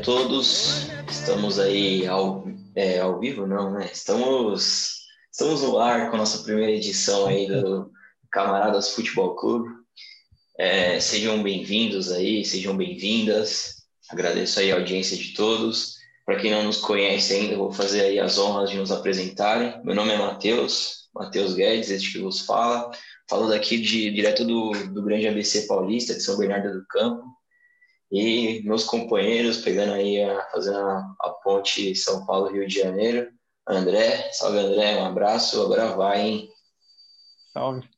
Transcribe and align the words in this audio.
A 0.00 0.02
todos. 0.02 0.86
Estamos 1.10 1.58
aí 1.58 2.06
ao, 2.06 2.48
é, 2.74 3.00
ao 3.00 3.20
vivo, 3.20 3.46
não, 3.46 3.70
né? 3.70 3.90
Estamos, 3.92 4.94
estamos 5.30 5.60
no 5.60 5.78
ar 5.78 6.08
com 6.08 6.16
a 6.16 6.20
nossa 6.20 6.42
primeira 6.42 6.72
edição 6.72 7.26
aí 7.26 7.46
do 7.46 7.90
Camaradas 8.32 8.94
Futebol 8.94 9.36
Clube. 9.36 9.68
É, 10.58 10.98
sejam 10.98 11.42
bem-vindos 11.42 12.10
aí, 12.10 12.46
sejam 12.46 12.74
bem-vindas. 12.74 13.74
Agradeço 14.08 14.60
aí 14.60 14.72
a 14.72 14.76
audiência 14.76 15.18
de 15.18 15.34
todos. 15.34 15.96
Para 16.24 16.40
quem 16.40 16.50
não 16.50 16.62
nos 16.62 16.78
conhece 16.78 17.34
ainda, 17.34 17.58
vou 17.58 17.70
fazer 17.70 18.00
aí 18.00 18.18
as 18.18 18.38
honras 18.38 18.70
de 18.70 18.78
nos 18.78 18.90
apresentarem. 18.90 19.84
Meu 19.84 19.94
nome 19.94 20.12
é 20.12 20.16
Matheus, 20.16 21.10
Matheus 21.14 21.52
Guedes, 21.52 21.90
este 21.90 22.12
que 22.12 22.20
vos 22.20 22.40
fala. 22.40 22.90
Falo 23.28 23.50
daqui 23.50 23.76
de, 23.76 24.10
direto 24.10 24.46
do, 24.46 24.70
do 24.94 25.02
grande 25.02 25.28
ABC 25.28 25.66
Paulista, 25.66 26.14
de 26.14 26.22
São 26.22 26.38
Bernardo 26.38 26.72
do 26.72 26.86
Campo. 26.86 27.39
E 28.10 28.62
meus 28.64 28.84
companheiros, 28.84 29.58
pegando 29.58 29.92
aí, 29.92 30.22
a, 30.22 30.50
fazendo 30.50 30.78
a, 30.78 31.14
a 31.20 31.30
ponte 31.44 31.94
São 31.94 32.26
Paulo-Rio 32.26 32.66
de 32.66 32.80
Janeiro. 32.80 33.30
André, 33.66 34.32
salve 34.32 34.58
André, 34.58 34.96
um 35.00 35.06
abraço. 35.06 35.62
Agora 35.62 35.94
vai, 35.94 36.20
hein? 36.20 36.52
Salve. 37.52 37.88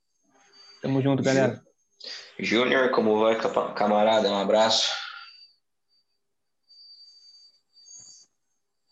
Tamo 0.83 1.01
junto, 1.01 1.23
galera. 1.23 1.65
Júnior, 2.39 2.91
como 2.91 3.21
vai, 3.21 3.39
camarada? 3.75 4.29
Um 4.29 4.37
abraço. 4.37 4.93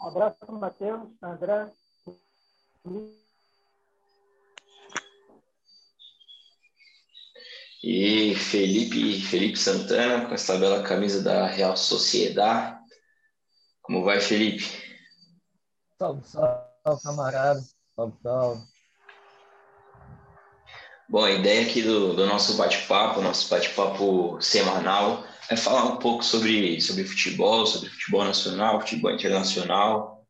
Um 0.00 0.06
abraço, 0.06 0.52
Matheus, 0.52 1.10
André. 1.20 1.70
E 7.82 8.34
Felipe, 8.34 9.20
Felipe 9.22 9.58
Santana, 9.58 10.26
com 10.26 10.34
essa 10.34 10.58
bela 10.58 10.82
camisa 10.82 11.22
da 11.22 11.46
Real 11.46 11.76
Sociedade. 11.76 12.78
Como 13.80 14.04
vai, 14.04 14.20
Felipe? 14.20 14.64
Salve, 15.98 16.22
salve, 16.26 17.02
camarada. 17.02 17.60
Salve, 17.96 18.16
salve. 18.22 18.62
Bom, 21.08 21.24
a 21.24 21.32
ideia 21.32 21.66
aqui 21.66 21.82
do, 21.82 22.14
do 22.14 22.24
nosso 22.26 22.56
bate-papo, 22.56 23.20
nosso 23.20 23.48
bate-papo 23.48 24.40
semanal, 24.40 25.24
é 25.50 25.56
falar 25.56 25.86
um 25.86 25.96
pouco 25.96 26.24
sobre, 26.24 26.80
sobre 26.80 27.02
futebol, 27.02 27.66
sobre 27.66 27.88
futebol 27.88 28.24
nacional, 28.24 28.80
futebol 28.80 29.10
internacional, 29.10 30.24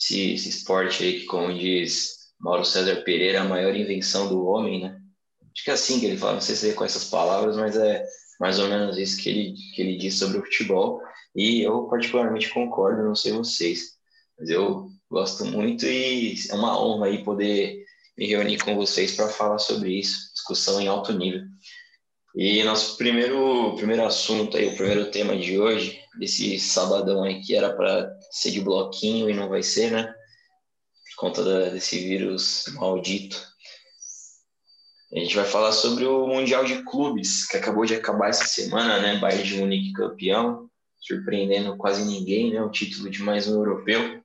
esse, 0.00 0.34
esse 0.34 0.48
esporte 0.50 1.02
aí 1.02 1.20
que, 1.20 1.26
como 1.26 1.52
diz 1.52 2.32
Mauro 2.38 2.64
César 2.64 3.02
Pereira, 3.02 3.38
é 3.38 3.40
a 3.40 3.44
maior 3.44 3.74
invenção 3.74 4.28
do 4.28 4.44
homem, 4.44 4.82
né? 4.82 5.01
Acho 5.54 5.64
que 5.64 5.70
é 5.70 5.74
assim 5.74 6.00
que 6.00 6.06
ele 6.06 6.16
fala, 6.16 6.34
não 6.34 6.40
sei 6.40 6.56
se 6.56 6.70
é 6.70 6.72
com 6.72 6.84
essas 6.84 7.04
palavras, 7.04 7.56
mas 7.56 7.76
é 7.76 8.04
mais 8.40 8.58
ou 8.58 8.68
menos 8.68 8.96
isso 8.98 9.22
que 9.22 9.28
ele, 9.28 9.54
que 9.74 9.82
ele 9.82 9.96
diz 9.96 10.18
sobre 10.18 10.38
o 10.38 10.42
futebol. 10.42 11.00
E 11.34 11.62
eu 11.62 11.84
particularmente 11.84 12.50
concordo, 12.50 13.02
não 13.02 13.14
sei 13.14 13.32
vocês, 13.32 13.92
mas 14.38 14.50
eu 14.50 14.90
gosto 15.10 15.44
muito 15.44 15.86
e 15.86 16.34
é 16.50 16.54
uma 16.54 16.78
honra 16.82 17.06
aí 17.06 17.22
poder 17.22 17.84
me 18.16 18.26
reunir 18.26 18.58
com 18.58 18.74
vocês 18.74 19.14
para 19.14 19.28
falar 19.28 19.58
sobre 19.58 19.98
isso, 19.98 20.32
discussão 20.34 20.80
em 20.80 20.88
alto 20.88 21.12
nível. 21.12 21.42
E 22.34 22.64
nosso 22.64 22.96
primeiro, 22.96 23.74
primeiro 23.76 24.06
assunto 24.06 24.56
aí, 24.56 24.68
o 24.68 24.76
primeiro 24.76 25.10
tema 25.10 25.36
de 25.36 25.58
hoje, 25.58 26.00
desse 26.18 26.58
sabadão 26.58 27.22
aí 27.22 27.42
que 27.42 27.54
era 27.54 27.74
para 27.74 28.10
ser 28.30 28.50
de 28.50 28.60
bloquinho 28.60 29.28
e 29.28 29.34
não 29.34 29.48
vai 29.48 29.62
ser, 29.62 29.90
né? 29.90 30.04
Por 30.04 31.28
conta 31.28 31.44
da, 31.44 31.68
desse 31.68 31.98
vírus 31.98 32.64
maldito. 32.74 33.51
A 35.14 35.18
gente 35.18 35.36
vai 35.36 35.44
falar 35.44 35.72
sobre 35.72 36.06
o 36.06 36.26
Mundial 36.26 36.64
de 36.64 36.82
Clubes, 36.84 37.46
que 37.46 37.58
acabou 37.58 37.84
de 37.84 37.94
acabar 37.94 38.30
essa 38.30 38.46
semana, 38.46 38.98
né? 38.98 39.18
Bayern 39.18 39.44
de 39.44 39.58
Munique 39.58 39.92
campeão, 39.92 40.70
surpreendendo 40.98 41.76
quase 41.76 42.02
ninguém, 42.02 42.50
né? 42.50 42.62
O 42.62 42.70
título 42.70 43.10
de 43.10 43.22
mais 43.22 43.46
um 43.46 43.56
europeu. 43.56 44.22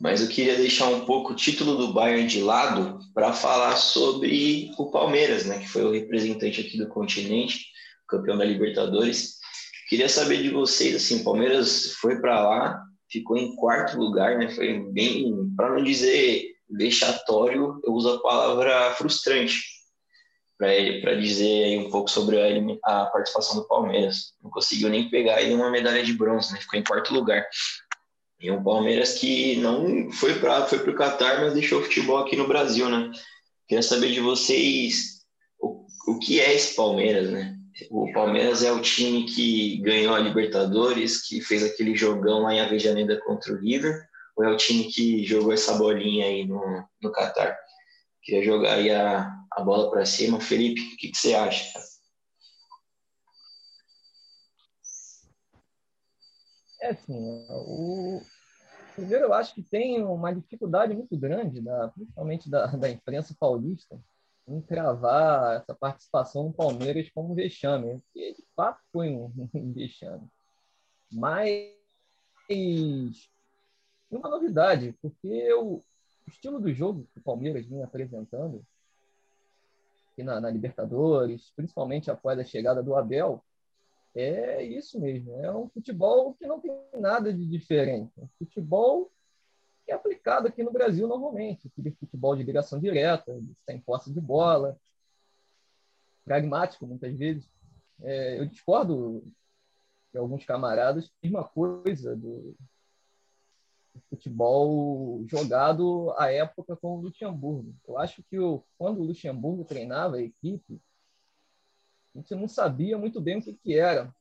Mas 0.00 0.20
eu 0.20 0.28
queria 0.28 0.54
deixar 0.54 0.86
um 0.86 1.04
pouco 1.04 1.32
o 1.32 1.36
título 1.36 1.76
do 1.76 1.92
Bayern 1.92 2.24
de 2.28 2.40
lado 2.40 3.00
para 3.12 3.32
falar 3.32 3.74
sobre 3.74 4.70
o 4.78 4.92
Palmeiras, 4.92 5.44
né? 5.44 5.58
Que 5.58 5.68
foi 5.68 5.84
o 5.84 5.90
representante 5.90 6.60
aqui 6.60 6.78
do 6.78 6.88
continente, 6.88 7.66
campeão 8.08 8.38
da 8.38 8.44
Libertadores. 8.44 9.38
Queria 9.88 10.08
saber 10.08 10.40
de 10.40 10.50
vocês, 10.50 10.94
assim, 10.94 11.20
o 11.20 11.24
Palmeiras 11.24 11.94
foi 11.94 12.20
para 12.20 12.40
lá, 12.48 12.80
ficou 13.10 13.36
em 13.36 13.56
quarto 13.56 13.98
lugar, 13.98 14.38
né? 14.38 14.50
Foi 14.50 14.78
bem, 14.92 15.52
para 15.56 15.70
não 15.74 15.82
dizer 15.82 16.53
vexatório, 16.70 17.80
eu 17.84 17.92
uso 17.92 18.14
a 18.14 18.20
palavra 18.20 18.94
frustrante 18.94 19.74
para 20.58 21.14
dizer 21.14 21.78
um 21.78 21.90
pouco 21.90 22.10
sobre 22.10 22.40
a, 22.40 23.02
a, 23.02 23.06
participação 23.06 23.56
do 23.56 23.68
Palmeiras. 23.68 24.34
Não 24.42 24.50
conseguiu 24.50 24.88
nem 24.88 25.10
pegar 25.10 25.36
aí 25.36 25.52
uma 25.52 25.70
medalha 25.70 26.02
de 26.02 26.12
bronze, 26.12 26.52
né? 26.52 26.60
Ficou 26.60 26.78
em 26.78 26.84
quarto 26.84 27.12
lugar. 27.12 27.44
E 28.40 28.50
um 28.50 28.62
Palmeiras 28.62 29.14
que 29.14 29.56
não 29.56 30.10
foi 30.12 30.38
para 30.38 30.66
foi 30.66 30.78
o 30.78 30.94
Catar, 30.94 31.40
mas 31.40 31.54
deixou 31.54 31.80
o 31.80 31.82
futebol 31.82 32.18
aqui 32.18 32.36
no 32.36 32.46
Brasil, 32.46 32.88
né? 32.88 33.10
Queria 33.66 33.82
saber 33.82 34.12
de 34.12 34.20
vocês 34.20 35.22
o, 35.58 35.86
o 36.06 36.18
que 36.18 36.40
é 36.40 36.54
esse 36.54 36.76
Palmeiras, 36.76 37.30
né? 37.30 37.56
O 37.90 38.12
Palmeiras 38.12 38.62
é 38.62 38.70
o 38.70 38.80
time 38.80 39.24
que 39.24 39.78
ganhou 39.78 40.14
a 40.14 40.20
Libertadores, 40.20 41.26
que 41.26 41.40
fez 41.40 41.64
aquele 41.64 41.96
jogão 41.96 42.42
lá 42.42 42.54
em 42.54 42.60
Avejaneda 42.60 43.20
contra 43.24 43.52
o 43.52 43.58
River, 43.58 44.06
ou 44.36 44.44
é 44.44 44.50
o 44.50 44.56
time 44.56 44.84
que 44.84 45.24
jogou 45.24 45.52
essa 45.52 45.74
bolinha 45.76 46.26
aí 46.26 46.46
no, 46.46 46.84
no 47.00 47.12
Qatar? 47.12 47.56
Queria 48.22 48.44
jogar 48.44 48.74
aí 48.74 48.90
a, 48.90 49.30
a 49.52 49.62
bola 49.62 49.90
para 49.90 50.04
cima. 50.06 50.40
Felipe, 50.40 50.80
o 50.80 50.96
que, 50.96 51.10
que 51.10 51.16
você 51.16 51.34
acha? 51.34 51.78
É 56.80 56.90
assim, 56.90 57.14
o... 57.50 58.20
primeiro 58.94 59.24
eu 59.24 59.32
acho 59.34 59.54
que 59.54 59.62
tem 59.62 60.02
uma 60.02 60.34
dificuldade 60.34 60.94
muito 60.94 61.16
grande, 61.16 61.60
da, 61.60 61.88
principalmente 61.88 62.50
da, 62.50 62.66
da 62.66 62.90
imprensa 62.90 63.34
paulista, 63.38 63.98
em 64.46 64.60
cravar 64.60 65.56
essa 65.56 65.74
participação 65.74 66.48
do 66.48 66.52
Palmeiras 66.52 67.08
como 67.10 67.34
vexame, 67.34 68.02
que 68.12 68.34
de 68.34 68.44
fato 68.54 68.80
foi 68.92 69.10
um 69.10 69.32
vexame. 69.74 70.28
Mas 71.10 71.72
uma 74.16 74.28
novidade, 74.28 74.94
porque 75.00 75.52
o 75.54 75.80
estilo 76.26 76.60
do 76.60 76.72
jogo 76.72 77.06
que 77.12 77.18
o 77.18 77.22
Palmeiras 77.22 77.66
vinha 77.66 77.84
apresentando 77.84 78.64
aqui 80.12 80.22
na, 80.22 80.40
na, 80.40 80.50
Libertadores, 80.50 81.52
principalmente 81.56 82.10
após 82.10 82.38
a 82.38 82.44
chegada 82.44 82.82
do 82.82 82.94
Abel, 82.94 83.44
é 84.14 84.62
isso 84.62 85.00
mesmo. 85.00 85.34
É 85.44 85.54
um 85.54 85.68
futebol 85.68 86.34
que 86.34 86.46
não 86.46 86.60
tem 86.60 86.72
nada 86.98 87.32
de 87.32 87.44
diferente. 87.46 88.12
Um 88.16 88.28
futebol 88.38 89.10
que 89.84 89.90
é 89.92 89.94
aplicado 89.94 90.46
aqui 90.46 90.62
no 90.62 90.72
Brasil 90.72 91.08
normalmente. 91.08 91.66
Aquele 91.66 91.90
futebol 91.92 92.36
de 92.36 92.44
ligação 92.44 92.78
direta, 92.78 93.36
sem 93.66 93.80
posse 93.80 94.12
de 94.12 94.20
bola, 94.20 94.78
pragmático 96.24 96.86
muitas 96.86 97.16
vezes. 97.18 97.50
É, 98.02 98.38
eu 98.38 98.46
discordo 98.46 99.24
de 100.12 100.18
alguns 100.18 100.44
camaradas, 100.44 101.12
mesma 101.20 101.42
coisa 101.42 102.14
do, 102.14 102.54
futebol 104.10 105.24
jogado 105.28 106.12
à 106.16 106.32
época 106.32 106.76
com 106.76 106.98
o 106.98 107.00
Luxemburgo. 107.00 107.74
Eu 107.86 107.98
acho 107.98 108.22
que 108.24 108.38
o, 108.38 108.62
quando 108.78 109.00
o 109.00 109.04
Luxemburgo 109.04 109.64
treinava 109.64 110.16
a 110.16 110.22
equipe, 110.22 110.80
a 112.14 112.18
gente 112.18 112.34
não 112.34 112.48
sabia 112.48 112.96
muito 112.98 113.20
bem 113.20 113.38
o 113.38 113.42
que, 113.42 113.54
que 113.54 113.78
era. 113.78 114.14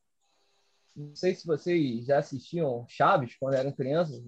Não 0.95 1.15
sei 1.15 1.35
se 1.35 1.45
vocês 1.45 2.05
já 2.05 2.19
assistiam 2.19 2.85
Chaves 2.87 3.35
quando 3.35 3.55
eram 3.55 3.71
crianças. 3.71 4.23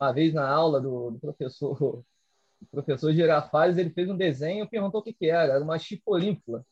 Uma 0.00 0.12
vez 0.12 0.32
na 0.32 0.48
aula 0.48 0.80
do, 0.80 1.10
do 1.10 1.18
professor 1.18 2.04
o 2.60 2.66
professor 2.70 3.12
Girafales, 3.12 3.76
ele 3.76 3.90
fez 3.90 4.08
um 4.08 4.16
desenho 4.16 4.64
e 4.64 4.68
perguntou 4.68 5.00
o 5.00 5.04
que, 5.04 5.12
que 5.12 5.26
era. 5.26 5.54
Era 5.54 5.64
uma 5.64 5.78
chipolimpla. 5.78 6.64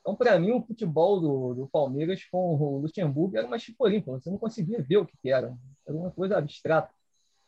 Então, 0.00 0.14
para 0.14 0.38
mim, 0.38 0.52
o 0.52 0.62
futebol 0.62 1.20
do, 1.20 1.54
do, 1.54 1.68
Palmeiras 1.68 2.24
com 2.26 2.54
o 2.54 2.78
Luxemburgo 2.78 3.36
era 3.36 3.46
uma 3.46 3.58
chipolimpla. 3.58 4.20
Você 4.20 4.30
não 4.30 4.38
conseguia 4.38 4.82
ver 4.82 4.98
o 4.98 5.06
que, 5.06 5.16
que 5.16 5.30
era. 5.30 5.56
Era 5.86 5.96
uma 5.96 6.10
coisa 6.10 6.36
abstrata. 6.36 6.92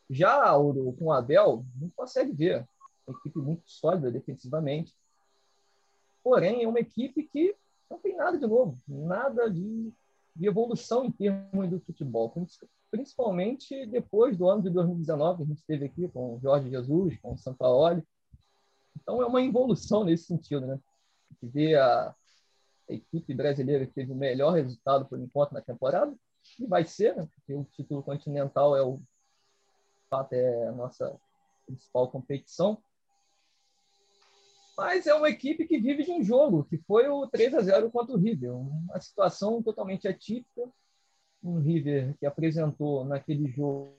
Já 0.09 0.55
o, 0.57 0.93
com 0.93 1.05
o 1.05 1.11
Abel, 1.11 1.65
não 1.75 1.89
consegue 1.89 2.31
ver. 2.31 2.67
Uma 3.05 3.17
equipe 3.17 3.39
muito 3.39 3.63
sólida 3.65 4.11
defensivamente. 4.11 4.93
Porém, 6.23 6.63
é 6.63 6.67
uma 6.67 6.79
equipe 6.79 7.23
que 7.23 7.55
não 7.89 7.99
tem 7.99 8.15
nada 8.15 8.37
de 8.37 8.45
novo, 8.45 8.77
nada 8.87 9.49
de, 9.49 9.93
de 10.35 10.45
evolução 10.47 11.05
em 11.05 11.11
termos 11.11 11.69
do 11.69 11.79
futebol. 11.79 12.33
Principalmente 12.91 13.85
depois 13.85 14.37
do 14.37 14.49
ano 14.49 14.63
de 14.63 14.69
2019, 14.69 15.37
que 15.37 15.43
a 15.43 15.45
gente 15.45 15.59
esteve 15.59 15.85
aqui 15.85 16.07
com 16.09 16.35
o 16.35 16.39
Jorge 16.41 16.69
Jesus, 16.69 17.17
com 17.21 17.33
o 17.33 17.37
Sampaoli. 17.37 18.03
Então, 18.95 19.21
é 19.21 19.25
uma 19.25 19.41
evolução 19.41 20.03
nesse 20.03 20.25
sentido. 20.25 20.65
Né? 20.65 20.79
A 21.31 21.45
vê 21.45 21.75
a, 21.75 22.13
a 22.89 22.93
equipe 22.93 23.33
brasileira 23.33 23.85
que 23.85 23.93
teve 23.93 24.11
o 24.11 24.15
melhor 24.15 24.51
resultado, 24.51 25.05
por 25.05 25.19
enquanto, 25.19 25.53
na 25.53 25.61
temporada, 25.61 26.13
e 26.59 26.65
vai 26.65 26.85
ser, 26.85 27.15
né? 27.15 27.27
porque 27.35 27.53
o 27.53 27.65
título 27.71 28.03
continental 28.03 28.75
é 28.75 28.81
o 28.81 28.99
fato 30.09 30.33
é 30.33 30.67
a 30.67 30.71
nossa 30.71 31.19
principal 31.65 32.09
competição. 32.09 32.81
Mas 34.77 35.07
é 35.07 35.13
uma 35.13 35.29
equipe 35.29 35.65
que 35.65 35.79
vive 35.79 36.03
de 36.03 36.11
um 36.11 36.23
jogo, 36.23 36.63
que 36.63 36.77
foi 36.77 37.07
o 37.09 37.27
3 37.27 37.55
a 37.55 37.61
0 37.61 37.89
contra 37.89 38.15
o 38.15 38.19
River. 38.19 38.55
Uma 38.55 38.99
situação 38.99 39.61
totalmente 39.63 40.07
atípica. 40.07 40.69
Um 41.43 41.59
River 41.59 42.15
que 42.19 42.25
apresentou 42.25 43.03
naquele 43.03 43.49
jogo 43.49 43.97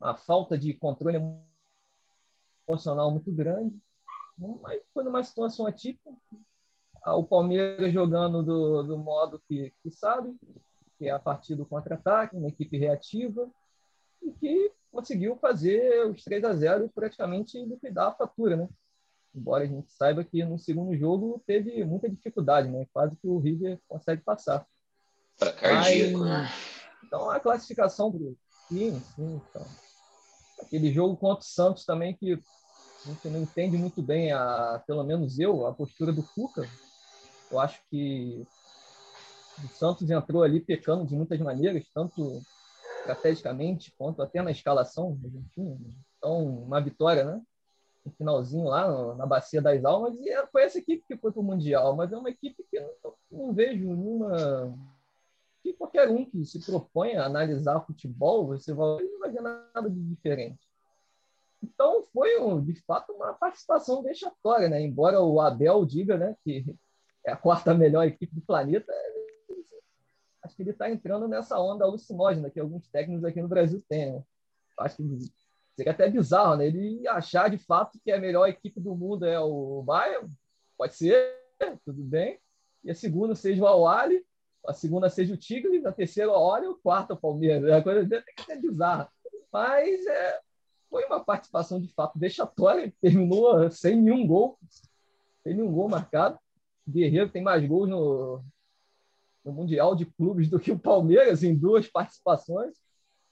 uma 0.00 0.16
falta 0.16 0.58
de 0.58 0.74
controle 0.74 1.18
emocional 2.66 3.10
muito 3.10 3.30
grande. 3.30 3.78
Mas 4.60 4.82
foi 4.92 5.04
numa 5.04 5.22
situação 5.22 5.66
atípica. 5.66 6.10
O 7.06 7.24
Palmeiras 7.24 7.92
jogando 7.92 8.42
do, 8.42 8.82
do 8.82 8.96
modo 8.96 9.42
que, 9.46 9.72
que 9.82 9.90
sabe, 9.90 10.34
que 10.98 11.08
é 11.08 11.10
a 11.10 11.18
partir 11.18 11.54
do 11.54 11.66
contra-ataque, 11.66 12.36
uma 12.36 12.48
equipe 12.48 12.78
reativa, 12.78 13.50
e 14.22 14.32
que 14.32 14.72
conseguiu 14.90 15.36
fazer 15.36 16.06
os 16.06 16.22
3 16.22 16.44
a 16.44 16.54
0 16.54 16.84
e 16.84 16.88
praticamente 16.88 17.62
liquidar 17.64 18.08
a 18.08 18.14
fatura, 18.14 18.56
né? 18.56 18.68
Embora 19.34 19.64
a 19.64 19.66
gente 19.66 19.90
saiba 19.92 20.22
que 20.22 20.44
no 20.44 20.58
segundo 20.58 20.94
jogo 20.96 21.42
teve 21.46 21.82
muita 21.84 22.08
dificuldade, 22.08 22.68
né? 22.68 22.86
Quase 22.92 23.16
que 23.16 23.26
o 23.26 23.38
River 23.38 23.78
consegue 23.88 24.22
passar. 24.22 24.66
Para 25.38 25.52
cardíaco, 25.52 26.18
Mas, 26.18 26.28
né? 26.28 26.48
Então 27.04 27.30
a 27.30 27.40
classificação 27.40 28.10
do 28.10 28.36
sim, 28.68 29.00
sim, 29.14 29.40
então. 29.48 29.66
Aquele 30.60 30.92
jogo 30.92 31.16
contra 31.16 31.40
o 31.40 31.46
Santos 31.46 31.84
também 31.84 32.14
que 32.14 32.34
a 32.34 33.08
gente 33.08 33.28
não 33.28 33.40
entende 33.40 33.76
muito 33.76 34.00
bem 34.02 34.32
a, 34.32 34.82
pelo 34.86 35.02
menos 35.02 35.38
eu, 35.38 35.66
a 35.66 35.72
postura 35.72 36.12
do 36.12 36.22
Cuca. 36.22 36.68
Eu 37.50 37.58
acho 37.58 37.80
que 37.90 38.46
o 39.64 39.68
Santos 39.68 40.08
entrou 40.10 40.42
ali 40.42 40.60
pecando 40.60 41.06
de 41.06 41.14
muitas 41.14 41.40
maneiras, 41.40 41.84
tanto 41.92 42.40
estrategicamente 43.02 43.92
quanto 43.98 44.22
até 44.22 44.40
na 44.40 44.50
escalação. 44.50 45.18
Então, 46.18 46.64
uma 46.64 46.80
vitória, 46.80 47.24
né? 47.24 47.42
no 48.04 48.12
finalzinho 48.12 48.64
lá 48.64 49.14
na 49.14 49.26
Bacia 49.26 49.62
das 49.62 49.84
Almas, 49.84 50.18
e 50.18 50.28
é, 50.28 50.46
foi 50.46 50.62
essa 50.62 50.78
equipe 50.78 51.04
que 51.06 51.16
foi 51.16 51.30
para 51.30 51.40
o 51.40 51.44
Mundial, 51.44 51.94
mas 51.94 52.12
é 52.12 52.16
uma 52.16 52.30
equipe 52.30 52.64
que 52.70 52.80
não, 52.80 53.14
não 53.30 53.52
vejo 53.52 53.84
nenhuma. 53.84 54.76
Que 55.62 55.72
qualquer 55.74 56.08
um 56.08 56.24
que 56.24 56.44
se 56.44 56.64
propõe 56.64 57.14
a 57.14 57.26
analisar 57.26 57.86
futebol, 57.86 58.48
você 58.48 58.74
vai, 58.74 59.00
não 59.04 59.20
vai 59.20 59.30
ver 59.30 59.42
nada 59.42 59.88
de 59.88 60.00
diferente. 60.00 60.58
Então, 61.62 62.02
foi, 62.12 62.32
de 62.62 62.74
fato, 62.82 63.12
uma 63.12 63.32
participação 63.34 64.02
vexatória, 64.02 64.68
né? 64.68 64.82
Embora 64.82 65.20
o 65.20 65.40
Abel 65.40 65.86
diga 65.86 66.18
né, 66.18 66.34
que 66.42 66.64
é 67.24 67.30
a 67.30 67.36
quarta 67.36 67.72
melhor 67.72 68.04
equipe 68.04 68.34
do 68.34 68.40
planeta, 68.40 68.92
acho 70.42 70.56
que 70.56 70.62
ele 70.62 70.70
está 70.70 70.90
entrando 70.90 71.28
nessa 71.28 71.58
onda 71.58 71.84
alucinógena 71.84 72.50
que 72.50 72.60
alguns 72.60 72.88
técnicos 72.88 73.24
aqui 73.24 73.40
no 73.40 73.48
Brasil 73.48 73.82
têm. 73.88 74.12
Né? 74.12 74.22
Acho 74.78 74.96
que 74.96 75.02
seria 75.76 75.92
até 75.92 76.10
bizarro, 76.10 76.56
né? 76.56 76.66
Ele 76.66 77.06
achar 77.08 77.48
de 77.48 77.58
fato 77.58 77.98
que 78.02 78.10
a 78.10 78.20
melhor 78.20 78.48
equipe 78.48 78.80
do 78.80 78.94
mundo 78.94 79.24
é 79.24 79.38
o 79.38 79.82
Bayern, 79.82 80.28
pode 80.76 80.94
ser, 80.94 81.38
tudo 81.84 82.02
bem. 82.02 82.38
E 82.84 82.90
a 82.90 82.94
segunda 82.94 83.34
seja 83.34 83.62
o 83.62 83.66
Awali, 83.66 84.24
a 84.66 84.72
segunda 84.72 85.08
seja 85.08 85.34
o 85.34 85.36
Tigre, 85.36 85.84
a 85.86 85.92
terceira 85.92 86.30
o 86.30 86.34
Awali 86.34 86.66
o 86.66 86.76
quarto 86.76 87.14
o 87.14 87.16
Palmeiras. 87.16 87.70
A 87.70 87.82
coisa 87.82 88.08
tem 88.08 88.34
que 88.36 88.44
ser 88.44 88.60
bizarra. 88.60 89.08
Mas 89.52 90.04
é, 90.06 90.40
foi 90.90 91.04
uma 91.04 91.24
participação 91.24 91.80
de 91.80 91.88
fato 91.94 92.18
vexatória, 92.18 92.92
terminou 93.00 93.70
sem 93.70 93.96
nenhum 93.96 94.26
gol, 94.26 94.58
sem 95.42 95.54
nenhum 95.54 95.72
gol 95.72 95.88
marcado. 95.88 96.38
Guerreiro 96.88 97.30
tem 97.30 97.42
mais 97.42 97.64
gols 97.64 97.88
no, 97.88 98.44
no 99.44 99.52
Mundial 99.52 99.94
de 99.94 100.06
Clubes 100.06 100.48
do 100.48 100.60
que 100.60 100.70
o 100.70 100.78
Palmeiras 100.78 101.42
em 101.42 101.54
duas 101.54 101.88
participações. 101.88 102.74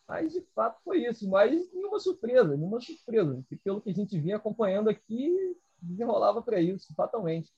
Mas, 0.08 0.32
de 0.32 0.42
fato, 0.54 0.80
foi 0.84 1.06
isso. 1.06 1.28
Mas 1.28 1.72
nenhuma 1.72 2.00
surpresa, 2.00 2.56
nenhuma 2.56 2.80
surpresa. 2.80 3.42
Que 3.48 3.56
pelo 3.56 3.80
que 3.80 3.90
a 3.90 3.94
gente 3.94 4.18
vinha 4.18 4.36
acompanhando 4.36 4.90
aqui, 4.90 5.56
desenrolava 5.80 6.42
para 6.42 6.60
isso, 6.60 6.92
fatalmente. 6.94 7.50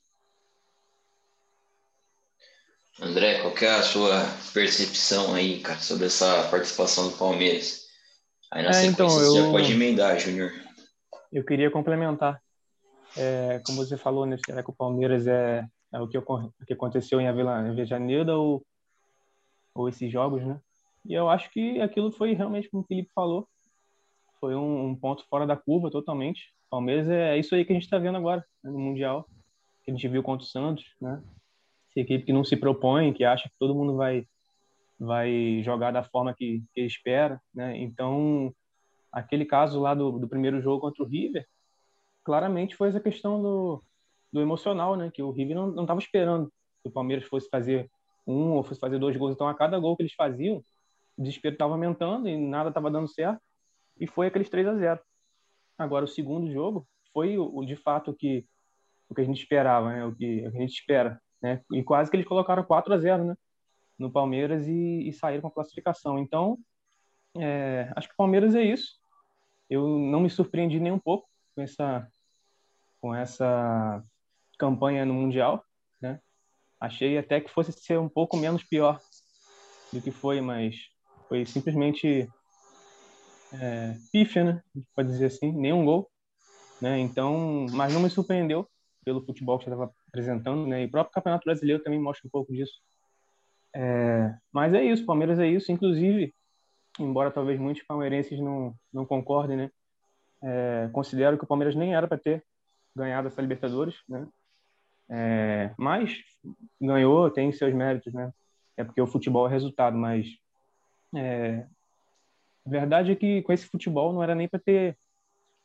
André, 3.01 3.41
qual 3.41 3.57
é 3.57 3.75
a 3.75 3.81
sua 3.81 4.21
percepção 4.53 5.33
aí, 5.33 5.59
cara, 5.61 5.79
sobre 5.79 6.05
essa 6.05 6.47
participação 6.49 7.09
do 7.09 7.17
Palmeiras? 7.17 7.87
Aí 8.51 8.61
na 8.61 8.69
é, 8.69 8.73
sequência 8.73 8.91
então, 8.91 9.09
você 9.09 9.39
eu... 9.39 9.45
já 9.45 9.51
pode 9.51 9.71
emendar, 9.71 10.19
Júnior. 10.19 10.51
Eu 11.31 11.43
queria 11.43 11.71
complementar. 11.71 12.39
É, 13.17 13.59
como 13.65 13.83
você 13.83 13.97
falou, 13.97 14.27
né, 14.27 14.37
será 14.45 14.63
que 14.63 14.69
o 14.69 14.75
Palmeiras 14.75 15.25
é, 15.25 15.65
é 15.93 15.99
o, 15.99 16.07
que, 16.07 16.17
o 16.17 16.51
que 16.65 16.73
aconteceu 16.73 17.21
em 17.21 17.27
Avejaneda 17.27 18.35
ou, 18.35 18.65
ou 19.75 19.87
esses 19.87 20.11
jogos, 20.11 20.43
né? 20.43 20.59
E 21.05 21.13
eu 21.13 21.29
acho 21.29 21.51
que 21.51 21.79
aquilo 21.79 22.11
foi 22.11 22.33
realmente 22.33 22.69
como 22.69 22.83
o 22.83 22.85
Felipe 22.85 23.11
falou, 23.13 23.47
foi 24.39 24.55
um, 24.55 24.87
um 24.87 24.95
ponto 24.95 25.25
fora 25.27 25.45
da 25.45 25.55
curva 25.55 25.91
totalmente. 25.91 26.51
Palmeiras 26.69 27.07
é, 27.07 27.35
é 27.35 27.37
isso 27.37 27.53
aí 27.53 27.63
que 27.63 27.71
a 27.71 27.75
gente 27.75 27.83
está 27.83 27.99
vendo 27.99 28.17
agora 28.17 28.43
né, 28.63 28.71
no 28.71 28.79
Mundial, 28.79 29.29
que 29.83 29.91
a 29.91 29.93
gente 29.93 30.07
viu 30.07 30.23
contra 30.23 30.43
o 30.43 30.49
Santos, 30.49 30.85
né? 30.99 31.21
Essa 31.89 31.99
equipe 31.99 32.25
que 32.25 32.33
não 32.33 32.43
se 32.43 32.57
propõe, 32.57 33.13
que 33.13 33.23
acha 33.23 33.47
que 33.47 33.55
todo 33.59 33.75
mundo 33.75 33.95
vai 33.95 34.27
vai 34.99 35.61
jogar 35.63 35.91
da 35.91 36.03
forma 36.03 36.33
que, 36.33 36.63
que 36.73 36.81
espera, 36.81 37.39
né? 37.53 37.77
Então, 37.77 38.53
aquele 39.11 39.45
caso 39.45 39.79
lá 39.79 39.93
do, 39.93 40.17
do 40.17 40.27
primeiro 40.27 40.61
jogo 40.61 40.79
contra 40.79 41.03
o 41.03 41.07
River, 41.07 41.45
claramente 42.23 42.75
foi 42.75 42.89
essa 42.89 42.99
questão 42.99 43.41
do, 43.41 43.83
do 44.33 44.41
emocional, 44.41 44.97
né? 44.97 45.11
Que 45.13 45.21
o 45.21 45.31
River 45.31 45.55
não 45.55 45.83
estava 45.83 45.99
esperando 45.99 46.51
que 46.81 46.89
o 46.89 46.91
Palmeiras 46.91 47.25
fosse 47.25 47.47
fazer 47.49 47.89
um 48.25 48.53
ou 48.53 48.63
fosse 48.63 48.79
fazer 48.79 48.97
dois 48.97 49.15
gols. 49.15 49.33
Então, 49.33 49.47
a 49.47 49.53
cada 49.53 49.79
gol 49.79 49.95
que 49.95 50.01
eles 50.01 50.13
faziam, 50.13 50.57
o 51.15 51.21
desespero 51.21 51.53
estava 51.53 51.73
aumentando 51.73 52.27
e 52.27 52.35
nada 52.35 52.69
estava 52.69 52.89
dando 52.89 53.07
certo. 53.07 53.39
E 53.99 54.07
foi 54.07 54.27
aqueles 54.27 54.49
3 54.49 54.67
a 54.67 54.75
0 54.75 54.99
Agora, 55.77 56.05
o 56.05 56.07
segundo 56.07 56.51
jogo 56.51 56.87
foi 57.13 57.37
o, 57.37 57.63
de 57.63 57.75
fato 57.75 58.13
que, 58.13 58.45
o 59.07 59.13
que 59.13 59.21
a 59.21 59.23
gente 59.23 59.41
esperava, 59.41 59.89
né? 59.89 60.05
o, 60.05 60.15
que, 60.15 60.45
a 60.45 60.49
gente 60.49 60.73
espera. 60.73 61.21
Né? 61.41 61.61
E 61.71 61.83
quase 61.83 62.09
que 62.09 62.17
eles 62.17 62.27
colocaram 62.27 62.63
4 62.63 62.93
a 62.93 62.97
0 62.97 63.23
né? 63.23 63.35
no 63.99 64.11
Palmeiras 64.11 64.67
e, 64.67 65.07
e 65.07 65.13
saíram 65.13 65.43
com 65.43 65.47
a 65.49 65.51
classificação. 65.51 66.17
Então, 66.17 66.57
é, 67.37 67.91
acho 67.95 68.07
que 68.07 68.13
o 68.15 68.17
Palmeiras 68.17 68.55
é 68.55 68.63
isso. 68.63 68.97
Eu 69.69 69.87
não 69.87 70.21
me 70.21 70.29
surpreendi 70.29 70.79
nem 70.79 70.91
um 70.91 70.99
pouco 70.99 71.27
com 71.55 71.61
essa, 71.61 72.07
com 72.99 73.13
essa 73.13 74.03
campanha 74.57 75.05
no 75.05 75.13
Mundial. 75.13 75.63
Né? 76.01 76.19
Achei 76.79 77.17
até 77.17 77.39
que 77.41 77.51
fosse 77.51 77.71
ser 77.71 77.99
um 77.99 78.09
pouco 78.09 78.37
menos 78.37 78.63
pior 78.63 78.99
do 79.91 80.01
que 80.01 80.11
foi, 80.11 80.41
mas 80.41 80.75
foi 81.27 81.45
simplesmente 81.45 82.29
é, 83.53 83.95
pífia, 84.11 84.43
né? 84.43 84.63
Pode 84.95 85.09
dizer 85.09 85.25
assim, 85.25 85.51
nenhum 85.51 85.85
gol, 85.85 86.09
né? 86.81 86.99
Então, 86.99 87.65
mas 87.71 87.93
não 87.93 88.01
me 88.01 88.09
surpreendeu 88.09 88.67
pelo 89.05 89.23
futebol 89.25 89.57
que 89.57 89.65
estava 89.65 89.93
apresentando, 90.07 90.65
né? 90.65 90.83
E 90.83 90.85
o 90.85 90.91
próprio 90.91 91.13
Campeonato 91.13 91.45
Brasileiro 91.45 91.83
também 91.83 91.99
mostra 91.99 92.27
um 92.27 92.31
pouco 92.31 92.53
disso. 92.53 92.73
É, 93.75 94.33
mas 94.51 94.73
é 94.73 94.83
isso, 94.83 95.05
Palmeiras 95.05 95.39
é 95.39 95.47
isso. 95.47 95.71
Inclusive, 95.71 96.33
embora 96.99 97.31
talvez 97.31 97.59
muitos 97.59 97.83
palmeirenses 97.83 98.39
não 98.39 98.75
não 98.91 99.05
concordem, 99.05 99.57
né? 99.57 99.71
É, 100.43 100.89
considero 100.91 101.37
que 101.37 101.43
o 101.43 101.47
Palmeiras 101.47 101.75
nem 101.75 101.95
era 101.95 102.07
para 102.07 102.17
ter 102.17 102.43
ganhado 102.95 103.27
essa 103.27 103.41
Libertadores, 103.41 103.95
né? 104.07 104.27
É, 105.09 105.73
mas 105.77 106.17
ganhou, 106.79 107.29
tem 107.29 107.51
seus 107.51 107.73
méritos, 107.73 108.13
né? 108.13 108.31
É 108.75 108.83
porque 108.83 109.01
o 109.01 109.07
futebol 109.07 109.47
é 109.47 109.51
resultado, 109.51 109.97
mas 109.97 110.27
é, 111.15 111.65
a 112.65 112.69
verdade 112.69 113.11
é 113.11 113.15
que 113.15 113.41
com 113.43 113.53
esse 113.53 113.65
futebol 113.65 114.13
não 114.13 114.23
era 114.23 114.33
nem 114.33 114.47
para 114.47 114.59
ter, 114.59 114.97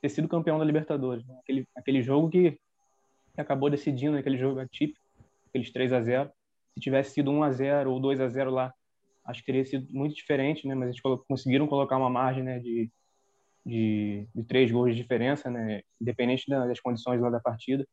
ter 0.01 0.09
sido 0.09 0.29
campeão 0.29 0.59
da 0.59 0.65
Libertadores. 0.65 1.27
Né? 1.27 1.37
Aquele, 1.41 1.69
aquele 1.75 2.03
jogo 2.03 2.29
que, 2.29 2.59
que 3.35 3.41
acabou 3.41 3.71
decidindo, 3.71 4.17
aquele 4.17 4.37
jogo 4.37 4.61
atípico, 4.61 5.01
aqueles 5.49 5.73
3 5.73 5.93
a 5.93 6.01
0 6.01 6.31
Se 6.75 6.81
tivesse 6.81 7.15
sido 7.15 7.31
1 7.31 7.43
a 7.43 7.51
0 7.53 7.93
ou 7.93 8.01
2 8.01 8.21
a 8.21 8.29
0 8.29 8.51
lá, 8.51 8.75
acho 9.25 9.41
que 9.41 9.47
teria 9.47 9.65
sido 9.65 9.87
muito 9.91 10.15
diferente, 10.15 10.67
né? 10.67 10.75
Mas 10.75 10.89
eles 10.89 11.01
conseguiram 11.27 11.67
colocar 11.67 11.97
uma 11.97 12.11
margem 12.11 12.43
né, 12.43 12.59
de, 12.59 12.91
de, 13.65 14.27
de 14.35 14.45
três 14.45 14.71
gols 14.71 14.91
de 14.91 15.01
diferença, 15.01 15.51
né? 15.51 15.83
Independente 16.01 16.49
das 16.49 16.81
condições 16.81 17.21
lá 17.21 17.31
da 17.31 17.41
partida, 17.41 17.87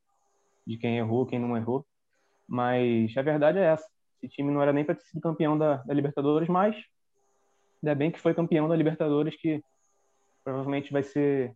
de 0.65 0.77
quem 0.77 0.98
errou, 0.98 1.25
quem 1.25 1.39
não 1.39 1.55
errou. 1.55 1.86
Mas 2.48 3.15
a 3.17 3.22
verdade 3.22 3.60
é 3.60 3.65
essa. 3.65 3.88
Esse 4.22 4.36
time 4.36 4.51
não 4.51 4.62
era 4.62 4.74
nem 4.74 4.84
para 4.84 4.95
ter 4.95 5.03
sido 5.03 5.22
campeão 5.22 5.57
da, 5.57 5.77
da 5.77 5.93
Libertadores, 5.93 6.48
mas 6.48 6.75
Ainda 7.86 7.93
bem 7.93 8.10
que 8.10 8.19
foi 8.19 8.34
campeão 8.34 8.67
da 8.67 8.75
Libertadores, 8.75 9.36
que 9.39 9.63
provavelmente 10.43 10.91
vai 10.91 11.03
ser 11.03 11.55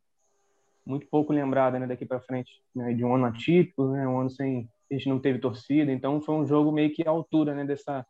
muito 0.86 1.08
pouco 1.08 1.34
lembrada 1.34 1.80
né, 1.80 1.88
daqui 1.88 2.06
para 2.06 2.22
frente, 2.22 2.52
né, 2.76 2.94
de 2.94 3.04
um 3.04 3.16
ano 3.16 3.26
atípico, 3.26 3.88
né, 3.88 4.08
um 4.08 4.20
ano 4.20 4.30
sem 4.30 4.70
a 4.92 4.94
gente 4.94 5.10
não 5.10 5.20
teve 5.20 5.40
torcida, 5.40 5.92
então 5.92 6.22
foi 6.22 6.36
um 6.36 6.46
jogo 6.46 6.72
meio 6.72 6.94
que 6.94 7.08
à 7.08 7.10
altura, 7.10 7.56
né, 7.56 7.66
dessa 7.66 8.06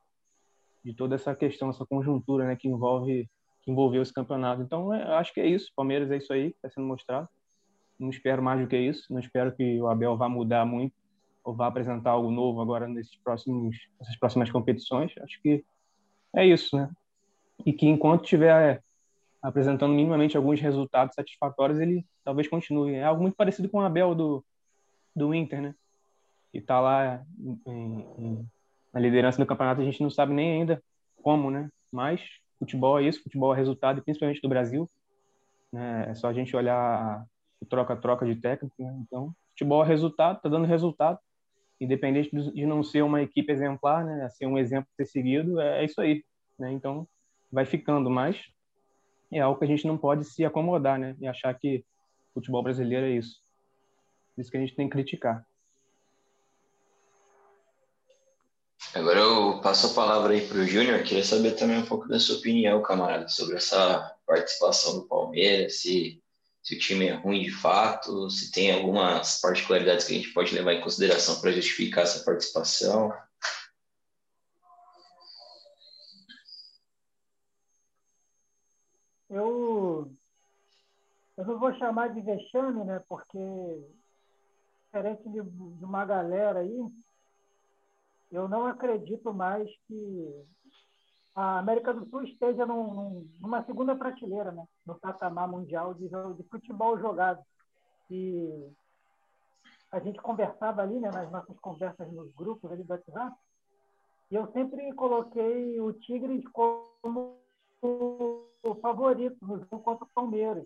de 0.84 0.94
toda 0.94 1.16
essa 1.16 1.34
questão, 1.34 1.70
essa 1.70 1.86
conjuntura, 1.86 2.46
né, 2.46 2.58
que 2.58 2.68
envolve 2.68 3.30
que 3.62 3.72
envolveu 3.72 4.02
esse 4.02 4.14
campeonato. 4.14 4.62
Então, 4.62 4.94
é, 4.94 5.04
acho 5.16 5.34
que 5.34 5.40
é 5.40 5.46
isso. 5.46 5.72
Palmeiras 5.76 6.12
é 6.12 6.18
isso 6.18 6.32
aí, 6.32 6.48
está 6.48 6.70
sendo 6.70 6.88
mostrado. 6.88 7.28
Não 8.00 8.10
espero 8.10 8.42
mais 8.42 8.62
do 8.62 8.68
que 8.68 8.78
isso. 8.78 9.12
Não 9.12 9.20
espero 9.20 9.56
que 9.56 9.82
o 9.82 9.88
Abel 9.88 10.16
vá 10.16 10.30
mudar 10.30 10.66
muito 10.66 10.94
ou 11.44 11.54
vá 11.54 11.68
apresentar 11.68 12.12
algo 12.12 12.32
novo 12.32 12.62
agora 12.62 12.88
nesses 12.88 13.16
próximos, 13.18 13.76
nessas 14.00 14.16
próximas 14.18 14.52
competições. 14.52 15.14
Acho 15.20 15.42
que 15.42 15.64
é 16.36 16.46
isso, 16.46 16.78
né? 16.78 16.90
e 17.66 17.74
que 17.74 17.88
enquanto 17.88 18.24
estiver 18.24 18.82
apresentando 19.42 19.94
minimamente 19.94 20.36
alguns 20.36 20.60
resultados 20.60 21.16
satisfatórios, 21.16 21.80
ele 21.80 22.06
talvez 22.24 22.48
continue. 22.48 22.96
É 22.96 23.04
algo 23.04 23.22
muito 23.22 23.36
parecido 23.36 23.70
com 23.70 23.80
o 23.80 23.82
Abel 23.82 24.14
do, 24.14 24.44
do 25.16 25.34
Inter, 25.34 25.62
né? 25.62 25.76
E 26.54 26.60
tá 26.60 26.80
lá 26.80 27.24
em, 27.66 28.06
em, 28.18 28.50
na 28.94 29.00
liderança 29.00 29.38
do 29.38 29.46
campeonato, 29.46 29.82
a 29.82 29.86
gente 29.86 30.02
não 30.02 30.10
sabe 30.10 30.34
nem 30.34 30.60
ainda 30.62 30.84
como, 31.22 31.50
né? 31.52 31.70
Mas 31.92 32.22
futebol 32.58 33.00
é 33.00 33.04
isso, 33.04 33.24
futebol 33.24 33.54
é 33.54 33.58
resultado, 33.58 34.02
principalmente 34.02 34.42
do 34.42 34.50
Brasil. 34.50 34.90
Né? 35.72 36.08
É 36.10 36.16
só 36.16 36.28
a 36.28 36.34
gente 36.34 36.56
olhar 36.56 37.26
troca-troca 37.68 38.26
de 38.26 38.36
técnico, 38.36 38.76
né? 38.80 38.96
Então, 39.02 39.34
futebol 39.50 39.84
é 39.84 39.88
resultado, 39.88 40.42
tá 40.42 40.50
dando 40.50 40.66
resultado, 40.66 41.20
independente 41.80 42.30
de 42.32 42.66
não 42.66 42.84
ser 42.84 43.04
uma 43.04 43.22
equipe 43.22 43.52
exemplar, 43.52 44.06
né? 44.06 44.30
Ser 44.30 44.46
um 44.46 44.58
exemplo 44.58 44.88
a 44.92 44.96
ser 44.96 45.06
seguido, 45.06 45.60
é, 45.60 45.82
é 45.82 45.86
isso 45.86 46.00
aí, 46.00 46.24
né? 46.58 46.72
Então, 46.72 47.08
vai 47.52 47.66
ficando, 47.66 48.10
mas 48.10 48.42
é 49.32 49.40
algo 49.40 49.60
que 49.60 49.66
a 49.66 49.68
gente 49.68 49.86
não 49.86 49.98
pode 49.98 50.26
se 50.26 50.44
acomodar, 50.46 50.98
né? 51.00 51.16
E 51.20 51.28
achar 51.28 51.54
que 51.54 51.84
futebol 52.34 52.64
brasileiro 52.64 53.06
é 53.06 53.12
isso. 53.12 53.42
Isso 54.38 54.50
que 54.50 54.58
a 54.58 54.60
gente 54.60 54.76
tem 54.76 54.88
que 54.88 54.94
criticar. 54.94 55.46
Agora 58.94 59.20
eu 59.20 59.62
passo 59.62 59.88
a 59.88 59.94
palavra 59.94 60.34
aí 60.34 60.48
para 60.48 60.58
o 60.58 60.66
Júnior. 60.66 61.04
Queria 61.04 61.24
saber 61.24 61.52
também 61.52 61.78
um 61.78 61.86
pouco 61.86 62.08
da 62.08 62.18
sua 62.20 62.38
opinião, 62.38 62.82
camarada, 62.82 63.28
sobre 63.28 63.58
essa 63.58 64.16
participação 64.26 64.96
do 64.96 65.08
Palmeiras, 65.08 65.82
se, 65.82 66.22
se 66.70 66.76
o 66.76 66.80
time 66.80 67.08
é 67.08 67.14
ruim 67.16 67.42
de 67.42 67.50
fato, 67.50 68.30
se 68.30 68.52
tem 68.52 68.72
algumas 68.72 69.42
particularidades 69.42 70.06
que 70.06 70.14
a 70.14 70.18
gente 70.18 70.32
pode 70.34 70.54
levar 70.54 70.74
em 70.74 70.82
consideração 70.82 71.42
para 71.42 71.52
justificar 71.52 72.04
essa 72.04 72.24
participação. 72.24 73.12
Eu, 79.28 80.12
eu 81.38 81.46
não 81.46 81.60
vou 81.60 81.74
chamar 81.80 82.14
de 82.14 82.22
vexame, 82.22 82.84
né? 82.84 83.02
Porque, 83.10 83.40
diferente 84.86 85.24
de, 85.24 85.42
de 85.42 85.86
uma 85.86 86.06
galera 86.06 86.60
aí, 86.60 86.80
eu 88.32 88.48
não 88.48 88.68
acredito 88.68 89.34
mais 89.34 89.68
que 89.88 90.46
a 91.40 91.60
América 91.60 91.94
do 91.94 92.06
Sul 92.10 92.24
esteja 92.24 92.66
num, 92.66 92.94
num, 92.94 93.30
numa 93.40 93.64
segunda 93.64 93.96
prateleira, 93.96 94.52
né? 94.52 94.68
no 94.86 95.00
patamar 95.00 95.48
mundial 95.48 95.94
de, 95.94 96.10
de 96.10 96.44
futebol 96.50 97.00
jogado. 97.00 97.42
E 98.12 98.70
a 99.90 100.00
gente 100.00 100.22
conversava 100.22 100.82
ali, 100.82 101.00
né, 101.00 101.10
nas 101.10 101.32
nossas 101.32 101.58
conversas 101.60 102.12
nos 102.12 102.30
grupos 102.34 102.70
ali 102.70 102.84
do 102.84 102.92
WhatsApp, 102.92 103.38
e 104.30 104.36
eu 104.36 104.52
sempre 104.52 104.94
coloquei 104.96 105.80
o 105.80 105.94
Tigres 105.94 106.44
como 106.50 107.38
o 107.82 108.76
favorito 108.82 109.38
no 109.42 109.60
jogo 109.60 109.80
contra 109.80 110.04
o 110.04 110.10
Palmeiras. 110.14 110.66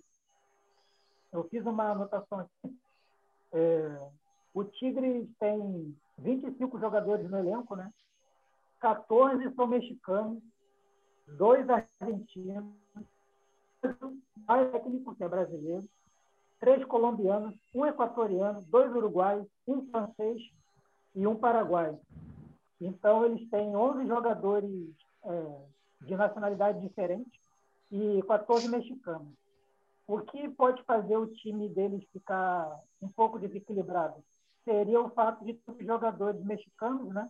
Eu 1.31 1.43
fiz 1.49 1.63
uma 1.67 1.91
anotação 1.91 2.39
aqui. 2.39 2.75
É, 3.51 4.01
o 4.55 4.63
Tigres 4.63 5.29
tem 5.39 5.95
25 6.17 6.79
jogadores 6.79 7.29
no 7.29 7.37
elenco, 7.37 7.75
né? 7.75 7.93
14 8.79 9.53
são 9.53 9.67
mexicanos, 9.67 10.41
dois 11.27 11.67
argentinos, 11.69 12.73
mais 14.47 14.71
técnico 14.71 15.15
que 15.15 15.23
é 15.23 15.29
brasileiro, 15.29 15.87
três 16.59 16.83
colombianos, 16.85 17.55
um 17.73 17.85
equatoriano, 17.85 18.61
dois 18.63 18.93
uruguaios, 18.95 19.47
um 19.67 19.85
francês 19.87 20.41
e 21.15 21.25
um 21.27 21.35
paraguaio. 21.35 21.99
Então, 22.79 23.25
eles 23.25 23.49
têm 23.49 23.75
11 23.75 24.07
jogadores 24.07 24.71
é, 25.25 25.61
de 26.01 26.15
nacionalidade 26.15 26.81
diferente 26.81 27.39
e 27.91 28.21
14 28.23 28.67
mexicanos. 28.67 29.33
O 30.07 30.19
que 30.19 30.49
pode 30.49 30.83
fazer 30.83 31.15
o 31.15 31.27
time 31.27 31.69
deles 31.69 32.03
ficar 32.11 32.79
um 33.01 33.07
pouco 33.07 33.39
desequilibrado? 33.39 34.21
seria 34.63 35.01
o 35.01 35.09
fato 35.09 35.43
de 35.45 35.53
ter 35.53 35.85
jogadores 35.85 36.41
mexicanos, 36.43 37.13
né? 37.13 37.29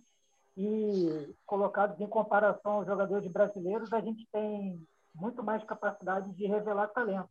E 0.56 1.36
colocados 1.46 2.00
em 2.00 2.08
comparação 2.08 2.74
aos 2.74 2.86
jogadores 2.86 3.30
brasileiros, 3.32 3.92
a 3.92 4.02
gente 4.02 4.28
tem 4.32 4.80
muito 5.16 5.44
mais 5.44 5.64
capacidade 5.64 6.32
de 6.34 6.46
revelar 6.46 6.88
talento. 6.90 7.30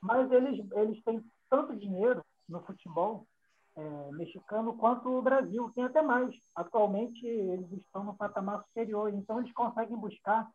Mas 0.00 0.30
eles, 0.30 0.64
eles 0.72 1.02
têm 1.02 1.24
tanto 1.48 1.76
dinheiro 1.76 2.24
no 2.48 2.60
futebol 2.62 3.26
é, 3.76 4.12
mexicano 4.12 4.76
quanto 4.76 5.08
o 5.08 5.22
Brasil, 5.22 5.70
tem 5.74 5.84
até 5.84 6.02
mais. 6.02 6.34
Atualmente, 6.54 7.26
eles 7.26 7.70
estão 7.72 8.04
no 8.04 8.14
patamar 8.14 8.62
superior, 8.64 9.12
então 9.12 9.40
eles 9.40 9.52
conseguem 9.52 9.96
buscar 9.96 10.48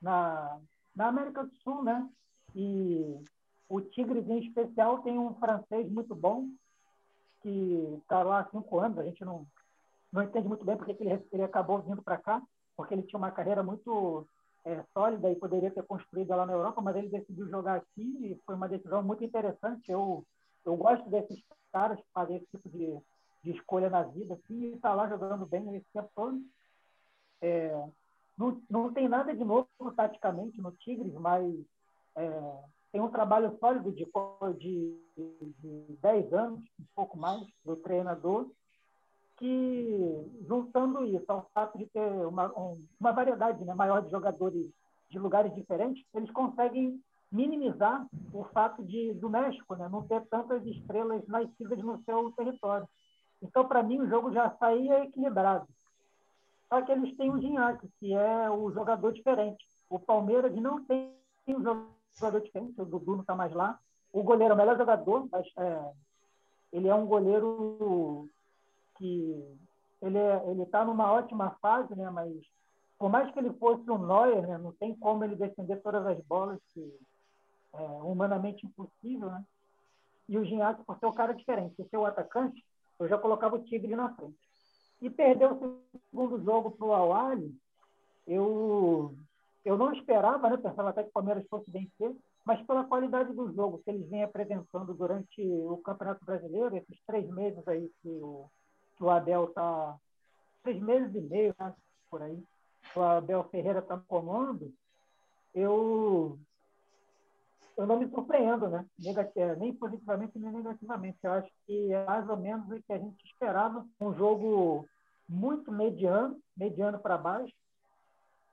na, 0.00 0.58
na 0.94 1.08
América 1.08 1.44
do 1.44 1.54
Sul, 1.56 1.82
né? 1.82 2.08
E 2.54 3.22
o 3.68 3.80
Tigres, 3.80 4.28
em 4.28 4.38
especial, 4.38 5.02
tem 5.02 5.18
um 5.18 5.34
francês 5.34 5.90
muito 5.90 6.14
bom, 6.14 6.48
que 7.42 7.98
está 8.02 8.22
lá 8.22 8.40
há 8.40 8.50
cinco 8.50 8.78
anos, 8.78 8.98
a 8.98 9.04
gente 9.04 9.24
não, 9.24 9.46
não 10.12 10.22
entende 10.22 10.46
muito 10.46 10.64
bem 10.64 10.76
porque 10.76 10.92
ele, 11.00 11.26
ele 11.32 11.42
acabou 11.42 11.80
vindo 11.80 12.02
para 12.02 12.18
cá, 12.18 12.42
porque 12.76 12.94
ele 12.94 13.02
tinha 13.02 13.18
uma 13.18 13.30
carreira 13.30 13.62
muito 13.62 14.26
é, 14.64 14.84
sólida 14.92 15.30
e 15.30 15.36
poderia 15.36 15.70
ter 15.70 15.82
construído 15.84 16.30
lá 16.30 16.46
na 16.46 16.52
Europa, 16.52 16.80
mas 16.80 16.96
ele 16.96 17.08
decidiu 17.08 17.48
jogar 17.48 17.76
aqui 17.76 18.32
e 18.32 18.40
foi 18.44 18.54
uma 18.54 18.68
decisão 18.68 19.02
muito 19.02 19.24
interessante. 19.24 19.90
Eu, 19.90 20.24
eu 20.64 20.76
gosto 20.76 21.08
desses 21.08 21.42
caras 21.72 21.98
que 21.98 22.12
fazem 22.12 22.36
esse 22.36 22.46
tipo 22.46 22.68
de, 22.68 22.98
de 23.42 23.50
escolha 23.52 23.88
na 23.88 24.02
vida, 24.02 24.34
assim, 24.34 24.64
e 24.64 24.74
está 24.74 24.94
lá 24.94 25.08
jogando 25.08 25.46
bem 25.46 25.74
esse 25.74 25.86
tempo 25.92 26.10
todo. 26.14 26.40
É, 27.40 27.72
não, 28.36 28.62
não 28.70 28.92
tem 28.92 29.08
nada 29.08 29.34
de 29.34 29.44
novo 29.44 29.68
taticamente 29.96 30.60
no 30.60 30.72
Tigres, 30.72 31.14
mas 31.14 31.52
é, 32.16 32.52
tem 32.92 33.00
um 33.00 33.10
trabalho 33.10 33.56
sólido 33.58 33.90
de, 33.90 34.06
de, 34.58 34.98
de 35.58 35.96
10 36.00 36.32
anos, 36.32 36.60
um 36.78 36.84
pouco 36.94 37.18
mais, 37.18 37.42
do 37.64 37.76
treinador, 37.76 38.50
que, 39.42 40.44
juntando 40.46 41.04
isso 41.04 41.24
ao 41.26 41.50
fato 41.52 41.76
de 41.76 41.86
ter 41.86 42.06
uma, 42.24 42.52
uma 43.00 43.10
variedade 43.10 43.64
né, 43.64 43.74
maior 43.74 44.00
de 44.00 44.08
jogadores 44.08 44.70
de 45.10 45.18
lugares 45.18 45.52
diferentes, 45.52 46.04
eles 46.14 46.30
conseguem 46.30 47.02
minimizar 47.30 48.06
o 48.32 48.44
fato 48.44 48.84
de 48.84 49.12
do 49.14 49.28
México 49.28 49.74
né, 49.74 49.88
não 49.88 50.06
ter 50.06 50.24
tantas 50.28 50.64
estrelas 50.64 51.26
nascidas 51.26 51.76
no 51.82 52.00
seu 52.04 52.30
território. 52.36 52.88
Então, 53.42 53.66
para 53.66 53.82
mim, 53.82 53.98
o 53.98 54.08
jogo 54.08 54.32
já 54.32 54.48
saía 54.60 55.02
equilibrado. 55.02 55.66
Só 56.68 56.80
que 56.82 56.92
eles 56.92 57.16
têm 57.16 57.28
o 57.28 57.40
Ginhaque, 57.40 57.90
que 57.98 58.14
é 58.14 58.48
o 58.48 58.70
jogador 58.70 59.12
diferente. 59.12 59.66
O 59.90 59.98
Palmeiras 59.98 60.54
não 60.54 60.84
tem 60.84 61.12
um 61.48 61.64
jogador 62.14 62.40
diferente, 62.40 62.80
o 62.80 62.84
Dudu 62.84 63.14
não 63.14 63.22
está 63.22 63.34
mais 63.34 63.52
lá. 63.52 63.76
O 64.12 64.22
goleiro 64.22 64.52
é 64.52 64.54
o 64.54 64.58
melhor 64.58 64.78
jogador, 64.78 65.26
mas 65.32 65.44
é, 65.58 65.90
ele 66.72 66.86
é 66.86 66.94
um 66.94 67.06
goleiro 67.06 68.30
que 69.02 69.58
ele 70.00 70.16
é, 70.16 70.50
ele 70.50 70.62
está 70.62 70.84
numa 70.84 71.10
ótima 71.12 71.56
fase, 71.60 71.92
né? 71.96 72.08
Mas 72.08 72.32
por 72.98 73.10
mais 73.10 73.28
que 73.32 73.38
ele 73.40 73.52
fosse 73.54 73.90
um 73.90 73.98
Neuer, 73.98 74.46
né? 74.46 74.56
Não 74.58 74.72
tem 74.72 74.94
como 74.94 75.24
ele 75.24 75.34
defender 75.34 75.82
todas 75.82 76.06
as 76.06 76.18
bolas, 76.24 76.60
que 76.72 76.98
é 77.74 77.82
humanamente 77.82 78.64
impossível, 78.64 79.28
né? 79.28 79.44
E 80.28 80.38
o 80.38 80.44
Ginhaque, 80.44 80.84
por 80.84 80.96
ser 80.98 81.06
um 81.06 81.12
cara 81.12 81.34
diferente, 81.34 81.74
por 81.74 81.88
ser 81.88 81.96
o 81.96 82.06
atacante, 82.06 82.64
eu 83.00 83.08
já 83.08 83.18
colocava 83.18 83.56
o 83.56 83.64
Tigre 83.64 83.96
na 83.96 84.14
frente. 84.14 84.38
E 85.00 85.10
perdeu 85.10 85.52
o 85.52 85.98
segundo 86.12 86.44
jogo 86.44 86.70
para 86.70 86.86
o 86.86 86.92
Awali, 86.92 87.52
eu 88.26 89.14
eu 89.64 89.76
não 89.76 89.92
esperava, 89.92 90.48
né? 90.48 90.56
Pensava 90.56 90.90
até 90.90 91.02
que 91.02 91.08
o 91.08 91.12
Palmeiras 91.12 91.46
fosse 91.48 91.70
vencer, 91.70 92.16
mas 92.44 92.64
pela 92.66 92.84
qualidade 92.84 93.32
do 93.32 93.52
jogo 93.52 93.80
que 93.84 93.90
eles 93.90 94.08
vêm 94.08 94.22
apresentando 94.22 94.92
durante 94.94 95.40
o 95.40 95.76
Campeonato 95.78 96.24
Brasileiro, 96.24 96.76
esses 96.76 97.00
três 97.06 97.28
meses 97.30 97.66
aí 97.68 97.88
que 98.00 98.08
o, 98.08 98.48
o 99.04 99.10
Abel 99.10 99.44
está. 99.44 99.96
Três 100.62 100.80
meses 100.80 101.14
e 101.14 101.20
meio, 101.20 101.54
né? 101.58 101.74
Por 102.10 102.22
aí. 102.22 102.42
O 102.94 103.00
Abel 103.00 103.44
Ferreira 103.44 103.80
está 103.80 103.96
no 103.96 104.04
comando, 104.04 104.72
eu. 105.54 106.38
Eu 107.76 107.86
não 107.86 107.98
me 107.98 108.08
surpreendo, 108.10 108.68
né? 108.68 108.84
Negativa, 108.98 109.56
nem 109.56 109.74
positivamente 109.74 110.38
nem 110.38 110.52
negativamente. 110.52 111.18
Eu 111.22 111.32
acho 111.32 111.50
que 111.66 111.92
é 111.92 112.04
mais 112.04 112.28
ou 112.28 112.36
menos 112.36 112.70
o 112.70 112.82
que 112.82 112.92
a 112.92 112.98
gente 112.98 113.24
esperava. 113.24 113.86
Um 113.98 114.12
jogo 114.12 114.86
muito 115.26 115.72
mediano, 115.72 116.38
mediano 116.54 116.98
para 116.98 117.16
baixo, 117.16 117.54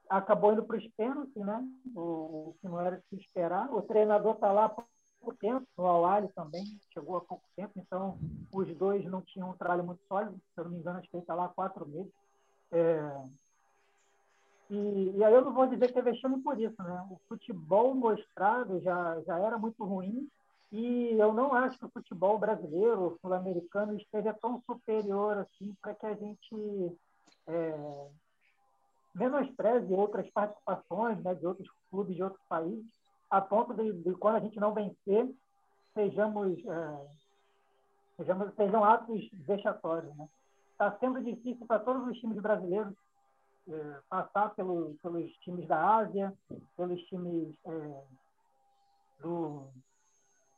acabou 0.10 0.54
indo 0.54 0.64
para 0.64 0.78
os 0.78 0.88
pênaltis, 0.96 1.36
né? 1.36 1.64
O, 1.94 2.00
o, 2.00 2.56
que 2.60 2.68
não 2.68 2.80
era 2.80 2.98
de 2.98 3.04
se 3.10 3.16
esperar. 3.18 3.72
O 3.74 3.82
treinador 3.82 4.36
está 4.36 4.52
lá 4.52 4.74
pouco 5.20 5.38
tempo, 5.38 5.68
o 5.78 5.86
Awali 5.86 6.30
também 6.30 6.64
chegou 6.94 7.18
há 7.18 7.22
pouco 7.22 7.44
tempo, 7.56 7.74
então 7.76 8.18
os 8.54 8.68
dois 8.76 9.06
não 9.06 9.22
tinham 9.22 9.50
um 9.50 9.58
trabalho 9.58 9.84
muito 9.84 10.02
sólido. 10.08 10.40
Se 10.54 10.60
eu 10.60 10.66
não 10.66 10.72
me 10.72 10.80
engano, 10.80 11.00
acho 11.00 11.10
que 11.10 11.16
ele 11.16 11.24
está 11.24 11.36
lá 11.36 11.46
há 11.46 11.50
quatro 11.50 11.88
meses. 11.88 12.12
É... 12.72 13.22
E, 14.70 15.18
e, 15.18 15.24
aí 15.24 15.34
eu 15.34 15.44
não 15.44 15.54
vou 15.54 15.66
dizer 15.66 15.92
que 15.92 15.98
é 15.98 16.02
vexame 16.02 16.42
por 16.42 16.60
isso, 16.60 16.82
né? 16.84 17.08
O 17.10 17.20
futebol 17.28 17.96
mostrado 17.96 18.80
já, 18.82 19.20
já 19.22 19.40
era 19.40 19.58
muito 19.58 19.84
ruim 19.84 20.30
e 20.72 21.18
eu 21.18 21.34
não 21.34 21.54
acho 21.54 21.80
que 21.80 21.86
o 21.86 21.90
futebol 21.90 22.38
brasileiro, 22.38 23.18
sul-americano, 23.20 23.96
esteja 23.96 24.32
tão 24.36 24.62
superior 24.62 25.40
assim 25.40 25.76
para 25.82 25.96
que 25.96 26.06
a 26.06 26.14
gente 26.14 26.96
é, 27.48 28.08
menospreze 29.16 29.92
outras 29.94 30.30
participações 30.30 31.22
né, 31.24 31.34
de 31.34 31.48
outros 31.48 31.68
clubes 31.90 32.16
de 32.16 32.22
outros 32.22 32.44
países, 32.48 32.99
a 33.30 33.42
ponto 33.42 33.74
de, 33.74 33.94
de 33.94 34.14
quando 34.16 34.36
a 34.36 34.40
gente 34.40 34.60
não 34.60 34.74
vencer, 34.74 35.30
sejamos 35.94 36.58
é, 36.66 37.08
sejam, 38.18 38.52
sejam 38.56 38.84
atos 38.84 39.30
vexatórios. 39.34 40.12
Está 40.12 40.24
né? 40.24 40.30
Tá 40.78 40.98
sendo 41.00 41.24
difícil 41.24 41.66
para 41.66 41.80
todos 41.80 42.08
os 42.08 42.18
times 42.20 42.42
brasileiros 42.42 42.94
é, 43.68 44.00
passar 44.10 44.50
pelo, 44.56 44.96
pelos 45.02 45.32
times 45.38 45.68
da 45.68 45.98
Ásia, 45.98 46.34
pelos 46.76 47.02
times 47.04 47.54
é, 47.66 48.04
do, 49.22 49.68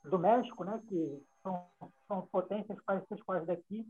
do 0.06 0.20
México, 0.20 0.63
né, 0.63 0.82
que 0.88 1.24
são, 1.44 1.68
são 2.08 2.22
potências 2.32 2.78
parecidas 2.86 3.24
com 3.24 3.34
as 3.34 3.46
daqui. 3.46 3.86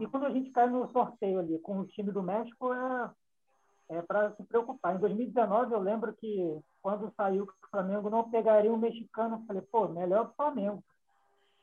E 0.00 0.06
quando 0.06 0.26
a 0.26 0.30
gente 0.30 0.50
cai 0.50 0.68
no 0.68 0.90
sorteio 0.90 1.38
ali 1.38 1.58
com 1.58 1.80
o 1.80 1.86
time 1.86 2.10
do 2.10 2.22
México, 2.22 2.72
é, 2.72 3.10
é 3.90 4.02
para 4.02 4.34
se 4.34 4.42
preocupar. 4.44 4.96
Em 4.96 4.98
2019, 4.98 5.74
eu 5.74 5.80
lembro 5.80 6.12
que 6.14 6.58
quando 6.84 7.10
saiu 7.16 7.46
que 7.46 7.52
o 7.52 7.70
Flamengo 7.70 8.10
não 8.10 8.30
pegaria 8.30 8.70
um 8.70 8.76
mexicano, 8.76 9.36
eu 9.36 9.46
falei, 9.46 9.62
pô, 9.62 9.88
melhor 9.88 10.26
o 10.26 10.34
Flamengo. 10.34 10.84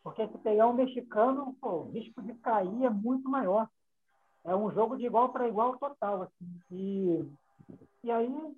Porque 0.04 0.28
se 0.28 0.36
pegar 0.40 0.68
um 0.68 0.74
mexicano, 0.74 1.56
pô, 1.62 1.82
o 1.82 1.92
risco 1.92 2.24
de 2.24 2.34
cair 2.34 2.86
é 2.86 2.90
muito 2.90 3.30
maior. 3.30 3.70
É 4.44 4.56
um 4.56 4.72
jogo 4.72 4.98
de 4.98 5.06
igual 5.06 5.30
para 5.30 5.48
igual 5.48 5.78
total. 5.78 6.24
Assim. 6.24 6.62
E, 6.72 7.24
e 8.04 8.10
aí, 8.10 8.56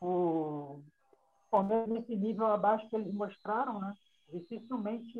o 0.00 0.80
Palmeiras, 1.50 1.88
nesse 1.88 2.14
nível 2.14 2.46
abaixo 2.46 2.88
que 2.88 2.94
eles 2.94 3.12
mostraram, 3.12 3.80
né, 3.80 3.92
dificilmente. 4.32 5.18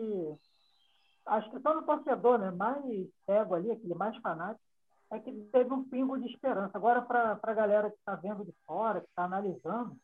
Acho 1.27 1.51
que 1.51 1.59
só 1.59 1.75
no 1.75 1.83
torcedor 1.83 2.39
né, 2.39 2.53
mais 2.53 2.85
cego 3.27 3.57
ali, 3.57 3.73
aquele 3.73 3.95
mais 3.95 4.17
fanático, 4.19 4.65
é 5.11 5.19
que 5.19 5.33
teve 5.53 5.75
um 5.75 5.83
pingo 5.83 6.17
de 6.21 6.29
esperança. 6.33 6.79
Agora, 6.79 7.03
para 7.03 7.37
a 7.43 7.53
galera 7.53 7.91
que 7.91 7.97
está 7.97 8.15
vendo 8.15 8.45
de 8.45 8.55
fora, 8.65 9.01
que 9.01 9.09
está 9.09 9.25
analisando, 9.25 9.97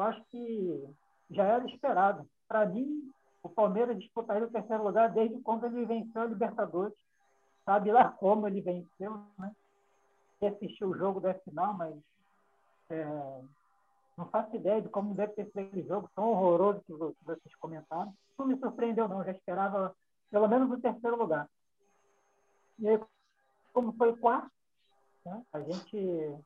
eu 0.00 0.06
acho 0.06 0.24
que 0.30 0.88
já 1.30 1.44
era 1.44 1.66
esperado. 1.66 2.26
Para 2.48 2.64
mim, 2.66 3.12
o 3.42 3.48
Palmeiras 3.48 3.98
disputaria 3.98 4.46
o 4.46 4.50
terceiro 4.50 4.82
lugar 4.82 5.12
desde 5.12 5.38
quando 5.42 5.66
ele 5.66 5.84
venceu 5.84 6.22
a 6.22 6.26
Libertadores. 6.26 6.96
Sabe 7.66 7.92
lá 7.92 8.10
como 8.10 8.48
ele 8.48 8.62
venceu, 8.62 9.22
né? 9.38 9.54
Assistiu 10.42 10.88
o 10.88 10.96
jogo 10.96 11.20
da 11.20 11.34
final, 11.34 11.74
mas 11.74 11.94
é, 12.88 13.04
não 14.16 14.26
faço 14.30 14.56
ideia 14.56 14.80
de 14.80 14.88
como 14.88 15.14
deve 15.14 15.34
ter 15.34 15.44
sido 15.46 15.58
aquele 15.60 15.86
jogo 15.86 16.10
tão 16.14 16.30
horroroso 16.30 16.80
que 16.86 16.94
vocês 16.94 17.54
comentaram. 17.60 18.14
Não 18.38 18.46
me 18.46 18.58
surpreendeu, 18.58 19.06
não. 19.06 19.22
Já 19.22 19.32
esperava 19.32 19.94
pelo 20.30 20.48
menos 20.48 20.70
o 20.70 20.80
terceiro 20.80 21.16
lugar. 21.16 21.46
E 22.78 22.88
aí, 22.88 22.98
como 23.74 23.92
foi 23.92 24.16
quarto, 24.16 24.50
né? 25.26 25.44
a 25.52 25.60
gente 25.60 26.38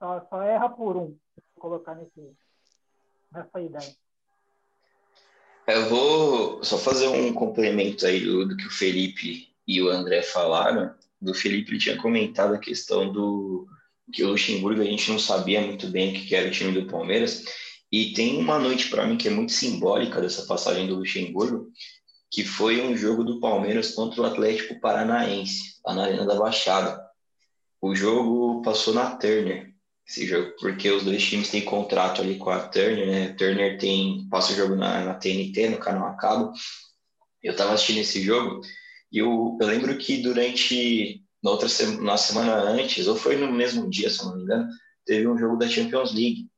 só, 0.00 0.20
só 0.28 0.42
erra 0.42 0.68
por 0.68 0.96
um, 0.96 1.16
colocar 1.56 1.94
nesse, 1.94 2.36
ideia. 3.56 3.96
Eu 5.66 5.88
vou 5.88 6.64
só 6.64 6.76
fazer 6.76 7.08
um 7.08 7.32
complemento 7.32 8.04
aí 8.06 8.20
do, 8.20 8.46
do 8.46 8.56
que 8.56 8.66
o 8.66 8.70
Felipe 8.70 9.48
e 9.66 9.80
o 9.80 9.88
André 9.88 10.22
falaram. 10.22 10.94
Do 11.20 11.34
Felipe, 11.34 11.70
ele 11.70 11.78
tinha 11.78 11.96
comentado 11.96 12.54
a 12.54 12.58
questão 12.58 13.12
do 13.12 13.68
que 14.12 14.24
o 14.24 14.30
Luxemburgo 14.30 14.80
a 14.80 14.84
gente 14.84 15.10
não 15.10 15.18
sabia 15.18 15.60
muito 15.60 15.86
bem 15.88 16.10
o 16.10 16.12
que 16.14 16.34
era 16.34 16.48
o 16.48 16.50
time 16.50 16.72
do 16.72 16.90
Palmeiras. 16.90 17.44
E 17.92 18.12
tem 18.12 18.38
uma 18.38 18.58
noite 18.58 18.88
para 18.88 19.06
mim 19.06 19.16
que 19.16 19.28
é 19.28 19.30
muito 19.30 19.52
simbólica 19.52 20.20
dessa 20.20 20.46
passagem 20.46 20.86
do 20.86 20.96
Luxemburgo, 20.96 21.70
que 22.30 22.44
foi 22.44 22.80
um 22.80 22.96
jogo 22.96 23.24
do 23.24 23.40
Palmeiras 23.40 23.92
contra 23.92 24.22
o 24.22 24.24
Atlético 24.24 24.80
Paranaense, 24.80 25.80
lá 25.84 25.94
na 25.94 26.04
Arena 26.04 26.26
da 26.26 26.36
Baixada. 26.36 27.00
O 27.80 27.94
jogo 27.94 28.62
passou 28.62 28.94
na 28.94 29.16
Turner, 29.16 29.69
esse 30.10 30.26
jogo, 30.26 30.52
porque 30.58 30.90
os 30.90 31.04
dois 31.04 31.24
times 31.24 31.50
têm 31.50 31.64
contrato 31.64 32.20
ali 32.20 32.36
com 32.36 32.50
a 32.50 32.58
Turner, 32.58 33.06
né? 33.06 33.26
A 33.26 33.34
Turner 33.34 33.78
tem, 33.78 34.26
passa 34.28 34.52
o 34.52 34.56
jogo 34.56 34.74
na, 34.74 35.04
na 35.04 35.14
TNT, 35.14 35.68
no 35.68 35.78
canal 35.78 36.08
a 36.08 36.16
cabo. 36.16 36.52
Eu 37.40 37.52
estava 37.52 37.72
assistindo 37.72 38.00
esse 38.00 38.20
jogo 38.20 38.60
e 39.12 39.18
eu, 39.18 39.56
eu 39.60 39.66
lembro 39.68 39.96
que 39.96 40.20
durante, 40.20 41.22
na 41.40 41.52
outra 41.52 41.68
na 42.00 42.16
semana 42.16 42.54
antes, 42.54 43.06
ou 43.06 43.14
foi 43.14 43.36
no 43.36 43.52
mesmo 43.52 43.88
dia, 43.88 44.10
se 44.10 44.24
não 44.24 44.36
me 44.36 44.42
engano, 44.42 44.68
teve 45.06 45.28
um 45.28 45.38
jogo 45.38 45.56
da 45.56 45.68
Champions 45.68 46.12
League. 46.12 46.48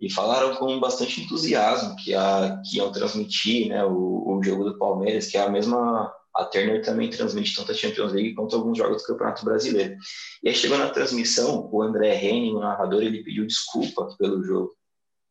E 0.00 0.12
falaram 0.12 0.56
com 0.56 0.78
bastante 0.80 1.22
entusiasmo 1.22 1.94
que, 1.96 2.12
a, 2.12 2.60
que 2.68 2.76
iam 2.76 2.90
transmitir 2.90 3.68
né, 3.68 3.84
o, 3.84 4.36
o 4.36 4.42
jogo 4.42 4.64
do 4.64 4.78
Palmeiras, 4.78 5.28
que 5.28 5.38
é 5.38 5.40
a 5.40 5.48
mesma 5.48 6.12
a 6.36 6.44
Turner 6.44 6.82
também 6.82 7.08
transmite 7.08 7.54
tanto 7.54 7.72
a 7.72 7.74
Champions 7.74 8.12
League 8.12 8.34
quanto 8.34 8.54
alguns 8.54 8.76
jogos 8.76 9.02
do 9.02 9.08
Campeonato 9.08 9.44
Brasileiro. 9.44 9.96
E 10.42 10.48
aí 10.48 10.54
chegou 10.54 10.76
na 10.76 10.90
transmissão, 10.90 11.68
o 11.72 11.82
André 11.82 12.14
Henning, 12.22 12.54
o 12.54 12.60
narrador, 12.60 13.02
ele 13.02 13.24
pediu 13.24 13.46
desculpa 13.46 14.14
pelo 14.18 14.42
jogo, 14.44 14.74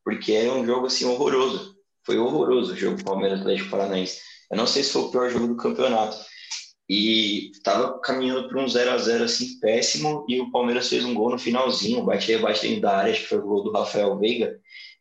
porque 0.04 0.34
é 0.34 0.52
um 0.52 0.65
jogo 0.65 0.88
assim 0.88 1.06
horroroso. 1.06 1.76
Foi 2.06 2.18
horroroso 2.18 2.74
o 2.74 2.76
jogo 2.76 3.04
Palmeiras 3.04 3.41
Atlético 3.41 3.70
Paranaense. 3.70 4.20
Eu 4.52 4.58
não 4.58 4.68
sei 4.68 4.84
se 4.84 4.91
foi 4.91 5.04
o 5.04 5.12
pior 5.12 5.30
jogo 5.30 5.48
do 5.48 5.58
campeonato. 5.58 6.18
E 6.88 7.50
estava 7.52 8.00
caminhando 8.00 8.48
para 8.48 8.62
um 8.62 8.68
0 8.68 8.91
a 8.91 8.98
0 8.98 9.24
assim 9.24 9.60
péssimo 9.60 10.24
e 10.30 10.39
o 10.39 10.52
Palmeiras 10.52 10.88
fez 10.88 11.04
um 11.04 11.15
gol 11.15 11.32
no 11.32 11.39
finalzinho, 11.39 12.04
bate 12.04 12.32
rebate 12.32 12.62
dentro 12.62 12.82
da 12.82 12.98
área, 12.98 13.12
acho 13.12 13.24
que 13.24 13.30
foi 13.30 13.39
o 13.39 13.41
gol 13.46 13.63
do 13.63 13.72
Rafael 13.72 14.18
Veiga. 14.20 14.56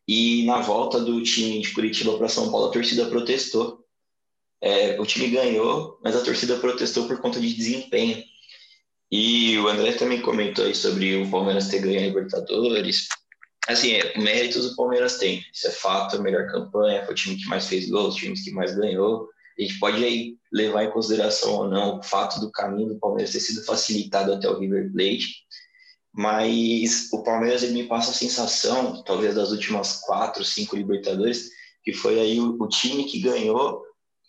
E 0.09 0.47
na 0.47 0.61
volta 0.61 0.99
do 0.99 1.23
time 1.23 1.61
de 1.61 1.73
Curitiba 1.73 2.17
para 2.17 2.29
São 2.29 2.51
Paulo, 2.51 2.69
a 2.69 2.71
torcida 2.71 3.07
protestou 3.07 3.84
é, 4.65 4.99
o 4.99 5.05
time 5.05 5.29
ganhou, 5.29 6.01
mas 6.03 6.17
a 6.17 6.25
torcida 6.25 6.57
protestou 6.57 7.07
por 7.07 7.21
conta 7.21 7.39
de 7.39 7.53
desempenho. 7.53 8.25
E 9.13 9.59
o 9.59 9.69
André 9.69 9.93
também 9.93 10.23
comentou 10.23 10.65
aí 10.65 10.75
sobre 10.75 11.23
o 11.23 11.31
Palmeiras 11.31 11.69
ter 11.69 11.81
ganho 11.81 11.99
a 11.99 12.03
Libertadores. 12.05 13.07
Assim, 13.69 13.93
é, 13.93 14.19
méritos 14.19 14.65
o 14.65 14.75
Palmeiras 14.75 15.19
tem, 15.19 15.45
isso 15.53 15.67
é 15.67 15.71
fato, 15.71 16.17
a 16.17 16.23
melhor 16.23 16.47
campanha, 16.51 17.05
foi 17.05 17.13
o 17.13 17.17
time 17.17 17.37
que 17.37 17.47
mais 17.47 17.69
fez 17.69 17.91
gols, 17.91 18.15
os 18.15 18.21
times 18.21 18.43
que 18.43 18.53
mais 18.53 18.75
ganhou. 18.75 19.29
A 19.59 19.63
gente 19.63 19.79
pode 19.79 20.03
aí 20.03 20.39
levar 20.51 20.85
em 20.85 20.91
consideração 20.91 21.53
ou 21.53 21.69
não 21.69 21.99
o 21.99 22.03
fato 22.03 22.41
do 22.41 22.51
caminho 22.51 22.89
do 22.89 22.99
Palmeiras 22.99 23.33
ter 23.33 23.41
sido 23.41 23.67
facilitado 23.67 24.33
até 24.33 24.49
o 24.49 24.59
River 24.59 24.91
Plate, 24.93 25.45
mas 26.11 27.11
o 27.13 27.23
Palmeiras 27.23 27.63
ele 27.63 27.75
me 27.75 27.85
passa 27.85 28.13
a 28.13 28.15
sensação, 28.15 29.03
talvez 29.05 29.35
das 29.35 29.51
últimas 29.51 30.01
quatro, 30.01 30.43
cinco 30.43 30.75
Libertadores, 30.75 31.51
que 31.85 31.93
foi 31.93 32.19
aí 32.19 32.41
o, 32.41 32.57
o 32.59 32.67
time 32.67 33.05
que 33.05 33.21
ganhou 33.21 33.84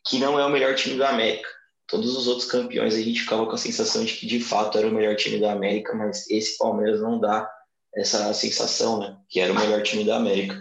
que 0.07 0.19
não 0.19 0.39
é 0.39 0.45
o 0.45 0.49
melhor 0.49 0.75
time 0.75 0.97
da 0.97 1.09
América. 1.09 1.47
Todos 1.87 2.15
os 2.15 2.27
outros 2.27 2.49
campeões 2.49 2.95
a 2.95 3.01
gente 3.01 3.21
ficava 3.21 3.45
com 3.45 3.51
a 3.51 3.57
sensação 3.57 4.03
de 4.03 4.13
que 4.13 4.25
de 4.25 4.39
fato 4.39 4.77
era 4.77 4.87
o 4.87 4.93
melhor 4.93 5.15
time 5.15 5.39
da 5.39 5.51
América, 5.51 5.93
mas 5.93 6.29
esse 6.29 6.57
Palmeiras 6.57 7.01
não 7.01 7.19
dá 7.19 7.49
essa 7.95 8.33
sensação, 8.33 8.99
né? 8.99 9.17
Que 9.29 9.39
era 9.39 9.53
o 9.53 9.55
melhor 9.55 9.81
time 9.83 10.03
da 10.03 10.17
América. 10.17 10.59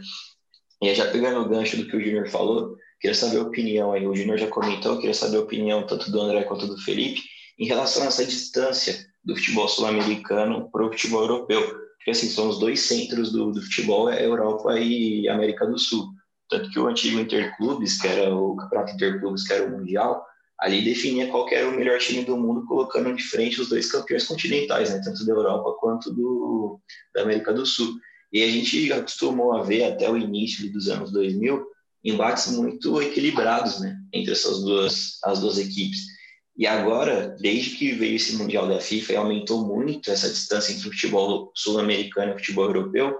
E 0.82 0.94
já 0.94 1.10
pegando 1.10 1.40
o 1.40 1.48
gancho 1.48 1.76
do 1.76 1.86
que 1.86 1.96
o 1.96 2.00
Júnior 2.00 2.28
falou, 2.28 2.76
queria 3.00 3.14
saber 3.14 3.38
a 3.38 3.42
opinião 3.42 3.92
aí. 3.92 4.06
O 4.06 4.14
Júnior 4.14 4.38
já 4.38 4.48
comentou, 4.48 4.98
queria 4.98 5.14
saber 5.14 5.38
a 5.38 5.40
opinião 5.40 5.86
tanto 5.86 6.10
do 6.10 6.20
André 6.20 6.44
quanto 6.44 6.66
do 6.66 6.78
Felipe 6.78 7.22
em 7.58 7.66
relação 7.66 8.02
a 8.02 8.06
essa 8.06 8.24
distância 8.24 9.06
do 9.24 9.34
futebol 9.34 9.68
sul-americano 9.68 10.68
para 10.70 10.84
o 10.84 10.90
futebol 10.90 11.22
europeu. 11.22 11.62
Porque 11.96 12.10
assim, 12.10 12.28
são 12.28 12.48
os 12.50 12.58
dois 12.58 12.80
centros 12.80 13.32
do, 13.32 13.50
do 13.50 13.62
futebol, 13.62 14.10
é 14.10 14.24
Europa 14.24 14.78
e 14.78 15.26
América 15.28 15.66
do 15.66 15.78
Sul. 15.78 16.08
Tanto 16.48 16.70
que 16.70 16.78
o 16.78 16.86
antigo 16.86 17.18
Interclubes, 17.18 18.00
que 18.00 18.06
era 18.06 18.34
o 18.34 18.56
Campeonato 18.56 18.92
Interclubes, 18.92 19.46
que 19.46 19.52
era 19.52 19.66
o 19.66 19.70
Mundial, 19.70 20.24
ali 20.60 20.82
definia 20.82 21.28
qual 21.28 21.48
era 21.50 21.68
o 21.68 21.76
melhor 21.76 21.98
time 21.98 22.24
do 22.24 22.36
mundo, 22.36 22.66
colocando 22.66 23.14
de 23.14 23.22
frente 23.22 23.60
os 23.60 23.68
dois 23.68 23.90
campeões 23.90 24.26
continentais, 24.26 24.90
né? 24.90 25.00
tanto 25.04 25.24
da 25.26 25.32
Europa 25.32 25.76
quanto 25.80 26.12
do, 26.12 26.80
da 27.14 27.22
América 27.22 27.52
do 27.52 27.66
Sul. 27.66 27.94
E 28.32 28.42
a 28.42 28.48
gente 28.48 28.92
acostumou 28.92 29.56
a 29.56 29.62
ver 29.62 29.84
até 29.84 30.10
o 30.10 30.16
início 30.16 30.70
dos 30.72 30.88
anos 30.88 31.12
2000 31.12 31.64
embates 32.04 32.52
muito 32.52 33.00
equilibrados 33.00 33.80
né? 33.80 33.96
entre 34.12 34.32
essas 34.32 34.62
duas, 34.62 35.18
as 35.24 35.40
duas 35.40 35.58
equipes. 35.58 36.14
E 36.56 36.66
agora, 36.66 37.36
desde 37.40 37.70
que 37.70 37.92
veio 37.92 38.14
esse 38.14 38.36
Mundial 38.36 38.68
da 38.68 38.78
FIFA 38.78 39.18
aumentou 39.18 39.66
muito 39.66 40.10
essa 40.10 40.28
distância 40.28 40.72
entre 40.72 40.88
o 40.88 40.92
futebol 40.92 41.50
sul-americano 41.54 42.32
e 42.32 42.34
o 42.34 42.38
futebol 42.38 42.66
europeu, 42.66 43.16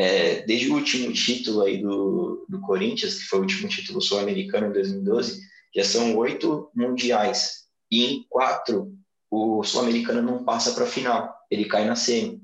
é, 0.00 0.40
desde 0.46 0.70
o 0.70 0.76
último 0.76 1.12
título 1.12 1.60
aí 1.60 1.76
do, 1.76 2.46
do 2.48 2.58
Corinthians, 2.62 3.18
que 3.18 3.24
foi 3.26 3.38
o 3.38 3.42
último 3.42 3.68
título 3.68 4.00
sul-americano 4.00 4.68
em 4.68 4.72
2012, 4.72 5.42
já 5.76 5.84
são 5.84 6.16
oito 6.16 6.70
mundiais. 6.74 7.66
E 7.90 8.06
em 8.06 8.26
quatro, 8.26 8.96
o 9.30 9.62
sul-americano 9.62 10.22
não 10.22 10.42
passa 10.42 10.72
para 10.72 10.84
a 10.84 10.86
final, 10.86 11.30
ele 11.50 11.66
cai 11.66 11.84
na 11.84 11.94
semi. 11.94 12.40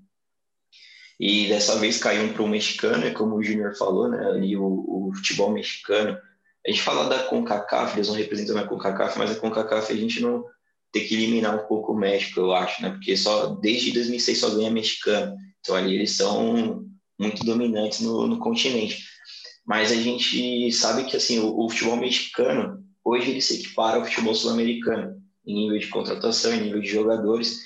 E 1.19 1.49
dessa 1.49 1.79
vez 1.79 1.97
caiu 1.97 2.25
um 2.25 2.33
para 2.35 2.43
o 2.43 2.49
mexicano, 2.49 3.11
como 3.15 3.37
o 3.37 3.43
Júnior 3.43 3.75
falou, 3.75 4.07
né? 4.07 4.23
Ali 4.27 4.55
o, 4.55 4.67
o, 4.67 5.11
futebol 5.15 5.51
mexicano. 5.51 6.19
A 6.67 6.71
gente 6.71 6.83
fala 6.83 7.09
da 7.09 7.21
CONCACAF, 7.21 7.97
eles 7.97 8.09
não 8.09 8.17
representam 8.17 8.59
a 8.59 8.67
CONCACAF, 8.67 9.19
mas 9.19 9.31
a 9.31 9.41
CONCACAF 9.41 9.91
a 9.95 9.97
gente 9.97 10.21
não 10.21 10.45
tem 10.93 11.07
que 11.07 11.15
eliminar 11.15 11.55
um 11.55 11.67
pouco 11.67 11.93
o 11.93 11.99
México, 11.99 12.39
eu 12.39 12.53
acho, 12.53 12.83
né? 12.83 12.91
Porque 12.91 13.17
só 13.17 13.47
desde 13.47 13.93
2006 13.93 14.39
só 14.39 14.51
ganha 14.51 14.71
mexicano. 14.71 15.35
Então 15.61 15.75
ali 15.75 15.95
eles 15.95 16.13
são 16.13 16.85
muito 17.19 17.45
dominantes 17.45 18.01
no, 18.01 18.27
no 18.27 18.39
continente. 18.39 19.05
Mas 19.67 19.91
a 19.91 19.97
gente 19.97 20.71
sabe 20.73 21.05
que 21.05 21.17
assim 21.17 21.39
o, 21.39 21.59
o 21.59 21.69
futebol 21.69 21.97
mexicano 21.97 22.85
hoje 23.05 23.31
ele 23.31 23.41
se 23.41 23.61
equipara 23.61 23.99
ao 23.99 24.05
futebol 24.05 24.35
sul-americano 24.35 25.21
em 25.47 25.55
nível 25.55 25.79
de 25.79 25.89
contratação, 25.89 26.53
em 26.53 26.63
nível 26.63 26.81
de 26.81 26.89
jogadores. 26.89 27.61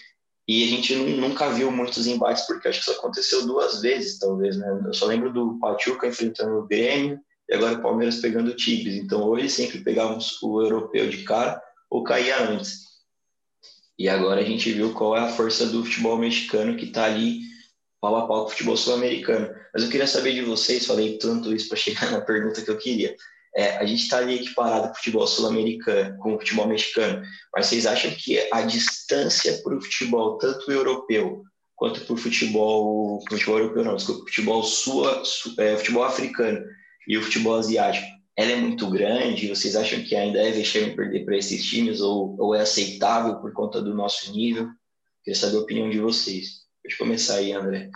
E 0.46 0.64
a 0.64 0.66
gente 0.66 0.94
nunca 0.94 1.48
viu 1.50 1.70
muitos 1.70 2.06
embates, 2.06 2.46
porque 2.46 2.68
acho 2.68 2.84
que 2.84 2.90
isso 2.90 2.98
aconteceu 2.98 3.46
duas 3.46 3.80
vezes, 3.80 4.18
talvez, 4.18 4.56
né? 4.58 4.82
Eu 4.84 4.92
só 4.92 5.06
lembro 5.06 5.32
do 5.32 5.58
Pachuca 5.58 6.08
enfrentando 6.08 6.56
o 6.56 6.66
Grêmio 6.66 7.20
e 7.48 7.54
agora 7.54 7.78
o 7.78 7.82
Palmeiras 7.82 8.16
pegando 8.16 8.50
o 8.50 8.56
Tigres. 8.56 8.96
Então, 8.96 9.38
eles 9.38 9.52
sempre 9.52 9.78
pegavam 9.80 10.18
o 10.42 10.60
europeu 10.60 11.08
de 11.08 11.22
cara, 11.22 11.62
ou 11.88 12.02
caía 12.02 12.50
antes. 12.50 12.80
E 13.98 14.08
agora 14.08 14.40
a 14.40 14.44
gente 14.44 14.72
viu 14.72 14.92
qual 14.92 15.16
é 15.16 15.20
a 15.20 15.28
força 15.28 15.66
do 15.66 15.84
futebol 15.84 16.18
mexicano 16.18 16.76
que 16.76 16.86
está 16.86 17.04
ali 17.04 17.40
pau 18.00 18.16
a 18.16 18.26
pau 18.26 18.42
com 18.42 18.46
o 18.46 18.50
futebol 18.50 18.76
sul-americano. 18.76 19.50
Mas 19.72 19.82
eu 19.82 19.90
queria 19.90 20.06
saber 20.06 20.32
de 20.32 20.42
vocês, 20.42 20.86
falei 20.86 21.18
tanto 21.18 21.54
isso 21.54 21.68
para 21.68 21.76
chegar 21.76 22.10
na 22.10 22.20
pergunta 22.20 22.62
que 22.62 22.70
eu 22.70 22.78
queria. 22.78 23.14
É, 23.54 23.76
a 23.78 23.84
gente 23.84 24.04
está 24.04 24.18
ali 24.18 24.36
equiparado 24.36 24.86
com 24.88 24.92
o 24.92 24.96
futebol 24.96 25.26
sul-americano, 25.26 26.16
com 26.18 26.34
o 26.34 26.38
futebol 26.38 26.68
mexicano, 26.68 27.22
mas 27.54 27.66
vocês 27.66 27.84
acham 27.84 28.10
que 28.12 28.38
a 28.52 28.62
distância 28.62 29.60
para 29.62 29.76
o 29.76 29.82
futebol, 29.82 30.38
tanto 30.38 30.70
europeu 30.70 31.42
quanto 31.74 32.00
para 32.02 32.14
o 32.14 32.16
futebol, 32.16 33.20
futebol 33.28 33.58
europeu 33.58 33.84
não, 33.84 33.96
desculpa, 33.96 34.20
futebol, 34.26 34.62
sua, 34.62 35.22
é, 35.58 35.76
futebol 35.76 36.04
africano 36.04 36.64
e 37.08 37.18
o 37.18 37.22
futebol 37.22 37.56
asiático, 37.56 38.06
ela 38.36 38.52
é 38.52 38.56
muito 38.56 38.88
grande? 38.88 39.48
Vocês 39.48 39.74
acham 39.74 40.02
que 40.02 40.14
ainda 40.14 40.38
é 40.38 40.52
vexame 40.52 40.94
perder 40.94 41.24
para 41.24 41.36
esses 41.36 41.64
times 41.64 42.00
ou, 42.00 42.36
ou 42.38 42.54
é 42.54 42.60
aceitável 42.60 43.40
por 43.40 43.52
conta 43.52 43.82
do 43.82 43.94
nosso 43.94 44.32
nível? 44.32 44.68
Queria 45.24 45.38
saber 45.38 45.56
a 45.56 45.60
opinião 45.60 45.90
de 45.90 45.98
vocês. 45.98 46.60
Pode 46.82 46.96
começar 46.96 47.36
aí, 47.36 47.52
André. 47.52 47.90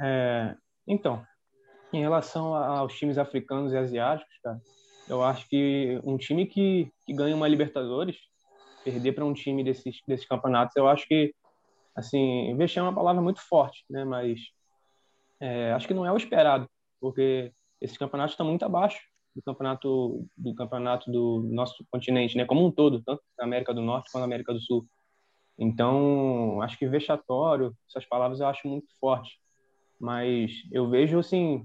É, 0.00 0.56
então, 0.86 1.24
em 1.92 2.00
relação 2.00 2.54
aos 2.54 2.94
times 2.94 3.18
africanos 3.18 3.72
e 3.72 3.76
asiáticos, 3.76 4.34
cara, 4.42 4.60
eu 5.08 5.22
acho 5.22 5.48
que 5.48 6.00
um 6.04 6.16
time 6.16 6.46
que, 6.46 6.90
que 7.04 7.12
ganha 7.12 7.36
uma 7.36 7.48
Libertadores, 7.48 8.16
perder 8.84 9.12
para 9.12 9.24
um 9.24 9.34
time 9.34 9.62
desses, 9.62 10.00
desses 10.06 10.26
campeonatos, 10.26 10.74
eu 10.76 10.88
acho 10.88 11.06
que, 11.06 11.34
assim, 11.94 12.56
vexame 12.56 12.86
é 12.86 12.90
uma 12.90 12.96
palavra 12.96 13.22
muito 13.22 13.40
forte, 13.40 13.84
né? 13.90 14.04
Mas 14.04 14.40
é, 15.40 15.72
acho 15.72 15.86
que 15.86 15.94
não 15.94 16.06
é 16.06 16.12
o 16.12 16.16
esperado, 16.16 16.68
porque 17.00 17.52
esses 17.80 17.98
campeonatos 17.98 18.34
estão 18.34 18.46
muito 18.46 18.64
abaixo 18.64 19.00
do 19.34 19.42
campeonato 19.42 20.28
do 20.36 20.54
campeonato 20.54 21.10
do 21.10 21.42
nosso 21.50 21.84
continente, 21.90 22.36
né? 22.36 22.44
Como 22.44 22.64
um 22.64 22.70
todo, 22.70 23.02
tanto 23.02 23.22
na 23.38 23.44
América 23.44 23.72
do 23.74 23.80
Norte 23.80 24.10
quanto 24.10 24.20
na 24.20 24.26
América 24.26 24.52
do 24.52 24.60
Sul. 24.60 24.86
Então, 25.62 26.60
acho 26.60 26.76
que 26.76 26.88
vexatório, 26.88 27.72
essas 27.88 28.04
palavras 28.04 28.40
eu 28.40 28.48
acho 28.48 28.66
muito 28.66 28.88
forte. 28.98 29.38
Mas 30.00 30.50
eu 30.72 30.90
vejo, 30.90 31.20
assim, 31.20 31.64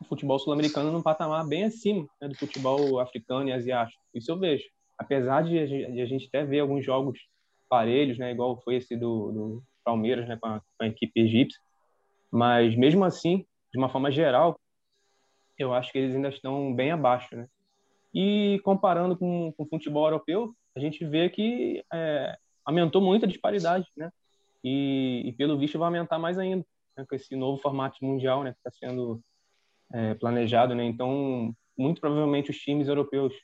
o 0.00 0.04
futebol 0.04 0.36
sul-americano 0.36 0.90
num 0.90 1.00
patamar 1.00 1.46
bem 1.46 1.62
acima 1.62 2.08
né, 2.20 2.26
do 2.26 2.34
futebol 2.34 2.98
africano 2.98 3.48
e 3.48 3.52
asiático. 3.52 4.02
Isso 4.12 4.32
eu 4.32 4.36
vejo. 4.36 4.64
Apesar 4.98 5.44
de 5.44 5.56
a 5.60 6.06
gente 6.06 6.26
até 6.26 6.44
ver 6.44 6.58
alguns 6.58 6.84
jogos 6.84 7.20
parelhos, 7.68 8.18
né, 8.18 8.32
igual 8.32 8.60
foi 8.62 8.74
esse 8.74 8.96
do, 8.96 9.30
do 9.30 9.62
Palmeiras 9.84 10.28
né, 10.28 10.36
com, 10.36 10.48
a, 10.48 10.60
com 10.60 10.84
a 10.84 10.88
equipe 10.88 11.20
egípcia, 11.20 11.60
mas 12.32 12.74
mesmo 12.74 13.04
assim, 13.04 13.46
de 13.72 13.78
uma 13.78 13.88
forma 13.88 14.10
geral, 14.10 14.58
eu 15.56 15.72
acho 15.72 15.92
que 15.92 15.98
eles 15.98 16.16
ainda 16.16 16.30
estão 16.30 16.74
bem 16.74 16.90
abaixo. 16.90 17.36
Né? 17.36 17.46
E 18.12 18.60
comparando 18.64 19.16
com, 19.16 19.52
com 19.56 19.62
o 19.62 19.68
futebol 19.68 20.04
europeu, 20.04 20.52
a 20.76 20.80
gente 20.80 21.04
vê 21.04 21.30
que 21.30 21.84
é, 21.92 22.36
aumentou 22.70 23.00
muito 23.00 23.24
a 23.24 23.28
disparidade, 23.28 23.86
né? 23.96 24.10
E, 24.62 25.22
e, 25.26 25.32
pelo 25.32 25.58
visto 25.58 25.78
vai 25.78 25.86
aumentar 25.86 26.18
mais 26.18 26.38
ainda 26.38 26.64
né? 26.96 27.04
com 27.08 27.14
esse 27.14 27.34
novo 27.34 27.60
formato 27.60 27.96
mundial, 28.02 28.42
né? 28.42 28.52
Que 28.52 28.58
está 28.58 28.70
sendo 28.70 29.20
é, 29.92 30.14
planejado, 30.14 30.74
né? 30.74 30.84
Então, 30.84 31.54
muito 31.76 32.00
provavelmente 32.00 32.50
os 32.50 32.58
times 32.58 32.88
europeus 32.88 33.34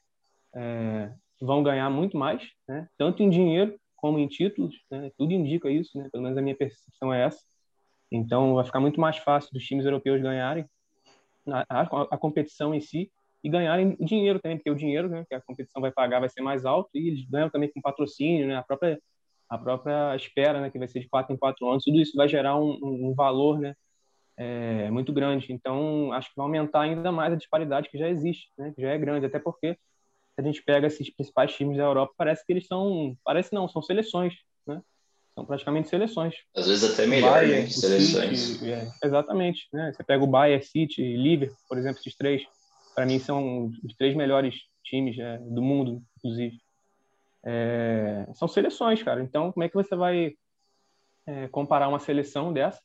é, 0.54 1.12
vão 1.40 1.62
ganhar 1.62 1.88
muito 1.90 2.16
mais, 2.16 2.42
né? 2.68 2.88
Tanto 2.98 3.22
em 3.22 3.30
dinheiro 3.30 3.78
como 3.96 4.18
em 4.18 4.28
títulos, 4.28 4.74
né? 4.90 5.10
Tudo 5.16 5.32
indica 5.32 5.70
isso, 5.70 5.96
né? 5.98 6.08
Pelo 6.10 6.22
menos 6.22 6.38
a 6.38 6.42
minha 6.42 6.56
percepção 6.56 7.12
é 7.12 7.24
essa. 7.24 7.42
Então, 8.10 8.54
vai 8.54 8.64
ficar 8.64 8.80
muito 8.80 9.00
mais 9.00 9.16
fácil 9.18 9.52
dos 9.52 9.64
times 9.64 9.84
europeus 9.84 10.22
ganharem 10.22 10.64
a, 11.48 11.64
a, 11.68 11.82
a 11.82 12.18
competição 12.18 12.74
em 12.74 12.80
si 12.80 13.10
e 13.42 13.48
ganharem 13.48 13.96
dinheiro 14.00 14.40
também, 14.40 14.56
porque 14.58 14.70
o 14.70 14.74
dinheiro 14.74 15.08
né, 15.08 15.24
que 15.28 15.34
a 15.34 15.40
competição 15.40 15.80
vai 15.80 15.90
pagar 15.90 16.20
vai 16.20 16.28
ser 16.28 16.40
mais 16.40 16.64
alto 16.64 16.90
e 16.94 17.08
eles 17.08 17.24
ganham 17.28 17.50
também 17.50 17.70
com 17.72 17.80
patrocínio, 17.80 18.46
né? 18.46 18.56
A 18.56 18.62
própria 18.62 19.00
a 19.48 19.58
própria 19.58 20.14
espera, 20.16 20.60
né, 20.60 20.70
que 20.70 20.78
vai 20.78 20.88
ser 20.88 21.00
de 21.00 21.08
quatro 21.08 21.34
em 21.34 21.38
quatro 21.38 21.68
anos, 21.68 21.84
tudo 21.84 22.00
isso 22.00 22.16
vai 22.16 22.28
gerar 22.28 22.56
um, 22.56 22.78
um 22.82 23.14
valor, 23.14 23.58
né, 23.58 23.74
é, 24.36 24.90
muito 24.90 25.12
grande. 25.12 25.52
Então, 25.52 26.12
acho 26.12 26.28
que 26.28 26.36
vai 26.36 26.44
aumentar 26.44 26.82
ainda 26.82 27.10
mais 27.10 27.32
a 27.32 27.36
disparidade 27.36 27.88
que 27.88 27.98
já 27.98 28.08
existe, 28.08 28.50
né? 28.58 28.72
que 28.74 28.82
já 28.82 28.90
é 28.90 28.98
grande, 28.98 29.26
até 29.26 29.38
porque 29.38 29.76
a 30.38 30.42
gente 30.42 30.62
pega 30.62 30.86
esses 30.86 31.08
principais 31.10 31.54
times 31.54 31.78
da 31.78 31.84
Europa, 31.84 32.12
parece 32.16 32.44
que 32.44 32.52
eles 32.52 32.66
são, 32.66 33.16
parece 33.24 33.54
não, 33.54 33.66
são 33.66 33.80
seleções, 33.80 34.34
né? 34.66 34.82
São 35.34 35.46
praticamente 35.46 35.88
seleções. 35.88 36.34
Às 36.54 36.66
vezes 36.66 36.92
até 36.92 37.06
melhor, 37.06 37.32
Bayern, 37.32 37.62
né? 37.62 37.68
Seleções. 37.68 38.38
City, 38.38 38.70
é, 38.70 38.86
exatamente, 39.02 39.66
né? 39.72 39.92
Você 39.92 40.04
pega 40.04 40.22
o 40.22 40.26
Bayern, 40.26 40.62
City, 40.62 41.16
Liverpool, 41.16 41.56
por 41.66 41.78
exemplo, 41.78 41.98
esses 42.00 42.14
três, 42.14 42.42
para 42.94 43.06
mim 43.06 43.18
são 43.18 43.72
os 43.82 43.94
três 43.96 44.14
melhores 44.14 44.56
times 44.84 45.18
é, 45.18 45.38
do 45.38 45.62
mundo, 45.62 46.02
inclusive. 46.18 46.58
É, 47.48 48.26
são 48.34 48.48
seleções, 48.48 49.00
cara. 49.04 49.22
Então, 49.22 49.52
como 49.52 49.62
é 49.62 49.68
que 49.68 49.74
você 49.74 49.94
vai 49.94 50.34
é, 51.24 51.46
comparar 51.48 51.88
uma 51.88 52.00
seleção 52.00 52.52
dessa 52.52 52.80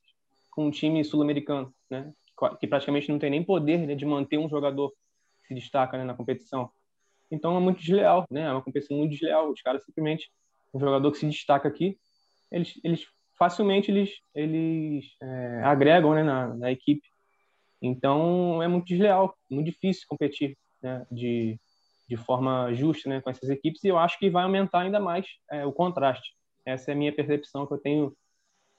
com 0.52 0.67
um 0.67 0.71
time 0.71 1.04
sul-americano, 1.04 1.74
né? 1.89 2.13
Que 2.60 2.67
praticamente 2.67 3.10
não 3.10 3.17
tem 3.17 3.32
nem 3.32 3.43
poder 3.43 3.88
né, 3.88 3.95
de 3.95 4.06
manter 4.06 4.38
um 4.38 4.50
jogador 4.50 4.91
que 5.41 5.47
se 5.47 5.56
destaca 5.56 5.97
né, 5.97 6.04
na 6.04 6.13
competição. 6.13 6.69
Então 7.32 7.58
é 7.58 7.60
muito 7.60 7.80
desleal, 7.80 8.26
né? 8.30 8.41
É 8.41 8.52
uma 8.52 8.62
competição 8.62 8.97
muito 8.97 9.12
desleal. 9.12 9.50
Os 9.50 9.62
caras 9.62 9.84
simplesmente 9.84 10.32
um 10.74 10.80
jogador 10.80 11.12
que 11.12 11.17
se 11.17 11.28
destaca 11.28 11.67
aqui, 11.67 11.97
eles, 12.52 12.80
eles 12.84 13.06
facilmente 13.38 13.89
eles 13.89 14.12
eles 14.36 15.15
é, 15.21 15.62
agregam 15.63 16.13
né, 16.13 16.24
na, 16.24 16.54
na 16.54 16.71
equipe. 16.71 17.08
Então 17.82 18.62
é 18.62 18.67
muito 18.67 18.86
desleal, 18.86 19.36
muito 19.50 19.65
difícil 19.65 20.06
competir 20.08 20.56
né, 20.84 21.06
de 21.12 21.60
de 22.12 22.17
forma 22.17 22.74
justa 22.74 23.08
né, 23.08 23.21
com 23.21 23.30
essas 23.30 23.50
equipes 23.50 23.82
e 23.86 23.88
eu 23.88 23.97
acho 23.97 24.19
que 24.19 24.30
vai 24.30 24.43
aumentar 24.43 24.82
ainda 24.82 25.00
mais 25.00 25.26
é, 25.50 25.65
o 25.65 25.71
contraste. 25.71 26.36
Essa 26.65 26.91
é 26.91 26.93
a 26.93 26.97
minha 26.97 27.15
percepção 27.15 27.65
que 27.65 27.74
eu 27.74 27.78
tenho 27.78 28.13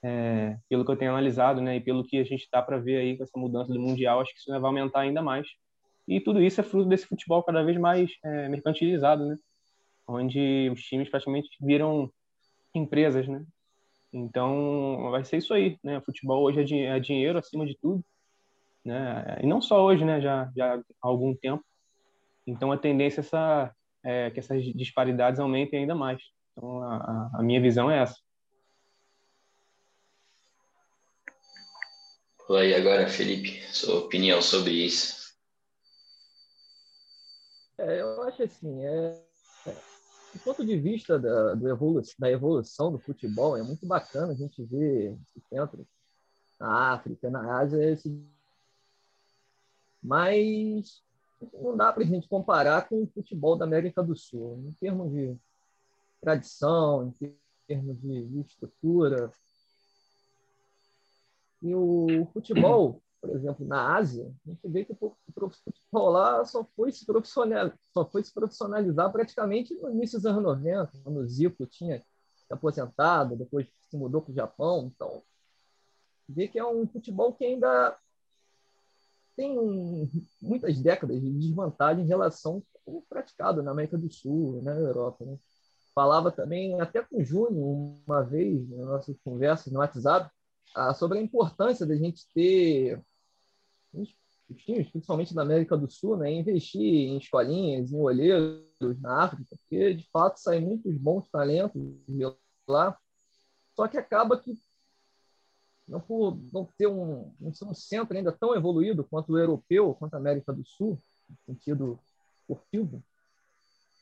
é, 0.03 0.55
pelo 0.69 0.85
que 0.85 0.91
eu 0.91 0.95
tenho 0.95 1.09
analisado, 1.09 1.59
né, 1.59 1.77
e 1.77 1.81
pelo 1.81 2.03
que 2.03 2.19
a 2.19 2.23
gente 2.23 2.43
está 2.43 2.61
para 2.61 2.77
ver 2.77 2.97
aí 2.97 3.17
com 3.17 3.23
essa 3.23 3.39
mudança 3.39 3.73
do 3.73 3.79
mundial, 3.79 4.21
acho 4.21 4.31
que 4.31 4.39
isso 4.39 4.51
vai 4.51 4.61
aumentar 4.61 4.99
ainda 4.99 5.19
mais. 5.19 5.47
E 6.07 6.19
tudo 6.19 6.43
isso 6.43 6.61
é 6.61 6.63
fruto 6.63 6.87
desse 6.87 7.07
futebol 7.07 7.41
cada 7.41 7.63
vez 7.63 7.75
mais 7.79 8.11
é, 8.23 8.49
mercantilizado, 8.49 9.25
né, 9.25 9.35
onde 10.07 10.69
os 10.71 10.83
times 10.83 11.09
praticamente 11.09 11.49
viram 11.59 12.11
empresas, 12.75 13.27
né. 13.27 13.43
Então 14.13 15.09
vai 15.09 15.25
ser 15.25 15.37
isso 15.37 15.55
aí, 15.55 15.79
né. 15.83 15.97
O 15.97 16.03
futebol 16.03 16.43
hoje 16.43 16.59
é, 16.59 16.97
é 16.97 16.99
dinheiro 16.99 17.39
acima 17.39 17.65
de 17.65 17.75
tudo, 17.81 18.05
né, 18.85 19.39
e 19.41 19.47
não 19.47 19.59
só 19.59 19.83
hoje, 19.83 20.05
né, 20.05 20.21
já, 20.21 20.51
já 20.55 20.75
há 20.75 20.81
algum 21.01 21.33
tempo. 21.33 21.63
Então 22.45 22.71
a 22.71 22.77
tendência 22.77 23.19
é 23.19 23.23
essa, 23.23 23.75
é 24.03 24.31
que 24.31 24.39
essas 24.39 24.63
disparidades 24.73 25.39
aumentem 25.39 25.79
ainda 25.79 25.95
mais. 25.95 26.21
Então 26.51 26.83
a, 26.83 27.31
a 27.35 27.43
minha 27.43 27.61
visão 27.61 27.89
é 27.89 28.01
essa. 28.01 28.15
Aí 32.49 32.75
agora, 32.75 33.07
Felipe, 33.07 33.61
sua 33.73 33.99
opinião 33.99 34.41
sobre 34.41 34.73
isso. 34.73 35.33
É, 37.77 38.01
eu 38.01 38.21
acho 38.23 38.43
assim, 38.43 38.85
é, 38.85 39.23
do 40.33 40.39
ponto 40.43 40.65
de 40.65 40.77
vista 40.77 41.19
da, 41.19 41.53
do 41.53 41.69
evolu 41.69 42.01
da 42.17 42.29
evolução 42.29 42.91
do 42.91 42.99
futebol, 42.99 43.57
é 43.57 43.63
muito 43.63 43.85
bacana 43.85 44.33
a 44.33 44.35
gente 44.35 44.63
ver 44.63 45.17
esse 45.35 45.47
centro 45.47 45.87
na 46.59 46.93
África, 46.93 47.29
na 47.29 47.59
Ásia, 47.59 47.91
esse... 47.91 48.09
mas 50.01 51.02
não 51.53 51.75
dá 51.75 51.91
para 51.91 52.03
a 52.03 52.05
gente 52.05 52.27
comparar 52.27 52.87
com 52.87 53.03
o 53.03 53.07
futebol 53.07 53.55
da 53.55 53.65
América 53.65 54.03
do 54.03 54.15
Sul, 54.15 54.63
em 54.67 54.71
termos 54.73 55.11
de 55.11 55.35
tradição, 56.21 57.07
em 57.07 57.37
termos 57.67 57.99
de, 58.01 58.39
estrutura, 58.41 59.31
e 61.63 61.73
o 61.73 62.27
futebol, 62.33 63.01
por 63.21 63.29
exemplo, 63.29 63.65
na 63.65 63.95
Ásia, 63.95 64.29
a 64.45 64.49
gente 64.49 64.67
vê 64.67 64.83
que 64.83 64.91
o 64.91 65.15
futebol 65.29 66.09
lá 66.09 66.43
só 66.43 66.65
foi 66.75 66.91
se 66.91 67.05
profissionalizar, 67.05 67.79
só 67.93 68.05
foi 68.05 68.21
se 68.21 68.33
profissionalizar 68.33 69.09
praticamente 69.13 69.73
no 69.75 69.89
início 69.89 70.17
dos 70.19 70.25
anos 70.25 70.43
90, 70.43 70.91
quando 71.01 71.21
o 71.21 71.25
Zico 71.27 71.65
tinha 71.65 71.99
se 71.99 72.53
aposentado, 72.53 73.37
depois 73.37 73.65
se 73.89 73.95
mudou 73.95 74.21
para 74.21 74.31
o 74.31 74.35
Japão. 74.35 74.91
Então, 74.93 75.23
vê 76.27 76.49
que 76.49 76.59
é 76.59 76.65
um 76.65 76.85
futebol 76.85 77.33
que 77.33 77.45
ainda 77.45 77.97
tem 79.35 80.09
muitas 80.41 80.79
décadas 80.79 81.21
de 81.21 81.29
desvantagem 81.31 82.03
em 82.03 82.07
relação 82.07 82.63
ao 82.87 83.01
praticado 83.09 83.63
na 83.63 83.71
América 83.71 83.97
do 83.97 84.11
Sul, 84.11 84.61
na 84.61 84.71
Europa. 84.71 85.25
Né? 85.25 85.37
Falava 85.93 86.31
também, 86.31 86.79
até 86.81 87.01
com 87.01 87.17
o 87.17 87.23
Júnior, 87.23 87.97
uma 88.07 88.21
vez, 88.23 88.67
nas 88.69 88.85
nossas 88.85 89.17
conversas 89.23 89.71
no 89.71 89.79
WhatsApp, 89.79 90.29
ah, 90.75 90.93
sobre 90.93 91.19
a 91.19 91.21
importância 91.21 91.85
da 91.85 91.95
gente 91.95 92.27
ter 92.33 93.01
os 93.93 94.09
times, 94.57 94.89
principalmente 94.89 95.33
da 95.33 95.41
América 95.41 95.77
do 95.77 95.89
Sul, 95.89 96.17
né, 96.17 96.31
investir 96.31 96.81
em 96.81 97.17
escolinhas, 97.17 97.91
em 97.91 97.99
olheiros 97.99 98.99
na 99.01 99.23
África, 99.23 99.43
porque 99.49 99.93
de 99.93 100.07
fato 100.11 100.39
saem 100.39 100.61
muitos 100.61 100.95
bons 100.97 101.29
talentos 101.29 101.81
de 102.07 102.23
lá, 102.67 102.97
só 103.75 103.87
que 103.87 103.97
acaba 103.97 104.39
que 104.39 104.53
não 105.87 105.99
por 105.99 106.37
não 106.51 106.65
ter 106.77 106.87
um, 106.87 107.33
um 107.41 107.73
centro 107.73 108.15
ainda 108.15 108.31
tão 108.31 108.55
evoluído 108.55 109.03
quanto 109.03 109.33
o 109.33 109.37
europeu, 109.37 109.93
quanto 109.95 110.13
a 110.13 110.17
América 110.17 110.53
do 110.53 110.65
Sul, 110.65 110.97
no 111.29 111.37
sentido 111.45 111.99
esportivo, 112.39 113.03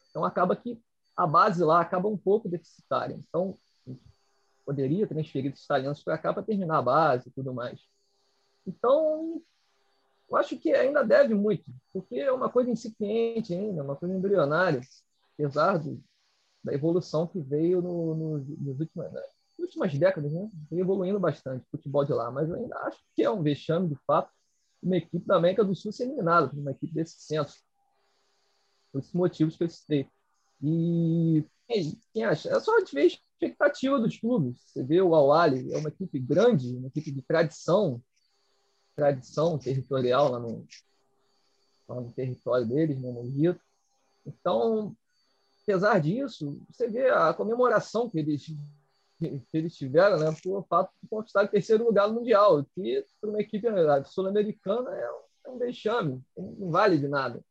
Então 0.09 0.23
acaba 0.23 0.55
que 0.55 0.79
a 1.15 1.27
base 1.27 1.63
lá 1.63 1.81
acaba 1.81 2.07
um 2.07 2.17
pouco 2.17 2.49
deficitária. 2.49 3.15
Então 3.15 3.57
poderia 4.65 5.07
transferir 5.07 5.51
esses 5.51 5.65
talentos 5.65 6.03
para 6.03 6.17
cá 6.17 6.33
para 6.33 6.43
terminar 6.43 6.77
a 6.77 6.81
base 6.81 7.29
e 7.29 7.31
tudo 7.31 7.53
mais. 7.53 7.81
Então, 8.65 9.41
eu 10.29 10.37
acho 10.37 10.57
que 10.57 10.73
ainda 10.73 11.03
deve 11.03 11.33
muito, 11.33 11.65
porque 11.91 12.15
é 12.15 12.31
uma 12.31 12.49
coisa 12.49 12.69
incipiente 12.69 13.53
ainda, 13.53 13.83
uma 13.83 13.95
coisa 13.95 14.15
embrionária, 14.15 14.81
apesar 15.33 15.77
do, 15.77 16.01
da 16.63 16.73
evolução 16.73 17.27
que 17.27 17.39
veio 17.39 17.81
no, 17.81 18.15
no, 18.15 18.37
nos 18.37 18.79
últimos, 18.79 19.11
nas 19.11 19.40
últimas 19.57 19.97
décadas, 19.97 20.31
né? 20.33 20.49
Veio 20.69 20.81
evoluindo 20.81 21.19
bastante 21.19 21.63
o 21.63 21.71
futebol 21.71 22.03
de 22.05 22.13
lá, 22.13 22.31
mas 22.31 22.49
eu 22.49 22.55
ainda 22.55 22.77
acho 22.79 22.99
que 23.15 23.23
é 23.23 23.29
um 23.29 23.41
vexame, 23.41 23.89
de 23.89 23.95
fato, 24.05 24.31
uma 24.81 24.97
equipe 24.97 25.25
da 25.25 25.35
América 25.35 25.63
do 25.63 25.75
Sul 25.75 25.91
ser 25.91 26.05
eliminada 26.05 26.49
por 26.49 26.57
uma 26.57 26.71
equipe 26.71 26.93
desse 26.93 27.19
centro. 27.21 27.53
Por 28.91 28.99
esses 28.99 29.13
motivos 29.13 29.55
que 29.55 29.63
eu 29.63 29.69
citei. 29.69 30.09
E 30.61 31.45
quem 32.13 32.25
acha? 32.25 32.49
É 32.49 32.59
só 32.59 32.79
de 32.79 32.91
ver 32.91 33.01
a 33.01 33.05
expectativa 33.05 33.99
dos 33.99 34.17
clubes. 34.17 34.59
Você 34.65 34.83
vê 34.83 35.01
o 35.01 35.15
Al-Ali, 35.15 35.73
é 35.73 35.77
uma 35.77 35.89
equipe 35.89 36.19
grande, 36.19 36.75
uma 36.75 36.87
equipe 36.87 37.11
de 37.11 37.21
tradição, 37.21 38.01
tradição 38.95 39.57
territorial 39.57 40.31
lá 40.31 40.39
no, 40.39 40.67
lá 41.87 42.01
no 42.01 42.11
território 42.11 42.67
deles, 42.67 42.99
né, 42.99 43.11
no 43.11 43.23
Rio. 43.23 43.59
Então, 44.25 44.95
apesar 45.63 45.99
disso, 45.99 46.61
você 46.69 46.87
vê 46.87 47.09
a 47.09 47.33
comemoração 47.33 48.09
que 48.09 48.19
eles, 48.19 48.53
que 49.29 49.57
eles 49.57 49.75
tiveram 49.75 50.17
né, 50.17 50.35
por 50.43 50.65
fato 50.67 50.91
de 51.01 51.07
conquistar 51.07 51.45
o 51.45 51.47
terceiro 51.47 51.85
lugar 51.85 52.07
no 52.07 52.15
Mundial, 52.15 52.65
que 52.73 53.05
para 53.19 53.29
uma 53.29 53.39
equipe 53.39 53.67
sul-americana 54.05 54.89
é, 54.95 55.09
é 55.45 55.49
um 55.49 55.57
vexame, 55.57 56.21
não 56.35 56.71
vale 56.71 56.97
de 56.97 57.07
nada. 57.07 57.43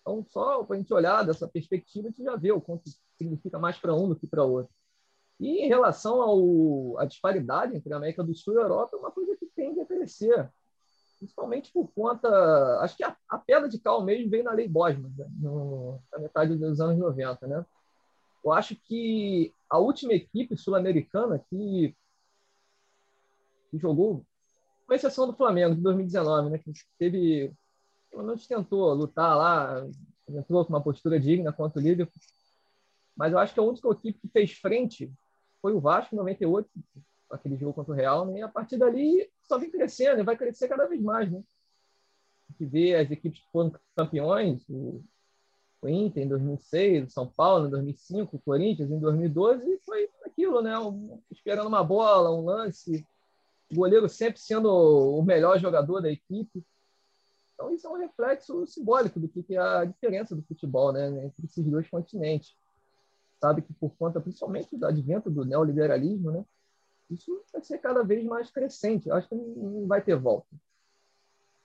Então, 0.00 0.24
só 0.28 0.62
para 0.62 0.76
a 0.76 0.78
gente 0.78 0.92
olhar 0.92 1.24
dessa 1.24 1.48
perspectiva, 1.48 2.08
a 2.08 2.10
gente 2.10 2.22
já 2.22 2.36
vê 2.36 2.52
o 2.52 2.60
quanto 2.60 2.88
significa 3.16 3.58
mais 3.58 3.78
para 3.78 3.94
um 3.94 4.08
do 4.08 4.16
que 4.16 4.26
para 4.26 4.44
outro. 4.44 4.72
E 5.40 5.64
em 5.64 5.68
relação 5.68 6.22
ao, 6.22 6.98
à 6.98 7.04
disparidade 7.04 7.76
entre 7.76 7.92
a 7.92 7.96
América 7.96 8.22
do 8.22 8.34
Sul 8.34 8.54
e 8.54 8.58
a 8.58 8.62
Europa, 8.62 8.96
é 8.96 9.00
uma 9.00 9.10
coisa 9.10 9.36
que 9.36 9.46
tende 9.46 9.80
a 9.80 9.86
crescer, 9.86 10.48
principalmente 11.18 11.72
por 11.72 11.90
conta. 11.92 12.28
Acho 12.80 12.96
que 12.96 13.04
a, 13.04 13.16
a 13.28 13.38
pedra 13.38 13.68
de 13.68 13.78
cal 13.78 14.02
mesmo 14.04 14.30
veio 14.30 14.44
na 14.44 14.52
Lei 14.52 14.68
Bosman, 14.68 15.12
né, 15.16 15.26
no, 15.38 16.00
na 16.12 16.18
metade 16.20 16.56
dos 16.56 16.80
anos 16.80 16.98
90. 16.98 17.46
Né? 17.46 17.66
Eu 18.44 18.52
acho 18.52 18.76
que 18.76 19.52
a 19.68 19.78
última 19.78 20.12
equipe 20.12 20.56
sul-americana 20.56 21.38
que, 21.38 21.94
que, 23.70 23.78
jogou, 23.78 24.24
com 24.86 24.94
exceção 24.94 25.26
do 25.26 25.36
Flamengo, 25.36 25.74
de 25.74 25.80
2019, 25.82 26.50
né, 26.50 26.58
que 26.58 26.72
teve. 26.98 27.52
Pelo 28.10 28.22
menos 28.22 28.46
tentou 28.46 28.94
lutar 28.94 29.36
lá, 29.36 29.86
entrou 30.28 30.64
com 30.64 30.72
uma 30.72 30.82
postura 30.82 31.20
digna 31.20 31.52
contra 31.52 31.80
o 31.80 31.82
Liverpool. 31.82 32.20
Mas 33.14 33.32
eu 33.32 33.38
acho 33.38 33.52
que 33.52 33.60
a 33.60 33.62
única 33.62 33.88
equipe 33.90 34.18
que 34.20 34.28
fez 34.28 34.52
frente 34.52 35.12
foi 35.60 35.74
o 35.74 35.80
Vasco 35.80 36.14
em 36.14 36.18
98, 36.18 36.68
aquele 37.30 37.56
jogo 37.56 37.74
contra 37.74 37.92
o 37.92 37.96
Real, 37.96 38.26
né? 38.26 38.38
e 38.38 38.42
a 38.42 38.48
partir 38.48 38.78
dali 38.78 39.28
só 39.42 39.58
vem 39.58 39.70
crescendo 39.70 40.20
e 40.20 40.24
vai 40.24 40.36
crescer 40.36 40.68
cada 40.68 40.86
vez 40.86 41.02
mais. 41.02 41.30
Né? 41.30 41.42
A 42.48 42.52
gente 42.52 42.70
vê 42.70 42.94
as 42.94 43.10
equipes 43.10 43.40
que 43.40 43.50
foram 43.50 43.72
campeões, 43.96 44.64
o, 44.68 45.02
o 45.86 45.88
Inter 45.88 46.24
em 46.24 46.28
2006, 46.28 47.08
o 47.08 47.10
São 47.10 47.26
Paulo 47.26 47.66
em 47.66 47.70
2005, 47.70 48.36
o 48.36 48.40
Corinthians 48.40 48.90
em 48.90 48.98
2012, 48.98 49.68
e 49.68 49.78
foi 49.78 50.08
aquilo, 50.24 50.60
né? 50.60 50.78
Um, 50.78 51.20
esperando 51.30 51.68
uma 51.68 51.82
bola, 51.82 52.30
um 52.30 52.44
lance, 52.44 53.06
o 53.70 53.74
goleiro 53.74 54.08
sempre 54.08 54.40
sendo 54.40 54.68
o 54.68 55.22
melhor 55.22 55.58
jogador 55.58 56.00
da 56.00 56.10
equipe. 56.10 56.64
Então, 57.54 57.72
isso 57.72 57.86
é 57.86 57.90
um 57.90 57.98
reflexo 57.98 58.66
simbólico 58.66 59.18
do 59.18 59.28
que 59.28 59.54
é 59.54 59.58
a 59.58 59.84
diferença 59.84 60.36
do 60.36 60.42
futebol 60.42 60.92
né, 60.92 61.08
entre 61.24 61.46
esses 61.46 61.64
dois 61.64 61.88
continentes 61.88 62.54
sabe 63.40 63.62
que 63.62 63.72
por 63.74 63.94
conta 63.96 64.20
principalmente 64.20 64.76
do 64.76 64.86
advento 64.86 65.30
do 65.30 65.44
neoliberalismo, 65.44 66.30
né, 66.30 66.44
isso 67.10 67.42
vai 67.52 67.62
ser 67.62 67.78
cada 67.78 68.02
vez 68.02 68.24
mais 68.24 68.50
crescente. 68.50 69.10
Acho 69.10 69.28
que 69.28 69.34
não 69.34 69.86
vai 69.86 70.02
ter 70.02 70.16
volta. 70.16 70.48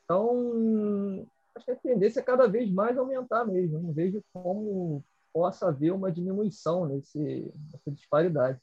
Então, 0.03 1.27
acho 1.55 1.65
que 1.65 1.71
a 1.71 1.75
tendência 1.75 2.19
é 2.19 2.23
cada 2.23 2.47
vez 2.47 2.71
mais 2.71 2.97
aumentar 2.97 3.45
mesmo. 3.45 3.79
Não 3.79 3.91
vejo 3.91 4.23
como 4.33 5.03
possa 5.33 5.69
haver 5.69 5.91
uma 5.91 6.11
diminuição 6.11 6.85
nesse, 6.85 7.53
nessa 7.71 7.91
disparidade. 7.91 8.59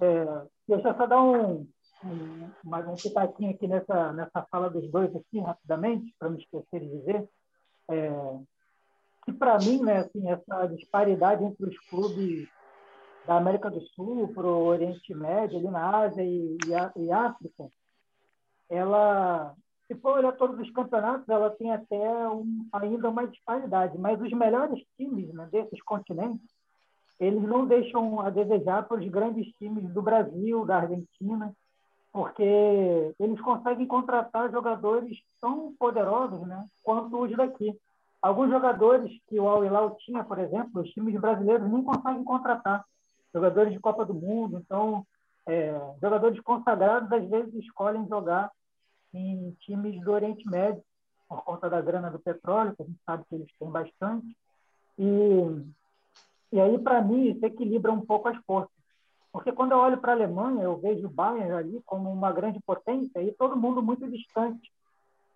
É, 0.00 0.24
deixa 0.68 0.88
eu 0.88 0.96
só 0.96 1.06
dar 1.06 1.22
um, 1.22 1.66
um, 2.04 2.50
mais 2.64 2.86
um 2.86 2.94
pitaquinho 2.94 3.50
aqui 3.50 3.66
nessa, 3.66 4.12
nessa 4.12 4.46
fala 4.50 4.68
dos 4.68 4.90
dois 4.90 5.14
aqui, 5.14 5.40
rapidamente, 5.40 6.14
para 6.18 6.28
não 6.28 6.38
esquecer 6.38 6.80
de 6.80 6.88
dizer. 6.88 7.28
É, 7.90 8.10
que 9.24 9.32
para 9.32 9.58
mim, 9.58 9.82
né, 9.82 9.98
assim, 9.98 10.30
essa 10.30 10.66
disparidade 10.66 11.44
entre 11.44 11.66
os 11.66 11.78
clubes 11.88 12.48
da 13.26 13.36
América 13.36 13.68
do 13.68 13.80
Sul 13.80 14.32
para 14.32 14.46
o 14.46 14.66
Oriente 14.66 15.12
Médio, 15.12 15.58
ali 15.58 15.68
na 15.68 15.98
Ásia 15.98 16.22
e, 16.22 16.56
e, 16.64 17.02
e, 17.02 17.12
África, 17.12 17.68
ela, 18.70 19.54
se 19.86 19.94
for 19.96 20.18
olhar 20.18 20.32
todos 20.32 20.58
os 20.58 20.70
campeonatos, 20.70 21.28
ela 21.28 21.50
tem 21.50 21.72
até 21.72 22.28
um, 22.28 22.66
ainda 22.72 23.08
uma 23.08 23.26
disparidade. 23.26 23.96
Mas 23.98 24.20
os 24.20 24.32
melhores 24.32 24.82
times 24.96 25.32
né, 25.32 25.48
desses 25.50 25.80
continentes, 25.82 26.48
eles 27.20 27.42
não 27.42 27.66
deixam 27.66 28.20
a 28.20 28.30
desejar 28.30 28.82
para 28.82 28.98
os 28.98 29.08
grandes 29.08 29.46
times 29.58 29.88
do 29.92 30.02
Brasil, 30.02 30.64
da 30.64 30.78
Argentina, 30.78 31.54
porque 32.12 33.14
eles 33.18 33.40
conseguem 33.40 33.86
contratar 33.86 34.50
jogadores 34.50 35.18
tão 35.40 35.72
poderosos 35.78 36.46
né, 36.46 36.66
quanto 36.82 37.22
os 37.22 37.36
daqui. 37.36 37.78
Alguns 38.20 38.50
jogadores 38.50 39.12
que 39.28 39.38
o 39.38 39.48
Al 39.48 39.64
Hilal 39.64 39.96
tinha, 40.00 40.24
por 40.24 40.38
exemplo, 40.38 40.82
os 40.82 40.90
times 40.90 41.14
brasileiros 41.20 41.70
nem 41.70 41.82
conseguem 41.82 42.24
contratar. 42.24 42.84
Jogadores 43.32 43.72
de 43.72 43.78
Copa 43.78 44.04
do 44.04 44.14
Mundo, 44.14 44.58
então, 44.64 45.06
é, 45.46 45.78
jogadores 46.02 46.40
consagrados 46.40 47.12
às 47.12 47.28
vezes 47.28 47.54
escolhem 47.54 48.08
jogar 48.08 48.50
em 49.12 49.50
times 49.60 50.00
do 50.02 50.12
Oriente 50.12 50.48
Médio, 50.48 50.82
por 51.28 51.42
conta 51.42 51.68
da 51.68 51.80
grana 51.80 52.10
do 52.10 52.18
petróleo, 52.18 52.74
que 52.76 52.82
a 52.82 52.86
gente 52.86 53.00
sabe 53.04 53.24
que 53.28 53.34
eles 53.34 53.48
têm 53.58 53.70
bastante. 53.70 54.36
E, 54.98 55.04
e 56.52 56.60
aí, 56.60 56.78
para 56.78 57.02
mim, 57.02 57.30
isso 57.30 57.44
equilibra 57.44 57.92
um 57.92 58.04
pouco 58.04 58.28
as 58.28 58.36
forças. 58.44 58.74
Porque 59.32 59.52
quando 59.52 59.72
eu 59.72 59.78
olho 59.78 59.98
para 59.98 60.12
a 60.12 60.14
Alemanha, 60.14 60.62
eu 60.62 60.78
vejo 60.78 61.06
o 61.06 61.10
Bayern 61.10 61.52
ali 61.52 61.82
como 61.84 62.10
uma 62.10 62.32
grande 62.32 62.60
potência 62.64 63.22
e 63.22 63.32
todo 63.32 63.56
mundo 63.56 63.82
muito 63.82 64.08
distante 64.08 64.70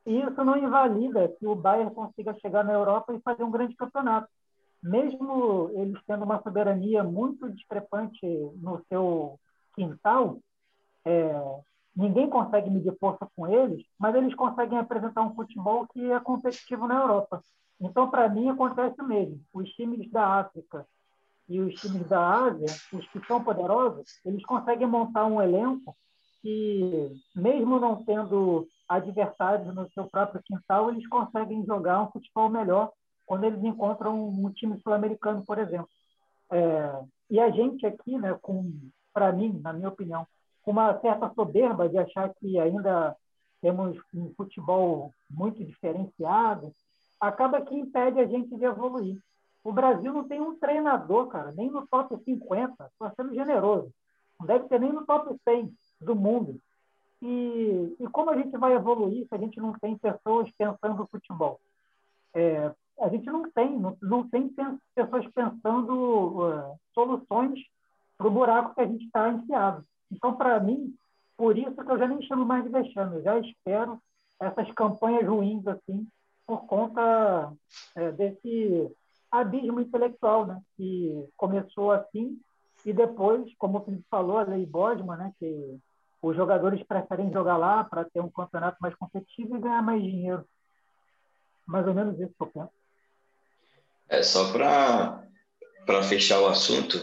isso 0.07 0.45
não 0.45 0.57
invalida 0.57 1.29
que 1.29 1.47
o 1.47 1.55
Bayern 1.55 1.95
consiga 1.95 2.35
chegar 2.41 2.65
na 2.65 2.73
Europa 2.73 3.13
e 3.13 3.21
fazer 3.21 3.45
um 3.45 3.51
grande 3.51 3.77
campeonato. 3.77 4.29
Mesmo 4.83 5.71
eles 5.75 6.01
tendo 6.07 6.25
uma 6.25 6.43
soberania 6.43 7.05
muito 7.05 7.51
discrepante 7.51 8.27
no 8.57 8.83
seu 8.89 9.39
quintal, 9.75 10.39
é, 11.05 11.33
ninguém 11.95 12.29
consegue 12.29 12.71
medir 12.71 12.97
força 12.99 13.29
com 13.37 13.47
eles, 13.47 13.85
mas 13.99 14.15
eles 14.15 14.35
conseguem 14.35 14.79
apresentar 14.79 15.23
um 15.23 15.35
futebol 15.35 15.87
que 15.89 16.11
é 16.11 16.21
competitivo 16.21 16.87
na 16.87 17.01
Europa. 17.01 17.43
Então, 17.81 18.11
para 18.11 18.29
mim, 18.29 18.49
acontece 18.49 19.01
o 19.01 19.07
mesmo. 19.07 19.41
Os 19.53 19.69
times 19.71 20.11
da 20.11 20.41
África 20.41 20.87
e 21.49 21.61
os 21.61 21.75
times 21.81 22.07
da 22.09 22.45
Ásia, 22.45 22.67
os 22.93 23.09
que 23.09 23.27
são 23.27 23.43
poderosos, 23.43 24.21
eles 24.25 24.45
conseguem 24.45 24.87
montar 24.87 25.27
um 25.27 25.41
elenco 25.41 25.97
que, 26.43 27.13
mesmo 27.35 27.81
não 27.81 28.05
tendo 28.05 28.67
adversários 28.89 29.75
no 29.75 29.89
seu 29.91 30.07
próprio 30.07 30.43
quintal, 30.45 30.91
eles 30.91 31.07
conseguem 31.09 31.65
jogar 31.65 32.03
um 32.03 32.11
futebol 32.11 32.49
melhor 32.49 32.93
quando 33.27 33.45
eles 33.45 33.63
encontram 33.63 34.29
um 34.29 34.51
time 34.51 34.81
sul-americano, 34.81 35.45
por 35.45 35.59
exemplo. 35.59 35.89
É, 36.51 37.03
e 37.31 37.39
a 37.39 37.51
gente 37.51 37.87
aqui, 37.87 38.19
né, 38.19 38.37
com, 38.43 38.73
para 39.13 39.33
mim, 39.33 39.61
na 39.63 39.73
minha 39.73 39.89
opinião, 39.89 40.27
uma 40.67 40.99
certa 41.01 41.33
soberba 41.35 41.89
de 41.89 41.99
achar 41.99 42.33
que 42.35 42.59
ainda 42.59 43.17
temos 43.61 43.99
um 44.15 44.33
futebol 44.35 45.13
muito 45.31 45.65
diferenciado, 45.65 46.75
acaba 47.21 47.61
que 47.61 47.75
impede 47.75 48.21
a 48.21 48.27
gente 48.27 48.57
de 48.57 48.65
evoluir. 48.65 49.21
O 49.63 49.73
Brasil 49.73 50.13
não 50.13 50.27
tem 50.27 50.41
um 50.41 50.57
treinador, 50.57 51.29
cara, 51.29 51.53
nem 51.53 51.71
no 51.71 51.87
top 51.87 52.17
50, 52.25 52.85
estou 52.85 53.13
sendo 53.15 53.35
generoso. 53.35 53.93
Não 54.39 54.47
deve 54.47 54.69
ter 54.69 54.81
nem 54.81 54.93
no 54.93 55.05
top 55.05 55.37
100 55.45 55.73
do 56.01 56.17
mundo. 56.17 56.59
E, 57.21 57.97
e 58.01 58.09
como 58.09 58.31
a 58.31 58.37
gente 58.37 58.57
vai 58.57 58.73
evoluir 58.73 59.27
se 59.29 59.35
a 59.35 59.39
gente 59.39 59.61
não 59.61 59.75
tem 59.75 59.99
pessoas 59.99 60.51
pensando 60.53 60.97
no 60.97 61.07
futebol? 61.07 61.61
É, 62.33 62.73
a 63.01 63.09
gente 63.09 63.27
não 63.27 63.51
tem, 63.51 63.79
não, 63.79 63.97
não 64.01 64.29
tem 64.29 64.51
pessoas 64.95 65.27
pensando 65.29 65.93
uh, 65.93 66.81
soluções 66.95 67.61
para 68.17 68.27
o 68.27 68.31
buraco 68.31 68.75
que 68.75 68.81
a 68.81 68.87
gente 68.87 69.05
está 69.05 69.29
enfiado. 69.31 69.85
Então, 70.11 70.35
para 70.35 70.59
mim, 70.61 70.95
por 71.37 71.57
isso 71.57 71.75
que 71.75 71.91
eu 71.91 71.99
já 71.99 72.07
nem 72.07 72.23
chamo 72.23 72.45
mais 72.45 72.65
de 72.65 72.71
vexame, 72.71 73.17
eu 73.17 73.23
já 73.23 73.39
espero 73.39 74.01
essas 74.41 74.71
campanhas 74.73 75.27
ruins 75.27 75.67
assim, 75.67 76.07
por 76.47 76.67
conta 76.67 77.53
é, 77.95 78.11
desse 78.13 78.91
abismo 79.31 79.81
intelectual, 79.81 80.47
né, 80.47 80.61
que 80.77 81.29
começou 81.37 81.93
assim 81.93 82.41
e 82.85 82.93
depois, 82.93 83.53
como 83.59 83.79
o 83.79 83.85
Felipe 83.85 84.05
falou, 84.11 84.39
a 84.39 84.43
lei 84.43 84.67
Bosman, 84.67 85.17
né, 85.17 85.33
que 85.39 85.79
os 86.23 86.37
jogadores 86.37 86.83
preferem 86.83 87.33
jogar 87.33 87.57
lá 87.57 87.85
para 87.85 88.05
ter 88.05 88.21
um 88.21 88.31
campeonato 88.31 88.79
mais 88.81 88.95
competitivo 88.95 89.57
e 89.57 89.61
ganhar 89.61 89.83
mais 89.83 90.03
dinheiro. 90.03 90.45
Mais 91.67 91.87
ou 91.87 91.95
menos 91.95 92.19
isso 92.19 92.35
penso. 92.53 92.71
É 94.09 94.23
só 94.23 94.53
para 94.53 96.03
fechar 96.03 96.41
o 96.41 96.49
assunto, 96.49 96.99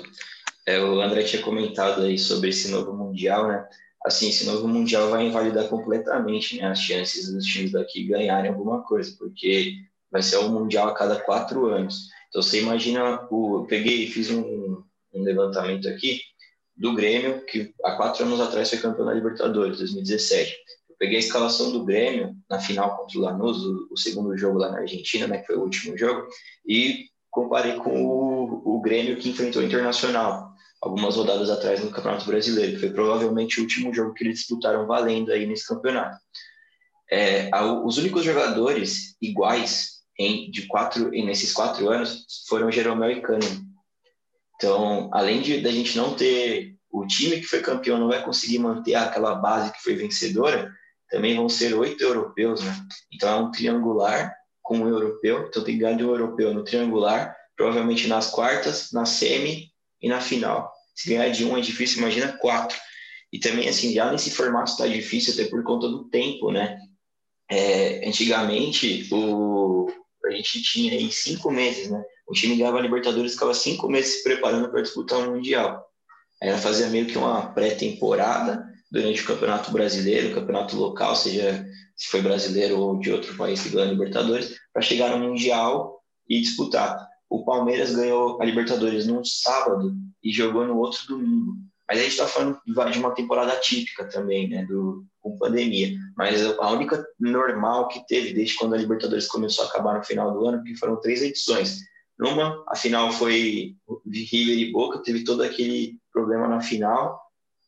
é, 0.67 0.83
o 0.83 0.99
André 0.99 1.23
tinha 1.23 1.41
comentado 1.41 2.03
aí 2.03 2.19
sobre 2.19 2.49
esse 2.49 2.69
novo 2.69 2.93
mundial, 2.93 3.47
né? 3.47 3.65
Assim, 4.05 4.27
esse 4.27 4.45
novo 4.45 4.67
mundial 4.67 5.09
vai 5.09 5.25
invalidar 5.25 5.69
completamente 5.69 6.57
né, 6.57 6.67
as 6.67 6.79
chances 6.79 7.31
dos 7.31 7.45
times 7.45 7.71
daqui 7.71 8.03
ganharem 8.03 8.51
alguma 8.51 8.83
coisa, 8.83 9.15
porque 9.17 9.75
vai 10.11 10.21
ser 10.21 10.37
um 10.39 10.49
mundial 10.49 10.89
a 10.89 10.93
cada 10.93 11.19
quatro 11.21 11.67
anos. 11.67 12.09
Então 12.27 12.41
você 12.41 12.61
imagina, 12.61 13.25
o, 13.31 13.61
eu 13.61 13.65
peguei, 13.65 14.07
fiz 14.07 14.29
um, 14.29 14.83
um 15.13 15.23
levantamento 15.23 15.87
aqui 15.87 16.19
do 16.75 16.93
Grêmio, 16.93 17.45
que 17.45 17.73
há 17.83 17.93
quatro 17.93 18.25
anos 18.25 18.41
atrás 18.41 18.69
foi 18.69 18.79
campeão 18.79 19.05
da 19.05 19.13
Libertadores, 19.13 19.77
2017. 19.77 20.51
Eu 20.89 20.95
peguei 20.99 21.15
a 21.15 21.19
escalação 21.19 21.71
do 21.71 21.85
Grêmio 21.85 22.35
na 22.49 22.59
final 22.59 22.97
contra 22.97 23.17
o 23.17 23.21
Lanús, 23.21 23.57
o, 23.63 23.87
o 23.91 23.97
segundo 23.97 24.37
jogo 24.37 24.59
lá 24.59 24.69
na 24.69 24.79
Argentina, 24.79 25.27
né, 25.27 25.39
que 25.39 25.47
foi 25.47 25.55
o 25.55 25.61
último 25.61 25.97
jogo, 25.97 26.27
e 26.67 27.05
comparei 27.31 27.75
com 27.75 28.05
o, 28.05 28.77
o 28.77 28.81
Grêmio 28.81 29.15
que 29.15 29.29
enfrentou 29.29 29.61
o 29.61 29.65
Internacional 29.65 30.56
algumas 30.81 31.15
rodadas 31.15 31.49
atrás 31.49 31.83
no 31.83 31.91
Campeonato 31.91 32.25
Brasileiro, 32.25 32.73
que 32.73 32.79
foi 32.79 32.89
provavelmente 32.91 33.59
o 33.59 33.63
último 33.63 33.93
jogo 33.93 34.13
que 34.13 34.23
eles 34.23 34.39
disputaram 34.39 34.85
valendo 34.85 35.31
aí 35.31 35.45
nesse 35.45 35.67
campeonato. 35.67 36.17
É, 37.09 37.49
os 37.83 37.97
únicos 37.97 38.23
jogadores 38.23 39.15
iguais 39.21 39.97
em, 40.19 40.51
de 40.51 40.67
quatro, 40.67 41.09
nesses 41.09 41.53
quatro 41.53 41.89
anos 41.89 42.25
foram 42.47 42.71
Jeromel 42.71 43.11
e 43.11 43.21
Kahneman. 43.21 43.65
Então, 44.55 45.09
além 45.13 45.41
de 45.41 45.61
da 45.61 45.71
gente 45.71 45.95
não 45.95 46.15
ter 46.15 46.75
o 46.91 47.05
time 47.05 47.37
que 47.37 47.45
foi 47.45 47.61
campeão 47.61 47.99
não 47.99 48.07
vai 48.07 48.23
conseguir 48.23 48.59
manter 48.59 48.95
aquela 48.95 49.35
base 49.35 49.71
que 49.71 49.83
foi 49.83 49.95
vencedora, 49.95 50.71
também 51.09 51.35
vão 51.35 51.47
ser 51.47 51.73
oito 51.73 52.03
europeus, 52.03 52.63
né? 52.63 52.75
Então 53.11 53.29
é 53.29 53.35
um 53.35 53.51
triangular 53.51 54.35
com 54.61 54.79
um 54.79 54.87
europeu, 54.87 55.45
então 55.47 55.63
tem 55.63 55.77
ganhar 55.77 55.95
de 55.95 56.03
um 56.03 56.09
europeu 56.09 56.53
no 56.53 56.63
triangular, 56.63 57.35
provavelmente 57.55 58.07
nas 58.07 58.29
quartas, 58.29 58.91
na 58.91 59.05
semi 59.05 59.71
e 60.01 60.07
na 60.07 60.21
final. 60.21 60.71
Se 60.95 61.09
ganhar 61.09 61.29
de 61.29 61.45
um 61.45 61.57
é 61.57 61.61
difícil, 61.61 61.99
imagina 61.99 62.37
quatro. 62.37 62.77
E 63.31 63.39
também, 63.39 63.67
assim, 63.67 63.93
já 63.93 64.11
nesse 64.11 64.31
formato 64.31 64.71
está 64.71 64.87
difícil 64.87 65.33
até 65.33 65.45
por 65.49 65.63
conta 65.63 65.87
do 65.87 66.05
tempo, 66.05 66.51
né? 66.51 66.77
É, 67.49 68.07
antigamente, 68.07 69.07
o, 69.11 69.87
a 70.25 70.31
gente 70.31 70.61
tinha 70.61 70.93
aí 70.93 71.11
cinco 71.11 71.51
meses, 71.51 71.89
né? 71.89 72.03
O 72.27 72.33
time 72.33 72.55
ganhava 72.55 72.77
a 72.77 72.81
Libertadores, 72.81 73.33
ficava 73.33 73.53
cinco 73.53 73.89
meses 73.89 74.15
se 74.15 74.23
preparando 74.23 74.69
para 74.69 74.81
disputar 74.81 75.19
o 75.19 75.23
um 75.23 75.35
Mundial. 75.35 75.85
Aí 76.41 76.49
ela 76.49 76.57
fazia 76.57 76.89
meio 76.89 77.05
que 77.05 77.17
uma 77.17 77.53
pré-temporada 77.53 78.63
durante 78.91 79.21
o 79.21 79.25
Campeonato 79.25 79.71
Brasileiro, 79.71 80.31
o 80.31 80.35
Campeonato 80.35 80.75
Local, 80.75 81.15
seja 81.15 81.65
se 81.95 82.07
foi 82.09 82.21
brasileiro 82.21 82.79
ou 82.79 82.99
de 82.99 83.11
outro 83.11 83.35
país 83.35 83.61
que 83.61 83.69
ganha 83.69 83.91
Libertadores, 83.91 84.55
para 84.71 84.81
chegar 84.81 85.09
no 85.09 85.27
Mundial 85.27 85.99
e 86.29 86.39
disputar 86.41 87.07
o 87.29 87.43
Palmeiras 87.43 87.95
ganhou 87.95 88.41
a 88.41 88.45
Libertadores 88.45 89.05
num 89.07 89.23
sábado 89.23 89.93
e 90.23 90.31
jogou 90.31 90.65
no 90.65 90.77
outro 90.77 91.07
domingo. 91.07 91.57
Mas 91.87 91.99
a 91.99 92.01
gente 92.01 92.11
está 92.11 92.27
falando 92.27 92.59
de 92.65 92.99
uma 92.99 93.15
temporada 93.15 93.55
típica 93.57 94.05
também, 94.09 94.49
né, 94.49 94.65
do, 94.65 95.05
com 95.21 95.37
pandemia. 95.37 95.97
Mas 96.17 96.43
a 96.43 96.71
única 96.71 97.05
normal 97.17 97.87
que 97.87 98.05
teve 98.07 98.33
desde 98.33 98.57
quando 98.57 98.75
a 98.75 98.77
Libertadores 98.77 99.27
começou 99.27 99.63
a 99.63 99.67
acabar 99.67 99.97
no 99.97 100.03
final 100.03 100.33
do 100.33 100.45
ano, 100.45 100.63
que 100.63 100.75
foram 100.75 100.99
três 100.99 101.21
edições. 101.21 101.79
Numa, 102.19 102.63
a 102.67 102.75
final 102.75 103.11
foi 103.11 103.75
River 104.05 104.57
e 104.57 104.71
Boca, 104.71 105.01
teve 105.01 105.23
todo 105.23 105.43
aquele 105.43 105.97
problema 106.11 106.47
na 106.47 106.59
final. 106.59 107.21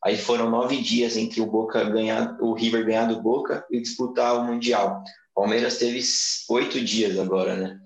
Aí 0.04 0.18
foram 0.18 0.50
nove 0.50 0.82
dias 0.82 1.16
entre 1.16 1.40
o 1.40 1.46
Boca 1.46 1.84
ganhar, 1.84 2.38
o 2.42 2.54
River 2.54 2.86
ganhar 2.86 3.06
do 3.06 3.22
Boca 3.22 3.66
e 3.70 3.80
disputar 3.80 4.36
o 4.38 4.44
Mundial. 4.44 5.02
Palmeiras 5.34 5.78
teve 5.78 6.02
oito 6.50 6.82
dias 6.82 7.18
agora, 7.18 7.56
né? 7.56 7.80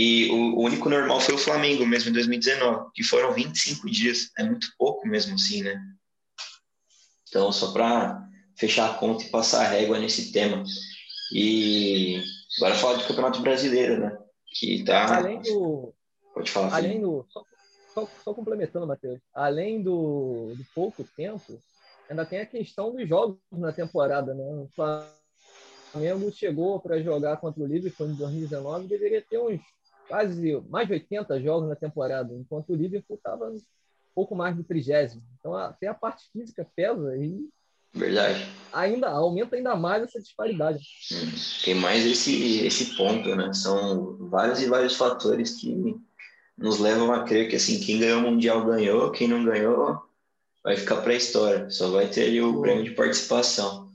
E 0.00 0.30
o, 0.30 0.60
único 0.60 0.88
normal 0.88 1.20
foi 1.20 1.34
o 1.34 1.38
Flamengo 1.38 1.84
mesmo 1.84 2.10
em 2.10 2.12
2019, 2.12 2.92
que 2.94 3.02
foram 3.02 3.32
25 3.32 3.90
dias. 3.90 4.30
É 4.38 4.44
muito 4.44 4.68
pouco 4.78 5.08
mesmo 5.08 5.34
assim, 5.34 5.64
né? 5.64 5.76
Então, 7.28 7.50
só 7.50 7.72
para 7.72 8.24
fechar 8.56 8.88
a 8.88 8.94
conta 8.94 9.24
e 9.24 9.28
passar 9.28 9.62
a 9.62 9.68
régua 9.68 9.98
nesse 9.98 10.30
tema. 10.30 10.62
E 11.34 12.22
agora 12.58 12.76
falar 12.76 12.98
do 12.98 13.08
Campeonato 13.08 13.40
Brasileiro, 13.40 13.98
né? 13.98 14.16
Que 14.52 14.84
tá. 14.84 15.16
Além 15.16 15.42
do. 15.42 15.92
Pode 16.32 16.48
falar. 16.48 16.76
Além 16.76 17.00
do. 17.00 17.26
Só, 17.28 17.42
só, 17.92 18.08
só 18.22 18.32
complementando, 18.32 18.86
Matheus. 18.86 19.18
Além 19.34 19.82
do, 19.82 20.52
do 20.54 20.64
pouco 20.76 21.02
tempo, 21.16 21.60
ainda 22.08 22.24
tem 22.24 22.38
a 22.38 22.46
questão 22.46 22.94
dos 22.94 23.08
jogos 23.08 23.36
na 23.50 23.72
temporada, 23.72 24.32
né? 24.32 24.44
O 24.44 24.68
Flamengo 25.90 26.30
chegou 26.30 26.78
para 26.78 27.02
jogar 27.02 27.38
contra 27.38 27.64
o 27.64 27.66
Liverpool 27.66 28.10
em 28.10 28.14
2019 28.14 28.86
deveria 28.86 29.20
ter 29.28 29.40
uns 29.40 29.60
quase 30.08 30.60
mais 30.68 30.88
de 30.88 30.94
80 30.94 31.40
jogos 31.40 31.68
na 31.68 31.76
temporada, 31.76 32.34
enquanto 32.34 32.70
o 32.70 32.74
Liverpool 32.74 33.16
estava 33.16 33.50
um 33.50 33.58
pouco 34.14 34.34
mais 34.34 34.56
do 34.56 34.64
trigésimo. 34.64 35.22
Então, 35.38 35.54
até 35.54 35.86
a 35.86 35.94
parte 35.94 36.24
física 36.32 36.66
pesa 36.74 37.16
e 37.16 37.48
Verdade. 37.94 38.46
Ainda 38.72 39.08
aumenta 39.08 39.56
ainda 39.56 39.74
mais 39.74 40.02
essa 40.02 40.20
disparidade. 40.20 40.80
Hum, 41.10 41.32
tem 41.64 41.74
mais 41.74 42.04
esse 42.04 42.64
esse 42.66 42.96
ponto, 42.96 43.34
né? 43.34 43.52
São 43.54 44.28
vários 44.28 44.60
e 44.60 44.68
vários 44.68 44.94
fatores 44.94 45.58
que 45.58 45.96
nos 46.56 46.78
levam 46.78 47.12
a 47.12 47.24
crer 47.24 47.48
que 47.48 47.56
assim 47.56 47.80
quem 47.80 47.98
ganhou 47.98 48.20
o 48.20 48.22
mundial 48.22 48.64
ganhou, 48.64 49.10
quem 49.10 49.26
não 49.26 49.42
ganhou 49.44 50.02
vai 50.62 50.76
ficar 50.76 51.00
para 51.00 51.12
a 51.12 51.16
história. 51.16 51.70
Só 51.70 51.90
vai 51.90 52.08
ter 52.08 52.26
ali 52.26 52.42
o 52.42 52.60
prêmio 52.60 52.84
de 52.84 52.90
participação. 52.90 53.88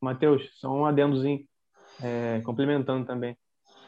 Matheus, 0.00 0.48
só 0.54 0.72
um 0.72 0.86
adendozinho, 0.86 1.46
é, 2.02 2.40
complementando 2.44 3.06
também. 3.06 3.36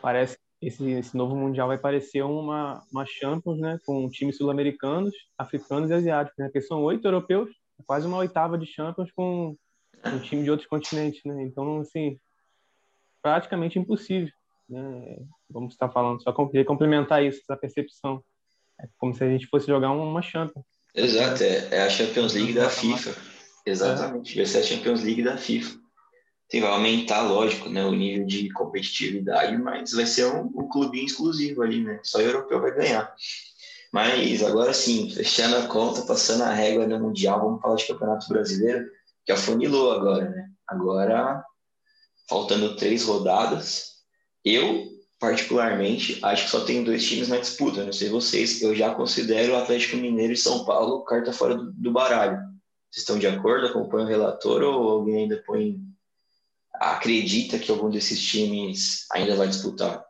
Parece 0.02 0.36
esse, 0.60 0.90
esse 0.90 1.16
novo 1.16 1.36
mundial 1.36 1.68
vai 1.68 1.78
parecer 1.78 2.22
uma, 2.22 2.82
uma 2.92 3.06
Champions, 3.06 3.58
né, 3.58 3.78
com 3.86 4.08
times 4.08 4.36
sul-americanos, 4.36 5.14
africanos 5.36 5.90
e 5.90 5.94
asiáticos, 5.94 6.38
né, 6.38 6.46
porque 6.46 6.60
são 6.60 6.82
oito 6.82 7.06
europeus, 7.06 7.50
quase 7.86 8.06
uma 8.06 8.18
oitava 8.18 8.58
de 8.58 8.66
Champions 8.66 9.10
com 9.12 9.56
um 10.04 10.18
time 10.20 10.42
de 10.42 10.50
outros 10.50 10.68
continentes, 10.68 11.20
né? 11.24 11.42
Então, 11.42 11.80
assim, 11.80 12.18
praticamente 13.22 13.78
impossível, 13.78 14.32
né? 14.68 15.18
Vamos 15.50 15.74
estar 15.74 15.88
falando, 15.88 16.22
só 16.22 16.32
queria 16.46 16.64
complementar 16.64 17.24
isso, 17.24 17.40
essa 17.40 17.56
percepção. 17.56 18.22
É 18.80 18.88
como 18.96 19.14
se 19.14 19.24
a 19.24 19.28
gente 19.28 19.46
fosse 19.46 19.66
jogar 19.66 19.90
uma 19.90 20.22
Champions. 20.22 20.64
Exato, 20.94 21.42
é, 21.42 21.76
é 21.76 21.82
a 21.82 21.90
Champions 21.90 22.34
League 22.34 22.54
da 22.54 22.68
FIFA. 22.68 23.14
Exatamente, 23.66 24.36
vai 24.36 24.46
ser 24.46 24.58
a 24.58 24.62
Champions 24.62 25.02
League 25.02 25.22
da 25.22 25.36
FIFA. 25.36 25.78
Sim, 26.50 26.60
vai 26.62 26.70
aumentar, 26.70 27.22
lógico, 27.22 27.68
né, 27.68 27.84
o 27.84 27.92
nível 27.92 28.26
de 28.26 28.50
competitividade, 28.52 29.56
mas 29.58 29.92
vai 29.92 30.06
ser 30.06 30.26
um, 30.26 30.46
um 30.46 30.68
clubinho 30.68 31.04
exclusivo 31.04 31.62
ali, 31.62 31.84
né? 31.84 32.00
Só 32.02 32.18
o 32.18 32.22
europeu 32.22 32.60
vai 32.60 32.74
ganhar. 32.74 33.14
Mas 33.92 34.42
agora 34.42 34.72
sim, 34.72 35.10
fechando 35.10 35.56
a 35.56 35.66
conta, 35.66 36.02
passando 36.02 36.44
a 36.44 36.52
régua 36.52 36.86
no 36.86 37.00
Mundial, 37.00 37.40
vamos 37.40 37.60
falar 37.60 37.76
de 37.76 37.86
Campeonato 37.86 38.28
Brasileiro, 38.28 38.86
que 39.26 39.32
afunilou 39.32 39.92
agora, 39.92 40.30
né? 40.30 40.48
Agora, 40.66 41.44
faltando 42.28 42.76
três 42.76 43.04
rodadas, 43.04 43.98
eu, 44.42 44.86
particularmente, 45.18 46.18
acho 46.22 46.44
que 46.44 46.50
só 46.50 46.64
tem 46.64 46.82
dois 46.82 47.06
times 47.06 47.28
na 47.28 47.36
disputa, 47.36 47.84
não 47.84 47.92
sei 47.92 48.08
vocês, 48.08 48.62
eu 48.62 48.74
já 48.74 48.94
considero 48.94 49.52
o 49.52 49.56
Atlético 49.56 49.98
Mineiro 49.98 50.32
e 50.32 50.36
São 50.36 50.64
Paulo 50.64 51.04
carta 51.04 51.30
fora 51.30 51.54
do, 51.54 51.72
do 51.72 51.92
baralho. 51.92 52.38
Vocês 52.90 53.02
estão 53.02 53.18
de 53.18 53.26
acordo? 53.26 53.66
Acompanham 53.66 54.06
o 54.06 54.10
relator 54.10 54.62
ou 54.62 54.88
alguém 54.88 55.24
ainda 55.24 55.42
põe 55.46 55.78
acredita 56.80 57.58
que 57.58 57.70
algum 57.70 57.90
desses 57.90 58.20
times 58.20 59.06
ainda 59.12 59.36
vai 59.36 59.48
disputar? 59.48 60.04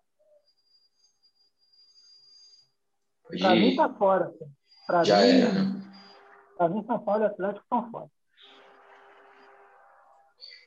Pode... 3.25 3.43
Para 3.43 3.55
mim 3.55 3.71
está 3.71 3.89
fora. 3.95 4.33
Para 4.87 5.05
Já 5.05 5.21
mim, 5.21 5.29
era, 5.29 5.53
né? 5.53 5.83
Para 6.57 6.69
mim, 6.69 6.85
São 6.87 6.99
Paulo 6.99 7.23
e 7.23 7.27
Atlético 7.27 7.63
estão 7.63 7.91
fora. 7.91 8.11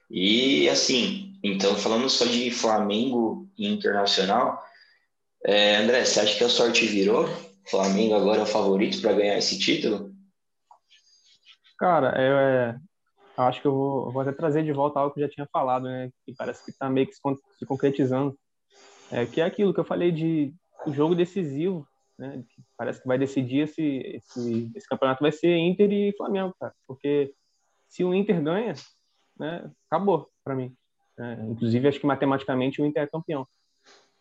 E 0.09 0.69
assim, 0.69 1.39
então 1.41 1.75
falando 1.75 2.09
só 2.09 2.25
de 2.25 2.51
Flamengo 2.51 3.47
e 3.57 3.67
Internacional, 3.67 4.61
é, 5.45 5.77
André, 5.77 6.03
você 6.03 6.19
acha 6.19 6.37
que 6.37 6.43
a 6.43 6.49
sorte 6.49 6.85
virou? 6.85 7.27
Flamengo 7.69 8.15
agora 8.15 8.39
é 8.39 8.43
o 8.43 8.47
favorito 8.47 9.01
para 9.01 9.13
ganhar 9.13 9.37
esse 9.37 9.57
título? 9.57 10.11
Cara, 11.79 12.13
é, 12.15 12.75
acho 13.37 13.61
que 13.61 13.67
eu 13.67 13.73
vou, 13.73 14.05
eu 14.07 14.11
vou, 14.11 14.21
até 14.21 14.31
trazer 14.31 14.63
de 14.63 14.71
volta 14.71 14.99
algo 14.99 15.13
que 15.13 15.19
eu 15.19 15.27
já 15.27 15.33
tinha 15.33 15.47
falado, 15.51 15.83
né? 15.83 16.09
Que 16.25 16.33
parece 16.35 16.63
que 16.63 16.71
está 16.71 16.89
meio 16.89 17.07
que 17.07 17.13
se, 17.13 17.65
concretizando. 17.65 18.37
É, 19.11 19.25
que 19.25 19.41
é 19.41 19.45
aquilo 19.45 19.73
que 19.73 19.79
eu 19.79 19.85
falei 19.85 20.11
de 20.11 20.53
jogo 20.87 21.15
decisivo, 21.15 21.87
né? 22.17 22.43
Que 22.47 22.61
parece 22.77 23.01
que 23.01 23.07
vai 23.07 23.17
decidir 23.17 23.61
esse, 23.61 23.83
esse, 23.83 24.71
esse 24.75 24.87
campeonato 24.87 25.21
vai 25.21 25.31
ser 25.31 25.55
Inter 25.57 25.91
e 25.91 26.15
Flamengo, 26.17 26.53
cara. 26.59 26.73
Porque 26.87 27.33
se 27.87 28.03
o 28.03 28.13
Inter 28.13 28.41
ganha, 28.41 28.73
né? 29.37 29.69
Acabou 29.89 30.29
para 30.43 30.55
mim. 30.55 30.75
É, 31.19 31.33
inclusive, 31.49 31.87
acho 31.87 31.99
que 31.99 32.05
matematicamente 32.05 32.81
o 32.81 32.85
Inter 32.85 33.03
é 33.03 33.07
campeão. 33.07 33.47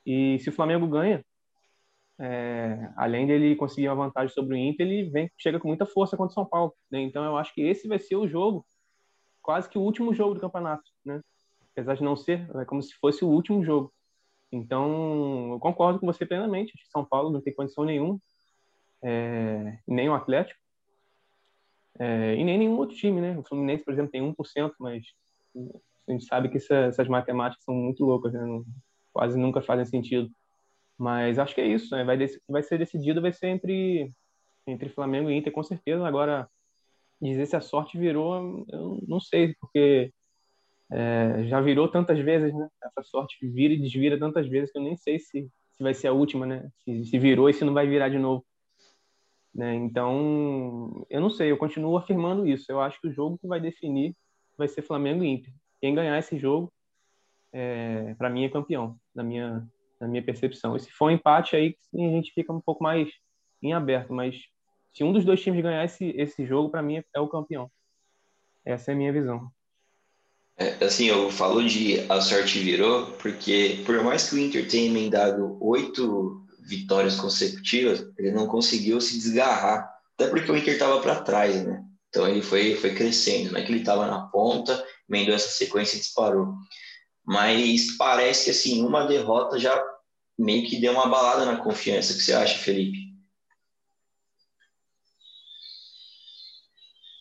E 0.04 0.38
se 0.40 0.48
o 0.48 0.52
Flamengo 0.52 0.86
ganha, 0.86 1.24
é, 2.18 2.90
além 2.96 3.26
dele 3.26 3.56
conseguir 3.56 3.88
uma 3.88 4.06
vantagem 4.06 4.34
sobre 4.34 4.54
o 4.54 4.58
Inter, 4.58 4.86
ele 4.86 5.08
vem 5.08 5.30
chega 5.38 5.58
com 5.58 5.68
muita 5.68 5.86
força 5.86 6.16
contra 6.16 6.32
o 6.32 6.34
São 6.34 6.44
Paulo. 6.44 6.74
Né? 6.90 7.00
Então, 7.00 7.24
eu 7.24 7.36
acho 7.36 7.54
que 7.54 7.62
esse 7.62 7.88
vai 7.88 7.98
ser 7.98 8.16
o 8.16 8.28
jogo 8.28 8.64
quase 9.42 9.68
que 9.68 9.78
o 9.78 9.82
último 9.82 10.14
jogo 10.14 10.34
do 10.34 10.40
campeonato, 10.40 10.84
né? 11.04 11.20
Apesar 11.72 11.94
de 11.94 12.02
não 12.02 12.16
ser, 12.16 12.48
é 12.56 12.64
como 12.64 12.82
se 12.82 12.94
fosse 12.94 13.24
o 13.24 13.28
último 13.28 13.64
jogo. 13.64 13.92
Então, 14.52 15.52
eu 15.52 15.60
concordo 15.60 16.00
com 16.00 16.06
você 16.06 16.26
plenamente. 16.26 16.72
São 16.90 17.04
Paulo 17.04 17.30
não 17.30 17.40
tem 17.40 17.54
condição 17.54 17.84
nenhuma, 17.84 18.18
é, 19.02 19.78
nem 19.86 20.08
o 20.08 20.14
Atlético, 20.14 20.60
é, 21.98 22.34
e 22.34 22.44
nem 22.44 22.58
nenhum 22.58 22.76
outro 22.78 22.96
time, 22.96 23.20
né? 23.20 23.38
O 23.38 23.44
Fluminense, 23.44 23.84
por 23.84 23.92
exemplo, 23.92 24.10
tem 24.10 24.22
1%, 24.22 24.72
mas 24.78 25.04
a 26.08 26.12
gente 26.12 26.24
sabe 26.24 26.48
que 26.48 26.56
essa, 26.56 26.74
essas 26.74 27.08
matemáticas 27.08 27.64
são 27.64 27.74
muito 27.74 28.04
loucas, 28.04 28.32
né? 28.32 28.40
Não, 28.40 28.64
quase 29.12 29.38
nunca 29.38 29.60
fazem 29.60 29.84
sentido. 29.84 30.30
Mas 30.98 31.38
acho 31.38 31.54
que 31.54 31.60
é 31.60 31.66
isso, 31.66 31.94
né? 31.94 32.04
Vai, 32.04 32.18
vai 32.48 32.62
ser 32.62 32.78
decidido, 32.78 33.20
vai 33.20 33.32
ser 33.32 33.48
entre, 33.48 34.12
entre 34.66 34.88
Flamengo 34.88 35.30
e 35.30 35.36
Inter, 35.36 35.52
com 35.52 35.62
certeza. 35.62 36.06
Agora, 36.06 36.48
dizer 37.20 37.46
se 37.46 37.56
a 37.56 37.60
sorte 37.60 37.98
virou, 37.98 38.64
eu 38.68 38.98
não 39.06 39.20
sei, 39.20 39.54
porque 39.60 40.12
é, 40.90 41.44
já 41.44 41.60
virou 41.60 41.88
tantas 41.88 42.18
vezes, 42.18 42.52
né? 42.54 42.68
Essa 42.82 43.02
sorte 43.02 43.36
vira 43.48 43.74
e 43.74 43.80
desvira 43.80 44.18
tantas 44.18 44.48
vezes 44.48 44.72
que 44.72 44.78
eu 44.78 44.82
nem 44.82 44.96
sei 44.96 45.18
se, 45.18 45.48
se 45.72 45.82
vai 45.82 45.94
ser 45.94 46.08
a 46.08 46.12
última, 46.12 46.46
né? 46.46 46.68
Se, 46.84 47.04
se 47.04 47.18
virou 47.18 47.48
e 47.48 47.54
se 47.54 47.64
não 47.64 47.74
vai 47.74 47.86
virar 47.86 48.08
de 48.08 48.18
novo. 48.18 48.44
Né? 49.54 49.74
Então, 49.74 51.06
eu 51.10 51.20
não 51.20 51.30
sei, 51.30 51.50
eu 51.50 51.56
continuo 51.56 51.96
afirmando 51.96 52.46
isso. 52.46 52.70
Eu 52.70 52.80
acho 52.80 53.00
que 53.00 53.08
o 53.08 53.12
jogo 53.12 53.38
que 53.38 53.46
vai 53.46 53.60
definir 53.60 54.14
vai 54.56 54.68
ser 54.68 54.82
Flamengo 54.82 55.24
e 55.24 55.28
Inter. 55.28 55.52
Quem 55.80 55.94
ganhar 55.94 56.18
esse 56.18 56.38
jogo, 56.38 56.72
é, 57.52 58.14
para 58.14 58.30
mim, 58.30 58.44
é 58.44 58.48
campeão, 58.48 58.96
na 59.14 59.22
minha, 59.22 59.66
na 60.00 60.06
minha 60.06 60.22
percepção. 60.22 60.76
E 60.76 60.80
se 60.80 60.90
for 60.90 61.06
um 61.06 61.10
empate, 61.10 61.56
aí 61.56 61.76
a 61.94 61.98
gente 61.98 62.32
fica 62.32 62.52
um 62.52 62.60
pouco 62.60 62.82
mais 62.82 63.08
em 63.62 63.72
aberto. 63.72 64.12
Mas 64.12 64.36
se 64.92 65.04
um 65.04 65.12
dos 65.12 65.24
dois 65.24 65.40
times 65.40 65.62
ganhar 65.62 65.84
esse, 65.84 66.14
esse 66.16 66.44
jogo, 66.44 66.70
para 66.70 66.82
mim, 66.82 67.02
é 67.14 67.20
o 67.20 67.28
campeão. 67.28 67.70
Essa 68.64 68.90
é 68.90 68.94
a 68.94 68.96
minha 68.96 69.12
visão. 69.12 69.50
É, 70.56 70.84
assim, 70.84 71.06
eu 71.06 71.30
falo 71.30 71.66
de 71.66 72.00
a 72.10 72.20
sorte 72.20 72.58
virou, 72.58 73.06
porque 73.12 73.82
por 73.86 74.02
mais 74.04 74.28
que 74.28 74.34
o 74.34 74.38
Inter 74.38 74.68
tenha 74.68 74.90
emendado 74.90 75.56
oito 75.60 76.46
vitórias 76.60 77.16
consecutivas, 77.16 78.06
ele 78.18 78.30
não 78.32 78.46
conseguiu 78.46 79.00
se 79.00 79.18
desgarrar, 79.18 79.90
até 80.14 80.28
porque 80.28 80.52
o 80.52 80.56
Inter 80.56 80.74
estava 80.74 81.00
para 81.00 81.22
trás, 81.22 81.64
né? 81.64 81.82
Então 82.10 82.28
ele 82.28 82.42
foi, 82.42 82.74
foi 82.74 82.94
crescendo, 82.94 83.52
não 83.52 83.60
é 83.60 83.62
que 83.62 83.72
ele 83.72 83.80
estava 83.80 84.06
na 84.06 84.20
ponta, 84.26 84.84
emendou 85.08 85.34
essa 85.34 85.48
sequência 85.48 85.96
e 85.96 86.00
disparou. 86.00 86.54
Mas 87.24 87.96
parece 87.96 88.44
que 88.44 88.50
assim, 88.50 88.84
uma 88.84 89.06
derrota 89.06 89.58
já 89.58 89.82
meio 90.38 90.68
que 90.68 90.80
deu 90.80 90.92
uma 90.92 91.06
balada 91.06 91.46
na 91.46 91.56
confiança. 91.56 92.12
O 92.12 92.16
que 92.16 92.22
você 92.22 92.34
acha, 92.34 92.58
Felipe? 92.58 92.99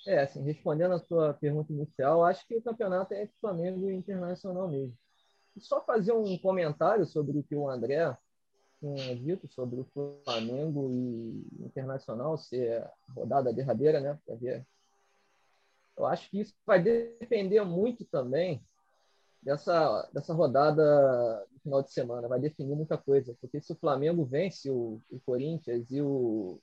É, 0.10 0.22
assim, 0.22 0.42
respondendo 0.42 0.96
a 0.96 1.00
sua 1.00 1.36
pergunta 1.36 1.72
inicial, 1.72 2.26
acho 2.26 2.44
que 2.48 2.56
o 2.56 2.62
campeonato 2.64 3.14
é 3.14 3.30
Flamengo 3.40 3.92
Internacional 3.92 4.68
mesmo. 4.68 4.98
Só 5.60 5.86
fazer 5.86 6.14
um 6.14 6.36
comentário 6.40 7.06
sobre 7.06 7.38
o 7.38 7.44
que 7.44 7.56
o 7.56 7.70
André 7.70 8.18
tinha 8.80 9.16
dito 9.16 9.48
sobre 9.48 9.80
o 9.80 10.24
Flamengo 10.24 10.90
e 10.92 11.64
Internacional 11.64 12.40
ser 12.40 12.82
a 12.82 12.92
rodada 13.16 13.54
derradeira, 13.54 14.00
né? 14.00 14.18
Para 14.26 14.34
ver. 14.34 14.66
Eu 15.96 16.08
acho 16.08 16.28
que 16.32 16.40
isso 16.40 16.56
vai 16.66 16.82
depender 16.82 17.62
muito 17.64 18.04
também 18.06 18.66
dessa, 19.44 20.10
dessa 20.12 20.34
rodada 20.34 21.46
no 21.52 21.60
final 21.60 21.84
de 21.84 21.94
semana. 21.94 22.28
Vai 22.28 22.40
definir 22.40 22.76
muita 22.76 22.98
coisa. 22.98 23.38
Porque 23.40 23.62
se 23.62 23.74
o 23.74 23.78
Flamengo 23.78 24.26
vence 24.26 24.72
o, 24.72 25.00
o 25.12 25.20
Corinthians 25.20 25.92
e 25.92 26.02
o, 26.02 26.60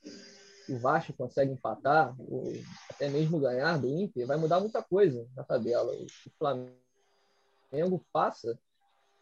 o 0.69 0.79
Vasco 0.79 1.13
consegue 1.13 1.53
empatar, 1.53 2.15
ou 2.19 2.53
até 2.91 3.09
mesmo 3.09 3.39
ganhar 3.39 3.79
do 3.79 3.89
Inter, 3.89 4.27
vai 4.27 4.37
mudar 4.37 4.61
muita 4.61 4.83
coisa 4.83 5.27
na 5.37 5.45
tabela. 5.45 5.93
O 5.93 6.07
Flamengo 6.39 8.05
passa 8.13 8.59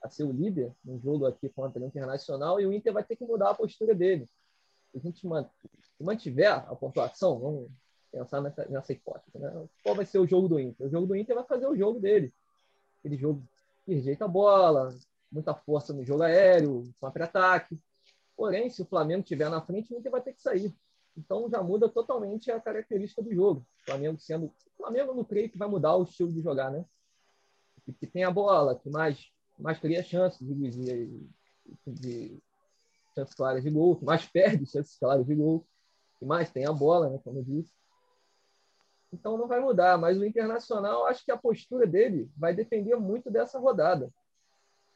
a 0.02 0.08
ser 0.08 0.24
o 0.24 0.32
líder 0.32 0.72
no 0.84 0.98
jogo 0.98 1.26
aqui 1.26 1.48
contra 1.48 1.82
o 1.82 1.86
Internacional 1.86 2.60
e 2.60 2.66
o 2.66 2.72
Inter 2.72 2.92
vai 2.92 3.02
ter 3.02 3.16
que 3.16 3.24
mudar 3.24 3.50
a 3.50 3.54
postura 3.54 3.94
dele. 3.94 4.28
Se 4.90 4.98
a 4.98 5.00
gente 5.00 5.26
mantiver 5.98 6.52
a 6.52 6.76
pontuação, 6.76 7.38
vamos 7.38 7.70
pensar 8.12 8.40
nessa, 8.40 8.64
nessa 8.66 8.92
hipótese, 8.92 9.36
né? 9.38 9.66
qual 9.82 9.96
vai 9.96 10.06
ser 10.06 10.18
o 10.18 10.26
jogo 10.26 10.46
do 10.46 10.60
Inter? 10.60 10.86
O 10.86 10.90
jogo 10.90 11.06
do 11.06 11.16
Inter 11.16 11.34
vai 11.34 11.44
fazer 11.44 11.66
o 11.66 11.76
jogo 11.76 11.98
dele. 11.98 12.32
Aquele 13.00 13.16
jogo 13.16 13.42
que 13.84 13.94
rejeita 13.94 14.24
a 14.24 14.28
bola, 14.28 14.94
muita 15.32 15.54
força 15.54 15.92
no 15.92 16.04
jogo 16.04 16.22
aéreo, 16.22 16.84
contra-ataque. 17.00 17.78
Porém, 18.36 18.70
se 18.70 18.82
o 18.82 18.86
Flamengo 18.86 19.22
estiver 19.22 19.50
na 19.50 19.60
frente, 19.60 19.92
o 19.92 19.98
Inter 19.98 20.12
vai 20.12 20.20
ter 20.20 20.32
que 20.32 20.42
sair. 20.42 20.72
Então 21.16 21.48
já 21.48 21.62
muda 21.62 21.88
totalmente 21.88 22.50
a 22.50 22.60
característica 22.60 23.22
do 23.22 23.32
jogo. 23.32 23.66
O 23.82 23.84
Flamengo 23.84 24.18
sendo. 24.18 24.46
O 24.46 24.76
Flamengo 24.76 25.14
não 25.14 25.24
creio 25.24 25.48
que 25.48 25.58
vai 25.58 25.68
mudar 25.68 25.96
o 25.96 26.02
estilo 26.02 26.32
de 26.32 26.42
jogar, 26.42 26.70
né? 26.70 26.84
Que 27.98 28.06
tem 28.06 28.24
a 28.24 28.30
bola, 28.30 28.78
que 28.78 28.90
mais, 28.90 29.30
mais 29.58 29.78
cria 29.78 30.02
chances 30.02 30.40
de, 30.40 30.70
de, 30.70 31.28
de 31.86 32.42
chances 33.14 33.34
claras 33.34 33.62
de 33.62 33.70
gol, 33.70 33.96
que 33.96 34.04
mais 34.04 34.26
perde 34.26 34.66
chances 34.66 34.98
claras 34.98 35.24
de 35.24 35.34
gol, 35.34 35.64
que 36.18 36.24
mais 36.24 36.50
tem 36.50 36.66
a 36.66 36.72
bola, 36.72 37.10
né? 37.10 37.20
Como 37.22 37.38
eu 37.38 37.44
disse. 37.44 37.72
Então 39.12 39.38
não 39.38 39.46
vai 39.46 39.60
mudar, 39.60 39.96
mas 39.96 40.18
o 40.18 40.24
Internacional, 40.24 41.06
acho 41.06 41.24
que 41.24 41.30
a 41.30 41.36
postura 41.36 41.86
dele 41.86 42.28
vai 42.36 42.52
depender 42.52 42.96
muito 42.96 43.30
dessa 43.30 43.60
rodada. 43.60 44.12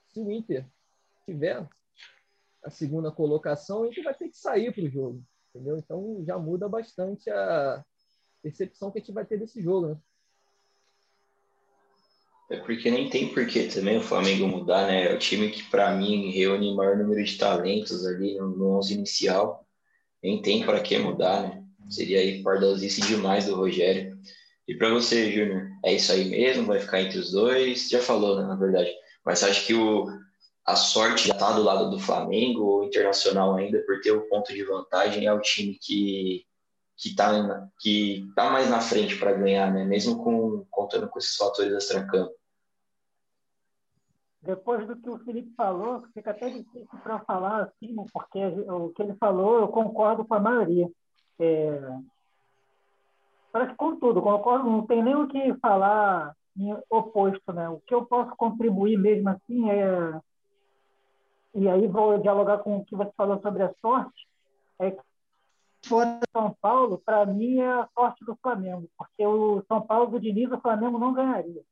Se 0.08 0.18
o 0.18 0.30
Inter 0.32 0.66
tiver 1.24 1.68
a 2.64 2.70
segunda 2.70 3.12
colocação, 3.12 3.82
o 3.82 3.86
Inter 3.86 4.02
vai 4.02 4.14
ter 4.14 4.28
que 4.28 4.36
sair 4.36 4.74
para 4.74 4.82
o 4.82 4.88
jogo 4.88 5.24
entendeu? 5.58 5.76
Então 5.76 6.22
já 6.24 6.38
muda 6.38 6.68
bastante 6.68 7.28
a 7.28 7.84
percepção 8.42 8.90
que 8.90 8.98
a 8.98 9.00
gente 9.00 9.12
vai 9.12 9.24
ter 9.24 9.38
desse 9.38 9.60
jogo, 9.60 9.88
né? 9.88 9.96
É 12.50 12.56
porque 12.56 12.90
nem 12.90 13.10
tem 13.10 13.34
porquê 13.34 13.64
também 13.64 13.98
o 13.98 14.02
Flamengo 14.02 14.48
mudar, 14.48 14.86
né? 14.86 15.10
É 15.10 15.14
o 15.14 15.18
time 15.18 15.50
que, 15.50 15.62
para 15.64 15.94
mim, 15.94 16.30
reúne 16.30 16.72
o 16.72 16.76
maior 16.76 16.96
número 16.96 17.22
de 17.22 17.36
talentos 17.36 18.06
ali 18.06 18.36
no, 18.36 18.48
no 18.48 18.78
11 18.78 18.94
inicial. 18.94 19.66
Nem 20.22 20.40
tem 20.40 20.64
para 20.64 20.80
que 20.80 20.96
mudar, 20.98 21.42
né? 21.42 21.62
Seria 21.90 22.20
aí 22.20 22.42
pardalzice 22.42 23.02
demais 23.02 23.46
do 23.46 23.54
Rogério. 23.54 24.18
E 24.66 24.74
para 24.74 24.88
você, 24.88 25.30
Júnior, 25.30 25.68
é 25.84 25.92
isso 25.92 26.10
aí 26.10 26.24
mesmo? 26.24 26.66
Vai 26.66 26.80
ficar 26.80 27.02
entre 27.02 27.18
os 27.18 27.32
dois? 27.32 27.88
Já 27.90 28.00
falou, 28.00 28.40
né, 28.40 28.46
na 28.46 28.56
verdade. 28.56 28.90
Mas 29.24 29.42
acha 29.42 29.66
que 29.66 29.74
o, 29.74 30.06
a 30.68 30.76
sorte 30.76 31.28
já 31.28 31.32
está 31.32 31.50
do 31.52 31.62
lado 31.62 31.88
do 31.88 31.98
Flamengo, 31.98 32.62
ou 32.62 32.84
Internacional 32.84 33.54
ainda, 33.54 33.82
por 33.86 34.02
ter 34.02 34.12
o 34.12 34.28
ponto 34.28 34.52
de 34.52 34.62
vantagem, 34.64 35.24
é 35.24 35.32
o 35.32 35.40
time 35.40 35.78
que 35.80 36.44
que 36.94 37.10
está 37.10 37.68
que 37.78 38.28
tá 38.34 38.50
mais 38.50 38.68
na 38.68 38.80
frente 38.80 39.16
para 39.18 39.32
ganhar, 39.32 39.72
né? 39.72 39.84
mesmo 39.84 40.22
com, 40.22 40.66
contando 40.68 41.08
com 41.08 41.18
esses 41.18 41.36
fatores 41.36 41.72
extra-campo. 41.72 42.34
Depois 44.42 44.86
do 44.86 44.96
que 44.96 45.08
o 45.08 45.18
Felipe 45.20 45.54
falou, 45.56 46.02
fica 46.12 46.32
até 46.32 46.50
difícil 46.50 46.98
para 47.04 47.20
falar 47.20 47.62
assim, 47.62 47.94
porque 48.12 48.44
o 48.68 48.90
que 48.90 49.02
ele 49.02 49.14
falou 49.14 49.60
eu 49.60 49.68
concordo 49.68 50.24
com 50.24 50.34
a 50.34 50.40
maioria. 50.40 50.90
É... 51.38 51.80
Parece 53.52 53.74
com 53.76 53.96
tudo, 53.96 54.20
concordo, 54.20 54.68
não 54.68 54.84
tem 54.84 55.02
nem 55.02 55.14
o 55.14 55.28
que 55.28 55.54
falar 55.60 56.34
oposto, 56.90 57.52
né? 57.52 57.68
O 57.68 57.80
que 57.86 57.94
eu 57.94 58.04
posso 58.04 58.34
contribuir 58.36 58.98
mesmo 58.98 59.28
assim 59.28 59.70
é 59.70 60.20
e 61.58 61.68
aí 61.68 61.88
vou 61.88 62.18
dialogar 62.18 62.58
com 62.58 62.76
o 62.76 62.84
que 62.84 62.94
você 62.94 63.10
falou 63.16 63.40
sobre 63.40 63.64
a 63.64 63.74
sorte, 63.80 64.28
é 64.78 64.92
que 64.92 65.02
fora 65.84 66.20
São 66.32 66.56
Paulo, 66.60 67.02
para 67.04 67.26
mim 67.26 67.58
é 67.58 67.68
a 67.68 67.88
sorte 67.92 68.24
do 68.24 68.36
Flamengo, 68.36 68.88
porque 68.96 69.26
o 69.26 69.62
São 69.66 69.80
Paulo 69.80 70.06
do 70.12 70.20
Diniz, 70.20 70.52
o 70.52 70.60
Flamengo 70.60 70.98
não 70.98 71.12
ganharia. 71.12 71.62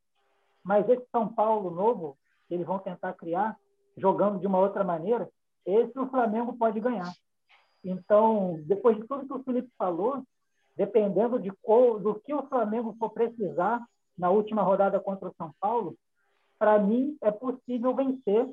Mas 0.65 0.89
esse 0.89 1.07
São 1.13 1.29
Paulo 1.29 1.71
novo, 1.71 2.19
que 2.49 2.55
eles 2.55 2.67
vão 2.67 2.81
tentar 2.81 3.13
criar, 3.13 3.57
jogando 3.97 4.41
de 4.41 4.47
uma 4.47 4.59
outra 4.59 4.83
maneira, 4.83 5.31
esse 5.65 5.97
o 5.97 6.09
Flamengo 6.09 6.57
pode 6.57 6.81
ganhar. 6.81 7.13
Então, 7.85 8.61
depois 8.65 8.97
de 8.97 9.07
tudo 9.07 9.27
que 9.27 9.33
o 9.33 9.45
Felipe 9.45 9.71
falou, 9.79 10.21
dependendo 10.77 11.39
de 11.39 11.53
qual, 11.63 12.01
do 12.01 12.17
que 12.17 12.35
o 12.35 12.47
Flamengo 12.49 12.97
for 12.99 13.11
precisar 13.11 13.81
na 14.19 14.31
última 14.31 14.63
rodada 14.63 14.99
contra 14.99 15.29
o 15.29 15.35
São 15.37 15.53
Paulo, 15.61 15.97
para 16.59 16.77
mim 16.81 17.17
é 17.23 17.31
possível 17.31 17.95
vencer 17.95 18.51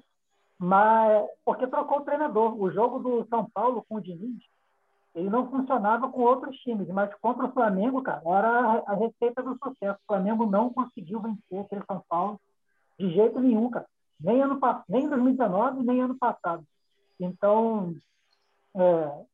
mas 0.60 1.28
porque 1.44 1.68
trocou 1.68 2.00
o 2.00 2.04
treinador. 2.06 2.60
O 2.60 2.72
jogo 2.72 3.00
do 3.00 3.28
São 3.28 3.50
Paulo 3.54 3.86
com 3.88 3.96
o 3.96 4.02
Diniz, 4.02 4.42
ele 5.16 5.30
não 5.30 5.50
funcionava 5.50 6.10
com 6.10 6.22
outros 6.22 6.56
times, 6.58 6.88
mas 6.88 7.14
contra 7.16 7.46
o 7.46 7.52
Flamengo, 7.52 8.02
cara, 8.02 8.22
era 8.26 8.84
a 8.88 8.96
receita 8.96 9.44
do 9.44 9.58
sucesso. 9.64 10.00
O 10.04 10.08
Flamengo 10.08 10.46
não 10.46 10.74
conseguiu 10.74 11.22
vencer 11.22 11.60
aquele 11.60 11.86
São 11.86 12.04
Paulo 12.10 12.40
de 13.00 13.10
jeito 13.14 13.40
nenhum, 13.40 13.70
cara. 13.70 13.86
Nem 14.20 14.42
ano 14.42 14.60
nem 14.88 15.04
em 15.06 15.10
2019, 15.10 15.84
nem 15.84 16.02
ano 16.02 16.18
passado. 16.18 16.66
Então, 17.20 17.94
é, 18.76 19.26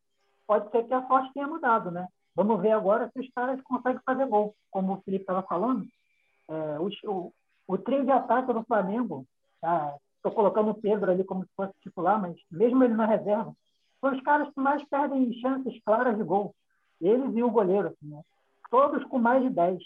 pode 0.48 0.70
ser 0.72 0.84
que 0.84 0.94
a 0.94 1.08
sorte 1.08 1.32
tenha 1.34 1.48
mudado, 1.48 1.92
né? 1.92 2.08
Vamos 2.36 2.62
ver 2.62 2.72
agora 2.72 3.10
se 3.12 3.20
os 3.20 3.30
caras 3.34 3.62
conseguem 3.62 4.02
fazer 4.06 4.26
gol. 4.26 4.56
Como 4.72 4.94
o 4.94 5.02
Felipe 5.02 5.24
estava 5.24 5.44
falando, 5.44 5.86
é, 6.50 6.80
o, 6.80 6.90
o, 7.12 7.34
o 7.68 7.78
trio 7.78 8.04
de 8.04 8.12
ataque 8.12 8.52
do 8.52 8.64
Flamengo, 8.64 9.26
ah, 9.64 9.96
estou 10.20 10.32
colocando 10.32 10.72
o 10.72 10.76
Pedro 10.76 11.12
ali 11.12 11.24
como 11.24 11.44
se 11.44 11.50
fosse 11.56 11.74
titular, 11.82 12.22
mas 12.22 12.36
mesmo 12.52 12.84
ele 12.84 12.94
na 12.94 13.06
reserva, 13.06 13.54
são 14.00 14.14
os 14.14 14.22
caras 14.22 14.54
que 14.54 14.60
mais 14.60 14.84
perdem 14.86 15.34
chances 15.34 15.82
claras 15.84 16.18
de 16.18 16.24
gol. 16.24 16.54
Eles 17.02 17.36
e 17.36 17.42
o 17.42 17.50
goleiro, 17.50 17.88
assim, 17.88 18.08
né? 18.08 18.22
todos 18.70 19.04
com 19.06 19.18
mais 19.18 19.42
de 19.44 19.50
10. 19.50 19.80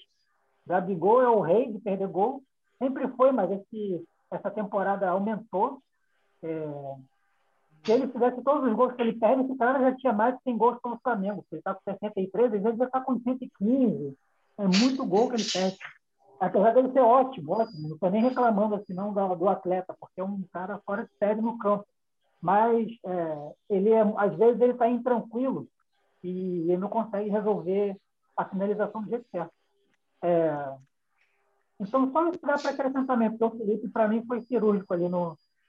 Gabigol 0.66 1.22
é 1.22 1.30
o 1.30 1.42
rei 1.42 1.72
de 1.72 1.80
perder 1.80 2.08
gol, 2.08 2.42
sempre 2.78 3.08
foi, 3.10 3.32
mas 3.32 3.52
esse, 3.52 4.04
essa 4.32 4.50
temporada 4.52 5.10
aumentou. 5.10 5.82
É, 6.42 6.96
se 7.86 7.92
ele 7.92 8.08
fizesse 8.08 8.42
todos 8.44 8.70
os 8.70 8.76
gols 8.76 8.94
que 8.94 9.02
ele 9.02 9.20
perde, 9.20 9.44
esse 9.44 9.58
cara 9.58 9.80
já 9.80 9.96
tinha 9.96 10.14
mais 10.14 10.36
de 10.38 10.44
100 10.44 10.58
gols 10.58 10.80
pelo 10.82 11.00
Flamengo. 11.04 11.46
Ele 11.52 11.60
está 11.60 11.74
com 11.74 11.82
63, 11.84 12.54
às 12.54 12.62
vezes 12.62 12.78
já 12.78 12.86
está 12.86 13.02
com 13.02 13.20
115. 13.20 14.18
É 14.58 14.68
muito 14.68 15.06
gol 15.06 15.30
que 15.30 15.36
ele 15.36 15.52
perde. 15.52 15.78
Apesar 16.40 16.74
dele 16.74 16.92
ser 16.92 17.00
ótimo, 17.00 17.54
ótimo. 17.54 17.88
Não 17.88 17.96
estou 17.96 18.12
nem 18.12 18.22
reclamando 18.22 18.76
assim, 18.76 18.94
não, 18.94 19.14
do, 19.14 19.36
do, 19.36 19.50
atleta, 19.50 19.96
porque 20.00 20.20
é 20.20 20.24
um 20.24 20.44
cara 20.52 20.80
fora 20.86 21.06
de 21.06 21.18
série 21.18 21.42
no 21.42 21.58
campo. 21.58 21.86
Mas 22.42 22.88
é, 23.06 23.54
ele 23.70 23.90
é, 23.92 24.02
às 24.18 24.36
vezes 24.36 24.60
ele 24.60 24.74
está 24.74 24.88
intranquilo 24.88 25.68
e 26.24 26.70
ele 26.70 26.78
não 26.78 26.90
consegue 26.90 27.30
resolver 27.30 27.98
a 28.36 28.46
finalização 28.46 29.02
do 29.02 29.10
jeito 29.10 29.26
certo. 29.30 29.54
É, 30.22 30.76
então, 31.80 32.12
só 32.12 32.32
para 32.38 32.56
acrescentamento, 32.56 33.38
porque 33.38 33.56
o 33.56 33.58
Felipe, 33.58 33.90
para 33.90 34.08
mim, 34.08 34.26
foi 34.26 34.42
cirúrgico 34.42 34.94
ali 34.94 35.06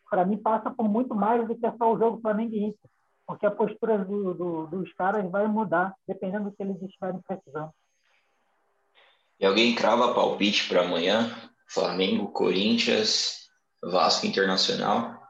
para 0.09 0.25
mim, 0.25 0.37
passa 0.37 0.71
por 0.71 0.89
muito 0.89 1.15
mais 1.15 1.47
do 1.47 1.57
que 1.57 1.71
só 1.77 1.93
o 1.93 1.99
jogo 1.99 2.21
Flamengo 2.21 2.55
Inter, 2.55 2.91
porque 3.27 3.47
a 3.47 3.51
postura 3.51 3.99
do, 3.99 4.35
do, 4.35 4.67
dos 4.69 4.93
caras 4.93 5.29
vai 5.31 5.47
mudar, 5.49 5.95
dependendo 6.07 6.51
do 6.51 6.57
que 6.57 6.63
eles 6.63 6.81
estiverem 6.83 7.21
precisando. 7.23 7.71
E 9.45 9.47
alguém 9.47 9.75
crava 9.75 10.15
palpite 10.15 10.67
para 10.71 10.81
amanhã? 10.81 11.31
Flamengo, 11.69 12.33
Corinthians, 12.33 13.47
Vasco 13.83 14.27
Internacional? 14.27 15.23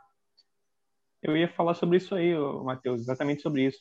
Eu 1.21 1.37
ia 1.37 1.49
falar 1.49 1.75
sobre 1.75 1.97
isso 1.97 2.15
aí, 2.15 2.33
Matheus, 2.63 3.01
exatamente 3.01 3.43
sobre 3.43 3.67
isso. 3.67 3.81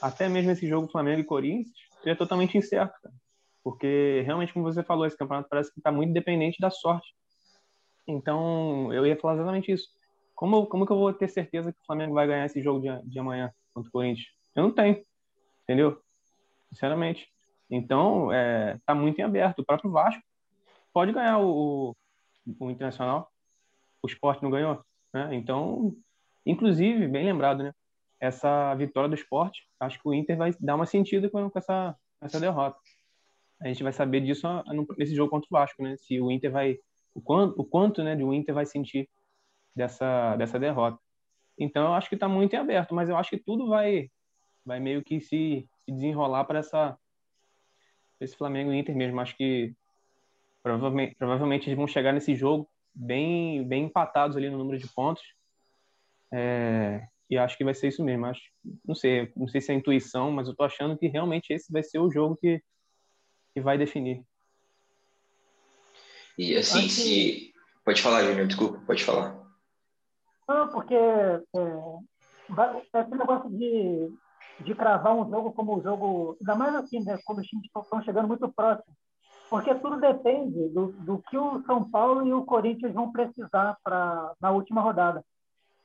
Até 0.00 0.26
mesmo 0.26 0.52
esse 0.52 0.66
jogo 0.66 0.90
Flamengo 0.90 1.20
e 1.20 1.24
Corinthians 1.24 1.68
é 2.06 2.14
totalmente 2.14 2.56
incerto, 2.56 2.94
cara. 3.02 3.14
porque 3.62 4.22
realmente, 4.24 4.54
como 4.54 4.64
você 4.64 4.82
falou, 4.82 5.04
esse 5.04 5.18
campeonato 5.18 5.50
parece 5.50 5.70
que 5.70 5.80
está 5.80 5.92
muito 5.92 6.14
dependente 6.14 6.58
da 6.58 6.70
sorte. 6.70 7.14
Então, 8.08 8.90
eu 8.90 9.06
ia 9.06 9.20
falar 9.20 9.34
exatamente 9.34 9.70
isso. 9.70 9.90
Como, 10.34 10.66
como 10.66 10.86
que 10.86 10.92
eu 10.92 10.98
vou 10.98 11.12
ter 11.12 11.28
certeza 11.28 11.70
que 11.70 11.78
o 11.82 11.84
Flamengo 11.84 12.14
vai 12.14 12.26
ganhar 12.26 12.46
esse 12.46 12.62
jogo 12.62 12.80
de, 12.80 13.10
de 13.10 13.18
amanhã 13.18 13.52
contra 13.74 13.90
o 13.90 13.92
Corinthians? 13.92 14.28
Eu 14.56 14.62
não 14.62 14.70
tenho, 14.70 15.04
entendeu? 15.64 16.00
Sinceramente. 16.70 17.33
Então, 17.74 18.32
é, 18.32 18.78
tá 18.86 18.94
muito 18.94 19.18
em 19.18 19.22
aberto. 19.24 19.58
O 19.58 19.64
próprio 19.64 19.90
Vasco 19.90 20.22
pode 20.92 21.12
ganhar 21.12 21.38
o, 21.38 21.90
o, 21.90 21.96
o 22.60 22.70
Internacional. 22.70 23.30
O 24.00 24.06
Sport 24.06 24.42
não 24.42 24.50
ganhou, 24.50 24.84
né? 25.12 25.34
Então, 25.34 25.92
inclusive, 26.46 27.08
bem 27.08 27.24
lembrado, 27.24 27.64
né? 27.64 27.74
Essa 28.20 28.74
vitória 28.76 29.08
do 29.08 29.16
Sport, 29.16 29.58
acho 29.80 30.00
que 30.00 30.08
o 30.08 30.14
Inter 30.14 30.36
vai 30.36 30.54
dar 30.60 30.76
uma 30.76 30.86
sentido 30.86 31.28
com, 31.30 31.50
essa, 31.54 31.96
essa 32.20 32.38
derrota. 32.38 32.78
A 33.60 33.66
gente 33.66 33.82
vai 33.82 33.92
saber 33.92 34.20
disso 34.20 34.46
nesse 34.96 35.14
jogo 35.14 35.30
contra 35.30 35.48
o 35.50 35.52
Vasco, 35.52 35.82
né? 35.82 35.96
Se 35.96 36.20
o 36.20 36.30
Inter 36.30 36.52
vai 36.52 36.78
o 37.12 37.20
quanto, 37.20 37.60
o 37.60 37.64
quanto 37.64 38.02
né, 38.02 38.14
de 38.14 38.22
o 38.22 38.32
Inter 38.32 38.54
vai 38.54 38.66
sentir 38.66 39.08
dessa, 39.74 40.36
dessa 40.36 40.58
derrota. 40.58 40.98
Então, 41.58 41.86
eu 41.86 41.94
acho 41.94 42.08
que 42.08 42.14
está 42.14 42.28
muito 42.28 42.54
em 42.54 42.58
aberto, 42.58 42.94
mas 42.94 43.08
eu 43.08 43.16
acho 43.16 43.30
que 43.30 43.38
tudo 43.38 43.68
vai, 43.68 44.10
vai 44.64 44.80
meio 44.80 45.02
que 45.02 45.20
se, 45.20 45.68
se 45.84 45.92
desenrolar 45.92 46.44
para 46.44 46.58
essa 46.60 46.98
esse 48.24 48.36
Flamengo 48.36 48.72
e 48.72 48.78
Inter 48.78 48.94
mesmo. 48.94 49.20
Acho 49.20 49.36
que 49.36 49.74
provavelmente, 50.62 51.14
provavelmente 51.16 51.68
eles 51.68 51.76
vão 51.76 51.86
chegar 51.86 52.12
nesse 52.12 52.34
jogo 52.34 52.68
bem, 52.94 53.66
bem 53.66 53.84
empatados 53.84 54.36
ali 54.36 54.48
no 54.48 54.58
número 54.58 54.78
de 54.78 54.88
pontos. 54.88 55.22
É, 56.32 57.06
e 57.28 57.38
acho 57.38 57.56
que 57.56 57.64
vai 57.64 57.74
ser 57.74 57.88
isso 57.88 58.02
mesmo. 58.02 58.26
Acho, 58.26 58.42
não 58.84 58.94
sei, 58.94 59.32
não 59.36 59.48
sei 59.48 59.60
se 59.60 59.72
é 59.72 59.74
intuição, 59.74 60.30
mas 60.30 60.48
eu 60.48 60.54
tô 60.54 60.64
achando 60.64 60.96
que 60.96 61.06
realmente 61.06 61.52
esse 61.52 61.72
vai 61.72 61.82
ser 61.82 61.98
o 61.98 62.10
jogo 62.10 62.36
que, 62.36 62.62
que 63.52 63.60
vai 63.60 63.76
definir. 63.78 64.22
E 66.36 66.56
assim, 66.56 66.88
se. 66.88 67.54
Pode 67.84 68.00
falar, 68.00 68.24
Júnior, 68.24 68.46
desculpa, 68.46 68.80
pode 68.86 69.04
falar. 69.04 69.44
Não, 70.48 70.68
porque 70.68 70.94
é, 70.94 71.40
esse 72.94 73.10
negócio 73.10 73.50
de, 73.50 74.10
de 74.60 74.74
cravar 74.74 75.14
um 75.14 75.28
jogo 75.28 75.52
como 75.52 75.76
o 75.76 75.82
jogo, 75.82 76.36
ainda 76.40 76.54
mais 76.54 76.74
assim, 76.76 77.00
né, 77.00 77.18
quando 77.24 77.38
os 77.40 77.46
times 77.46 77.66
estão 77.66 78.02
chegando 78.02 78.28
muito 78.28 78.48
próximos, 78.52 78.96
porque 79.50 79.74
tudo 79.74 80.00
depende 80.00 80.68
do, 80.70 80.92
do 80.92 81.22
que 81.28 81.36
o 81.36 81.62
São 81.64 81.88
Paulo 81.90 82.26
e 82.26 82.32
o 82.32 82.44
Corinthians 82.44 82.94
vão 82.94 83.12
precisar 83.12 83.76
para 83.82 84.32
na 84.40 84.50
última 84.50 84.80
rodada. 84.80 85.24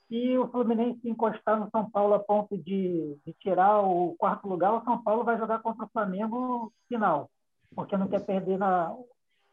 Se 0.08 0.38
o 0.38 0.48
Fluminense 0.48 1.08
encostar 1.08 1.60
no 1.60 1.70
São 1.70 1.90
Paulo 1.90 2.16
a 2.16 2.20
ponto 2.20 2.58
de, 2.58 3.16
de 3.26 3.34
tirar 3.40 3.82
o 3.82 4.16
quarto 4.18 4.48
lugar, 4.48 4.74
o 4.74 4.84
São 4.84 5.02
Paulo 5.04 5.24
vai 5.24 5.38
jogar 5.38 5.60
contra 5.60 5.86
o 5.86 5.90
Flamengo 5.90 6.74
final, 6.88 7.30
porque 7.76 7.96
não 7.96 8.08
quer 8.08 8.26
perder 8.26 8.58
na, 8.58 8.92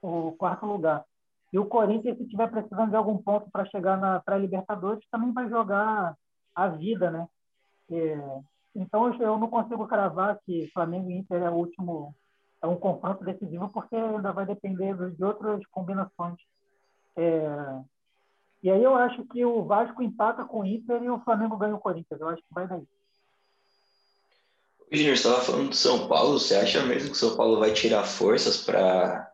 o 0.00 0.32
quarto 0.32 0.64
lugar. 0.64 1.04
E 1.52 1.58
o 1.58 1.66
Corinthians, 1.66 2.16
se 2.16 2.24
estiver 2.24 2.50
precisando 2.50 2.90
de 2.90 2.96
algum 2.96 3.18
ponto 3.18 3.50
para 3.50 3.66
chegar 3.66 3.98
na 3.98 4.20
pré-Libertadores, 4.20 5.06
também 5.10 5.32
vai 5.32 5.48
jogar 5.48 6.16
a 6.54 6.68
vida, 6.68 7.10
né? 7.10 7.26
É, 7.90 8.40
então 8.76 9.12
eu 9.20 9.38
não 9.38 9.48
consigo 9.48 9.86
cravar 9.86 10.38
que 10.44 10.70
Flamengo 10.72 11.10
e 11.10 11.18
Inter 11.18 11.42
é 11.42 11.50
o 11.50 11.54
último, 11.54 12.14
é 12.62 12.66
um 12.66 12.76
confronto 12.76 13.24
decisivo, 13.24 13.68
porque 13.68 13.96
ainda 13.96 14.32
vai 14.32 14.46
depender 14.46 14.94
de 15.12 15.24
outras 15.24 15.64
combinações. 15.66 16.36
É, 17.16 17.80
e 18.62 18.70
aí 18.70 18.82
eu 18.82 18.94
acho 18.94 19.24
que 19.26 19.44
o 19.44 19.64
Vasco 19.64 20.02
empata 20.02 20.44
com 20.44 20.60
o 20.60 20.66
Inter 20.66 21.02
e 21.02 21.10
o 21.10 21.20
Flamengo 21.20 21.56
ganha 21.56 21.74
o 21.74 21.80
Corinthians. 21.80 22.20
Eu 22.20 22.28
acho 22.28 22.42
que 22.42 22.54
vai 22.54 22.66
daí. 22.66 22.82
Júnior, 24.92 25.16
você 25.16 25.28
estava 25.28 25.44
falando 25.44 25.68
do 25.70 25.76
São 25.76 26.06
Paulo. 26.08 26.38
Você 26.38 26.54
acha 26.54 26.84
mesmo 26.84 27.10
que 27.10 27.16
o 27.16 27.18
São 27.18 27.36
Paulo 27.36 27.58
vai 27.58 27.72
tirar 27.72 28.04
forças 28.04 28.58
para 28.58 29.32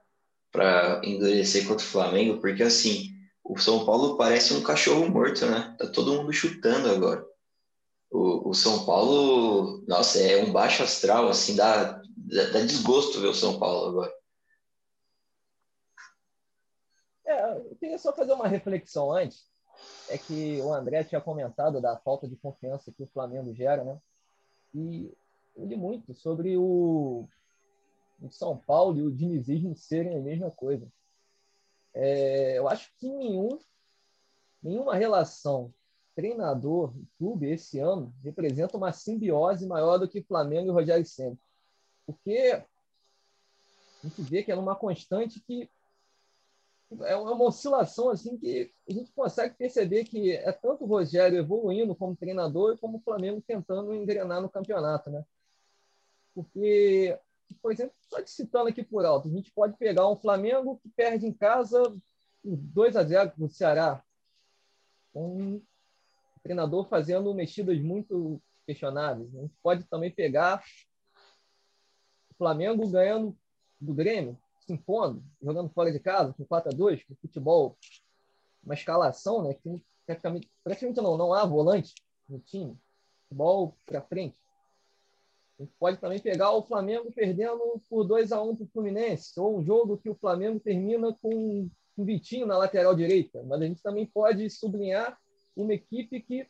para 0.51 1.01
endurecer 1.03 1.67
contra 1.67 1.83
o 1.83 1.89
Flamengo, 1.89 2.39
porque 2.39 2.63
assim, 2.63 3.15
o 3.43 3.57
São 3.57 3.87
Paulo 3.87 4.19
parece 4.19 4.53
um 4.53 4.63
cachorro 4.63 5.09
morto, 5.09 5.47
né? 5.47 5.75
Tá 5.79 5.87
todo 5.87 6.13
mundo 6.13 6.31
chutando 6.31 6.91
agora. 6.91 7.25
O, 8.13 8.51
o 8.51 8.55
São 8.55 8.85
Paulo, 8.85 9.83
nossa, 9.89 10.19
é 10.19 10.45
um 10.45 10.53
baixo 10.53 10.83
astral, 10.83 11.29
assim, 11.29 11.57
dá, 11.57 12.03
dá, 12.53 12.61
desgosto 12.61 13.21
ver 13.21 13.29
o 13.29 13.35
São 13.35 13.59
Paulo 13.59 13.89
agora. 13.89 14.15
É, 17.25 17.57
eu 17.57 17.77
queria 17.81 17.99
só 17.99 18.13
fazer 18.13 18.35
uma 18.35 18.47
reflexão 18.47 19.11
antes. 19.11 19.51
É 20.11 20.19
que 20.19 20.61
o 20.61 20.75
André 20.75 21.03
tinha 21.05 21.23
comentado 21.23 21.81
da 21.81 21.97
falta 21.97 22.29
de 22.29 22.37
confiança 22.37 22.93
que 22.93 23.03
o 23.03 23.09
Flamengo 23.09 23.55
gera, 23.55 23.83
né? 23.83 23.99
E 24.75 25.11
eu 25.57 25.65
li 25.65 25.77
muito 25.77 26.13
sobre 26.13 26.55
o, 26.59 27.27
o 28.21 28.31
São 28.31 28.59
Paulo 28.59 28.99
e 28.99 29.03
o 29.03 29.11
dinizismo 29.11 29.75
serem 29.75 30.19
a 30.19 30.21
mesma 30.21 30.51
coisa. 30.51 30.87
É, 31.95 32.59
eu 32.59 32.69
acho 32.69 32.93
que 32.99 33.09
nenhum, 33.09 33.59
nenhuma 34.63 34.95
relação 34.95 35.73
treinador 36.15 36.93
clube 37.19 37.51
esse 37.51 37.79
ano 37.79 38.13
representa 38.23 38.77
uma 38.77 38.93
simbiose 38.93 39.67
maior 39.67 39.99
do 39.99 40.09
que 40.09 40.23
Flamengo 40.23 40.69
e 40.69 40.73
Rogério 40.73 41.05
Senna. 41.05 41.39
Porque 42.07 42.63
a 44.03 44.07
gente 44.07 44.23
vê 44.23 44.43
que 44.43 44.53
é 44.53 44.57
numa 44.57 44.77
constante 44.77 45.41
que 45.41 45.69
é 47.05 47.17
uma 47.17 47.45
oscilação 47.45 48.11
assim 48.11 48.37
que 48.37 48.71
a 48.89 48.93
gente 48.93 49.11
consegue 49.13 49.55
perceber 49.55 50.05
que 50.05 50.33
é 50.33 50.53
tanto 50.53 50.85
o 50.85 50.87
Rogério 50.87 51.39
evoluindo 51.39 51.95
como 51.95 52.17
treinador 52.17 52.77
como 52.79 52.99
o 52.99 53.01
Flamengo 53.01 53.43
tentando 53.47 53.95
engrenar 53.95 54.43
no 54.43 54.51
campeonato, 54.51 55.11
né? 55.11 55.25
Porque 56.35 57.19
por 57.61 57.73
exemplo, 57.73 57.95
só 58.09 58.23
te 58.23 58.31
citando 58.31 58.69
aqui 58.69 58.83
por 58.83 59.05
alto, 59.05 59.29
a 59.29 59.31
gente 59.31 59.51
pode 59.53 59.77
pegar 59.77 60.09
um 60.09 60.17
Flamengo 60.17 60.79
que 60.83 60.89
perde 60.91 61.27
em 61.27 61.33
casa 61.33 61.83
2 62.45 62.97
a 62.97 63.05
0 63.05 63.33
no 63.37 63.49
Ceará. 63.49 64.03
Um 65.15 65.61
treinador 66.43 66.89
fazendo 66.89 67.33
mexidas 67.35 67.81
muito 67.81 68.41
questionáveis. 68.67 69.35
A 69.35 69.41
gente 69.41 69.55
pode 69.63 69.85
também 69.85 70.11
pegar 70.11 70.63
o 72.31 72.35
Flamengo 72.35 72.89
ganhando 72.89 73.37
do 73.81 73.95
Grêmio, 73.95 74.39
se 74.61 74.73
impondo, 74.73 75.23
jogando 75.43 75.71
fora 75.71 75.93
de 75.93 75.99
casa, 75.99 76.33
com 76.33 76.45
4 76.45 76.71
a 76.71 76.75
2 76.75 77.05
com 77.05 77.15
futebol, 77.17 77.77
uma 78.63 78.75
escalação, 78.75 79.43
né? 79.43 79.55
Que 79.55 79.83
praticamente, 80.07 80.51
praticamente 80.63 81.01
não, 81.01 81.17
não 81.17 81.33
há 81.33 81.45
volante 81.45 81.95
no 82.29 82.39
time. 82.39 82.79
Futebol 83.23 83.77
para 83.87 84.03
frente. 84.03 84.37
A 85.59 85.63
gente 85.63 85.75
pode 85.79 85.99
também 85.99 86.19
pegar 86.19 86.53
o 86.53 86.63
Flamengo 86.63 87.13
perdendo 87.13 87.81
por 87.89 88.05
2 88.05 88.33
a 88.33 88.43
1 88.43 88.57
para 88.57 88.65
o 88.65 88.69
Fluminense, 88.69 89.39
ou 89.39 89.59
um 89.59 89.65
jogo 89.65 89.99
que 89.99 90.11
o 90.11 90.15
Flamengo 90.15 90.59
termina 90.59 91.13
com 91.21 91.69
o 91.97 92.05
Vitinho 92.05 92.47
na 92.47 92.57
lateral 92.57 92.95
direita. 92.95 93.43
Mas 93.45 93.61
a 93.61 93.67
gente 93.67 93.83
também 93.83 94.07
pode 94.07 94.49
sublinhar 94.51 95.19
uma 95.57 95.75
equipe 95.75 96.21
que 96.21 96.49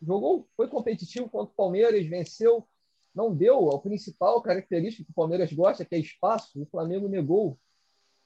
jogou, 0.00 0.48
foi 0.56 0.68
competitivo 0.68 1.28
contra 1.28 1.52
o 1.52 1.56
Palmeiras, 1.56 2.06
venceu, 2.06 2.66
não 3.14 3.34
deu 3.34 3.70
a 3.70 3.80
principal 3.80 4.40
característica 4.42 5.04
que 5.04 5.10
o 5.10 5.14
Palmeiras 5.14 5.52
gosta, 5.52 5.84
que 5.84 5.94
é 5.94 5.98
espaço, 5.98 6.60
o 6.60 6.66
Flamengo 6.66 7.08
negou. 7.08 7.58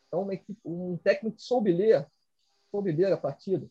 Então, 0.09 0.23
uma 0.23 0.35
equipe, 0.35 0.59
um 0.65 0.97
técnico 0.97 1.41
soube 1.41 1.73
ler, 1.73 2.07
soube 2.71 2.91
ler 2.91 3.13
a 3.13 3.17
partida. 3.17 3.71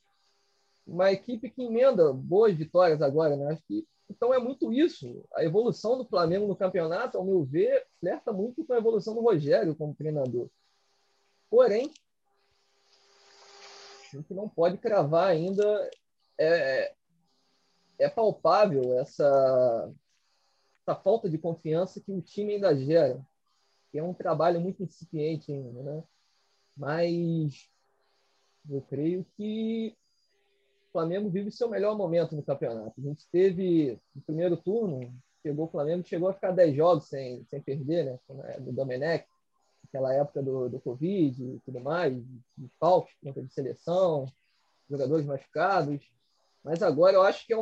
Uma 0.87 1.11
equipe 1.11 1.49
que 1.49 1.63
emenda 1.63 2.13
boas 2.13 2.55
vitórias 2.55 3.01
agora, 3.01 3.35
né? 3.35 3.47
Acho 3.47 3.61
que 3.67 3.85
então 4.09 4.33
é 4.33 4.39
muito 4.39 4.73
isso. 4.73 5.23
A 5.35 5.43
evolução 5.43 5.97
do 5.97 6.05
Flamengo 6.05 6.47
no 6.47 6.55
campeonato, 6.55 7.17
ao 7.17 7.23
meu 7.23 7.43
ver, 7.43 7.85
flerta 7.99 8.33
muito 8.33 8.65
com 8.65 8.73
a 8.73 8.77
evolução 8.77 9.13
do 9.13 9.21
Rogério 9.21 9.75
como 9.75 9.93
treinador. 9.93 10.49
Porém, 11.49 11.91
a 14.11 14.17
gente 14.17 14.33
não 14.33 14.49
pode 14.49 14.77
cravar 14.77 15.27
ainda 15.27 15.89
é, 16.39 16.93
é 17.99 18.09
palpável 18.09 18.97
essa, 18.97 19.93
essa 20.81 20.95
falta 20.95 21.29
de 21.29 21.37
confiança 21.37 22.01
que 22.01 22.11
o 22.11 22.21
time 22.21 22.55
ainda 22.55 22.75
gera, 22.75 23.21
que 23.91 23.99
é 23.99 24.03
um 24.03 24.13
trabalho 24.13 24.61
muito 24.61 24.81
incipiente 24.81 25.51
ainda, 25.51 25.83
né? 25.83 26.03
Mas 26.77 27.69
eu 28.69 28.81
creio 28.81 29.25
que 29.35 29.95
o 30.87 30.91
Flamengo 30.91 31.29
vive 31.29 31.51
seu 31.51 31.69
melhor 31.69 31.97
momento 31.97 32.35
no 32.35 32.43
campeonato. 32.43 32.93
A 32.97 33.01
gente 33.01 33.27
teve 33.29 33.99
no 34.15 34.21
primeiro 34.21 34.55
turno, 34.55 35.13
o 35.45 35.67
Flamengo 35.67 36.07
chegou 36.07 36.29
a 36.29 36.33
ficar 36.33 36.51
10 36.51 36.75
jogos 36.75 37.07
sem, 37.07 37.43
sem 37.45 37.61
perder, 37.61 38.05
né? 38.05 38.19
Do 38.59 38.71
Domenech, 38.71 39.25
aquela 39.87 40.13
época 40.13 40.41
do, 40.41 40.69
do 40.69 40.79
Covid 40.79 41.43
e 41.43 41.59
tudo 41.65 41.79
mais, 41.79 42.13
de 42.57 42.69
falcos, 42.79 43.13
conta 43.21 43.41
de 43.41 43.51
seleção, 43.53 44.25
jogadores 44.89 45.25
machucados. 45.25 46.01
Mas 46.63 46.81
agora 46.83 47.15
eu 47.15 47.21
acho 47.21 47.45
que 47.45 47.53
é 47.53 47.57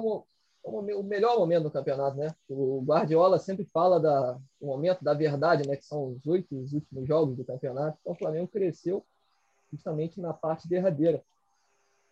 é 0.67 0.95
o 0.95 1.03
melhor 1.03 1.37
momento 1.39 1.63
do 1.63 1.71
campeonato, 1.71 2.17
né? 2.17 2.35
O 2.49 2.81
Guardiola 2.81 3.39
sempre 3.39 3.65
fala 3.65 3.99
da, 3.99 4.33
do 4.59 4.67
momento 4.67 5.03
da 5.03 5.13
verdade, 5.13 5.67
né? 5.67 5.77
Que 5.77 5.85
são 5.85 6.11
os 6.11 6.27
oito 6.27 6.59
os 6.59 6.73
últimos 6.73 7.07
jogos 7.07 7.37
do 7.37 7.45
campeonato. 7.45 7.97
Então 8.01 8.13
o 8.13 8.17
Flamengo 8.17 8.47
cresceu 8.49 9.05
justamente 9.71 10.19
na 10.19 10.33
parte 10.33 10.67
derradeira. 10.67 11.23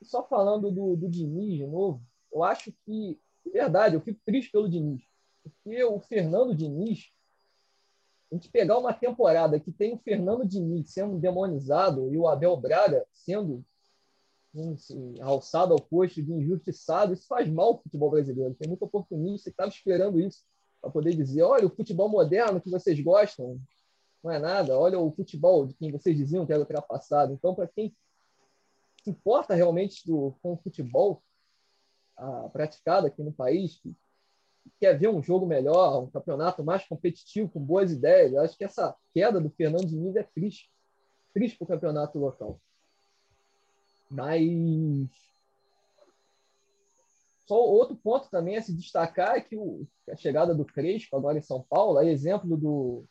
E 0.01 0.05
só 0.05 0.23
falando 0.23 0.71
do, 0.71 0.95
do 0.95 1.09
Diniz 1.09 1.57
de 1.57 1.67
novo, 1.67 2.01
eu 2.31 2.43
acho 2.43 2.71
que, 2.85 3.19
de 3.45 3.51
verdade, 3.51 3.95
eu 3.95 4.01
fico 4.01 4.19
triste 4.25 4.51
pelo 4.51 4.69
Diniz. 4.69 5.01
Porque 5.43 5.83
o 5.83 5.99
Fernando 5.99 6.55
Diniz, 6.55 7.11
a 8.31 8.35
gente 8.35 8.49
pegar 8.49 8.77
uma 8.77 8.93
temporada 8.93 9.59
que 9.59 9.71
tem 9.71 9.93
o 9.93 9.99
Fernando 9.99 10.45
Diniz 10.45 10.91
sendo 10.91 11.17
demonizado 11.17 12.11
e 12.13 12.17
o 12.17 12.27
Abel 12.27 12.55
Braga 12.57 13.05
sendo 13.13 13.63
alçado 15.21 15.73
ao 15.73 15.81
posto 15.81 16.21
de 16.21 16.31
injustiçado, 16.31 17.13
isso 17.13 17.27
faz 17.27 17.49
mal 17.49 17.67
ao 17.67 17.81
futebol 17.81 18.09
brasileiro. 18.09 18.55
Tem 18.55 18.67
muito 18.67 18.85
oportunista 18.85 19.49
que 19.49 19.53
estava 19.53 19.69
esperando 19.69 20.19
isso 20.19 20.43
para 20.81 20.91
poder 20.91 21.15
dizer: 21.15 21.41
olha, 21.41 21.65
o 21.65 21.75
futebol 21.75 22.09
moderno 22.09 22.61
que 22.61 22.69
vocês 22.69 22.99
gostam 22.99 23.59
não 24.23 24.31
é 24.31 24.39
nada, 24.39 24.77
olha 24.77 24.99
o 24.99 25.11
futebol 25.11 25.67
de 25.67 25.73
quem 25.75 25.91
vocês 25.91 26.17
diziam 26.17 26.45
que 26.45 26.51
era 26.51 26.61
ultrapassado. 26.61 27.33
Então, 27.33 27.53
para 27.53 27.67
quem 27.67 27.95
se 29.03 29.09
importa 29.11 29.53
realmente 29.53 30.05
do, 30.07 30.35
com 30.41 30.53
o 30.53 30.57
futebol 30.57 31.21
ah, 32.17 32.49
praticado 32.51 33.05
aqui 33.05 33.21
no 33.21 33.31
país, 33.31 33.75
que 33.77 33.95
quer 34.79 34.97
ver 34.97 35.09
um 35.09 35.21
jogo 35.21 35.45
melhor, 35.45 36.03
um 36.03 36.09
campeonato 36.09 36.63
mais 36.63 36.87
competitivo, 36.87 37.49
com 37.49 37.59
boas 37.59 37.91
ideias. 37.91 38.33
Eu 38.33 38.41
acho 38.41 38.57
que 38.57 38.63
essa 38.63 38.95
queda 39.13 39.39
do 39.39 39.49
Fernando 39.51 39.85
Diniz 39.85 40.15
é 40.15 40.23
triste. 40.23 40.71
Triste 41.33 41.57
para 41.57 41.65
o 41.65 41.67
campeonato 41.67 42.17
local. 42.17 42.59
Mas 44.09 45.09
só 47.45 47.55
outro 47.55 47.95
ponto 47.95 48.29
também 48.29 48.57
a 48.57 48.61
se 48.61 48.73
destacar 48.73 49.37
é 49.37 49.41
que 49.41 49.55
o, 49.55 49.87
a 50.09 50.15
chegada 50.15 50.53
do 50.53 50.65
Crespo 50.65 51.15
agora 51.15 51.37
em 51.37 51.43
São 51.43 51.61
Paulo 51.61 51.99
é 51.99 52.09
exemplo 52.09 52.57
do 52.57 53.05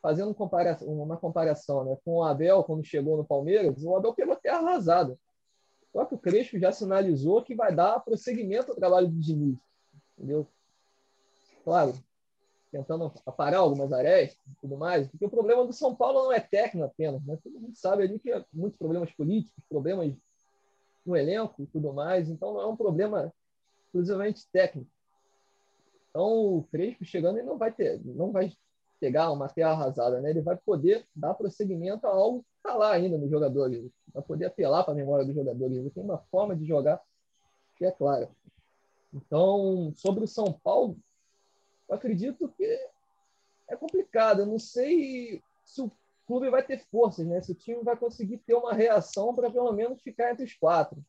fazendo 0.00 0.30
um 0.30 0.34
comparação, 0.34 0.86
uma 0.88 1.16
comparação 1.16 1.84
né, 1.84 1.96
com 2.04 2.16
o 2.16 2.22
Abel 2.22 2.62
quando 2.64 2.84
chegou 2.84 3.16
no 3.16 3.24
Palmeiras, 3.24 3.82
o 3.82 3.96
Abel 3.96 4.12
pegou 4.12 4.36
terra 4.36 4.58
arrasada. 4.58 5.18
O 5.94 6.18
Crespo 6.18 6.58
já 6.58 6.72
sinalizou 6.72 7.42
que 7.42 7.54
vai 7.54 7.74
dar 7.74 8.00
prosseguimento 8.00 8.70
ao 8.70 8.76
trabalho 8.76 9.08
do 9.08 9.18
Diniz 9.18 9.58
entendeu? 10.16 10.46
Claro, 11.64 11.94
tentando 12.74 13.12
aparar 13.24 13.58
algumas 13.58 13.92
arestas 13.92 14.44
e 14.48 14.60
tudo 14.60 14.76
mais, 14.76 15.06
porque 15.06 15.24
o 15.24 15.30
problema 15.30 15.64
do 15.64 15.72
São 15.72 15.94
Paulo 15.94 16.24
não 16.24 16.32
é 16.32 16.40
técnico 16.40 16.84
apenas, 16.84 17.24
né? 17.24 17.38
Todo 17.40 17.60
mundo 17.60 17.76
sabe 17.76 18.02
ali 18.02 18.18
que 18.18 18.32
há 18.32 18.44
muitos 18.52 18.76
problemas 18.76 19.12
políticos, 19.12 19.62
problemas 19.68 20.12
no 21.06 21.16
elenco 21.16 21.62
e 21.62 21.66
tudo 21.66 21.92
mais, 21.92 22.28
então 22.28 22.52
não 22.52 22.60
é 22.60 22.66
um 22.66 22.76
problema 22.76 23.32
exclusivamente 23.86 24.48
técnico. 24.50 24.90
Então, 26.10 26.56
o 26.56 26.64
Crespo 26.64 27.04
chegando, 27.04 27.38
ele 27.38 27.46
não 27.46 27.56
vai 27.56 27.70
ter, 27.70 28.04
não 28.04 28.32
vai 28.32 28.52
pegar 28.98 29.30
uma 29.30 29.48
terra 29.48 29.70
arrasada, 29.70 30.20
né? 30.20 30.30
Ele 30.30 30.42
vai 30.42 30.56
poder 30.56 31.06
dar 31.14 31.34
prosseguimento 31.34 32.08
a 32.08 32.10
algo 32.10 32.40
que 32.40 32.56
está 32.56 32.74
lá 32.74 32.90
ainda 32.90 33.16
no 33.16 33.28
jogador, 33.28 33.72
ele 33.72 33.92
vai 34.12 34.22
poder 34.22 34.46
apelar 34.46 34.82
para 34.82 34.94
a 34.94 34.96
memória 34.96 35.24
do 35.24 35.32
jogador, 35.32 35.70
ele 35.70 35.90
tem 35.90 36.02
uma 36.02 36.18
forma 36.28 36.56
de 36.56 36.66
jogar 36.66 37.00
que 37.76 37.84
é 37.84 37.92
clara. 37.92 38.28
Então, 39.12 39.92
sobre 39.94 40.24
o 40.24 40.28
São 40.28 40.52
Paulo, 40.52 40.98
acredito 41.94 42.48
que 42.56 42.64
é 43.68 43.76
complicado. 43.76 44.40
Eu 44.40 44.46
não 44.46 44.58
sei 44.58 45.42
se 45.64 45.80
o 45.80 45.90
clube 46.26 46.50
vai 46.50 46.62
ter 46.62 46.78
forças, 46.90 47.26
né? 47.26 47.40
Se 47.40 47.52
o 47.52 47.54
time 47.54 47.82
vai 47.82 47.96
conseguir 47.96 48.38
ter 48.38 48.54
uma 48.54 48.72
reação 48.72 49.34
para 49.34 49.50
pelo 49.50 49.72
menos 49.72 50.02
ficar 50.02 50.30
entre 50.30 50.44
os 50.44 50.54
quatro. 50.54 51.04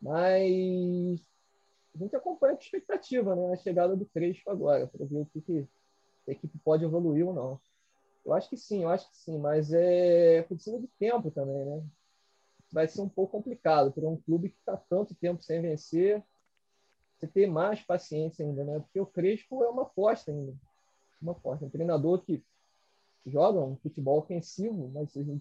Mas 0.00 1.20
a 1.94 1.98
gente 1.98 2.16
acompanha 2.16 2.56
com 2.56 2.62
expectativa, 2.62 3.36
né? 3.36 3.52
A 3.52 3.56
chegada 3.56 3.96
do 3.96 4.06
Crespo 4.06 4.50
agora, 4.50 4.86
para 4.86 5.04
ver 5.06 5.20
o 5.20 5.26
que, 5.26 5.40
que 5.40 5.66
a 6.26 6.32
equipe 6.32 6.58
pode 6.64 6.84
evoluir 6.84 7.26
ou 7.26 7.34
não. 7.34 7.60
Eu 8.24 8.32
acho 8.32 8.48
que 8.48 8.56
sim, 8.56 8.82
eu 8.82 8.88
acho 8.88 9.10
que 9.10 9.16
sim, 9.16 9.38
mas 9.38 9.72
é 9.72 10.42
precisa 10.42 10.78
de 10.78 10.86
tempo 10.98 11.30
também, 11.30 11.64
né? 11.64 11.82
Vai 12.70 12.88
ser 12.88 13.00
um 13.00 13.08
pouco 13.08 13.32
complicado 13.32 13.92
para 13.92 14.08
um 14.08 14.16
clube 14.16 14.48
que 14.48 14.58
está 14.58 14.76
tanto 14.76 15.14
tempo 15.14 15.42
sem 15.42 15.60
vencer 15.60 16.22
você 17.22 17.26
ter 17.28 17.46
mais 17.46 17.80
paciência 17.80 18.44
ainda, 18.44 18.64
né? 18.64 18.80
Porque 18.80 18.98
o 18.98 19.06
Crespo 19.06 19.62
é 19.62 19.68
uma 19.68 19.82
aposta 19.82 20.32
ainda. 20.32 20.52
Uma 21.20 21.32
aposta. 21.32 21.64
Um 21.64 21.70
treinador 21.70 22.20
que 22.22 22.42
joga 23.24 23.60
um 23.60 23.76
futebol 23.76 24.18
ofensivo, 24.18 24.90
mas 24.92 25.14
um 25.16 25.40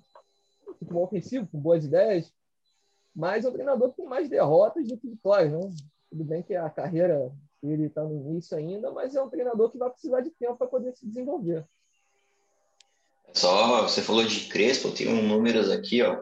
futebol 0.77 1.03
ofensivo, 1.03 1.47
com 1.47 1.59
boas 1.59 1.83
ideias, 1.83 2.31
mas 3.15 3.43
é 3.43 3.49
um 3.49 3.53
treinador 3.53 3.89
que 3.89 3.97
tem 3.97 4.05
mais 4.05 4.29
derrotas 4.29 4.87
do 4.87 4.95
que 4.95 5.09
vitórias, 5.09 5.51
né? 5.51 5.69
Tudo 6.09 6.23
bem 6.23 6.43
que 6.43 6.55
a 6.55 6.69
carreira 6.69 7.31
ele 7.63 7.85
está 7.85 8.03
no 8.03 8.15
início 8.15 8.55
ainda, 8.57 8.91
mas 8.91 9.15
é 9.15 9.21
um 9.21 9.29
treinador 9.29 9.71
que 9.71 9.77
vai 9.77 9.89
precisar 9.89 10.21
de 10.21 10.29
tempo 10.31 10.57
para 10.57 10.67
poder 10.67 10.95
se 10.95 11.05
desenvolver. 11.05 11.65
Só, 13.33 13.83
você 13.83 14.01
falou 14.01 14.25
de 14.25 14.47
Crespo, 14.47 14.91
tem 14.91 15.07
um 15.07 15.27
números 15.27 15.71
aqui, 15.71 16.01
ó. 16.01 16.21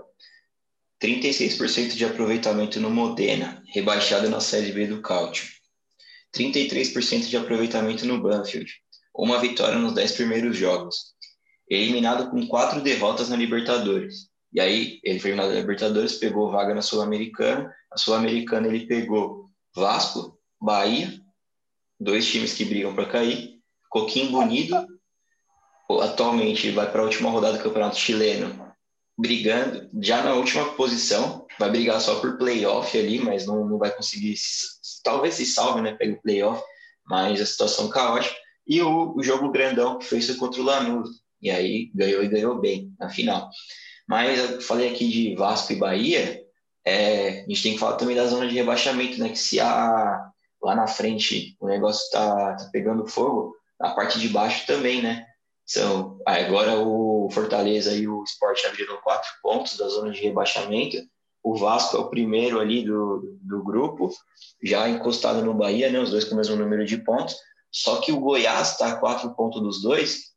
36% 1.02 1.96
de 1.96 2.06
aproveitamento 2.06 2.80
no 2.80 2.90
Modena, 2.90 3.64
rebaixado 3.74 4.30
na 4.30 4.42
Série 4.42 4.72
B 4.72 4.88
do 4.88 5.02
Cálcio. 5.02 5.48
33% 6.36 7.28
de 7.28 7.38
aproveitamento 7.38 8.06
no 8.06 8.22
Banfield, 8.22 8.72
uma 9.16 9.40
vitória 9.40 9.80
nos 9.80 9.94
10 9.94 10.12
primeiros 10.12 10.58
jogos. 10.58 11.14
Eliminado 11.70 12.30
com 12.30 12.48
quatro 12.48 12.82
derrotas 12.82 13.30
na 13.30 13.36
Libertadores. 13.36 14.30
E 14.52 14.60
aí, 14.60 15.00
ele 15.04 15.20
foi 15.20 15.32
eliminado 15.32 15.54
na 15.54 15.60
Libertadores, 15.60 16.14
pegou 16.14 16.52
vaga 16.52 16.74
na 16.74 16.82
Sul-Americana. 16.82 17.74
A 17.92 17.98
Sul-Americana 17.98 18.68
ele 18.68 18.86
pegou 18.86 19.50
Vasco, 19.76 20.38
Bahia, 20.60 21.20
dois 22.00 22.30
times 22.30 22.54
que 22.54 22.66
brigam 22.66 22.94
para 22.94 23.06
cair. 23.06 23.60
Coquim 23.90 24.28
Bonito, 24.32 24.76
atualmente 26.02 26.72
vai 26.72 26.92
para 26.92 27.02
a 27.02 27.06
última 27.06 27.30
rodada 27.30 27.58
do 27.58 27.64
Campeonato 27.64 27.98
Chileno, 27.98 28.69
brigando 29.20 29.90
já 30.02 30.24
na 30.24 30.34
última 30.34 30.74
posição, 30.76 31.46
vai 31.60 31.70
brigar 31.70 32.00
só 32.00 32.22
por 32.22 32.38
playoff 32.38 32.98
ali, 32.98 33.20
mas 33.20 33.46
não, 33.46 33.68
não 33.68 33.78
vai 33.78 33.92
conseguir, 33.92 34.36
talvez 35.04 35.34
se 35.34 35.46
salve, 35.46 35.82
né, 35.82 35.94
pegue 35.94 36.14
o 36.14 36.22
playoff, 36.22 36.64
mas 37.06 37.42
a 37.42 37.46
situação 37.46 37.90
caótica. 37.90 38.34
E 38.66 38.82
o, 38.82 39.14
o 39.18 39.22
jogo 39.22 39.52
grandão 39.52 40.00
que 40.00 40.06
fez 40.06 40.34
contra 40.38 40.62
o 40.62 40.64
Lanús, 40.64 41.10
e 41.42 41.52
aí 41.52 41.92
ganhou 41.94 42.24
e 42.24 42.30
ganhou 42.30 42.62
bem 42.62 42.94
na 42.98 43.10
final. 43.10 43.50
Mas 44.08 44.40
eu 44.40 44.62
falei 44.62 44.90
aqui 44.90 45.10
de 45.10 45.36
Vasco 45.36 45.74
e 45.74 45.76
Bahia, 45.76 46.42
é, 46.86 47.42
a 47.42 47.50
gente 47.50 47.62
tem 47.62 47.74
que 47.74 47.80
falar 47.80 47.98
também 47.98 48.16
da 48.16 48.26
zona 48.26 48.48
de 48.48 48.56
rebaixamento, 48.56 49.20
né, 49.20 49.28
que 49.28 49.40
se 49.40 49.60
a, 49.60 50.32
lá 50.64 50.76
na 50.76 50.88
frente 50.88 51.58
o 51.60 51.68
negócio 51.68 52.10
tá, 52.10 52.56
tá 52.56 52.70
pegando 52.72 53.06
fogo, 53.06 53.54
na 53.78 53.90
parte 53.94 54.18
de 54.18 54.30
baixo 54.30 54.66
também, 54.66 55.02
né, 55.02 55.26
são, 55.66 56.22
agora 56.26 56.80
o 56.80 57.09
Fortaleza 57.32 57.94
e 57.94 58.08
o 58.08 58.24
Sport 58.24 58.66
abriram 58.66 58.98
quatro 58.98 59.30
pontos 59.42 59.78
da 59.78 59.88
zona 59.88 60.12
de 60.12 60.22
rebaixamento. 60.22 60.98
O 61.44 61.58
Vasco 61.58 61.96
é 61.96 62.00
o 62.00 62.10
primeiro 62.10 62.60
ali 62.60 62.84
do, 62.84 63.38
do 63.42 63.64
grupo, 63.64 64.12
já 64.62 64.90
encostado 64.90 65.42
no 65.42 65.54
Bahia, 65.54 65.90
né, 65.90 66.00
os 66.00 66.12
dois 66.12 66.26
com 66.26 66.34
o 66.34 66.38
mesmo 66.38 66.56
número 66.56 66.86
de 66.86 66.98
pontos. 66.98 67.36
Só 67.72 67.98
que 67.98 68.12
o 68.12 68.20
Goiás 68.20 68.72
está 68.72 68.90
a 68.90 68.96
quatro 68.98 69.34
pontos 69.36 69.62
dos 69.62 69.82
dois, 69.82 70.30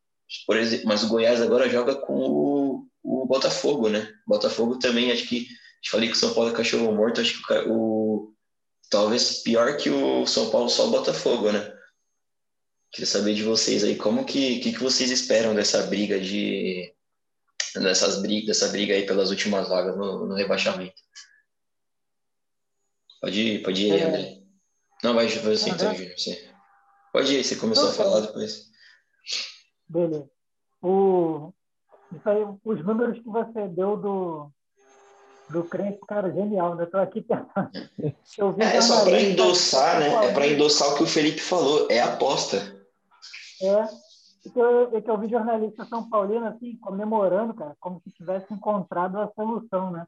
por 0.46 0.56
exemplo, 0.56 0.86
mas 0.86 1.02
o 1.02 1.08
Goiás 1.08 1.40
agora 1.42 1.68
joga 1.68 1.94
com 1.94 2.14
o, 2.14 2.86
o 3.02 3.26
Botafogo, 3.26 3.88
né? 3.88 4.08
O 4.26 4.30
Botafogo 4.30 4.78
também, 4.78 5.10
acho 5.10 5.28
que, 5.28 5.46
te 5.82 5.90
falei 5.90 6.08
que 6.08 6.14
o 6.14 6.18
São 6.18 6.32
Paulo 6.34 6.50
é 6.50 6.52
cachorro 6.54 6.92
morto, 6.94 7.20
acho 7.20 7.44
que 7.44 7.52
o, 7.68 7.74
o 7.74 8.34
talvez 8.90 9.42
pior 9.42 9.76
que 9.76 9.90
o 9.90 10.26
São 10.26 10.50
Paulo 10.50 10.68
só 10.68 10.86
o 10.86 10.90
Botafogo, 10.90 11.50
né? 11.50 11.72
Queria 12.92 13.06
saber 13.06 13.34
de 13.34 13.42
vocês 13.42 13.82
aí, 13.82 13.96
como 13.96 14.24
que, 14.24 14.58
que, 14.60 14.72
que 14.72 14.82
vocês 14.82 15.10
esperam 15.10 15.54
dessa 15.54 15.86
briga 15.86 16.20
de 16.20 16.94
dessas 17.74 18.20
brigas, 18.20 18.48
dessa 18.48 18.68
briga 18.68 18.92
aí 18.92 19.06
pelas 19.06 19.30
últimas 19.30 19.66
vagas 19.66 19.96
no, 19.96 20.26
no 20.26 20.34
rebaixamento? 20.34 21.00
Pode 23.18 23.40
ir, 23.40 23.62
pode 23.62 23.86
ir, 23.86 23.98
é... 23.98 24.04
André. 24.04 24.42
Não, 25.02 25.14
vai 25.14 25.26
fazer 25.28 25.52
assim, 25.52 25.70
então, 25.70 25.94
Júnior. 25.94 26.18
Você... 26.18 26.50
Pode 27.12 27.34
ir, 27.34 27.42
você 27.42 27.56
começou 27.56 27.84
Não, 27.84 27.90
a 27.92 27.94
falar 27.94 28.20
depois. 28.20 28.66
Beleza. 29.88 30.30
O... 30.82 31.52
Isso 32.14 32.28
aí, 32.28 32.44
os 32.62 32.84
números 32.84 33.18
que 33.18 33.28
você 33.28 33.68
deu 33.68 33.96
do, 33.96 34.52
do 35.48 35.64
Crespo, 35.64 36.04
cara, 36.06 36.30
genial, 36.30 36.74
né? 36.74 36.84
Estou 36.84 37.00
aqui 37.00 37.22
pensando. 37.24 38.60
é 38.60 38.80
só 38.82 39.04
para 39.04 39.20
endossar, 39.20 39.98
né? 39.98 40.26
É 40.26 40.32
para 40.34 40.46
endossar 40.46 40.92
o 40.92 40.96
que 40.96 41.04
o 41.04 41.06
Felipe 41.06 41.40
falou, 41.40 41.86
é 41.90 42.00
aposta. 42.00 42.71
É, 43.62 43.88
eu, 44.56 44.90
eu, 44.90 45.02
eu 45.04 45.18
vi 45.18 45.28
jornalista 45.28 45.84
São 45.84 46.08
Paulino 46.08 46.46
assim, 46.46 46.76
comemorando, 46.76 47.54
cara, 47.54 47.76
como 47.80 48.00
se 48.00 48.10
tivesse 48.10 48.52
encontrado 48.52 49.18
a 49.18 49.30
solução, 49.34 49.90
né? 49.90 50.06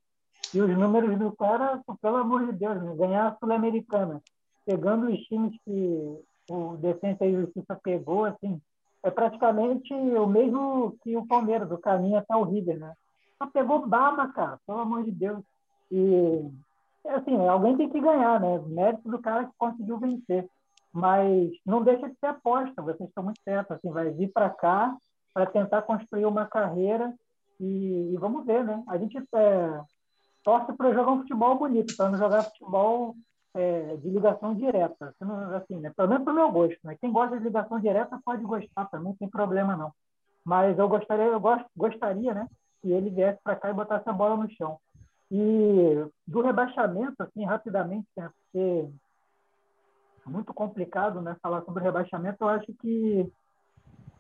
E 0.52 0.60
os 0.60 0.76
números 0.76 1.18
do 1.18 1.32
cara, 1.36 1.80
pelo 2.00 2.16
amor 2.16 2.46
de 2.46 2.52
Deus, 2.52 2.82
né? 2.82 2.94
ganhar 2.96 3.28
a 3.28 3.36
Sul-Americana, 3.36 4.20
pegando 4.66 5.08
os 5.08 5.18
times 5.22 5.52
que 5.64 6.18
o 6.50 6.76
Defensa 6.76 7.24
e 7.24 7.34
Justiça 7.34 7.78
pegou, 7.82 8.24
assim, 8.24 8.60
é 9.02 9.10
praticamente 9.10 9.92
o 9.92 10.26
mesmo 10.26 10.96
que 11.02 11.16
o 11.16 11.26
Palmeiras, 11.26 11.70
o 11.70 11.78
caminho 11.78 12.16
até 12.16 12.34
o 12.34 12.42
River, 12.42 12.78
né? 12.78 12.94
Só 13.38 13.46
pegou 13.46 13.86
baba, 13.86 14.28
cara, 14.28 14.58
pelo 14.66 14.80
amor 14.80 15.04
de 15.04 15.10
Deus. 15.10 15.42
E, 15.90 16.50
assim, 17.08 17.36
alguém 17.46 17.76
tem 17.76 17.90
que 17.90 18.00
ganhar, 18.00 18.40
né? 18.40 18.58
Mérito 18.66 19.08
do 19.08 19.18
cara 19.18 19.44
que 19.44 19.52
conseguiu 19.58 19.98
vencer. 19.98 20.48
Mas 20.94 21.50
não 21.66 21.82
deixa 21.82 22.08
de 22.08 22.16
ser 22.18 22.26
aposta, 22.26 22.80
vocês 22.80 23.08
estão 23.08 23.24
muito 23.24 23.40
certos. 23.42 23.76
Assim, 23.76 23.90
vai 23.90 24.10
vir 24.10 24.32
para 24.32 24.48
cá 24.48 24.96
para 25.32 25.46
tentar 25.46 25.82
construir 25.82 26.26
uma 26.26 26.46
carreira 26.46 27.12
e, 27.58 28.12
e, 28.12 28.16
vamos 28.16 28.46
ver, 28.46 28.62
né? 28.64 28.82
A 28.88 28.96
gente 28.96 29.18
é, 29.18 29.80
torce 30.44 30.72
para 30.74 30.92
jogar 30.92 31.10
um 31.10 31.20
futebol 31.20 31.56
bonito, 31.56 31.96
para 31.96 32.10
não 32.10 32.18
jogar 32.18 32.44
futebol 32.44 33.16
é, 33.54 33.96
de 33.96 34.08
ligação 34.08 34.54
direta. 34.54 35.12
Assim, 35.56 35.80
né? 35.80 35.92
Pelo 35.96 36.08
menos 36.08 36.24
para 36.24 36.32
o 36.32 36.36
meu 36.36 36.52
gosto. 36.52 36.78
Né? 36.84 36.96
Quem 37.00 37.12
gosta 37.12 37.36
de 37.36 37.42
ligação 37.42 37.80
direta 37.80 38.20
pode 38.24 38.44
gostar 38.44 38.84
também, 38.86 39.08
não 39.08 39.16
tem 39.16 39.28
problema 39.28 39.76
não. 39.76 39.92
Mas 40.44 40.78
eu 40.78 40.88
gostaria, 40.88 41.24
eu 41.24 41.40
gost, 41.40 41.64
gostaria, 41.76 42.32
né? 42.32 42.46
que 42.84 42.92
ele 42.92 43.08
viesse 43.08 43.40
para 43.42 43.56
cá 43.56 43.70
e 43.70 43.74
botasse 43.74 44.06
a 44.06 44.12
bola 44.12 44.36
no 44.36 44.50
chão. 44.50 44.78
E 45.30 46.04
do 46.26 46.42
rebaixamento, 46.42 47.22
assim, 47.22 47.46
rapidamente, 47.46 48.06
né, 48.14 48.30
porque 48.30 48.86
muito 50.26 50.52
complicado 50.54 51.20
né, 51.20 51.36
falar 51.42 51.62
sobre 51.62 51.82
rebaixamento, 51.82 52.38
eu 52.40 52.48
acho 52.48 52.72
que 52.74 53.30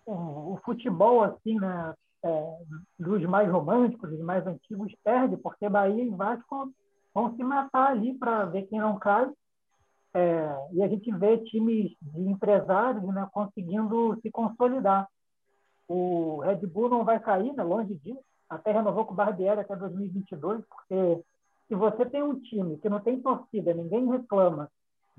o, 0.06 0.54
o 0.54 0.60
futebol, 0.64 1.22
assim, 1.22 1.58
né, 1.58 1.94
é, 2.22 2.58
dos 2.98 3.22
mais 3.24 3.50
românticos, 3.50 4.10
dos 4.10 4.20
mais 4.20 4.46
antigos, 4.46 4.92
perde, 5.02 5.36
porque 5.36 5.68
Bahia 5.68 6.02
e 6.02 6.10
Vasco 6.10 6.72
vão 7.14 7.34
se 7.36 7.44
matar 7.44 7.90
ali 7.90 8.14
para 8.14 8.44
ver 8.46 8.66
quem 8.66 8.80
não 8.80 8.98
cai. 8.98 9.30
É, 10.16 10.56
e 10.72 10.82
a 10.82 10.88
gente 10.88 11.10
vê 11.12 11.38
times 11.38 11.90
de 12.00 12.20
empresários 12.20 13.02
né, 13.02 13.28
conseguindo 13.32 14.18
se 14.22 14.30
consolidar. 14.30 15.08
O 15.88 16.38
Red 16.40 16.66
Bull 16.66 16.88
não 16.88 17.04
vai 17.04 17.18
cair, 17.20 17.52
né, 17.52 17.62
longe 17.62 17.94
disso, 17.96 18.22
até 18.48 18.72
renovou 18.72 19.04
com 19.04 19.12
o 19.12 19.16
Barbieri 19.16 19.60
até 19.60 19.74
2022, 19.76 20.64
porque 20.66 21.20
se 21.68 21.74
você 21.74 22.06
tem 22.06 22.22
um 22.22 22.38
time 22.40 22.78
que 22.78 22.88
não 22.88 23.00
tem 23.00 23.20
torcida, 23.20 23.74
ninguém 23.74 24.08
reclama, 24.08 24.70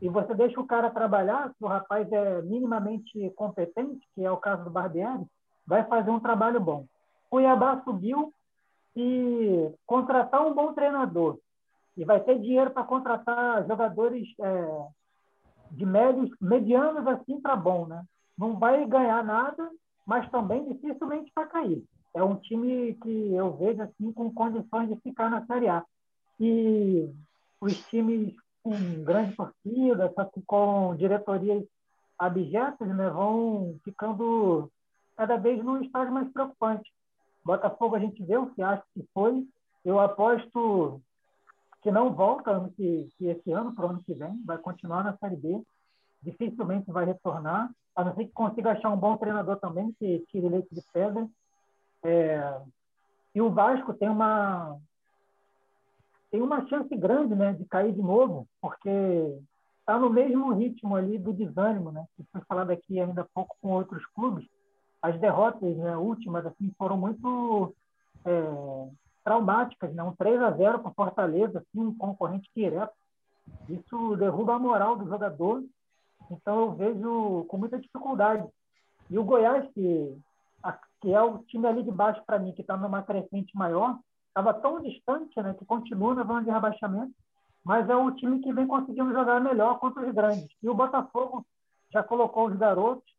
e 0.02 0.10
você 0.10 0.34
deixa 0.34 0.60
o 0.60 0.68
cara 0.68 0.90
trabalhar, 0.90 1.50
se 1.50 1.64
o 1.64 1.68
rapaz 1.68 2.12
é 2.12 2.42
minimamente 2.42 3.30
competente, 3.36 4.06
que 4.14 4.24
é 4.24 4.32
o 4.32 4.38
caso 4.38 4.64
do 4.64 4.70
Barbieri, 4.70 5.26
vai 5.66 5.84
fazer 5.86 6.10
um 6.10 6.20
trabalho 6.20 6.60
bom. 6.60 6.86
Cuiabá 7.30 7.82
subiu 7.84 8.34
e 8.96 9.72
contratar 9.86 10.46
um 10.46 10.54
bom 10.54 10.74
treinador 10.74 11.38
e 11.98 12.04
vai 12.04 12.20
ter 12.20 12.40
dinheiro 12.40 12.72
para 12.72 12.84
contratar 12.84 13.66
jogadores 13.68 14.28
é, 14.40 14.86
de 15.72 15.86
médios, 15.86 16.30
medianos 16.40 17.08
assim 17.08 17.40
para 17.40 17.56
bom, 17.56 17.86
né? 17.86 18.04
Não 18.38 18.60
vai 18.60 18.86
ganhar 18.86 19.24
nada, 19.24 19.70
mas 20.06 20.30
também 20.30 20.68
dificilmente 20.68 21.32
vai 21.34 21.48
cair 21.48 21.84
é 22.16 22.24
um 22.24 22.36
time 22.38 22.94
que 22.96 23.34
eu 23.34 23.52
vejo 23.58 23.82
assim 23.82 24.12
com 24.14 24.34
condições 24.34 24.88
de 24.88 24.96
ficar 25.02 25.30
na 25.30 25.46
Série 25.46 25.68
A. 25.68 25.84
E 26.40 27.10
os 27.60 27.78
times 27.88 28.34
com 28.66 29.04
grande 29.04 29.36
torcida, 29.36 30.12
só 30.16 30.26
que 30.26 30.42
com 30.42 30.96
diretorias 30.96 31.64
abjetas, 32.18 32.88
né, 32.88 33.10
vão 33.12 33.78
ficando 33.84 34.72
cada 35.16 35.38
vez 35.38 35.64
num 35.64 35.84
estágio 35.84 36.12
mais 36.12 36.28
preocupante. 36.34 36.92
Botafogo 37.46 37.96
a 37.96 38.00
gente 38.00 38.24
vê 38.24 38.36
o 38.38 38.48
que 38.48 38.64
acha 38.64 38.84
que 38.96 39.08
foi. 39.14 39.48
Eu 39.86 40.00
aposto 40.00 41.00
que 41.84 41.92
não 41.92 42.12
volta 42.12 42.68
que, 42.76 43.08
que 43.16 43.28
esse 43.28 43.52
ano 43.52 43.76
para 43.76 43.86
o 43.86 43.90
ano 43.90 44.04
que 44.04 44.16
vem, 44.16 44.42
vai 44.44 44.58
continuar 44.58 45.04
na 45.04 45.16
Série 45.18 45.36
B. 45.36 45.62
Dificilmente 46.24 46.92
vai 46.92 47.06
retornar, 47.06 47.70
a 47.96 48.04
não 48.04 48.16
ser 48.16 48.26
que 48.26 48.32
consiga 48.32 48.72
achar 48.72 48.90
um 48.90 48.98
bom 48.98 49.16
treinador 49.16 49.58
também, 49.58 49.94
que 50.00 50.26
tire 50.32 50.50
leite 50.50 50.74
de 50.74 50.82
pedra. 50.92 51.28
É, 52.04 52.60
e 53.36 53.42
o 53.42 53.52
Vasco 53.52 53.94
tem 53.94 54.10
uma 54.10 54.76
tem 56.36 56.42
uma 56.42 56.68
chance 56.68 56.94
grande, 56.98 57.34
né, 57.34 57.54
de 57.54 57.64
cair 57.64 57.94
de 57.94 58.02
novo, 58.02 58.46
porque 58.62 58.90
está 59.80 59.98
no 59.98 60.10
mesmo 60.10 60.52
ritmo 60.52 60.94
ali 60.94 61.18
do 61.18 61.32
desânimo, 61.32 61.94
né? 61.94 62.06
Que 62.18 62.26
foi 62.30 62.42
falado 62.42 62.72
aqui 62.72 63.00
ainda 63.00 63.22
há 63.22 63.28
pouco 63.34 63.56
com 63.62 63.72
outros 63.72 64.06
clubes. 64.08 64.46
As 65.02 65.18
derrotas 65.18 65.78
né, 65.78 65.96
últimas 65.96 66.46
assim 66.46 66.74
foram 66.78 66.98
muito 66.98 67.74
é, 68.26 68.90
traumáticas, 69.24 69.94
né? 69.94 70.04
Um 70.04 70.14
3 70.14 70.42
a 70.42 70.52
0 70.52 70.80
para 70.80 70.92
Fortaleza, 70.92 71.60
assim, 71.60 71.80
um 71.80 71.96
concorrente 71.96 72.50
direto. 72.54 72.94
Isso 73.70 74.18
derruba 74.18 74.56
a 74.56 74.60
moral 74.60 74.98
do 74.98 75.08
jogador. 75.08 75.64
Então 76.30 76.62
eu 76.62 76.72
vejo 76.74 77.46
com 77.48 77.58
muita 77.58 77.80
dificuldade. 77.80 78.46
E 79.10 79.18
o 79.18 79.24
Goiás, 79.24 79.66
que 79.74 80.18
que 81.00 81.14
é 81.14 81.22
o 81.22 81.38
time 81.44 81.68
ali 81.68 81.84
de 81.84 81.92
baixo 81.92 82.24
para 82.26 82.40
mim, 82.40 82.52
que 82.52 82.62
está 82.62 82.76
numa 82.76 83.04
crescente 83.04 83.56
maior, 83.56 84.00
estava 84.36 84.54
tão 84.54 84.82
distante, 84.82 85.42
né, 85.42 85.54
que 85.54 85.64
continua 85.64 86.14
na 86.14 86.26
zona 86.26 86.44
de 86.44 86.52
rebaixamento, 86.52 87.14
mas 87.64 87.90
é 87.90 87.96
o 87.96 88.12
time 88.12 88.42
que 88.42 88.54
vem 88.54 88.68
conseguindo 88.68 89.14
jogar 89.14 89.40
melhor 89.40 89.80
contra 89.80 90.06
os 90.06 90.14
grandes. 90.14 90.50
E 90.62 90.70
o 90.70 90.76
Botafogo 90.76 91.46
já 91.90 92.04
colocou 92.04 92.48
os 92.48 92.58
garotos, 92.58 93.10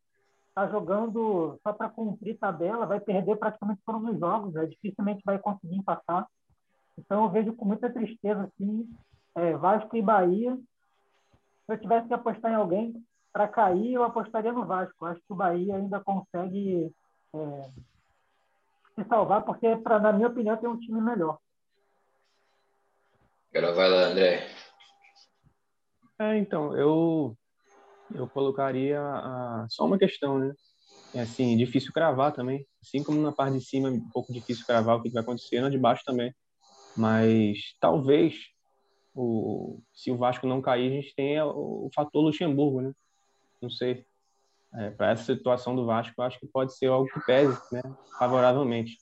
está 0.49 0.67
jogando 0.67 1.59
só 1.63 1.73
para 1.73 1.89
cumprir 1.89 2.37
tabela, 2.37 2.85
vai 2.85 2.99
perder 2.99 3.35
praticamente 3.35 3.81
todos 3.83 4.07
os 4.07 4.19
jogos, 4.19 4.53
né, 4.53 4.67
dificilmente 4.67 5.23
vai 5.25 5.39
conseguir 5.39 5.75
empatar. 5.75 6.27
Então 6.95 7.23
eu 7.23 7.31
vejo 7.31 7.53
com 7.53 7.65
muita 7.65 7.89
tristeza 7.89 8.43
assim, 8.43 8.87
é, 9.35 9.53
Vasco 9.57 9.97
e 9.97 10.01
Bahia. 10.01 10.55
Se 11.65 11.73
eu 11.73 11.79
tivesse 11.79 12.07
que 12.07 12.13
apostar 12.13 12.51
em 12.51 12.55
alguém 12.55 13.03
para 13.33 13.47
cair, 13.47 13.93
eu 13.93 14.03
apostaria 14.03 14.51
no 14.51 14.65
Vasco. 14.65 15.05
Acho 15.05 15.19
que 15.19 15.33
o 15.33 15.35
Bahia 15.35 15.75
ainda 15.75 15.99
consegue 15.99 16.91
é, 17.33 17.69
se 18.97 19.07
salvar, 19.07 19.45
porque, 19.45 19.75
pra, 19.77 19.99
na 19.99 20.11
minha 20.11 20.27
opinião, 20.27 20.57
tem 20.57 20.67
um 20.67 20.79
time 20.79 20.99
melhor. 20.99 21.37
Agora 23.53 23.73
vai 23.73 23.89
lá, 23.89 24.01
André. 24.07 24.47
É, 26.19 26.37
então, 26.37 26.75
eu, 26.75 27.37
eu 28.11 28.27
colocaria 28.27 28.99
a, 28.99 29.67
só 29.69 29.85
uma 29.85 29.99
questão, 29.99 30.39
né? 30.39 30.53
É 31.13 31.21
assim, 31.21 31.55
difícil 31.55 31.93
cravar 31.93 32.33
também. 32.33 32.65
Assim 32.81 33.03
como 33.03 33.21
na 33.21 33.31
parte 33.31 33.59
de 33.59 33.63
cima 33.63 33.87
é 33.87 33.91
um 33.91 34.09
pouco 34.11 34.33
difícil 34.33 34.65
cravar 34.65 34.97
o 34.97 35.01
que 35.01 35.11
vai 35.11 35.21
acontecer, 35.21 35.61
na 35.61 35.69
de 35.69 35.77
baixo 35.77 36.03
também. 36.03 36.33
Mas 36.95 37.75
talvez, 37.79 38.35
o, 39.13 39.79
se 39.93 40.11
o 40.11 40.17
Vasco 40.17 40.47
não 40.47 40.61
cair, 40.61 40.91
a 40.91 40.95
gente 41.01 41.13
tenha 41.15 41.45
o, 41.45 41.85
o 41.85 41.89
fator 41.93 42.21
Luxemburgo, 42.21 42.81
né? 42.81 42.91
Não 43.61 43.69
sei 43.69 44.06
é, 44.77 44.91
para 44.91 45.11
essa 45.11 45.23
situação 45.23 45.75
do 45.75 45.85
Vasco, 45.85 46.21
acho 46.21 46.39
que 46.39 46.45
pode 46.45 46.77
ser 46.77 46.85
algo 46.85 47.09
que 47.11 47.19
pese 47.25 47.57
né, 47.71 47.81
favoravelmente. 48.19 48.97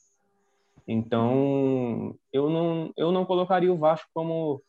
Então, 0.88 2.16
eu 2.32 2.48
não, 2.48 2.92
eu 2.96 3.12
não 3.12 3.26
colocaria 3.26 3.72
o 3.72 3.76
Vasco 3.76 4.08
como, 4.14 4.62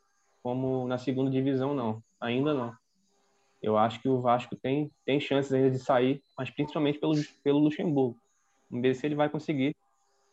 como 0.43 0.85
na 0.87 0.97
segunda 0.97 1.31
divisão, 1.31 1.73
não. 1.73 2.03
Ainda 2.19 2.53
não. 2.53 2.75
Eu 3.61 3.77
acho 3.77 4.01
que 4.01 4.09
o 4.09 4.19
Vasco 4.19 4.55
tem, 4.55 4.91
tem 5.05 5.19
chances 5.19 5.53
ainda 5.53 5.71
de 5.71 5.79
sair, 5.79 6.21
mas 6.37 6.49
principalmente 6.49 6.99
pelo, 6.99 7.13
pelo 7.43 7.59
Luxemburgo. 7.59 8.19
Vamos 8.69 8.81
ver 8.81 8.93
se 8.93 9.05
ele 9.05 9.15
vai 9.15 9.29
conseguir 9.29 9.73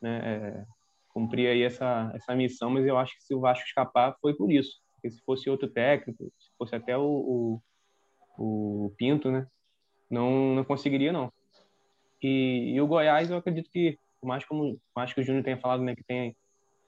né, 0.03 0.21
é, 0.25 0.65
cumprir 1.11 1.47
aí 1.47 1.63
essa, 1.63 2.11
essa 2.15 2.35
missão, 2.35 2.71
mas 2.71 2.85
eu 2.85 2.99
acho 2.99 3.17
que 3.17 3.23
se 3.23 3.35
o 3.35 3.41
Vasco 3.41 3.65
escapar, 3.65 4.17
foi 4.21 4.35
por 4.35 4.51
isso. 4.51 4.83
Porque 4.95 5.11
se 5.11 5.23
fosse 5.23 5.49
outro 5.49 5.69
técnico, 5.69 6.25
se 6.39 6.51
fosse 6.59 6.75
até 6.75 6.97
o, 6.99 7.61
o, 8.37 8.87
o 8.87 8.95
Pinto, 8.97 9.31
né? 9.31 9.47
Não, 10.15 10.55
não 10.55 10.65
conseguiria, 10.65 11.13
não. 11.13 11.33
E, 12.23 12.73
e, 12.75 12.81
o 12.81 12.87
Goiás, 12.87 13.31
eu 13.31 13.37
acredito 13.37 13.71
que, 13.71 13.99
por 14.21 14.27
mais, 14.27 14.45
como, 14.45 14.81
mais 14.97 15.13
que 15.13 15.21
o 15.21 15.25
Júnior 15.25 15.45
tenha 15.45 15.59
falado 15.59 15.83
né, 15.83 15.95
que 15.95 16.05
tem 16.05 16.35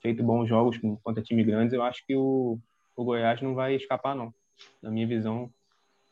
feito 0.01 0.23
bons 0.23 0.47
jogos 0.47 0.79
contra 1.03 1.21
time 1.21 1.43
grandes, 1.43 1.73
eu 1.73 1.83
acho 1.83 2.03
que 2.05 2.15
o, 2.15 2.57
o 2.95 3.03
Goiás 3.03 3.41
não 3.41 3.53
vai 3.53 3.75
escapar, 3.75 4.15
não. 4.15 4.33
Na 4.81 4.89
minha 4.89 5.05
visão, 5.05 5.51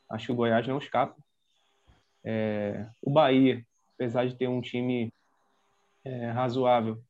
acho 0.10 0.28
que 0.28 0.32
o 0.32 0.36
Goiás 0.36 0.68
não 0.68 0.78
escapa. 0.78 1.16
É, 2.24 2.86
o 3.02 3.10
Bahia, 3.10 3.66
apesar 3.96 4.28
de 4.28 4.36
ter 4.36 4.48
um 4.48 4.62
time 4.62 5.12
é, 6.04 6.30
razoável, 6.32 7.02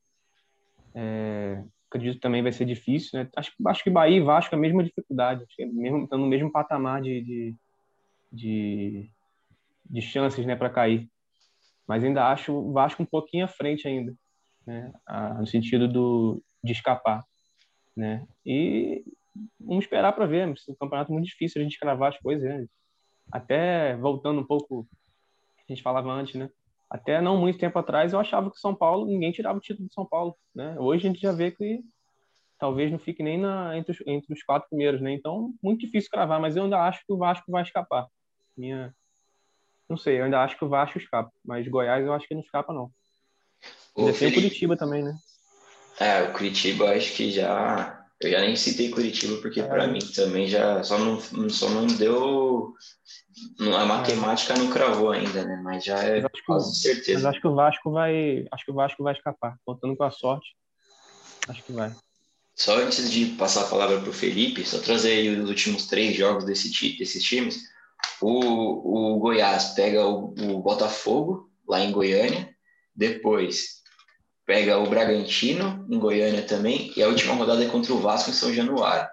é, 0.94 1.62
acredito 1.90 2.20
também 2.20 2.44
vai 2.44 2.52
ser 2.52 2.66
difícil. 2.66 3.20
Né? 3.20 3.30
Acho, 3.36 3.52
acho 3.68 3.84
que 3.84 3.90
Bahia 3.90 4.18
e 4.18 4.22
Vasco 4.22 4.54
é 4.54 4.58
a 4.58 4.62
mesma 4.62 4.84
dificuldade, 4.84 5.46
é 5.60 5.66
mesmo, 5.66 6.04
estão 6.04 6.20
no 6.20 6.28
mesmo 6.28 6.52
patamar 6.52 7.02
de, 7.02 7.22
de, 7.22 7.56
de, 8.32 9.12
de 9.90 10.02
chances 10.02 10.46
né, 10.46 10.56
para 10.56 10.70
cair. 10.70 11.10
Mas 11.88 12.04
ainda 12.04 12.28
acho 12.30 12.54
o 12.54 12.74
Vasco 12.74 13.04
um 13.04 13.06
pouquinho 13.06 13.46
à 13.46 13.48
frente 13.48 13.88
ainda, 13.88 14.14
né, 14.66 14.92
no 15.38 15.46
sentido 15.46 15.88
do, 15.88 16.42
de 16.64 16.72
escapar. 16.72 17.24
né? 17.96 18.26
E 18.46 19.04
vamos 19.60 19.86
esperar 19.86 20.14
para 20.14 20.26
ver. 20.26 20.48
É 20.48 20.48
um 20.48 20.76
campeonato 20.76 21.12
muito 21.14 21.26
difícil 21.26 21.62
a 21.62 21.64
gente 21.64 21.80
cravar 21.80 22.10
as 22.10 22.20
coisas, 22.20 22.48
né? 22.48 22.66
Até 23.32 23.96
voltando 23.98 24.42
um 24.42 24.46
pouco, 24.46 24.88
a 25.58 25.72
gente 25.72 25.82
falava 25.82 26.12
antes, 26.12 26.36
né? 26.36 26.50
Até 26.90 27.22
não 27.22 27.38
muito 27.38 27.58
tempo 27.60 27.78
atrás 27.80 28.14
eu 28.14 28.20
achava 28.20 28.52
que 28.52 28.60
São 28.60 28.76
Paulo, 28.76 29.06
ninguém 29.06 29.32
tirava 29.32 29.58
o 29.58 29.62
título 29.62 29.88
de 29.88 29.94
São 29.94 30.06
Paulo, 30.06 30.36
né? 30.54 30.76
Hoje 30.80 31.08
a 31.08 31.12
gente 31.12 31.22
já 31.22 31.32
vê 31.32 31.52
que 31.52 31.82
talvez 32.60 32.92
não 32.92 33.00
fique 33.00 33.24
nem 33.24 33.40
na, 33.40 33.78
entre, 33.78 33.92
os, 33.92 34.08
entre 34.08 34.34
os 34.34 34.44
quatro 34.44 34.70
primeiros, 34.70 35.02
né? 35.02 35.14
Então, 35.14 35.54
muito 35.62 35.82
difícil 35.82 36.10
cravar, 36.10 36.40
mas 36.40 36.56
eu 36.56 36.64
ainda 36.64 36.80
acho 36.82 37.04
que 37.06 37.12
o 37.12 37.18
Vasco 37.18 37.52
vai 37.52 37.64
escapar. 37.64 38.08
Minha... 38.58 38.94
Não 39.90 39.98
sei, 39.98 40.20
eu 40.20 40.26
ainda 40.26 40.42
acho 40.42 40.58
que 40.58 40.66
o 40.66 40.70
Vasco 40.70 40.98
escapa, 40.98 41.32
mas 41.44 41.68
Goiás 41.68 42.04
eu 42.04 42.14
acho 42.14 42.28
que 42.28 42.34
não 42.34 42.42
escapa, 42.42 42.74
não. 42.74 42.92
Ainda 43.98 44.14
tem 44.14 44.30
o 44.30 44.34
Curitiba 44.34 44.76
também, 44.76 45.04
né? 45.04 45.18
É, 46.00 46.24
o 46.24 46.34
Curitiba 46.34 46.86
eu 46.86 46.98
acho 46.98 47.14
que 47.14 47.32
já. 47.32 48.02
Eu 48.20 48.32
já 48.32 48.40
nem 48.40 48.56
citei 48.56 48.90
Curitiba, 48.90 49.38
porque 49.42 49.60
é. 49.60 49.68
para 49.68 49.88
mim 49.88 50.00
também 50.00 50.48
já 50.48 50.84
só 50.84 50.98
não, 50.98 51.20
só 51.50 51.70
não 51.70 51.86
deu. 51.86 52.74
A 53.60 53.86
matemática 53.86 54.56
não 54.58 54.70
cravou 54.70 55.12
ainda, 55.12 55.44
né? 55.44 55.60
Mas 55.64 55.84
já 55.84 56.02
é 56.02 56.22
mas 56.22 56.42
quase 56.46 56.80
certeza. 56.80 57.14
Mas 57.14 57.26
acho 57.26 57.42
que 57.42 57.48
o 57.48 57.56
Vasco 57.56 57.92
vai. 57.92 58.46
Acho 58.52 58.66
que 58.66 58.72
o 58.72 58.76
Vasco 58.76 59.04
vai 59.04 59.14
escapar. 59.14 59.58
Contando 59.66 59.96
com 59.96 60.04
a 60.04 60.12
sorte. 60.12 60.56
Acho 61.48 61.64
que 61.64 61.74
vai. 61.74 61.94
Só 62.56 62.78
antes 62.78 63.12
de 63.12 63.26
passar 63.38 63.66
a 63.66 63.70
palavra 63.70 64.00
para 64.00 64.10
o 64.10 64.14
Felipe, 64.14 64.66
só 64.66 64.80
trazer 64.80 65.12
aí 65.12 65.38
os 65.38 65.50
últimos 65.50 65.88
três 65.88 66.16
jogos 66.16 66.46
desse, 66.46 66.70
desses 66.98 67.22
times. 67.22 67.75
O, 68.22 69.16
o 69.16 69.20
Goiás 69.20 69.74
pega 69.74 70.06
o, 70.06 70.34
o 70.34 70.62
Botafogo, 70.62 71.50
lá 71.68 71.80
em 71.82 71.92
Goiânia. 71.92 72.50
Depois 72.96 73.82
pega 74.46 74.78
o 74.78 74.90
Bragantino, 74.90 75.86
em 75.90 76.00
Goiânia 76.00 76.44
também. 76.44 76.94
E 76.96 77.04
a 77.04 77.08
última 77.08 77.34
rodada 77.34 77.64
é 77.64 77.68
contra 77.70 77.94
o 77.94 78.00
Vasco, 78.00 78.30
em 78.30 78.34
São 78.34 78.54
Januário. 78.54 79.08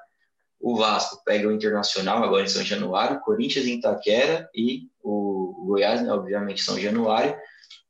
O 0.60 0.76
Vasco 0.76 1.20
pega 1.24 1.48
o 1.48 1.52
Internacional, 1.52 2.22
agora 2.22 2.44
em 2.44 2.48
São 2.48 2.62
Januário. 2.62 3.20
Corinthians 3.20 3.66
em 3.66 3.78
Itaquera 3.78 4.48
e 4.54 4.82
o 5.02 5.64
Goiás, 5.66 6.02
né, 6.02 6.12
obviamente, 6.12 6.62
São 6.62 6.78
Januário. 6.78 7.36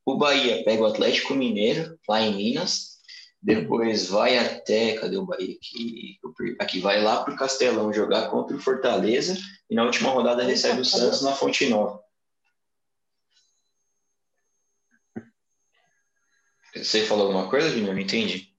O 0.07 0.16
Bahia 0.16 0.64
pega 0.64 0.82
o 0.82 0.86
Atlético 0.86 1.34
Mineiro, 1.34 1.98
lá 2.09 2.22
em 2.22 2.34
Minas. 2.34 2.91
Depois 3.43 4.09
vai 4.09 4.38
até. 4.38 4.95
Cadê 4.95 5.16
o 5.16 5.26
Bahia 5.26 5.57
aqui? 5.57 6.18
Aqui 6.61 6.80
vai 6.80 7.03
lá 7.03 7.24
para 7.24 7.34
o 7.34 7.36
Castelão 7.36 7.93
jogar 7.93 8.30
contra 8.30 8.57
o 8.57 8.61
Fortaleza. 8.61 9.36
E 9.68 9.74
na 9.74 9.84
última 9.84 10.11
rodada 10.11 10.45
recebe 10.45 10.80
o 10.80 10.84
Santos 10.84 11.22
na 11.22 11.32
Fonte 11.32 11.68
Nova. 11.68 12.01
Você 16.74 17.05
falou 17.05 17.26
alguma 17.26 17.51
coisa, 17.51 17.68
Júnior? 17.68 17.95
Não 17.95 18.01
entendi. 18.01 18.53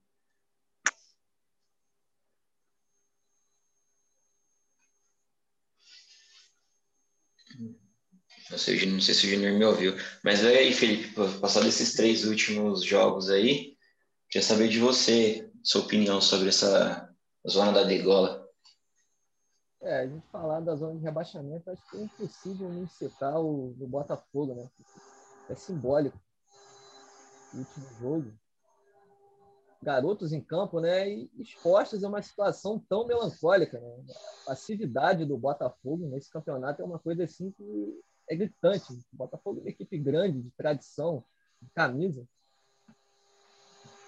Não 8.50 8.58
sei, 8.58 8.86
não 8.86 9.00
sei 9.00 9.14
se 9.14 9.26
o 9.26 9.30
Júnior 9.30 9.58
me 9.58 9.64
ouviu. 9.64 9.96
Mas 10.22 10.44
aí, 10.44 10.72
Felipe, 10.72 11.12
passado 11.40 11.66
esses 11.66 11.94
três 11.94 12.24
últimos 12.24 12.84
jogos 12.84 13.30
aí, 13.30 13.73
Queria 14.34 14.48
saber 14.48 14.68
de 14.68 14.80
você, 14.80 15.48
sua 15.62 15.82
opinião 15.82 16.20
sobre 16.20 16.48
essa 16.48 17.08
zona 17.48 17.70
da 17.70 17.84
degola. 17.84 18.44
É, 19.80 20.00
a 20.00 20.06
gente 20.08 20.26
falar 20.26 20.58
da 20.58 20.74
zona 20.74 20.98
de 20.98 21.04
rebaixamento, 21.04 21.70
acho 21.70 21.88
que 21.88 21.98
é 21.98 22.00
impossível 22.00 22.68
não 22.68 22.84
citar 22.88 23.40
o, 23.40 23.66
o 23.78 23.86
Botafogo, 23.86 24.56
né? 24.56 24.68
É 25.48 25.54
simbólico. 25.54 26.20
O 27.54 27.58
último 27.58 27.86
jogo. 28.00 28.34
Garotos 29.80 30.32
em 30.32 30.40
campo, 30.40 30.80
né? 30.80 31.08
E 31.08 31.30
expostos 31.38 32.02
a 32.02 32.08
uma 32.08 32.20
situação 32.20 32.84
tão 32.88 33.06
melancólica, 33.06 33.78
né? 33.78 34.04
A 34.42 34.46
passividade 34.46 35.24
do 35.24 35.38
Botafogo 35.38 36.08
nesse 36.08 36.28
campeonato 36.28 36.82
é 36.82 36.84
uma 36.84 36.98
coisa 36.98 37.22
assim 37.22 37.52
que 37.52 38.00
é 38.28 38.34
gritante. 38.34 38.92
O 38.92 39.16
Botafogo 39.16 39.60
é 39.60 39.62
uma 39.62 39.70
equipe 39.70 39.96
grande, 39.96 40.42
de 40.42 40.50
tradição, 40.56 41.24
de 41.62 41.70
camisa 41.70 42.26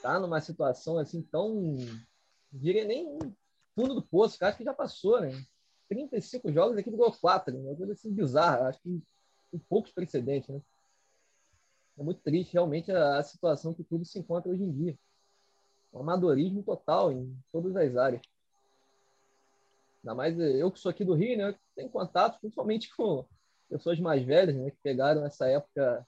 tá 0.06 0.20
numa 0.20 0.40
situação 0.40 0.98
assim 0.98 1.20
tão. 1.20 1.76
diria 2.52 2.84
nem 2.84 3.18
fundo 3.74 3.94
do 3.94 4.02
poço, 4.02 4.42
acho 4.44 4.56
que 4.56 4.64
já 4.64 4.72
passou, 4.72 5.20
né? 5.20 5.30
35 5.88 6.52
jogos, 6.52 6.76
a 6.76 6.80
equipe 6.80 6.96
ganhou 6.96 7.12
4, 7.12 7.54
né? 7.54 7.60
uma 7.60 7.76
coisa 7.76 7.92
assim 7.92 8.12
bizarra, 8.12 8.68
acho 8.68 8.80
que 8.80 9.02
com 9.50 9.58
poucos 9.68 9.92
precedentes, 9.92 10.48
né? 10.48 10.60
É 11.98 12.02
muito 12.02 12.20
triste 12.20 12.52
realmente 12.52 12.92
a, 12.92 13.18
a 13.18 13.22
situação 13.22 13.72
que 13.72 13.82
o 13.82 13.84
clube 13.84 14.04
se 14.04 14.18
encontra 14.18 14.50
hoje 14.50 14.62
em 14.62 14.72
dia. 14.72 14.98
Um 15.92 16.00
amadorismo 16.00 16.62
total 16.62 17.10
em 17.10 17.36
todas 17.50 17.74
as 17.74 17.96
áreas. 17.96 18.22
Ainda 20.02 20.14
mais 20.14 20.38
eu 20.38 20.70
que 20.70 20.78
sou 20.78 20.90
aqui 20.90 21.04
do 21.04 21.14
Rio, 21.14 21.38
né? 21.38 21.58
Tenho 21.74 21.88
contato 21.88 22.38
principalmente 22.40 22.90
com 22.94 23.24
pessoas 23.68 23.98
mais 23.98 24.24
velhas, 24.24 24.54
né? 24.54 24.70
Que 24.70 24.78
pegaram 24.82 25.24
essa 25.24 25.48
época, 25.48 26.06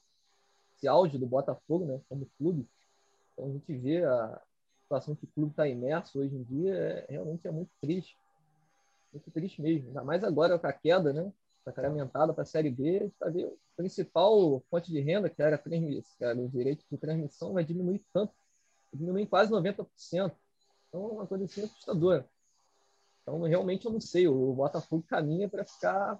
esse 0.76 0.86
auge 0.86 1.16
do 1.16 1.26
Botafogo, 1.26 1.86
né? 1.86 2.00
Como 2.08 2.30
clube. 2.38 2.68
Então 3.38 3.48
a 3.48 3.52
gente 3.52 3.72
vê 3.76 4.04
a 4.04 4.42
situação 4.82 5.14
que 5.14 5.24
o 5.24 5.28
clube 5.28 5.52
está 5.52 5.68
imerso 5.68 6.18
hoje 6.18 6.34
em 6.34 6.42
dia, 6.42 6.74
é, 6.74 7.06
realmente 7.08 7.46
é 7.46 7.50
muito 7.52 7.70
triste. 7.80 8.18
Muito 9.12 9.30
triste 9.30 9.62
mesmo. 9.62 9.88
Ainda 9.88 10.02
mais 10.02 10.24
agora 10.24 10.58
com 10.58 10.66
a 10.66 10.72
queda, 10.72 11.12
né? 11.12 11.32
Sacramentada 11.64 12.34
para 12.34 12.42
a 12.42 12.46
Série 12.46 12.70
B, 12.70 12.88
a 12.88 13.02
gente 13.02 13.12
está 13.12 13.28
vendo 13.28 13.52
a 13.52 13.76
principal 13.76 14.60
fonte 14.68 14.90
de 14.90 15.00
renda, 15.00 15.30
que 15.30 15.40
era, 15.40 15.54
a 15.54 15.58
que 15.58 16.02
era 16.20 16.38
o 16.38 16.48
direito 16.48 16.84
de 16.90 16.98
transmissão, 16.98 17.52
vai 17.52 17.64
diminuir 17.64 18.04
tanto. 18.12 18.32
Diminuir 18.92 19.26
quase 19.26 19.52
90%. 19.52 19.86
Então 20.88 21.04
é 21.04 21.12
uma 21.12 21.26
coisa 21.26 21.44
assim 21.44 21.62
assustadora. 21.62 22.28
Então, 23.22 23.40
realmente, 23.42 23.84
eu 23.86 23.92
não 23.92 24.00
sei. 24.00 24.26
O 24.26 24.52
Botafogo 24.54 25.04
caminha 25.06 25.48
para 25.48 25.64
ficar 25.64 26.18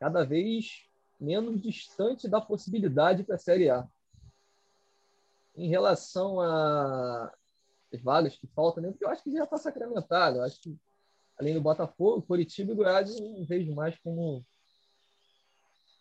cada 0.00 0.24
vez 0.24 0.88
menos 1.20 1.60
distante 1.62 2.26
da 2.26 2.40
possibilidade 2.40 3.22
para 3.22 3.36
a 3.36 3.38
Série 3.38 3.70
A. 3.70 3.86
Em 5.56 5.68
relação 5.68 6.40
a 6.40 7.32
vagas 8.02 8.36
que 8.36 8.46
faltam, 8.48 8.82
né? 8.82 8.90
porque 8.90 9.04
eu 9.04 9.08
acho 9.08 9.22
que 9.22 9.32
já 9.32 9.44
está 9.44 9.56
sacramentado. 9.56 10.38
Eu 10.38 10.42
acho 10.42 10.60
que, 10.60 10.76
além 11.38 11.54
do 11.54 11.60
Botafogo, 11.60 12.22
Curitiba 12.22 12.72
e 12.72 12.74
Goiás, 12.74 13.16
eu 13.16 13.20
não 13.20 13.44
vejo 13.44 13.74
mais 13.74 13.96
como. 13.98 14.44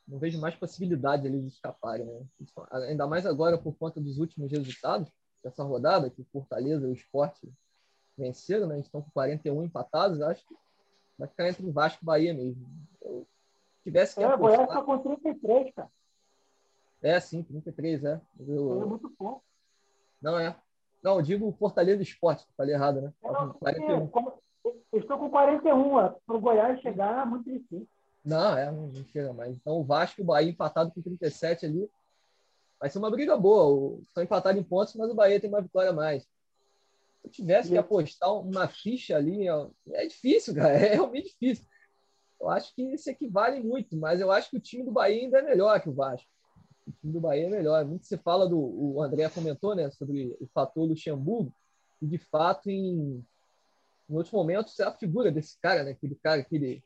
Não 0.08 0.20
vejo 0.20 0.40
mais 0.40 0.56
possibilidade 0.56 1.28
ali 1.28 1.42
de 1.42 1.48
escaparem. 1.48 2.06
Né? 2.06 2.26
Ainda 2.72 3.08
mais 3.08 3.26
agora 3.26 3.58
por 3.58 3.74
conta 3.76 4.02
dos 4.02 4.18
últimos 4.18 4.52
resultados 4.52 5.10
dessa 5.44 5.64
rodada, 5.64 6.10
que 6.10 6.22
o 6.22 6.26
Fortaleza 6.26 6.86
e 6.86 6.90
o 6.90 6.94
Esporte 6.94 7.50
venceram, 8.18 8.68
né? 8.68 8.80
estão 8.80 9.02
com 9.02 9.12
41 9.12 9.64
empatados. 9.64 10.22
Acho 10.22 10.46
que 10.46 10.56
vai 11.18 11.28
ficar 11.28 11.50
entre 11.50 11.66
o 11.66 11.72
Vasco 11.72 12.04
e 12.04 12.06
Bahia 12.06 12.34
mesmo. 12.34 12.68
Eu 13.02 13.28
tivesse 13.84 14.16
que. 14.16 14.22
É, 14.22 14.26
apostar... 14.26 14.40
Goiás 14.40 14.70
está 14.70 14.82
com 14.84 14.98
33, 15.00 15.74
cara. 15.74 15.92
É, 17.04 17.20
sim, 17.20 17.44
33, 17.44 18.06
é. 18.06 18.22
Eu... 18.40 18.82
É 18.82 18.86
muito 18.86 19.10
pouco. 19.10 19.44
Não, 20.22 20.40
é. 20.40 20.56
Não, 21.04 21.18
eu 21.18 21.22
digo 21.22 21.52
Fortaleza 21.60 22.02
Esporte, 22.02 22.48
falei 22.56 22.74
errado, 22.74 23.02
né? 23.02 23.14
Não, 23.22 23.54
41. 23.54 24.10
Eu 24.94 25.00
estou 25.00 25.18
com 25.18 25.30
41, 25.30 25.92
para 26.26 26.38
o 26.38 26.40
Goiás 26.40 26.80
chegar 26.80 27.24
é 27.24 27.30
muito 27.30 27.52
difícil. 27.52 27.88
Não, 28.24 28.58
é, 28.58 28.72
não 28.72 28.94
chega 29.12 29.34
mais. 29.34 29.54
Então 29.54 29.80
o 29.80 29.84
Vasco 29.84 30.22
e 30.22 30.24
o 30.24 30.26
Bahia 30.26 30.50
empatado 30.50 30.92
com 30.92 31.02
37 31.02 31.66
ali. 31.66 31.90
Vai 32.80 32.90
ser 32.90 33.00
uma 33.00 33.12
briga 33.12 33.36
boa. 33.36 34.00
Estão 34.08 34.24
empatados 34.24 34.60
em 34.62 34.64
pontos, 34.64 34.96
mas 34.96 35.10
o 35.10 35.16
Bahia 35.16 35.42
tem 35.42 35.50
uma 35.50 35.62
vitória 35.62 35.90
a 35.90 35.94
mais. 35.94 36.24
Se 36.24 36.30
eu 37.26 37.32
tivesse 37.32 37.70
que 37.70 37.78
apostar 37.78 38.34
uma 38.34 38.68
ficha 38.70 39.18
ali, 39.18 39.46
é 39.92 40.08
difícil, 40.08 40.56
cara. 40.56 40.74
É 40.74 40.94
realmente 40.94 41.36
difícil. 41.38 41.66
Eu 42.40 42.50
acho 42.50 42.74
que 42.74 42.82
isso 42.82 43.10
equivale 43.10 43.60
muito, 43.60 43.98
mas 43.98 44.22
eu 44.22 44.32
acho 44.32 44.50
que 44.50 44.58
o 44.58 44.62
time 44.62 44.86
do 44.86 44.92
Bahia 44.92 45.22
ainda 45.22 45.40
é 45.40 45.42
melhor 45.42 45.82
que 45.82 45.90
o 45.90 45.94
Vasco 45.94 46.30
o 46.88 46.92
time 46.92 47.14
do 47.14 47.20
Bahia 47.20 47.48
é 47.48 47.50
melhor. 47.50 47.84
Muito 47.86 48.06
se 48.06 48.18
fala 48.18 48.48
do. 48.48 48.58
O 48.58 49.02
André 49.02 49.30
comentou 49.30 49.76
né, 49.76 49.90
sobre 49.92 50.36
o 50.40 50.48
fator 50.48 50.88
Luxemburgo, 50.88 51.54
e 52.02 52.08
de 52.08 52.18
fato, 52.18 52.70
em, 52.70 53.26
em 54.10 54.16
outros 54.16 54.34
momentos, 54.34 54.80
é 54.80 54.84
a 54.84 54.92
figura 54.92 55.32
desse 55.32 55.58
cara, 55.60 55.84
né, 55.84 55.92
aquele 55.92 56.16
cara, 56.16 56.42
aquele, 56.42 56.84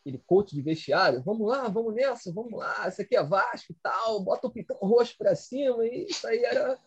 aquele 0.00 0.18
coach 0.26 0.54
de 0.54 0.62
vestiário. 0.62 1.22
Vamos 1.22 1.48
lá, 1.48 1.68
vamos 1.68 1.94
nessa, 1.94 2.32
vamos 2.32 2.52
lá, 2.52 2.86
esse 2.86 3.02
aqui 3.02 3.16
é 3.16 3.22
Vasco 3.22 3.72
e 3.72 3.76
tal, 3.82 4.22
bota 4.22 4.46
o 4.46 4.50
pitão 4.50 4.76
roxo 4.76 5.16
para 5.16 5.34
cima, 5.34 5.84
e 5.86 6.06
isso 6.06 6.26
aí 6.26 6.44
era, 6.44 6.78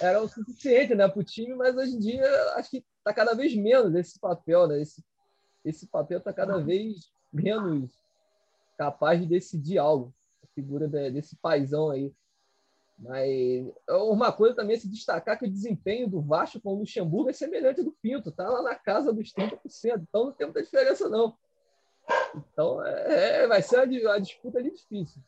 era 0.00 0.22
o 0.22 0.28
suficiente 0.28 0.94
né, 0.94 1.08
para 1.08 1.20
o 1.20 1.24
time, 1.24 1.54
mas 1.54 1.76
hoje 1.76 1.94
em 1.94 1.98
dia 1.98 2.26
acho 2.54 2.70
que 2.70 2.84
está 2.98 3.14
cada 3.14 3.34
vez 3.34 3.54
menos 3.54 3.94
esse 3.94 4.18
papel, 4.18 4.66
né? 4.66 4.80
Esse, 4.80 5.04
esse 5.64 5.86
papel 5.86 6.18
está 6.18 6.32
cada 6.32 6.58
vez 6.58 7.12
menos 7.32 7.90
capaz 8.76 9.20
de 9.20 9.26
decidir 9.26 9.78
algo 9.78 10.12
figura 10.54 10.88
desse 10.88 11.36
paizão 11.36 11.90
aí. 11.90 12.12
Mas 12.98 13.66
uma 13.88 14.32
coisa 14.32 14.54
também 14.54 14.76
é 14.76 14.78
se 14.78 14.88
destacar 14.88 15.38
que 15.38 15.46
o 15.46 15.50
desempenho 15.50 16.08
do 16.08 16.22
Vasco 16.22 16.60
com 16.60 16.74
o 16.74 16.78
Luxemburgo 16.78 17.30
é 17.30 17.32
semelhante 17.32 17.80
ao 17.80 17.86
do 17.86 17.92
Pinto, 18.00 18.30
tá 18.30 18.48
lá 18.48 18.62
na 18.62 18.74
casa 18.74 19.12
dos 19.12 19.32
30%, 19.32 19.58
então 20.08 20.26
não 20.26 20.32
tem 20.32 20.46
muita 20.46 20.62
diferença 20.62 21.08
não. 21.08 21.36
Então 22.34 22.84
é, 22.84 23.42
é 23.42 23.46
vai 23.46 23.62
ser 23.62 23.78
a, 23.78 24.18
disputa 24.18 24.58
ali 24.58 24.70
difícil. 24.70 25.20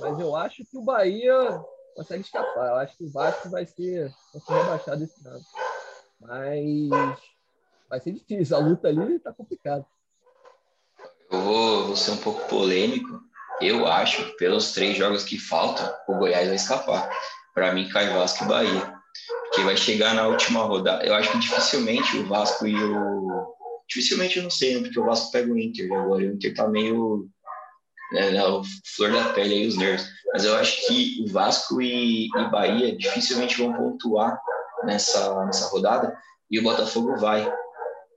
Mas 0.00 0.18
eu 0.18 0.34
acho 0.34 0.64
que 0.64 0.76
o 0.76 0.82
Bahia 0.82 1.62
consegue 1.94 2.22
escapar. 2.22 2.68
Eu 2.68 2.74
acho 2.76 2.96
que 2.96 3.04
o 3.04 3.10
Vasco 3.10 3.48
vai 3.50 3.66
ser, 3.66 4.12
vai 4.32 4.40
ser 4.40 4.52
rebaixado 4.52 5.04
esse 5.04 5.28
ano. 5.28 5.44
Mas 6.20 7.20
vai 7.88 8.00
ser 8.00 8.12
difícil. 8.12 8.56
A 8.56 8.60
luta 8.60 8.88
ali 8.88 9.18
tá 9.18 9.32
complicada. 9.32 9.86
Eu 11.30 11.40
vou, 11.40 11.86
vou 11.86 11.96
ser 11.96 12.12
um 12.12 12.16
pouco 12.18 12.46
polêmico. 12.48 13.22
Eu 13.60 13.86
acho 13.86 14.36
pelos 14.36 14.72
três 14.72 14.96
jogos 14.96 15.24
que 15.24 15.38
faltam, 15.38 15.92
o 16.08 16.18
Goiás 16.18 16.46
vai 16.46 16.56
escapar. 16.56 17.08
Para 17.54 17.72
mim, 17.72 17.88
cai 17.88 18.08
Vasco 18.08 18.44
e 18.44 18.48
Bahia. 18.48 18.94
Porque 19.44 19.62
vai 19.62 19.76
chegar 19.76 20.14
na 20.14 20.26
última 20.26 20.62
rodada. 20.64 21.04
Eu 21.04 21.14
acho 21.14 21.30
que 21.30 21.38
dificilmente 21.38 22.16
o 22.16 22.26
Vasco 22.26 22.66
e 22.66 22.74
o. 22.74 23.54
Dificilmente 23.88 24.38
eu 24.38 24.42
não 24.42 24.50
sei, 24.50 24.74
né? 24.74 24.80
porque 24.80 24.98
o 24.98 25.04
Vasco 25.04 25.30
pega 25.30 25.52
o 25.52 25.58
Inter 25.58 25.92
agora. 25.92 26.22
O 26.22 26.26
Inter 26.26 26.54
tá 26.54 26.66
meio. 26.66 27.28
Né, 28.12 28.44
o 28.44 28.62
flor 28.96 29.12
da 29.12 29.32
pele 29.32 29.54
aí, 29.54 29.66
os 29.66 29.76
nervos. 29.76 30.06
Mas 30.32 30.44
eu 30.44 30.56
acho 30.56 30.86
que 30.86 31.24
o 31.24 31.32
Vasco 31.32 31.80
e, 31.80 32.26
e 32.26 32.50
Bahia 32.50 32.96
dificilmente 32.96 33.56
vão 33.56 33.72
pontuar 33.72 34.38
nessa, 34.84 35.44
nessa 35.44 35.68
rodada. 35.68 36.16
E 36.50 36.58
o 36.58 36.62
Botafogo 36.62 37.16
vai 37.16 37.50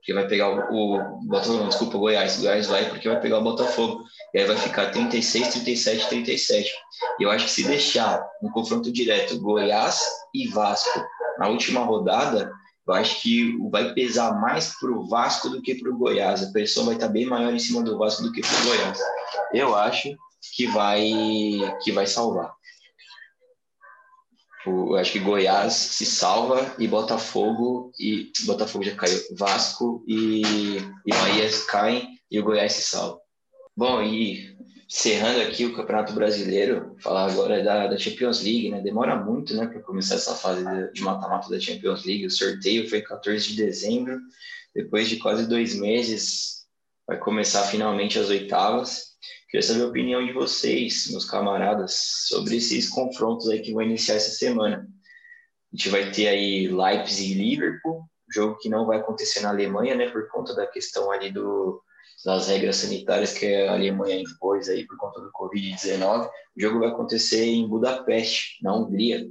porque 0.08 0.14
vai 0.14 0.26
pegar 0.26 0.48
o, 0.72 0.94
o 0.96 1.26
Botafogo, 1.26 1.58
não, 1.58 1.68
desculpa, 1.68 1.96
o 1.98 2.00
Goiás. 2.00 2.38
O 2.38 2.42
Goiás 2.42 2.66
vai 2.66 2.88
porque 2.88 3.08
vai 3.08 3.20
pegar 3.20 3.38
o 3.38 3.44
Botafogo. 3.44 4.04
E 4.34 4.40
aí 4.40 4.46
vai 4.46 4.56
ficar 4.56 4.90
36, 4.90 5.48
37, 5.48 6.08
37. 6.08 6.70
E 7.18 7.22
eu 7.22 7.30
acho 7.30 7.46
que 7.46 7.50
se 7.50 7.64
deixar 7.64 8.24
um 8.42 8.50
confronto 8.50 8.92
direto 8.92 9.40
Goiás 9.40 10.02
e 10.34 10.48
Vasco 10.48 11.02
na 11.38 11.48
última 11.48 11.80
rodada, 11.80 12.52
eu 12.86 12.94
acho 12.94 13.20
que 13.20 13.56
vai 13.70 13.92
pesar 13.92 14.40
mais 14.40 14.78
para 14.78 14.90
o 14.90 15.06
Vasco 15.06 15.48
do 15.48 15.62
que 15.62 15.74
para 15.74 15.90
o 15.90 15.96
Goiás. 15.96 16.42
A 16.42 16.50
pressão 16.50 16.86
vai 16.86 16.94
estar 16.94 17.08
bem 17.08 17.26
maior 17.26 17.52
em 17.52 17.58
cima 17.58 17.82
do 17.82 17.98
Vasco 17.98 18.22
do 18.22 18.32
que 18.32 18.40
para 18.40 18.60
o 18.60 18.64
Goiás. 18.64 18.98
Eu 19.52 19.76
acho 19.76 20.16
que 20.54 20.66
vai 20.66 21.10
que 21.82 21.92
vai 21.92 22.06
salvar. 22.06 22.52
Eu 24.66 24.96
acho 24.96 25.12
que 25.12 25.18
Goiás 25.18 25.72
se 25.72 26.04
salva 26.04 26.74
e 26.78 26.88
Botafogo 26.88 27.92
e 27.98 28.30
Botafogo 28.44 28.84
já 28.84 28.94
caiu, 28.94 29.18
Vasco 29.36 30.04
e, 30.06 30.42
e 31.06 31.10
Bahia 31.10 31.48
caem 31.68 32.18
e 32.30 32.40
o 32.40 32.44
Goiás 32.44 32.72
se 32.72 32.82
salva. 32.82 33.20
Bom, 33.78 34.02
e 34.02 34.56
encerrando 34.88 35.40
aqui 35.40 35.64
o 35.64 35.72
Campeonato 35.72 36.12
Brasileiro, 36.12 36.96
falar 36.98 37.30
agora 37.30 37.62
da, 37.62 37.86
da 37.86 37.96
Champions 37.96 38.42
League, 38.42 38.70
né? 38.70 38.80
Demora 38.80 39.14
muito, 39.14 39.54
né, 39.54 39.68
para 39.68 39.80
começar 39.80 40.16
essa 40.16 40.34
fase 40.34 40.64
de 40.92 41.00
mata-mata 41.00 41.48
da 41.48 41.60
Champions 41.60 42.04
League. 42.04 42.26
O 42.26 42.30
sorteio 42.30 42.90
foi 42.90 43.02
14 43.02 43.50
de 43.50 43.54
dezembro, 43.54 44.18
depois 44.74 45.08
de 45.08 45.18
quase 45.18 45.46
dois 45.46 45.76
meses 45.76 46.66
vai 47.06 47.18
começar 47.18 47.62
finalmente 47.68 48.18
as 48.18 48.28
oitavas. 48.28 49.12
Queria 49.48 49.64
saber 49.64 49.84
a 49.84 49.86
opinião 49.86 50.26
de 50.26 50.32
vocês, 50.32 51.06
meus 51.12 51.24
camaradas, 51.24 51.94
sobre 52.26 52.56
esses 52.56 52.88
confrontos 52.88 53.48
aí 53.48 53.60
que 53.60 53.72
vão 53.72 53.82
iniciar 53.82 54.16
essa 54.16 54.32
semana. 54.32 54.88
A 55.72 55.76
gente 55.76 55.88
vai 55.88 56.10
ter 56.10 56.26
aí 56.26 56.66
Leipzig 56.66 57.30
e 57.30 57.34
Liverpool, 57.34 58.02
jogo 58.28 58.58
que 58.58 58.68
não 58.68 58.86
vai 58.86 58.98
acontecer 58.98 59.38
na 59.38 59.50
Alemanha, 59.50 59.94
né, 59.94 60.10
por 60.10 60.26
conta 60.30 60.52
da 60.52 60.66
questão 60.66 61.12
ali 61.12 61.30
do, 61.30 61.80
das 62.24 62.48
regras 62.48 62.76
sanitárias 62.76 63.32
que 63.32 63.46
a 63.54 63.72
Alemanha 63.72 64.20
impôs 64.20 64.68
aí 64.68 64.86
por 64.86 64.96
conta 64.96 65.20
do 65.20 65.30
Covid-19. 65.32 66.26
O 66.26 66.60
jogo 66.60 66.80
vai 66.80 66.88
acontecer 66.88 67.44
em 67.44 67.68
Budapeste, 67.68 68.62
na 68.62 68.74
Hungria. 68.74 69.26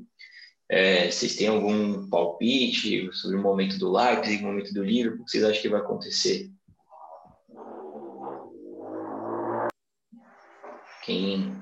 É, 0.69 1.09
vocês 1.09 1.35
têm 1.35 1.47
algum 1.47 2.09
palpite 2.09 3.09
sobre 3.13 3.37
o 3.37 3.41
momento 3.41 3.77
do 3.77 3.91
Leipzig, 3.91 4.43
o 4.43 4.47
momento 4.47 4.73
do 4.73 4.83
Liverpool? 4.83 5.21
O 5.21 5.25
que 5.25 5.31
vocês 5.31 5.43
acham 5.43 5.61
que 5.61 5.69
vai 5.69 5.81
acontecer? 5.81 6.49
Quem. 11.03 11.55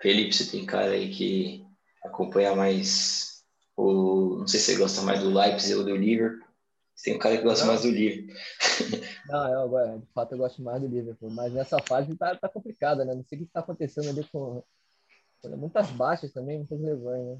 Felipe, 0.00 0.34
você 0.34 0.50
tem 0.50 0.66
cara 0.66 0.92
aí 0.92 1.10
que 1.10 1.64
acompanha 2.04 2.56
mais 2.56 3.44
o. 3.76 4.38
Não 4.38 4.46
sei 4.48 4.58
se 4.58 4.72
você 4.72 4.78
gosta 4.78 5.02
mais 5.02 5.20
do 5.20 5.32
Leipzig 5.32 5.74
ou 5.74 5.84
do 5.84 5.94
Liverpool. 5.94 6.49
Tem 7.02 7.14
um 7.14 7.18
cara 7.18 7.36
que 7.36 7.42
gosta 7.42 7.64
não. 7.64 7.72
mais 7.72 7.82
do 7.82 7.90
Liverpool. 7.90 8.34
não, 9.26 9.48
eu, 9.48 9.98
de 9.98 10.06
fato 10.12 10.32
eu 10.32 10.38
gosto 10.38 10.62
mais 10.62 10.80
do 10.82 10.88
Liverpool, 10.88 11.30
mas 11.30 11.52
nessa 11.52 11.78
fase 11.80 12.14
tá, 12.16 12.36
tá 12.36 12.48
complicada, 12.48 13.04
né? 13.04 13.14
Não 13.14 13.24
sei 13.24 13.38
o 13.38 13.40
que 13.40 13.46
está 13.46 13.60
acontecendo 13.60 14.08
ali 14.08 14.24
com, 14.30 14.62
muitas 15.56 15.90
baixas 15.90 16.32
também, 16.32 16.58
muitas 16.58 16.80
lesões, 16.80 17.24
né? 17.24 17.38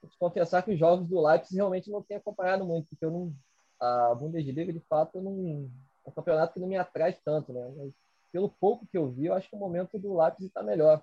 Vou 0.00 0.10
te 0.10 0.18
confessar 0.18 0.62
que 0.62 0.72
os 0.72 0.78
jogos 0.78 1.08
do 1.08 1.20
Leipzig 1.20 1.56
realmente 1.56 1.90
não 1.90 2.02
tenho 2.02 2.20
acompanhado 2.20 2.64
muito, 2.64 2.88
porque 2.88 3.04
eu 3.04 3.10
não. 3.10 3.34
A 3.78 4.14
Bundesliga, 4.14 4.72
de 4.72 4.80
fato, 4.80 5.20
não, 5.20 5.68
é 6.06 6.08
um 6.08 6.12
campeonato 6.12 6.54
que 6.54 6.60
não 6.60 6.68
me 6.68 6.78
atrai 6.78 7.12
tanto, 7.24 7.52
né? 7.52 7.72
Mas 7.76 7.92
pelo 8.32 8.48
pouco 8.48 8.86
que 8.86 8.96
eu 8.96 9.10
vi, 9.10 9.26
eu 9.26 9.34
acho 9.34 9.50
que 9.50 9.56
o 9.56 9.58
momento 9.58 9.98
do 9.98 10.18
Leipzig 10.18 10.46
está 10.46 10.62
melhor. 10.62 11.02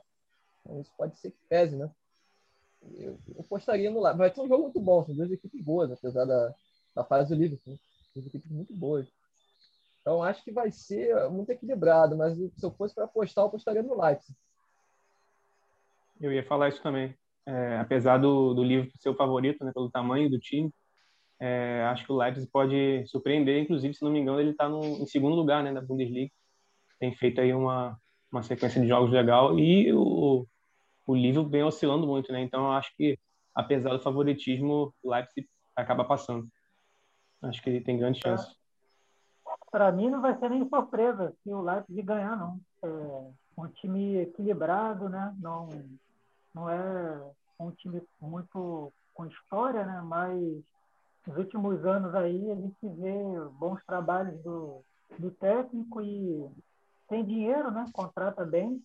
Então, 0.61 0.81
isso 0.81 0.91
pode 0.97 1.15
ser 1.17 1.31
que 1.31 1.37
pese, 1.47 1.75
né? 1.75 1.89
Eu, 2.95 3.17
eu 3.35 3.43
postaria 3.43 3.91
no 3.91 4.01
Leipzig. 4.01 4.17
Vai 4.17 4.33
ser 4.33 4.41
um 4.41 4.47
jogo 4.47 4.63
muito 4.63 4.79
bom, 4.79 5.05
são 5.05 5.13
duas 5.13 5.31
equipes 5.31 5.61
boas, 5.61 5.91
apesar 5.91 6.25
da, 6.25 6.55
da 6.95 7.03
fase 7.03 7.29
do 7.29 7.41
Liverpool. 7.41 7.77
Duas 8.13 8.27
equipes 8.27 8.49
muito 8.49 8.73
boas. 8.75 9.07
Então, 10.01 10.21
acho 10.21 10.43
que 10.43 10.51
vai 10.51 10.71
ser 10.71 11.29
muito 11.29 11.49
equilibrado, 11.49 12.17
mas 12.17 12.37
se 12.37 12.65
eu 12.65 12.71
fosse 12.71 12.93
para 12.93 13.05
apostar, 13.05 13.43
eu 13.43 13.47
apostaria 13.47 13.81
no 13.81 13.99
Leipzig. 13.99 14.35
Eu 16.19 16.31
ia 16.31 16.45
falar 16.45 16.69
isso 16.69 16.81
também. 16.81 17.15
É, 17.45 17.77
apesar 17.77 18.17
do, 18.17 18.53
do 18.53 18.63
Liverpool 18.63 18.99
ser 18.99 19.09
o 19.09 19.15
favorito, 19.15 19.63
né, 19.63 19.71
pelo 19.73 19.89
tamanho 19.89 20.29
do 20.29 20.39
time, 20.39 20.71
é, 21.39 21.83
acho 21.89 22.05
que 22.05 22.11
o 22.11 22.17
Leipzig 22.17 22.49
pode 22.51 23.05
surpreender. 23.07 23.61
Inclusive, 23.61 23.93
se 23.93 24.03
não 24.03 24.11
me 24.11 24.19
engano, 24.19 24.39
ele 24.39 24.51
está 24.51 24.69
em 24.69 25.05
segundo 25.05 25.35
lugar 25.35 25.63
né, 25.63 25.79
Bundesliga 25.81 26.31
tem 27.03 27.13
feito 27.13 27.41
aí 27.41 27.53
uma, 27.53 27.97
uma 28.31 28.41
sequência 28.43 28.79
de 28.81 28.87
jogos 28.87 29.11
legal 29.11 29.59
e 29.59 29.91
o, 29.91 30.47
o 31.05 31.15
Liverpool 31.15 31.49
vem 31.49 31.63
oscilando 31.63 32.07
muito, 32.07 32.31
né? 32.31 32.41
Então 32.41 32.71
acho 32.71 32.95
que 32.95 33.19
apesar 33.53 33.91
do 33.91 33.99
favoritismo, 33.99 34.93
o 35.03 35.11
Leipzig 35.11 35.45
acaba 35.75 36.05
passando. 36.05 36.47
Acho 37.43 37.61
que 37.61 37.69
ele 37.69 37.81
tem 37.81 37.97
grande 37.97 38.21
chance. 38.21 38.55
Para 39.69 39.91
mim 39.91 40.09
não 40.09 40.21
vai 40.21 40.37
ser 40.39 40.49
nem 40.49 40.67
surpresa 40.69 41.33
se 41.43 41.53
o 41.53 41.61
Leipzig 41.61 42.01
ganhar, 42.01 42.37
não. 42.37 42.59
É 42.81 43.31
um 43.57 43.67
time 43.67 44.17
equilibrado, 44.17 45.09
né? 45.09 45.35
Não, 45.39 45.69
não 46.53 46.69
é 46.69 47.21
um 47.59 47.71
time 47.71 48.01
muito 48.21 48.93
com 49.13 49.25
história, 49.25 49.85
né? 49.85 50.01
Mas 50.01 50.41
nos 51.27 51.37
últimos 51.37 51.85
anos 51.85 52.15
aí 52.15 52.51
a 52.51 52.55
gente 52.55 52.77
vê 52.81 53.13
bons 53.59 53.83
trabalhos 53.85 54.41
do, 54.41 54.81
do 55.17 55.31
técnico 55.31 56.01
e 56.01 56.49
tem 57.07 57.25
dinheiro, 57.25 57.71
né? 57.71 57.85
Contrata 57.93 58.45
bem. 58.45 58.81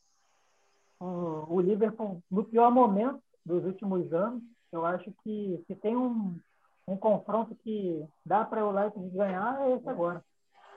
O, 1.00 1.54
o 1.54 1.60
Liverpool, 1.60 2.22
no 2.30 2.44
pior 2.44 2.70
momento 2.72 3.22
dos 3.44 3.64
últimos 3.64 4.12
anos, 4.12 4.42
eu 4.72 4.84
acho 4.84 5.12
que 5.22 5.62
se 5.66 5.74
tem 5.76 5.96
um, 5.96 6.38
um 6.88 6.96
confronto 6.96 7.54
que 7.62 8.02
dá 8.24 8.44
para 8.44 8.64
o 8.64 8.72
Leipzig 8.72 9.10
ganhar, 9.10 9.68
é 9.68 9.76
esse 9.76 9.88
agora. 9.88 10.24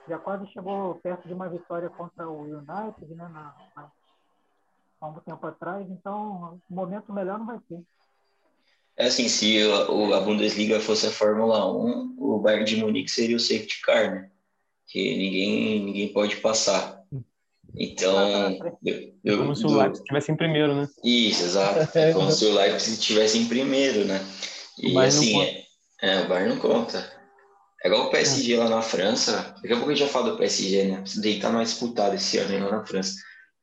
Já 0.08 0.18
quase 0.18 0.46
chegou 0.48 0.96
perto 0.96 1.26
de 1.26 1.32
uma 1.32 1.48
vitória 1.48 1.88
contra 1.88 2.28
o 2.28 2.42
United, 2.42 3.14
né? 3.14 3.28
Na, 3.28 3.54
na, 3.74 3.90
há 5.00 5.06
um 5.06 5.14
tempo 5.20 5.46
atrás. 5.46 5.88
Então, 5.88 6.60
o 6.68 6.74
momento 6.74 7.12
melhor 7.12 7.38
não 7.38 7.46
vai 7.46 7.58
ter. 7.68 7.80
É 8.96 9.06
assim, 9.06 9.28
se 9.28 9.58
a 10.14 10.20
Bundesliga 10.20 10.78
fosse 10.80 11.06
a 11.06 11.10
Fórmula 11.10 11.70
1, 11.72 12.16
o 12.18 12.38
Bayern 12.38 12.64
de 12.64 12.76
Munique 12.76 13.10
seria 13.10 13.36
o 13.36 13.40
safety 13.40 13.80
car, 13.80 14.14
né? 14.14 14.30
Que 14.86 15.16
ninguém, 15.16 15.84
ninguém 15.84 16.12
pode 16.12 16.36
passar. 16.36 17.02
Então, 17.74 18.14
eu, 18.84 19.14
eu, 19.24 19.38
como 19.38 19.56
se 19.56 19.64
o 19.64 19.74
Leipzig 19.74 20.02
estivesse 20.02 20.32
em 20.32 20.36
primeiro, 20.36 20.74
né? 20.74 20.88
Isso, 21.02 21.42
exato. 21.42 21.88
É 21.98 22.12
como 22.12 22.30
se 22.30 22.44
o 22.44 22.54
Leipzig 22.54 22.98
estivesse 22.98 23.38
em 23.38 23.48
primeiro, 23.48 24.04
né? 24.04 24.20
E 24.78 24.98
assim, 24.98 25.40
é, 25.42 25.61
é, 26.02 26.20
o 26.20 26.28
Bayern 26.28 26.54
não 26.54 26.60
conta. 26.60 27.10
É 27.84 27.88
igual 27.88 28.08
o 28.08 28.10
PSG 28.10 28.56
lá 28.56 28.68
na 28.68 28.82
França. 28.82 29.54
Daqui 29.62 29.72
a 29.72 29.76
pouco 29.76 29.90
a 29.90 29.94
gente 29.94 30.04
já 30.04 30.12
fala 30.12 30.32
do 30.32 30.36
PSG, 30.36 30.84
né? 30.84 31.00
Precisa 31.00 31.22
deitar 31.22 31.52
mais 31.52 31.70
disputado 31.70 32.16
esse 32.16 32.38
ano 32.38 32.66
lá 32.66 32.78
na 32.78 32.84
França. 32.84 33.14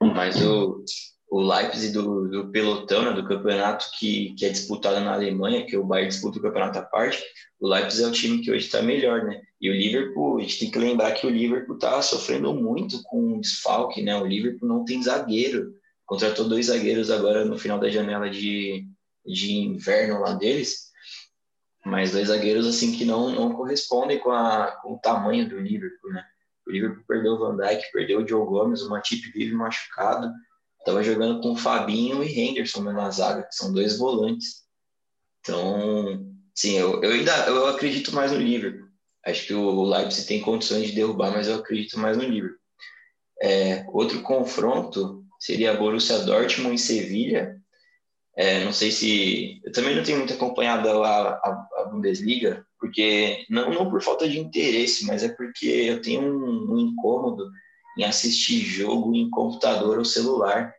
Mas 0.01 0.41
o, 0.41 0.83
o 1.29 1.41
Leipzig 1.41 1.91
do, 1.91 2.29
do 2.29 2.49
pelotão, 2.49 3.03
né, 3.03 3.11
do 3.11 3.27
campeonato 3.27 3.87
que, 3.97 4.33
que 4.35 4.45
é 4.45 4.49
disputado 4.49 4.99
na 5.01 5.13
Alemanha, 5.13 5.65
que 5.65 5.75
o 5.75 5.83
Bayern 5.83 6.09
disputa 6.09 6.39
o 6.39 6.41
campeonato 6.41 6.79
à 6.79 6.81
parte, 6.81 7.21
o 7.59 7.67
Leipzig 7.67 8.03
é 8.03 8.07
o 8.07 8.11
time 8.11 8.41
que 8.41 8.51
hoje 8.51 8.65
está 8.65 8.81
melhor, 8.81 9.25
né? 9.25 9.41
E 9.59 9.69
o 9.69 9.73
Liverpool, 9.73 10.37
a 10.37 10.41
gente 10.41 10.59
tem 10.59 10.71
que 10.71 10.79
lembrar 10.79 11.11
que 11.11 11.27
o 11.27 11.29
Liverpool 11.29 11.75
está 11.75 12.01
sofrendo 12.01 12.53
muito 12.53 13.03
com 13.03 13.33
o 13.33 13.41
desfalque, 13.41 14.01
né? 14.01 14.15
O 14.15 14.25
Liverpool 14.25 14.67
não 14.67 14.85
tem 14.85 15.03
zagueiro, 15.03 15.73
contratou 16.05 16.47
dois 16.47 16.67
zagueiros 16.67 17.11
agora 17.11 17.43
no 17.43 17.57
final 17.57 17.77
da 17.77 17.89
janela 17.89 18.29
de, 18.29 18.85
de 19.25 19.53
inverno 19.55 20.21
lá 20.21 20.33
deles, 20.33 20.88
mas 21.89 22.11
dois 22.11 22.27
zagueiros 22.27 22.67
assim 22.67 22.91
que 22.95 23.03
não, 23.03 23.29
não 23.31 23.53
correspondem 23.53 24.19
com, 24.19 24.31
a, 24.31 24.77
com 24.81 24.93
o 24.93 24.99
tamanho 24.99 25.47
do 25.49 25.59
Liverpool, 25.59 26.11
né? 26.11 26.23
O 26.67 26.71
Liverpool 26.71 27.03
perdeu 27.07 27.33
o 27.33 27.39
Van 27.39 27.57
Dijk, 27.57 27.91
perdeu 27.91 28.21
o 28.21 28.27
Joe 28.27 28.45
Gomes, 28.45 28.81
o 28.81 28.89
Matip 28.89 29.31
vive 29.31 29.55
machucado, 29.55 30.31
Tava 30.85 31.03
jogando 31.03 31.41
com 31.41 31.55
Fabinho 31.55 32.23
e 32.23 32.39
Henderson 32.39 32.81
na 32.81 33.09
zaga, 33.11 33.43
que 33.43 33.55
são 33.55 33.73
dois 33.73 33.97
volantes. 33.97 34.63
Então, 35.41 36.25
sim, 36.55 36.77
eu, 36.77 37.03
eu 37.03 37.11
ainda 37.11 37.31
eu 37.47 37.67
acredito 37.67 38.13
mais 38.13 38.31
no 38.31 38.39
Liverpool. 38.39 38.87
Acho 39.25 39.45
que 39.45 39.53
o 39.53 39.83
Leipzig 39.83 40.27
tem 40.27 40.41
condições 40.41 40.87
de 40.87 40.93
derrubar, 40.93 41.31
mas 41.31 41.47
eu 41.47 41.55
acredito 41.55 41.99
mais 41.99 42.17
no 42.17 42.23
Liverpool. 42.23 42.59
É, 43.41 43.85
outro 43.89 44.21
confronto 44.21 45.23
seria 45.39 45.73
Borussia 45.73 46.19
Dortmund 46.19 46.75
e 46.75 46.79
Sevilha. 46.79 47.58
É, 48.39 48.63
não 48.63 48.71
sei 48.71 48.89
se. 48.89 49.59
Eu 49.65 49.73
também 49.73 49.93
não 49.93 50.01
tenho 50.01 50.19
muito 50.19 50.33
acompanhado 50.33 50.87
a, 51.03 51.29
a, 51.29 51.67
a, 51.79 51.83
Bundesliga, 51.91 52.65
porque 52.79 53.45
não, 53.49 53.69
não 53.73 53.89
por 53.89 54.01
falta 54.01 54.29
de 54.29 54.39
interesse, 54.39 55.05
mas 55.05 55.23
é 55.23 55.27
porque 55.27 55.67
eu 55.67 56.01
tenho 56.01 56.21
um, 56.21 56.73
um 56.73 56.79
incômodo 56.79 57.51
em 57.97 58.05
assistir 58.05 58.61
jogo 58.61 59.13
em 59.13 59.29
computador 59.29 59.97
ou 59.97 60.05
celular. 60.05 60.73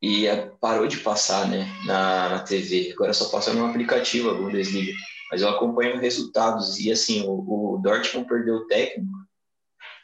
E 0.00 0.28
é, 0.28 0.46
parou 0.60 0.86
de 0.86 0.98
passar 0.98 1.48
né, 1.48 1.66
na, 1.84 2.28
na 2.28 2.38
TV, 2.38 2.92
agora 2.92 3.12
só 3.12 3.30
passa 3.30 3.52
no 3.52 3.66
aplicativo 3.66 4.30
a 4.30 4.34
Bundesliga. 4.34 4.92
Mas 5.32 5.42
eu 5.42 5.48
acompanho 5.48 5.98
resultados 5.98 6.78
e 6.78 6.92
assim, 6.92 7.26
o, 7.26 7.74
o 7.74 7.78
Dortmund 7.78 8.28
perdeu 8.28 8.58
o 8.58 8.66
técnico, 8.68 9.10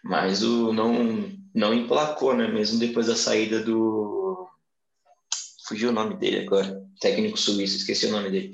mas 0.02 0.42
o 0.42 0.72
não, 0.72 1.30
não 1.54 1.72
emplacou, 1.72 2.34
né? 2.34 2.48
Mesmo 2.48 2.80
depois 2.80 3.06
da 3.06 3.14
saída 3.14 3.62
do. 3.62 4.21
Fugiu 5.66 5.90
o 5.90 5.92
nome 5.92 6.16
dele 6.16 6.46
agora, 6.46 6.82
técnico 7.00 7.36
suíço, 7.36 7.76
esqueci 7.76 8.06
o 8.06 8.12
nome 8.12 8.30
dele. 8.30 8.52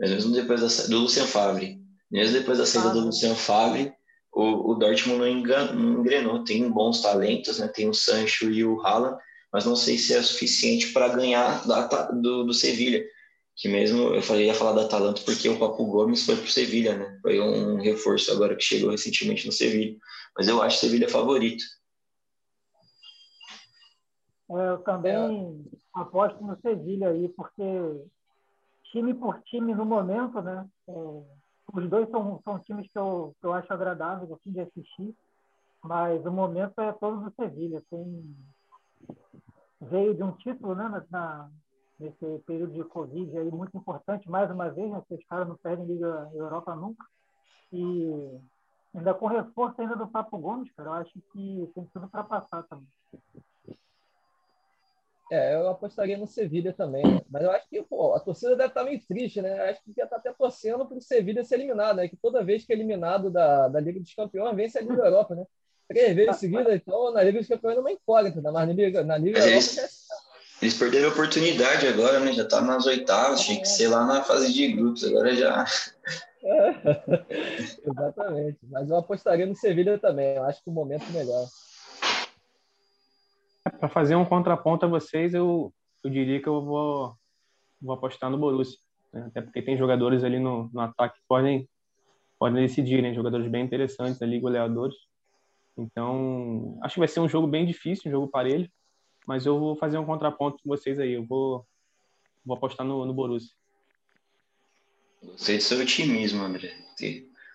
Mas 0.00 0.10
mesmo 0.10 0.32
depois 0.32 0.60
da, 0.60 0.86
do 0.86 0.98
Lucian 0.98 1.26
Favre, 1.26 1.80
mesmo 2.10 2.38
depois 2.38 2.58
da 2.58 2.66
saída 2.66 2.90
ah, 2.90 2.92
do 2.92 3.00
Lucian 3.00 3.34
Favre, 3.34 3.92
o, 4.32 4.72
o 4.72 4.74
Dortmund 4.74 5.18
não, 5.18 5.26
engan, 5.26 5.72
não 5.72 6.00
engrenou. 6.00 6.44
Tem 6.44 6.68
bons 6.70 7.00
talentos, 7.00 7.58
né? 7.58 7.68
Tem 7.68 7.88
o 7.88 7.94
Sancho 7.94 8.50
e 8.50 8.62
o 8.64 8.80
Haaland, 8.82 9.18
mas 9.52 9.64
não 9.64 9.74
sei 9.74 9.96
se 9.96 10.12
é 10.12 10.22
suficiente 10.22 10.92
para 10.92 11.08
ganhar 11.08 11.66
da, 11.66 11.86
do, 12.10 12.44
do 12.44 12.52
Sevilha. 12.52 13.02
Que 13.56 13.68
mesmo 13.68 14.14
eu 14.14 14.20
falei 14.20 14.46
ia 14.46 14.54
falar 14.54 14.72
da 14.72 14.82
Atalanta 14.82 15.22
porque 15.24 15.48
o 15.48 15.58
Papo 15.58 15.86
Gomes 15.86 16.26
foi 16.26 16.36
para 16.36 16.44
o 16.44 16.50
Sevilha, 16.50 16.94
né? 16.94 17.18
Foi 17.22 17.40
um 17.40 17.80
reforço 17.80 18.30
agora 18.30 18.54
que 18.54 18.62
chegou 18.62 18.90
recentemente 18.90 19.46
no 19.46 19.52
Sevilha. 19.52 19.96
Mas 20.36 20.46
eu 20.46 20.60
acho 20.60 20.76
o 20.76 20.80
Sevilha 20.80 21.08
favorito. 21.08 21.64
É, 24.50 24.68
eu 24.68 24.78
também 24.78 25.64
aposto 25.96 26.44
no 26.44 26.58
Sevilha 26.60 27.08
aí, 27.08 27.28
porque 27.30 27.62
time 28.92 29.14
por 29.14 29.40
time 29.42 29.74
no 29.74 29.84
momento, 29.84 30.40
né? 30.42 30.68
É, 30.88 30.92
os 31.72 31.90
dois 31.90 32.08
são, 32.10 32.40
são 32.44 32.58
times 32.60 32.86
que 32.90 32.98
eu, 32.98 33.34
que 33.40 33.46
eu 33.46 33.52
acho 33.52 33.72
agradáveis 33.72 34.30
assim, 34.30 34.52
de 34.52 34.60
assistir, 34.60 35.14
mas 35.82 36.24
o 36.24 36.30
momento 36.30 36.80
é 36.80 36.92
todo 36.92 37.24
do 37.24 37.34
Sevilha. 37.34 37.82
Tem, 37.90 38.36
veio 39.80 40.14
de 40.14 40.22
um 40.22 40.32
título 40.32 40.74
né, 40.74 41.04
na, 41.10 41.50
nesse 41.98 42.38
período 42.46 42.74
de 42.74 42.84
Covid 42.84 43.36
aí 43.38 43.50
muito 43.50 43.76
importante, 43.76 44.30
mais 44.30 44.50
uma 44.50 44.70
vez, 44.70 44.90
né, 44.90 45.02
os 45.10 45.24
caras 45.24 45.48
não 45.48 45.56
perdem 45.56 45.86
Liga 45.86 46.30
Europa 46.34 46.74
nunca. 46.76 47.04
E 47.72 48.40
ainda 48.94 49.12
com 49.14 49.26
reforço 49.26 49.80
ainda 49.80 49.96
do 49.96 50.06
Papo 50.06 50.38
Gomes, 50.38 50.70
cara, 50.72 50.90
eu 50.90 50.94
acho 50.94 51.20
que 51.32 51.70
tem 51.74 51.84
tudo 51.92 52.08
para 52.08 52.22
passar 52.22 52.62
também. 52.64 52.86
É, 55.30 55.54
eu 55.54 55.68
apostaria 55.68 56.16
no 56.16 56.26
Sevilha 56.26 56.72
também, 56.72 57.02
mas 57.28 57.42
eu 57.42 57.50
acho 57.50 57.68
que 57.68 57.82
pô, 57.82 58.14
a 58.14 58.20
torcida 58.20 58.54
deve 58.54 58.68
estar 58.68 58.84
meio 58.84 59.00
triste, 59.08 59.42
né? 59.42 59.70
Acho 59.70 59.80
que 59.80 59.88
devia 59.88 60.04
estar 60.04 60.16
até 60.16 60.32
torcendo 60.32 60.86
para 60.86 60.96
o 60.96 61.00
Sevilha 61.00 61.42
ser 61.42 61.56
eliminado, 61.56 61.96
né? 61.96 62.08
Que 62.08 62.16
toda 62.16 62.44
vez 62.44 62.64
que 62.64 62.72
é 62.72 62.76
eliminado 62.76 63.28
da, 63.28 63.66
da 63.66 63.80
Liga 63.80 63.98
dos 63.98 64.14
Campeões, 64.14 64.54
vence 64.54 64.78
a 64.78 64.82
Liga 64.82 65.02
Europa, 65.02 65.34
né? 65.34 65.44
Três 65.88 66.14
vezes 66.14 66.36
seguidas, 66.36 66.72
então 66.74 67.12
na 67.12 67.24
Liga 67.24 67.40
dos 67.40 67.48
Campeões 67.48 67.74
não 67.74 67.82
é 67.82 67.86
uma 67.86 67.92
incógnita, 67.92 68.40
né? 68.40 68.50
mas 68.52 68.68
na 68.68 68.72
Liga, 68.72 69.02
na 69.02 69.18
Liga 69.18 69.38
Europa 69.38 69.52
eles, 69.52 69.78
é... 69.78 69.88
eles 70.62 70.74
perderam 70.74 71.08
a 71.08 71.12
oportunidade 71.12 71.88
agora, 71.88 72.20
né? 72.20 72.32
Já 72.32 72.44
tá 72.44 72.60
nas 72.60 72.86
oitavas, 72.86 73.40
tinha 73.40 73.60
que 73.60 73.68
ser 73.68 73.88
lá 73.88 74.06
na 74.06 74.22
fase 74.22 74.52
de 74.52 74.72
grupos, 74.72 75.02
agora 75.02 75.34
já. 75.34 75.64
É. 76.44 76.70
Exatamente, 77.84 78.58
mas 78.70 78.88
eu 78.88 78.96
apostaria 78.96 79.46
no 79.46 79.56
Sevilha 79.56 79.98
também, 79.98 80.36
eu 80.36 80.44
acho 80.44 80.62
que 80.62 80.70
o 80.70 80.72
momento 80.72 81.04
é 81.10 81.18
melhor. 81.18 81.48
Para 83.70 83.88
fazer 83.88 84.16
um 84.16 84.24
contraponto 84.24 84.86
a 84.86 84.88
vocês, 84.88 85.34
eu, 85.34 85.72
eu 86.04 86.10
diria 86.10 86.40
que 86.40 86.48
eu 86.48 86.64
vou, 86.64 87.14
vou 87.80 87.94
apostar 87.94 88.30
no 88.30 88.38
Borussia. 88.38 88.78
Né? 89.12 89.24
Até 89.26 89.40
porque 89.40 89.62
tem 89.62 89.76
jogadores 89.76 90.22
ali 90.24 90.38
no, 90.38 90.70
no 90.72 90.80
ataque 90.80 91.18
que 91.18 91.24
podem, 91.28 91.68
podem 92.38 92.66
decidir, 92.66 93.02
né? 93.02 93.14
jogadores 93.14 93.48
bem 93.48 93.64
interessantes 93.64 94.20
ali, 94.22 94.38
goleadores. 94.38 94.96
Então, 95.76 96.78
acho 96.82 96.94
que 96.94 97.00
vai 97.00 97.08
ser 97.08 97.20
um 97.20 97.28
jogo 97.28 97.46
bem 97.46 97.66
difícil, 97.66 98.08
um 98.08 98.12
jogo 98.12 98.28
parelho, 98.28 98.70
mas 99.26 99.44
eu 99.44 99.58
vou 99.58 99.76
fazer 99.76 99.98
um 99.98 100.06
contraponto 100.06 100.58
com 100.62 100.68
vocês 100.68 100.98
aí. 100.98 101.12
Eu 101.12 101.26
vou, 101.26 101.66
vou 102.44 102.56
apostar 102.56 102.86
no, 102.86 103.04
no 103.04 103.12
Borussia. 103.12 103.54
Gostei 105.22 105.56
do 105.56 105.62
seu 105.62 105.80
otimismo, 105.80 106.42
André. 106.42 106.72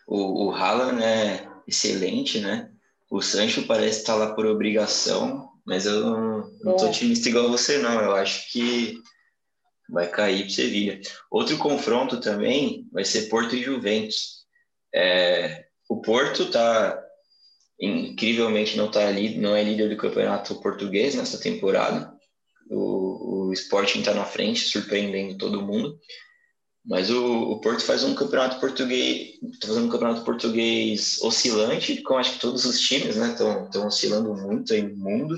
O, 0.05 0.47
o 0.47 0.51
Haaland 0.51 1.01
é 1.01 1.47
excelente, 1.67 2.39
né? 2.39 2.71
O 3.09 3.21
Sancho 3.21 3.65
parece 3.65 3.99
estar 3.99 4.15
lá 4.15 4.33
por 4.33 4.45
obrigação, 4.45 5.50
mas 5.65 5.85
eu 5.85 6.01
não, 6.01 6.51
não 6.63 6.75
tô 6.75 6.87
otimista 6.87 7.29
igual 7.29 7.49
você, 7.49 7.77
não. 7.77 8.01
Eu 8.01 8.15
acho 8.15 8.51
que 8.51 9.01
vai 9.89 10.09
cair 10.09 10.43
para 10.43 10.53
Sevilha. 10.53 11.01
Outro 11.29 11.57
confronto 11.57 12.19
também 12.19 12.87
vai 12.91 13.05
ser 13.05 13.29
Porto 13.29 13.55
e 13.55 13.63
Juventus. 13.63 14.45
É, 14.93 15.65
o 15.89 16.01
Porto 16.01 16.49
tá 16.49 17.01
incrivelmente 17.81 18.77
não 18.77 18.91
tá 18.91 19.07
ali, 19.07 19.37
não 19.37 19.55
é 19.55 19.63
líder 19.63 19.89
do 19.89 19.97
campeonato 19.97 20.61
português 20.61 21.15
nessa 21.15 21.39
temporada. 21.39 22.13
O, 22.69 23.47
o 23.47 23.53
Sporting 23.53 23.99
está 23.99 24.13
na 24.13 24.23
frente, 24.23 24.61
surpreendendo 24.61 25.37
todo 25.37 25.65
mundo. 25.65 25.99
Mas 26.83 27.11
o, 27.11 27.51
o 27.51 27.61
Porto 27.61 27.83
faz 27.83 28.03
um 28.03 28.15
campeonato 28.15 28.59
português, 28.59 29.39
tá 29.59 29.67
fazendo 29.67 29.85
um 29.85 29.89
campeonato 29.89 30.23
português 30.23 31.21
oscilante, 31.21 32.01
como 32.01 32.19
acho 32.19 32.33
que 32.33 32.39
todos 32.39 32.65
os 32.65 32.79
times, 32.79 33.15
né, 33.15 33.29
estão 33.29 33.87
oscilando 33.87 34.33
muito 34.33 34.73
aí 34.73 34.81
no 34.81 34.97
mundo. 34.97 35.37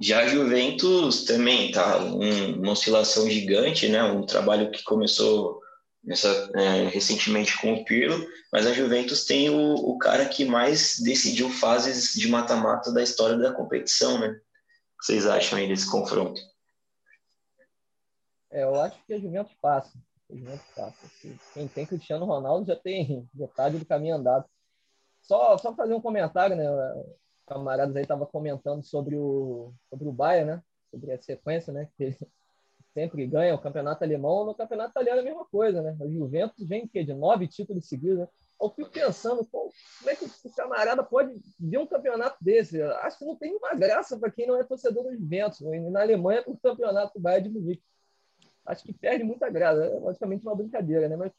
Já 0.00 0.20
a 0.20 0.26
Juventus 0.26 1.24
também 1.24 1.70
tá 1.70 1.98
um, 1.98 2.60
uma 2.60 2.72
oscilação 2.72 3.30
gigante, 3.30 3.88
né, 3.88 4.02
um 4.02 4.26
trabalho 4.26 4.70
que 4.70 4.82
começou 4.82 5.60
nessa, 6.02 6.28
é, 6.54 6.88
recentemente 6.88 7.60
com 7.60 7.74
o 7.74 7.84
Pirlo, 7.84 8.26
mas 8.52 8.66
a 8.66 8.72
Juventus 8.72 9.24
tem 9.24 9.50
o, 9.50 9.74
o 9.74 9.98
cara 9.98 10.24
que 10.26 10.44
mais 10.44 10.98
decidiu 11.00 11.50
fases 11.50 12.14
de 12.14 12.28
mata-mata 12.28 12.92
da 12.92 13.02
história 13.02 13.36
da 13.36 13.52
competição, 13.52 14.18
né? 14.18 14.28
O 14.28 14.98
que 14.98 15.06
vocês 15.06 15.26
acham 15.26 15.58
aí 15.58 15.68
desse 15.68 15.90
confronto? 15.90 16.40
É, 18.50 18.62
eu 18.62 18.80
acho 18.80 18.96
que 19.04 19.12
a 19.12 19.18
Juventus 19.18 19.52
passa. 19.60 19.92
Passa. 20.74 21.06
Quem 21.54 21.68
tem 21.68 21.86
Cristiano 21.86 22.26
Ronaldo 22.26 22.66
já 22.66 22.76
tem 22.76 23.28
metade 23.32 23.78
do 23.78 23.86
caminho 23.86 24.16
andado. 24.16 24.44
Só, 25.22 25.56
só 25.58 25.74
fazer 25.74 25.94
um 25.94 26.00
comentário, 26.00 26.56
né? 26.56 26.64
Camaradas 27.46 27.94
aí 27.94 28.02
estavam 28.02 28.26
comentando 28.26 28.82
sobre 28.82 29.16
o, 29.16 29.72
sobre 29.88 30.08
o 30.08 30.12
Bayern, 30.12 30.52
né? 30.52 30.62
Sobre 30.90 31.12
a 31.12 31.22
sequência, 31.22 31.72
né? 31.72 31.88
Que 31.96 32.16
sempre 32.92 33.26
ganha 33.26 33.54
o 33.54 33.60
campeonato 33.60 34.02
alemão. 34.02 34.44
No 34.44 34.54
campeonato 34.54 34.90
italiano 34.90 35.18
é 35.18 35.22
a 35.22 35.24
mesma 35.24 35.44
coisa, 35.44 35.80
né? 35.80 35.96
O 36.00 36.10
Juventus 36.10 36.66
vem 36.66 36.88
que, 36.88 37.04
de 37.04 37.14
nove 37.14 37.46
títulos 37.46 37.88
seguidos, 37.88 38.18
né? 38.18 38.28
Eu 38.60 38.70
fico 38.70 38.90
pensando, 38.90 39.44
pô, 39.44 39.70
como 39.98 40.10
é 40.10 40.16
que 40.16 40.24
o 40.24 40.54
camarada 40.56 41.04
pode 41.04 41.38
ver 41.60 41.78
um 41.78 41.86
campeonato 41.86 42.42
desse? 42.42 42.80
Acho 42.80 43.18
que 43.18 43.24
não 43.26 43.36
tem 43.36 43.54
uma 43.54 43.74
graça 43.74 44.18
para 44.18 44.30
quem 44.30 44.46
não 44.46 44.58
é 44.58 44.64
torcedor 44.64 45.04
do 45.04 45.14
Juventus. 45.14 45.60
Na 45.92 46.00
Alemanha, 46.00 46.42
o 46.46 46.56
campeonato 46.56 47.14
do 47.14 47.20
Bayern 47.20 47.48
de 47.48 47.54
Munique 47.54 47.82
acho 48.66 48.84
que 48.84 48.92
perde 48.92 49.24
muita 49.24 49.48
graça. 49.48 49.84
É 49.84 49.98
logicamente 49.98 50.44
uma 50.44 50.54
brincadeira, 50.54 51.08
né? 51.08 51.16
Mas 51.16 51.32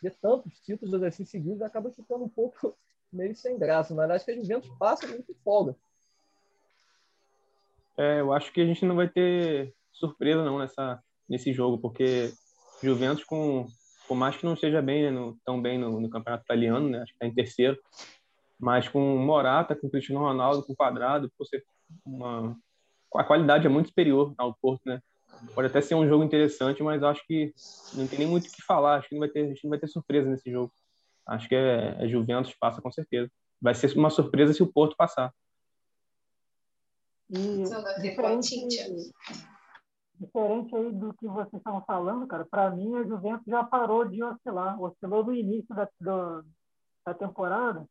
ter 0.00 0.14
tantos 0.20 0.58
títulos 0.60 1.02
assim 1.02 1.24
seguidos 1.24 1.62
acaba 1.62 1.90
ficando 1.90 2.24
um 2.24 2.28
pouco 2.28 2.76
meio 3.12 3.34
sem 3.34 3.58
graça. 3.58 3.94
Mas 3.94 4.10
acho 4.10 4.24
que 4.24 4.30
a 4.32 4.36
Juventus 4.36 4.70
passa 4.78 5.06
muito 5.06 5.34
folga. 5.44 5.74
É, 7.96 8.20
eu 8.20 8.32
acho 8.32 8.52
que 8.52 8.60
a 8.60 8.66
gente 8.66 8.84
não 8.84 8.96
vai 8.96 9.08
ter 9.08 9.72
surpresa 9.92 10.44
não 10.44 10.58
nessa 10.58 11.02
nesse 11.28 11.52
jogo, 11.52 11.78
porque 11.78 12.32
Juventus 12.82 13.24
com 13.24 13.66
por 14.06 14.14
mais 14.14 14.36
que 14.36 14.44
não 14.44 14.52
esteja 14.52 14.82
bem, 14.82 15.04
né, 15.04 15.10
no, 15.10 15.38
tão 15.46 15.62
bem 15.62 15.78
no, 15.78 15.98
no, 15.98 16.10
campeonato 16.10 16.44
italiano, 16.44 16.90
né, 16.90 16.98
acho 16.98 17.12
que 17.12 17.16
está 17.16 17.26
em 17.26 17.34
terceiro, 17.34 17.78
mas 18.60 18.86
com 18.86 19.00
Morata, 19.16 19.74
com 19.74 19.88
Cristiano 19.88 20.20
Ronaldo, 20.20 20.62
com 20.66 20.74
Quadrado, 20.74 21.32
uma 22.04 22.54
a 23.14 23.24
qualidade 23.24 23.66
é 23.66 23.70
muito 23.70 23.88
superior 23.88 24.34
ao 24.36 24.54
Porto, 24.54 24.82
né? 24.84 25.00
Pode 25.54 25.68
até 25.68 25.80
ser 25.80 25.94
um 25.94 26.08
jogo 26.08 26.24
interessante, 26.24 26.82
mas 26.82 27.02
acho 27.02 27.24
que 27.26 27.52
não 27.94 28.06
tem 28.06 28.18
nem 28.18 28.28
muito 28.28 28.48
o 28.48 28.52
que 28.52 28.62
falar. 28.62 28.96
Acho 28.96 29.08
que 29.08 29.14
não 29.14 29.20
vai 29.20 29.28
ter, 29.28 29.44
a 29.44 29.48
gente 29.48 29.64
não 29.64 29.70
vai 29.70 29.78
ter 29.78 29.88
surpresa 29.88 30.28
nesse 30.28 30.50
jogo. 30.50 30.72
Acho 31.26 31.48
que 31.48 31.54
é, 31.54 31.96
é 32.04 32.08
Juventus 32.08 32.54
passa 32.58 32.82
com 32.82 32.90
certeza. 32.90 33.30
Vai 33.60 33.74
ser 33.74 33.96
uma 33.96 34.10
surpresa 34.10 34.52
se 34.52 34.62
o 34.62 34.72
Porto 34.72 34.96
passar. 34.96 35.32
E 37.30 37.62
diferente, 38.02 38.68
diferente 40.20 40.76
aí 40.76 40.92
do 40.92 41.14
que 41.14 41.26
vocês 41.26 41.54
estavam 41.54 41.82
falando, 41.86 42.26
cara, 42.26 42.44
para 42.44 42.70
mim 42.70 42.94
a 42.96 43.04
Juventus 43.04 43.46
já 43.46 43.64
parou 43.64 44.04
de 44.04 44.22
oscilar. 44.22 44.80
Oscilou 44.80 45.24
no 45.24 45.32
início 45.32 45.74
da, 45.74 45.88
do, 46.00 46.44
da 47.06 47.14
temporada, 47.14 47.86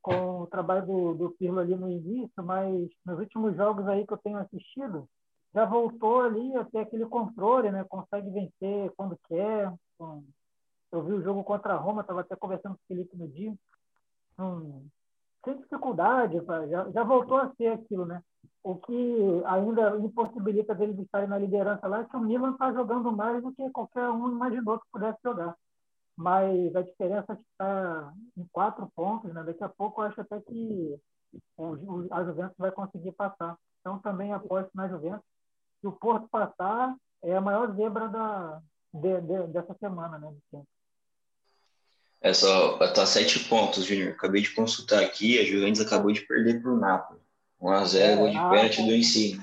com 0.00 0.42
o 0.42 0.46
trabalho 0.46 0.86
do, 0.86 1.14
do 1.14 1.30
Pirlo 1.32 1.58
ali 1.58 1.74
no 1.74 1.90
início, 1.90 2.42
mas 2.42 2.88
nos 3.04 3.18
últimos 3.18 3.54
jogos 3.56 3.86
aí 3.86 4.06
que 4.06 4.12
eu 4.12 4.18
tenho 4.18 4.38
assistido, 4.38 5.08
já 5.56 5.64
voltou 5.64 6.20
ali 6.20 6.54
até 6.54 6.80
aquele 6.80 7.06
controle, 7.06 7.70
né? 7.70 7.82
Consegue 7.84 8.28
vencer 8.28 8.92
quando 8.94 9.18
quer. 9.26 9.72
Eu 10.92 11.02
vi 11.02 11.14
o 11.14 11.22
jogo 11.22 11.42
contra 11.42 11.72
a 11.72 11.78
Roma, 11.78 12.02
estava 12.02 12.20
até 12.20 12.36
conversando 12.36 12.74
com 12.74 12.82
o 12.82 12.86
Felipe 12.86 13.16
no 13.16 13.26
dia. 13.26 13.54
Hum, 14.38 14.86
sem 15.42 15.56
dificuldade, 15.56 16.44
já, 16.44 16.90
já 16.90 17.02
voltou 17.02 17.38
a 17.38 17.50
ser 17.54 17.68
aquilo, 17.68 18.04
né? 18.04 18.22
O 18.62 18.76
que 18.76 19.42
ainda 19.46 19.96
impossibilita 19.96 20.74
deles 20.74 20.98
estarem 20.98 21.26
na 21.26 21.38
liderança 21.38 21.88
lá 21.88 22.00
é 22.00 22.04
que 22.04 22.16
o 22.16 22.20
Milan 22.20 22.52
está 22.52 22.70
jogando 22.74 23.10
mais 23.10 23.42
do 23.42 23.50
que 23.50 23.70
qualquer 23.70 24.10
um 24.10 24.32
imaginou 24.32 24.78
que 24.78 24.90
pudesse 24.92 25.18
jogar. 25.24 25.56
mas 26.14 26.76
a 26.76 26.82
diferença 26.82 27.32
está 27.32 28.12
em 28.36 28.44
quatro 28.52 28.90
pontos, 28.94 29.32
né? 29.32 29.42
Daqui 29.42 29.64
a 29.64 29.70
pouco 29.70 30.02
eu 30.02 30.06
acho 30.06 30.20
até 30.20 30.38
que 30.38 31.00
o, 31.56 32.06
a 32.10 32.24
Juventus 32.24 32.56
vai 32.58 32.72
conseguir 32.72 33.12
passar. 33.12 33.56
Então 33.80 33.98
também 34.00 34.34
aposto 34.34 34.70
na 34.74 34.86
Juventus. 34.86 35.35
Se 35.80 35.86
o 35.86 35.92
Porto 35.92 36.28
passar, 36.28 36.94
é 37.22 37.36
a 37.36 37.40
maior 37.40 37.74
zebra 37.74 38.08
da, 38.08 38.60
de, 38.92 39.20
de, 39.20 39.46
dessa 39.48 39.74
semana, 39.78 40.18
né? 40.18 40.32
É 42.20 42.32
só 42.32 42.78
tá 42.88 43.06
sete 43.06 43.40
pontos, 43.40 43.84
Júnior. 43.84 44.12
Acabei 44.12 44.42
de 44.42 44.50
consultar 44.50 45.02
aqui, 45.02 45.38
a 45.38 45.44
Juventus 45.44 45.80
acabou 45.80 46.10
de 46.10 46.22
perder 46.22 46.60
para 46.60 46.72
o 46.72 46.76
Napoli. 46.76 47.20
1x0, 47.60 47.98
é, 47.98 48.16
gol 48.16 48.30
de 48.30 48.36
ah, 48.36 48.50
pênalti 48.50 48.82
do 48.82 48.94
ensino. 48.94 49.42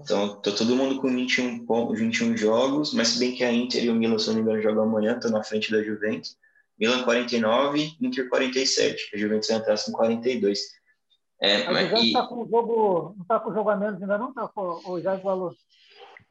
Então, 0.00 0.36
tá 0.36 0.50
todo 0.52 0.76
mundo 0.76 1.00
com 1.00 1.08
21, 1.08 1.64
pontos, 1.64 1.98
21 1.98 2.36
jogos, 2.36 2.92
mas 2.92 3.08
se 3.08 3.18
bem 3.18 3.34
que 3.34 3.42
a 3.42 3.52
Inter 3.52 3.84
e 3.84 3.90
o 3.90 3.94
Milan, 3.94 4.18
se 4.18 4.28
não 4.28 4.34
me 4.34 4.42
engano, 4.42 4.62
jogam 4.62 4.84
amanhã, 4.84 5.16
estão 5.16 5.30
na 5.30 5.42
frente 5.42 5.72
da 5.72 5.82
Juventus. 5.82 6.36
Milan 6.78 7.02
49, 7.04 7.96
Inter 8.00 8.28
47. 8.28 9.10
A 9.14 9.18
Juventus 9.18 9.48
vai 9.48 9.56
entrar 9.58 9.82
com 9.82 9.92
42. 9.92 10.60
É, 11.40 11.56
a 11.56 11.84
Juventus 11.84 12.04
e... 12.04 12.12
tá 12.12 12.26
com 12.26 12.42
o 12.42 12.48
jogo, 12.48 13.14
não 13.16 13.22
está 13.22 13.40
com 13.40 13.50
o 13.50 13.54
jogo 13.54 13.70
a 13.70 13.76
menos 13.76 14.00
ainda 14.00 14.16
não, 14.18 14.32
tá? 14.32 14.50
Ou 14.54 15.00
já 15.00 15.14
igualou? 15.16 15.54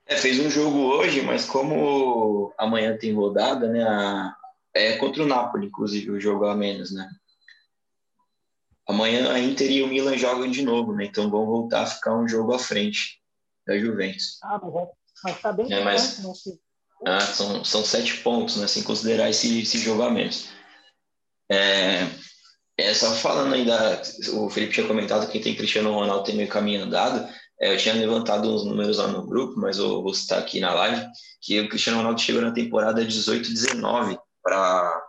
É, 0.05 0.15
fez 0.15 0.39
um 0.39 0.49
jogo 0.49 0.77
hoje, 0.77 1.21
mas 1.21 1.45
como 1.45 2.53
amanhã 2.57 2.97
tem 2.97 3.13
rodada, 3.13 3.67
né? 3.67 3.83
A, 3.83 4.35
é 4.73 4.97
contra 4.97 5.23
o 5.23 5.27
Napoli, 5.27 5.67
inclusive, 5.67 6.11
o 6.11 6.19
jogo 6.19 6.45
a 6.45 6.55
menos, 6.55 6.93
né? 6.93 7.09
Amanhã 8.87 9.31
a 9.31 9.39
Inter 9.39 9.71
e 9.71 9.81
o 9.81 9.87
Milan 9.87 10.17
jogam 10.17 10.49
de 10.49 10.61
novo, 10.61 10.93
né? 10.93 11.05
Então 11.05 11.29
vão 11.29 11.45
voltar 11.45 11.83
a 11.83 11.87
ficar 11.87 12.15
um 12.15 12.27
jogo 12.27 12.53
à 12.53 12.59
frente 12.59 13.19
da 13.65 13.77
Juventus. 13.77 14.37
Ah, 14.43 14.59
mas, 14.61 14.75
é, 14.75 14.91
mas 15.23 15.41
tá 15.41 15.53
bem 15.53 15.73
é, 15.73 15.83
mas, 15.83 16.19
né? 16.19 16.57
ah, 17.05 17.21
são, 17.21 17.63
são 17.63 17.83
sete 17.83 18.17
pontos, 18.17 18.57
né? 18.57 18.67
Sem 18.67 18.83
considerar 18.83 19.29
esse, 19.29 19.61
esse 19.61 19.79
jogo 19.79 20.03
a 20.03 20.11
menos. 20.11 20.49
É, 21.49 22.05
é, 22.77 22.93
só 22.93 23.11
falando 23.13 23.53
ainda, 23.53 24.01
o 24.33 24.49
Felipe 24.49 24.73
tinha 24.73 24.87
comentado 24.87 25.29
que 25.29 25.39
tem 25.39 25.55
Cristiano 25.55 25.93
Ronaldo 25.93 26.25
tem 26.25 26.35
meio 26.35 26.49
caminho 26.49 26.83
andado. 26.83 27.27
É, 27.59 27.73
eu 27.73 27.77
tinha 27.77 27.95
levantado 27.95 28.53
uns 28.53 28.65
números 28.65 28.97
lá 28.97 29.07
no 29.07 29.25
grupo, 29.25 29.59
mas 29.59 29.77
eu 29.77 30.01
vou 30.01 30.13
citar 30.13 30.39
aqui 30.39 30.59
na 30.59 30.73
live, 30.73 31.05
que 31.41 31.59
o 31.61 31.69
Cristiano 31.69 31.99
Ronaldo 31.99 32.19
chegou 32.19 32.41
na 32.41 32.51
temporada 32.51 33.05
18-19 33.05 34.17
para 34.43 35.01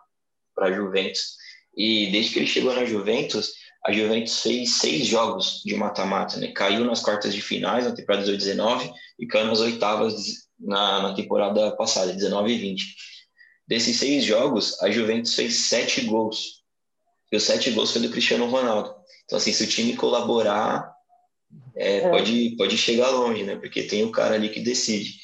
a 0.58 0.72
Juventus. 0.72 1.36
E 1.76 2.10
desde 2.12 2.32
que 2.32 2.38
ele 2.38 2.46
chegou 2.46 2.74
na 2.74 2.84
Juventus, 2.84 3.50
a 3.84 3.92
Juventus 3.92 4.40
fez 4.40 4.78
seis 4.78 5.06
jogos 5.06 5.62
de 5.64 5.76
mata-mata, 5.76 6.38
né? 6.38 6.48
Caiu 6.52 6.84
nas 6.84 7.02
quartas 7.02 7.34
de 7.34 7.40
finais 7.42 7.84
na 7.84 7.94
temporada 7.94 8.24
18-19 8.24 8.92
e 9.18 9.26
caiu 9.26 9.46
nas 9.46 9.60
oitavas 9.60 10.14
na, 10.58 11.02
na 11.02 11.14
temporada 11.14 11.70
passada, 11.76 12.12
19 12.12 12.52
e 12.52 12.58
20. 12.58 12.96
Desses 13.68 13.96
seis 13.96 14.24
jogos, 14.24 14.80
a 14.82 14.90
Juventus 14.90 15.34
fez 15.34 15.68
sete 15.68 16.02
gols. 16.02 16.55
E 17.36 17.38
os 17.38 17.44
sete 17.44 17.70
gols 17.70 17.92
foi 17.92 18.00
do 18.00 18.08
Cristiano 18.08 18.46
Ronaldo. 18.46 18.94
Então, 19.26 19.36
assim, 19.36 19.52
se 19.52 19.62
o 19.62 19.66
time 19.66 19.94
colaborar, 19.94 20.90
é, 21.76 21.98
é. 21.98 22.08
Pode, 22.08 22.56
pode 22.56 22.78
chegar 22.78 23.10
longe, 23.10 23.44
né? 23.44 23.56
Porque 23.56 23.82
tem 23.82 24.02
o 24.04 24.10
cara 24.10 24.36
ali 24.36 24.48
que 24.48 24.60
decide. 24.60 25.18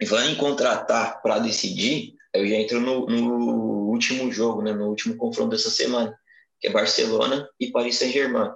E 0.00 0.06
falando 0.06 0.30
em 0.30 0.34
contratar 0.34 1.22
para 1.22 1.38
decidir, 1.38 2.14
eu 2.34 2.44
já 2.48 2.56
entro 2.56 2.80
no, 2.80 3.06
no, 3.06 3.90
último 3.90 4.32
jogo, 4.32 4.60
né? 4.60 4.72
No 4.72 4.88
último 4.88 5.16
confronto 5.16 5.50
dessa 5.50 5.70
semana, 5.70 6.12
que 6.58 6.66
é 6.66 6.72
Barcelona 6.72 7.48
e 7.60 7.70
Paris 7.70 7.96
Saint-Germain. 7.96 8.50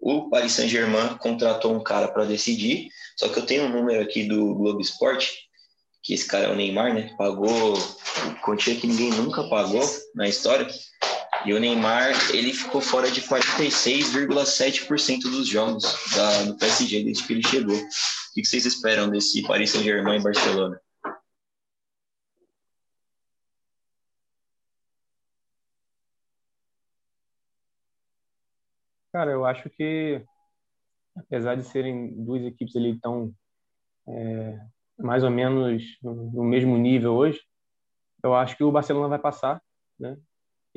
O 0.00 0.28
Paris 0.28 0.52
Saint-Germain 0.52 1.16
contratou 1.18 1.72
um 1.72 1.82
cara 1.82 2.08
para 2.08 2.24
decidir, 2.24 2.88
só 3.16 3.28
que 3.28 3.38
eu 3.38 3.46
tenho 3.46 3.66
um 3.66 3.68
número 3.68 4.02
aqui 4.02 4.24
do 4.24 4.52
Globo 4.56 4.80
Esporte, 4.80 5.32
que 6.02 6.12
esse 6.12 6.26
cara 6.26 6.46
é 6.48 6.50
o 6.50 6.56
Neymar, 6.56 6.92
né? 6.92 7.14
Pagou 7.16 7.74
quantia 8.44 8.74
que 8.74 8.88
ninguém 8.88 9.10
nunca 9.10 9.48
pagou 9.48 9.82
na 10.14 10.28
história. 10.28 10.66
E 11.46 11.54
o 11.54 11.60
Neymar, 11.60 12.10
ele 12.34 12.52
ficou 12.52 12.80
fora 12.80 13.08
de 13.08 13.22
46,7% 13.22 15.22
dos 15.22 15.46
jogos 15.46 15.84
da, 16.16 16.42
do 16.42 16.58
PSG 16.58 17.04
desde 17.04 17.24
que 17.24 17.34
ele 17.34 17.46
chegou. 17.46 17.76
O 17.76 18.34
que 18.34 18.44
vocês 18.44 18.66
esperam 18.66 19.08
desse 19.08 19.46
Paris 19.46 19.70
Saint-Germain 19.70 20.18
e 20.18 20.22
Barcelona? 20.24 20.80
Cara, 29.12 29.30
eu 29.30 29.46
acho 29.46 29.70
que, 29.70 30.20
apesar 31.16 31.54
de 31.54 31.62
serem 31.62 32.12
duas 32.24 32.42
equipes 32.42 32.74
ali 32.74 32.98
tão 32.98 33.32
é, 34.08 34.58
mais 34.98 35.22
ou 35.22 35.30
menos 35.30 35.96
no 36.02 36.42
mesmo 36.42 36.76
nível 36.76 37.14
hoje, 37.14 37.40
eu 38.20 38.34
acho 38.34 38.56
que 38.56 38.64
o 38.64 38.72
Barcelona 38.72 39.06
vai 39.06 39.20
passar, 39.20 39.62
né? 39.96 40.16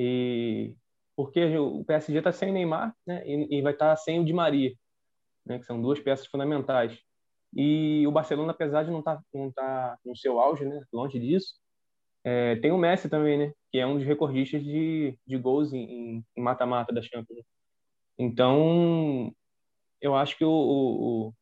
E 0.01 0.73
porque 1.13 1.57
o 1.57 1.83
PSG 1.83 2.19
está 2.19 2.31
sem 2.31 2.53
Neymar, 2.53 2.95
né? 3.05 3.21
E, 3.27 3.61
vai 3.61 3.73
estar 3.73 3.89
tá 3.89 3.95
sem 3.97 4.21
o 4.21 4.23
Di 4.23 4.31
Maria, 4.31 4.73
né? 5.45 5.59
Que 5.59 5.65
são 5.65 5.81
duas 5.81 5.99
peças 5.99 6.25
fundamentais. 6.27 6.97
E 7.53 8.07
o 8.07 8.11
Barcelona, 8.11 8.53
apesar 8.53 8.83
de 8.83 8.91
não 8.91 8.99
estar 8.99 9.17
tá, 9.17 9.23
não 9.33 9.51
tá 9.51 9.97
no 10.05 10.15
seu 10.15 10.39
auge, 10.39 10.63
né? 10.63 10.81
Longe 10.93 11.19
disso, 11.19 11.55
é, 12.23 12.55
tem 12.55 12.71
o 12.71 12.77
Messi 12.77 13.09
também, 13.09 13.37
né? 13.37 13.53
Que 13.69 13.79
é 13.79 13.85
um 13.85 13.97
dos 13.97 14.05
recordistas 14.05 14.63
de, 14.63 15.19
de 15.27 15.37
gols 15.37 15.73
em 15.73 16.23
mata-mata 16.37 16.93
da 16.93 17.01
Champions. 17.01 17.43
Então, 18.17 19.33
eu 19.99 20.15
acho 20.15 20.37
que 20.37 20.45
o, 20.45 20.49
o 20.49 21.33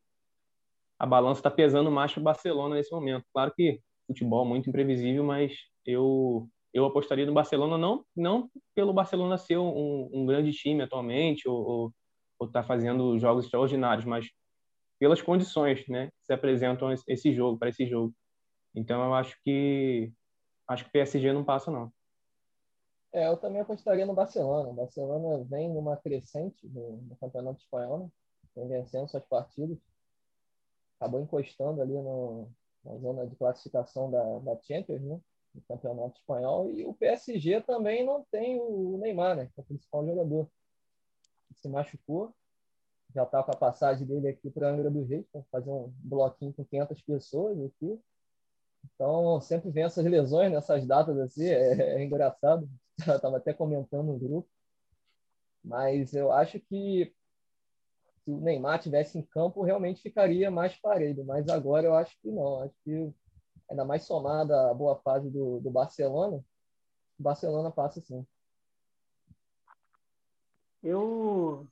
a 0.97 1.05
balança 1.05 1.39
está 1.39 1.51
pesando 1.51 1.91
mais 1.91 2.11
para 2.11 2.21
o 2.21 2.23
Barcelona 2.23 2.73
nesse 2.73 2.91
momento. 2.91 3.23
Claro 3.31 3.53
que 3.55 3.79
futebol 4.07 4.43
é 4.43 4.49
muito 4.49 4.69
imprevisível, 4.69 5.23
mas 5.23 5.55
eu 5.85 6.49
eu 6.73 6.85
apostaria 6.85 7.25
no 7.25 7.33
Barcelona 7.33 7.77
não 7.77 8.05
não 8.15 8.49
pelo 8.75 8.93
Barcelona 8.93 9.37
ser 9.37 9.57
um, 9.57 10.09
um 10.13 10.25
grande 10.25 10.51
time 10.51 10.83
atualmente 10.83 11.47
ou 11.47 11.93
estar 12.41 12.61
tá 12.61 12.67
fazendo 12.67 13.17
jogos 13.17 13.45
extraordinários, 13.45 14.05
mas 14.05 14.27
pelas 14.99 15.21
condições, 15.21 15.87
né, 15.87 16.07
que 16.07 16.25
se 16.25 16.33
apresentam 16.33 16.93
esse 17.07 17.33
jogo 17.33 17.57
para 17.57 17.69
esse 17.69 17.85
jogo. 17.85 18.13
Então 18.75 19.03
eu 19.03 19.13
acho 19.13 19.35
que 19.43 20.11
acho 20.67 20.83
que 20.83 20.89
o 20.89 20.93
PSG 20.93 21.33
não 21.33 21.43
passa 21.43 21.71
não. 21.71 21.91
É, 23.13 23.27
eu 23.27 23.37
também 23.37 23.61
apostaria 23.61 24.05
no 24.05 24.13
Barcelona. 24.13 24.69
O 24.69 24.73
Barcelona 24.73 25.43
vem 25.45 25.69
numa 25.69 25.97
crescente 25.97 26.67
no, 26.67 26.97
no 26.97 27.15
Campeonato 27.15 27.59
Espanhol, 27.61 27.99
né? 27.99 28.09
vem 28.55 28.67
vencendo 28.67 29.07
suas 29.07 29.25
partidas. 29.25 29.77
Acabou 30.99 31.21
encostando 31.21 31.81
ali 31.81 31.93
no, 31.93 32.51
na 32.83 32.97
zona 32.97 33.25
de 33.25 33.35
classificação 33.35 34.11
da, 34.11 34.39
da 34.39 34.61
Champions, 34.61 35.01
né? 35.01 35.19
No 35.57 35.61
Campeonato 35.63 36.19
Espanhol. 36.19 36.71
E 36.71 36.85
o 36.85 36.93
PSG 36.93 37.61
também 37.61 38.05
não 38.05 38.25
tem 38.31 38.59
o 38.59 38.97
Neymar, 38.97 39.35
né? 39.35 39.49
Que 39.53 39.59
é 39.59 39.63
o 39.63 39.65
principal 39.65 40.05
jogador. 40.05 40.49
Se 41.55 41.67
machucou. 41.67 42.33
Já 43.13 43.23
está 43.23 43.41
com 43.41 43.51
a 43.51 43.57
passagem 43.57 44.05
dele 44.05 44.27
aqui 44.27 44.49
para 44.51 44.69
Angra 44.69 44.91
do 44.91 45.03
Reis, 45.03 45.25
para 45.31 45.41
fazer 45.51 45.69
um 45.69 45.91
bloquinho 45.97 46.53
com 46.53 46.63
500 46.63 47.01
pessoas 47.01 47.59
aqui. 47.63 47.99
Então, 48.93 49.41
sempre 49.41 49.71
vem 49.71 49.83
essas 49.85 50.05
lesões 50.05 50.51
nessas 50.51 50.85
datas 50.85 51.17
assim, 51.17 51.45
é, 51.45 51.95
é 51.99 52.03
engraçado. 52.03 52.69
Estava 52.99 53.37
até 53.37 53.53
comentando 53.53 54.07
no 54.07 54.19
grupo. 54.19 54.49
Mas 55.63 56.13
eu 56.13 56.31
acho 56.31 56.59
que 56.59 57.13
se 58.23 58.31
o 58.31 58.39
Neymar 58.39 58.79
tivesse 58.79 59.17
em 59.17 59.21
campo, 59.21 59.63
realmente 59.63 60.01
ficaria 60.01 60.51
mais 60.51 60.75
parelho. 60.75 61.25
Mas 61.25 61.47
agora 61.49 61.87
eu 61.87 61.95
acho 61.95 62.15
que 62.21 62.29
não. 62.29 62.61
Acho 62.61 62.75
que 62.83 63.13
ainda 63.69 63.85
mais 63.85 64.03
somada 64.05 64.69
a 64.69 64.73
boa 64.73 64.95
fase 64.97 65.29
do, 65.29 65.59
do 65.59 65.69
Barcelona, 65.69 66.43
o 67.19 67.23
Barcelona 67.23 67.71
passa 67.71 67.99
sim. 68.01 68.25
Eu 70.83 71.67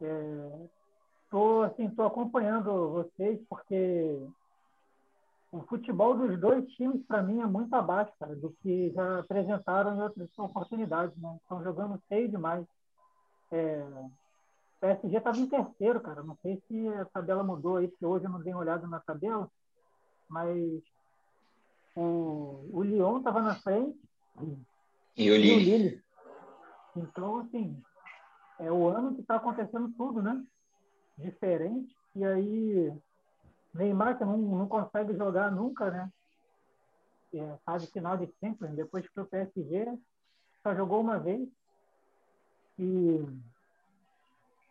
é, 0.00 0.68
assim, 1.66 1.88
tô 1.90 2.02
acompanhando 2.02 2.90
vocês 2.90 3.40
porque 3.48 4.20
o 5.50 5.62
futebol 5.62 6.16
dos 6.16 6.38
dois 6.38 6.66
times, 6.72 7.04
para 7.06 7.22
mim, 7.22 7.40
é 7.40 7.46
muito 7.46 7.72
abaixo 7.74 8.12
cara, 8.18 8.34
do 8.34 8.50
que 8.60 8.90
já 8.90 9.20
apresentaram 9.20 9.96
em 9.96 10.02
outras 10.02 10.28
oportunidades. 10.38 11.16
Né? 11.16 11.38
Estão 11.42 11.62
jogando 11.62 12.02
feio 12.08 12.28
demais. 12.28 12.66
É, 13.52 13.78
o 13.82 14.10
PSG 14.80 15.16
estava 15.16 15.38
em 15.38 15.48
terceiro, 15.48 16.00
cara. 16.00 16.22
Não 16.22 16.36
sei 16.42 16.60
se 16.66 16.88
a 16.88 17.04
tabela 17.06 17.44
mudou 17.44 17.76
aí, 17.76 17.88
porque 17.88 18.04
hoje 18.04 18.24
eu 18.24 18.30
não 18.30 18.40
dei 18.40 18.52
uma 18.52 18.62
olhada 18.62 18.86
na 18.86 19.00
tabela 19.00 19.48
mas 20.28 20.82
o, 21.96 22.68
o 22.72 22.82
Lyon 22.82 23.18
estava 23.18 23.40
na 23.40 23.54
frente 23.56 23.98
e 25.16 25.30
o 25.30 25.36
Lille. 25.36 25.54
o 25.54 25.58
Lille. 25.58 26.04
Então, 26.96 27.38
assim, 27.40 27.82
é 28.58 28.70
o 28.70 28.88
ano 28.88 29.14
que 29.14 29.20
está 29.20 29.36
acontecendo 29.36 29.92
tudo, 29.96 30.22
né? 30.22 30.44
Diferente. 31.16 31.94
E 32.14 32.24
aí, 32.24 32.92
Neymar 33.72 34.18
que 34.18 34.24
não, 34.24 34.38
não 34.38 34.68
consegue 34.68 35.16
jogar 35.16 35.50
nunca, 35.50 35.90
né? 35.90 36.10
É, 37.32 37.56
fase 37.64 37.88
final 37.88 38.16
de 38.16 38.32
sempre, 38.38 38.68
depois 38.68 39.08
que 39.08 39.20
o 39.20 39.26
PSG 39.26 39.98
só 40.62 40.74
jogou 40.74 41.00
uma 41.00 41.18
vez. 41.18 41.48
E, 42.78 43.24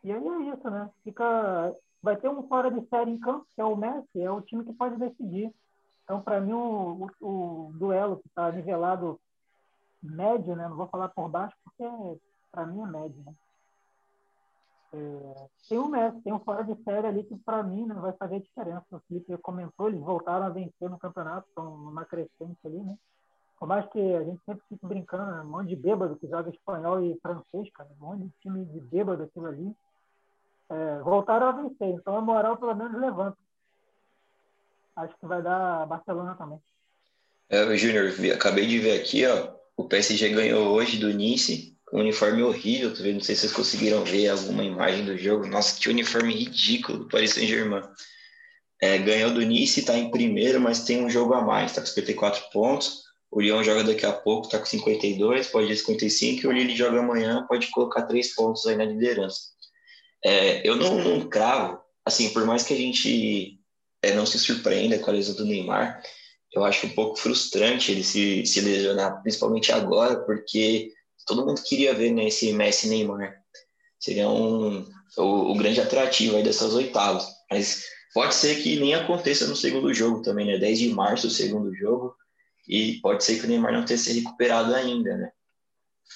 e 0.04 0.12
aí 0.12 0.28
é 0.28 0.54
isso, 0.54 0.70
né? 0.70 0.90
Fica 1.04 1.76
vai 2.04 2.18
ter 2.18 2.28
um 2.30 2.46
fora 2.48 2.70
de 2.70 2.86
série 2.90 3.12
em 3.12 3.18
campo, 3.18 3.48
que 3.56 3.62
é 3.62 3.66
o 3.66 3.78
Messi, 3.78 4.22
é 4.22 4.30
o 4.30 4.42
time 4.42 4.66
que 4.66 4.74
pode 4.74 4.98
decidir. 4.98 5.54
Então, 6.04 6.22
para 6.22 6.42
mim, 6.42 6.52
o, 6.52 7.10
o, 7.22 7.28
o, 7.28 7.72
duelo 7.76 8.18
que 8.18 8.28
está 8.28 8.52
nivelado 8.52 9.18
médio, 10.02 10.54
né? 10.54 10.68
Não 10.68 10.76
vou 10.76 10.88
falar 10.88 11.08
por 11.08 11.30
baixo 11.30 11.56
porque 11.64 12.20
para 12.52 12.66
mim 12.66 12.82
é 12.82 12.86
médio, 12.86 13.24
né? 13.26 13.34
É, 14.94 15.48
tem 15.70 15.80
um 15.80 15.88
Messi, 15.88 16.22
tem 16.22 16.34
um 16.34 16.40
fora 16.40 16.64
de 16.64 16.76
série 16.84 17.08
ali 17.08 17.24
que 17.24 17.38
para 17.38 17.64
mim 17.64 17.86
não 17.86 18.02
vai 18.02 18.12
fazer 18.12 18.42
diferença. 18.42 18.86
O 18.92 19.00
Felipe 19.08 19.38
comentou, 19.38 19.88
eles 19.88 20.02
voltaram 20.02 20.46
a 20.46 20.50
vencer 20.50 20.90
no 20.90 21.00
campeonato, 21.00 21.48
estão 21.48 21.78
numa 21.78 22.04
crescente 22.04 22.60
ali, 22.66 22.80
né? 22.80 22.98
Por 23.58 23.68
mais 23.68 23.90
que 23.92 24.14
a 24.14 24.24
gente 24.26 24.44
sempre 24.44 24.62
fique 24.68 24.86
brincando, 24.86 25.32
né? 25.32 25.42
um 25.42 25.52
monte 25.52 25.70
de 25.70 25.78
bêbado 25.78 26.18
que 26.18 26.28
joga 26.28 26.50
espanhol 26.50 27.02
e 27.02 27.18
francês, 27.22 27.72
cara, 27.72 27.90
um 27.98 28.06
monte 28.06 28.24
de 28.24 28.34
time 28.42 28.66
de 28.66 28.82
bêbado 28.82 29.24
aquilo 29.24 29.46
ali. 29.46 29.74
É, 30.70 31.00
voltaram 31.00 31.48
a 31.48 31.52
vencer, 31.52 31.90
então 31.90 32.16
a 32.16 32.22
moral 32.22 32.58
pelo 32.58 32.76
menos 32.76 33.00
levanta. 33.00 33.38
Acho 34.96 35.16
que 35.20 35.26
vai 35.26 35.42
dar 35.42 35.86
Barcelona 35.88 36.36
também. 36.36 36.60
É, 37.50 37.78
Júnior, 37.78 38.14
acabei 38.34 38.66
de 38.66 38.80
ver 38.80 39.00
aqui, 39.00 39.26
ó, 39.26 39.54
o 39.76 39.88
PSG 39.88 40.30
ganhou 40.30 40.70
hoje 40.70 40.98
do 40.98 41.12
Nice, 41.14 41.76
um 41.92 42.00
uniforme 42.00 42.42
horrível? 42.42 42.90
Não 42.90 43.22
sei 43.22 43.36
se 43.36 43.42
vocês 43.42 43.54
conseguiram 43.54 44.04
ver 44.04 44.30
alguma 44.30 44.64
imagem 44.64 45.06
do 45.06 45.18
jogo. 45.18 45.48
Nossa, 45.48 45.80
que 45.80 45.90
uniforme 45.90 46.34
ridículo 46.34 47.00
do 47.00 47.08
Paris 47.08 47.34
Saint-Germain. 47.34 47.84
É, 48.82 48.98
ganhou 48.98 49.32
do 49.32 49.42
Nice, 49.42 49.80
está 49.80 49.96
em 49.96 50.10
primeiro, 50.10 50.60
mas 50.60 50.84
tem 50.84 51.04
um 51.04 51.10
jogo 51.10 51.34
a 51.34 51.42
mais, 51.42 51.72
está 51.72 51.82
com 51.82 51.88
54 51.88 52.50
pontos. 52.52 53.04
O 53.32 53.42
Lyon 53.42 53.64
joga 53.64 53.84
daqui 53.84 54.06
a 54.06 54.14
pouco, 54.14 54.46
está 54.46 54.60
com 54.60 54.66
52, 54.66 55.48
pode 55.48 55.72
ir 55.72 55.76
55, 55.76 56.42
e 56.42 56.48
o 56.48 56.52
Lille 56.52 56.76
joga 56.76 57.00
amanhã, 57.00 57.46
pode 57.48 57.72
colocar 57.72 58.04
três 58.04 58.36
pontos 58.36 58.66
aí 58.68 58.76
na 58.76 58.86
liderança. 58.86 59.53
É, 60.24 60.68
eu 60.68 60.76
não, 60.76 60.98
não 60.98 61.28
cravo, 61.28 61.80
assim, 62.06 62.30
por 62.30 62.46
mais 62.46 62.64
que 62.64 62.74
a 62.74 62.78
gente 62.78 63.60
é, 64.02 64.14
não 64.14 64.26
se 64.26 64.40
surpreenda 64.40 64.98
com 65.00 65.10
a 65.10 65.14
lesão 65.14 65.36
do 65.36 65.46
Neymar, 65.46 66.02
eu 66.54 66.64
acho 66.64 66.86
um 66.88 66.92
pouco 66.92 67.18
frustrante 67.18 67.92
ele 67.92 68.04
se, 68.04 68.46
se 68.46 68.62
lesionar, 68.62 69.22
principalmente 69.22 69.72
agora, 69.72 70.18
porque 70.22 70.92
todo 71.26 71.46
mundo 71.46 71.62
queria 71.64 71.94
ver 71.94 72.12
né, 72.12 72.28
esse 72.28 72.54
Messi 72.54 72.88
Neymar. 72.88 73.36
Seria 74.00 74.30
um, 74.30 74.86
o, 75.18 75.52
o 75.52 75.58
grande 75.58 75.82
atrativo 75.82 76.36
aí 76.36 76.44
dessas 76.44 76.74
oitavas. 76.74 77.26
Mas 77.50 77.84
pode 78.14 78.36
ser 78.36 78.62
que 78.62 78.80
nem 78.80 78.94
aconteça 78.94 79.48
no 79.48 79.56
segundo 79.56 79.94
jogo 79.94 80.22
também, 80.22 80.46
né? 80.46 80.58
10 80.58 80.80
de 80.80 80.90
março, 80.90 81.28
o 81.28 81.32
segundo 81.32 81.74
jogo 81.74 82.16
e 82.68 83.00
pode 83.02 83.24
ser 83.24 83.40
que 83.40 83.46
o 83.46 83.50
Neymar 83.50 83.74
não 83.74 83.86
tenha 83.86 83.98
se 83.98 84.14
recuperado 84.14 84.74
ainda, 84.74 85.18
né? 85.18 85.32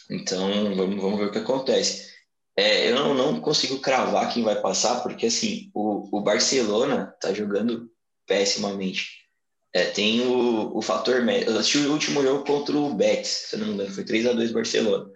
Então, 0.10 0.76
vamos, 0.76 1.02
vamos 1.02 1.20
ver 1.20 1.26
o 1.26 1.32
que 1.32 1.40
acontece. 1.40 2.14
É, 2.58 2.90
eu 2.90 2.96
não, 2.96 3.14
não, 3.14 3.40
consigo 3.40 3.80
cravar 3.80 4.34
quem 4.34 4.44
vai 4.44 4.60
passar, 4.60 5.02
porque 5.04 5.28
assim, 5.28 5.70
o, 5.76 6.18
o 6.18 6.22
Barcelona 6.22 7.16
tá 7.22 7.32
jogando 7.32 7.88
pessimamente. 8.26 9.28
É, 9.72 9.86
tem 9.86 10.22
o, 10.22 10.76
o 10.76 10.82
fator 10.82 11.22
médio. 11.22 11.52
Eu 11.52 11.60
assisti 11.60 11.78
o 11.78 11.92
último 11.92 12.24
jogo 12.24 12.44
contra 12.44 12.76
o 12.76 12.94
Betis, 12.94 13.30
se 13.50 13.58
não 13.58 13.68
me 13.68 13.74
engano, 13.74 13.94
foi 13.94 14.04
3 14.04 14.26
a 14.26 14.34
2 14.34 14.52
Barcelona. 14.52 15.08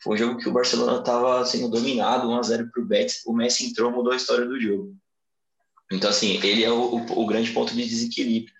Foi 0.00 0.14
um 0.14 0.18
jogo 0.18 0.38
que 0.38 0.48
o 0.48 0.52
Barcelona 0.52 1.00
estava 1.00 1.44
sendo 1.44 1.68
dominado, 1.68 2.28
1 2.28 2.36
a 2.36 2.42
0 2.42 2.70
para 2.70 2.82
o 2.82 2.86
Betis. 2.86 3.22
O 3.26 3.32
Messi 3.32 3.66
entrou, 3.66 3.90
mudou 3.90 4.12
a 4.12 4.16
história 4.16 4.46
do 4.46 4.60
jogo. 4.60 4.94
Então, 5.90 6.10
assim, 6.10 6.40
ele 6.44 6.62
é 6.62 6.70
o, 6.70 6.96
o, 6.96 7.22
o 7.22 7.26
grande 7.26 7.50
ponto 7.50 7.74
de 7.74 7.84
desequilíbrio. 7.84 8.54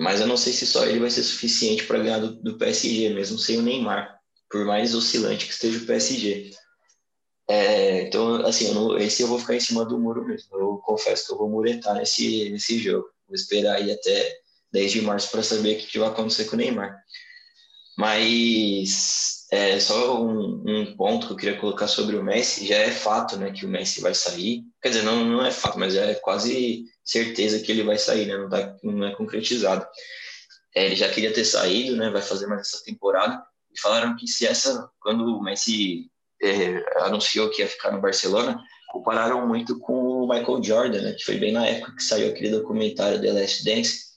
Mas 0.00 0.20
eu 0.20 0.26
não 0.26 0.36
sei 0.36 0.52
se 0.52 0.66
só 0.66 0.86
ele 0.86 1.00
vai 1.00 1.10
ser 1.10 1.22
suficiente 1.22 1.84
para 1.84 1.98
ganhar 1.98 2.18
do, 2.18 2.34
do, 2.36 2.56
PSG, 2.56 3.10
mesmo 3.10 3.38
sem 3.38 3.58
o 3.58 3.62
Neymar, 3.62 4.18
por 4.48 4.64
mais 4.64 4.94
oscilante 4.94 5.46
que 5.46 5.52
esteja 5.52 5.78
o 5.78 5.86
PSG. 5.86 6.50
É, 7.48 8.02
então, 8.02 8.46
assim, 8.46 8.68
eu 8.68 8.74
não, 8.74 8.98
esse 8.98 9.22
eu 9.22 9.28
vou 9.28 9.38
ficar 9.38 9.56
em 9.56 9.60
cima 9.60 9.84
do 9.84 9.98
muro 9.98 10.24
mesmo. 10.24 10.56
Eu 10.58 10.76
confesso 10.84 11.26
que 11.26 11.32
eu 11.32 11.38
vou 11.38 11.48
muretar 11.48 11.94
nesse, 11.94 12.50
nesse 12.50 12.78
jogo. 12.78 13.08
Vou 13.26 13.34
esperar 13.34 13.76
aí 13.76 13.90
até 13.90 14.38
10 14.70 14.92
de 14.92 15.02
março 15.02 15.30
para 15.30 15.42
saber 15.42 15.76
o 15.76 15.78
que, 15.78 15.98
vai 15.98 16.08
acontecer 16.08 16.44
com 16.44 16.56
o 16.56 16.58
Neymar. 16.58 16.94
Mas 17.96 19.46
é, 19.50 19.80
só 19.80 20.22
um, 20.22 20.62
um, 20.66 20.96
ponto 20.96 21.26
que 21.26 21.32
eu 21.32 21.36
queria 21.36 21.58
colocar 21.58 21.88
sobre 21.88 22.16
o 22.16 22.22
Messi, 22.22 22.66
já 22.66 22.76
é 22.76 22.90
fato 22.90 23.36
né, 23.38 23.50
que 23.50 23.64
o 23.64 23.68
Messi 23.68 24.00
vai 24.02 24.14
sair. 24.14 24.62
Quer 24.82 24.90
dizer, 24.90 25.02
não, 25.02 25.24
não 25.24 25.44
é 25.44 25.50
fato, 25.50 25.78
mas 25.78 25.96
é 25.96 26.14
quase 26.14 26.84
certeza 27.02 27.60
que 27.60 27.72
ele 27.72 27.82
vai 27.82 27.98
sair, 27.98 28.26
né? 28.26 28.36
Não, 28.36 28.48
tá, 28.48 28.76
não 28.82 29.06
é 29.06 29.14
concretizado. 29.14 29.86
É, 30.74 30.86
ele 30.86 30.96
já 30.96 31.08
queria 31.08 31.32
ter 31.32 31.44
saído, 31.44 31.96
né? 31.96 32.10
Vai 32.10 32.22
fazer 32.22 32.46
mais 32.46 32.60
essa 32.60 32.84
temporada. 32.84 33.42
E 33.74 33.80
falaram 33.80 34.14
que 34.16 34.26
se 34.26 34.46
essa, 34.46 34.90
quando 35.00 35.24
o 35.24 35.42
Messi 35.42 36.10
é, 36.42 37.02
anunciou 37.02 37.50
que 37.50 37.62
ia 37.62 37.68
ficar 37.68 37.92
no 37.92 38.00
Barcelona, 38.00 38.62
compararam 38.88 39.46
muito 39.46 39.78
com 39.78 39.92
o 39.92 40.28
Michael 40.28 40.62
Jordan, 40.62 41.02
né? 41.02 41.12
Que 41.12 41.24
foi 41.24 41.36
bem 41.36 41.52
na 41.52 41.66
época 41.66 41.94
que 41.96 42.02
saiu 42.02 42.28
aquele 42.28 42.50
documentário 42.50 43.20
The 43.20 43.32
Last 43.32 43.64
Dance. 43.64 44.08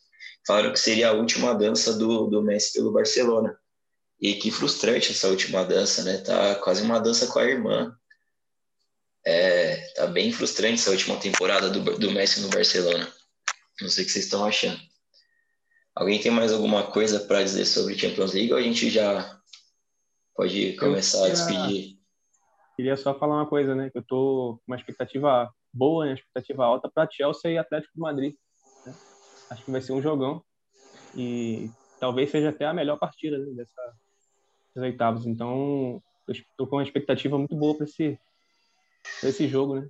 Falaram 0.46 0.72
que 0.72 0.80
seria 0.80 1.10
a 1.10 1.14
última 1.14 1.54
dança 1.54 1.94
do, 1.94 2.28
do 2.28 2.42
Messi 2.42 2.74
pelo 2.74 2.92
Barcelona. 2.92 3.58
E 4.20 4.36
que 4.36 4.52
frustrante 4.52 5.12
essa 5.12 5.28
última 5.28 5.66
dança, 5.66 6.04
né? 6.04 6.18
Tá 6.18 6.56
quase 6.56 6.84
uma 6.84 7.00
dança 7.00 7.28
com 7.28 7.40
a 7.40 7.46
irmã. 7.46 7.96
É, 9.26 9.76
tá 9.96 10.08
bem 10.08 10.32
frustrante 10.32 10.76
essa 10.76 10.92
última 10.92 11.18
temporada 11.18 11.70
do, 11.70 11.80
do 11.98 12.12
Messi 12.12 12.42
no 12.42 12.50
Barcelona. 12.50 13.12
Não 13.82 13.90
sei 13.90 14.04
o 14.04 14.08
que 14.08 14.14
vocês 14.14 14.26
estão 14.26 14.46
achando. 14.46 14.80
Alguém 15.96 16.20
tem 16.20 16.32
mais 16.32 16.54
alguma 16.54 16.84
coisa 16.92 17.20
para 17.20 17.44
dizer 17.44 17.66
sobre 17.66 17.98
Champions 17.98 18.34
League 18.34 18.54
ou 18.54 18.58
a 18.58 18.62
gente 18.62 18.90
já 18.90 19.40
pode 20.36 20.74
começar 20.78 21.26
a 21.26 21.30
despedir? 21.30 22.01
Queria 22.76 22.96
só 22.98 23.14
falar 23.14 23.36
uma 23.36 23.48
coisa, 23.48 23.76
né? 23.76 23.90
Que 23.90 23.98
eu 23.98 24.04
tô 24.04 24.60
com 24.60 24.72
uma 24.72 24.78
expectativa 24.78 25.52
boa, 25.74 26.06
né? 26.06 26.14
expectativa 26.14 26.66
alta 26.66 26.90
para 26.90 27.10
Chelsea 27.10 27.52
e 27.52 27.58
Atlético 27.58 27.94
de 27.94 28.02
Madrid. 28.02 28.36
Né? 28.86 28.94
Acho 29.50 29.66
que 29.66 29.72
vai 29.72 29.82
ser 29.82 29.94
um 29.94 30.02
jogão 30.02 30.44
e 31.16 31.70
talvez 32.00 32.30
seja 32.30 32.50
até 32.50 32.66
a 32.66 32.74
melhor 32.74 32.98
partida 32.98 33.38
né? 33.38 33.46
dessa 33.54 33.94
oitavas. 34.76 35.26
Então, 35.26 36.02
estou 36.28 36.68
com 36.68 36.78
uma 36.78 36.84
expectativa 36.84 37.38
muito 37.38 37.56
boa 37.56 37.76
para 37.76 37.86
esse 37.86 38.18
esse 39.24 39.48
jogo, 39.48 39.76
né? 39.76 39.90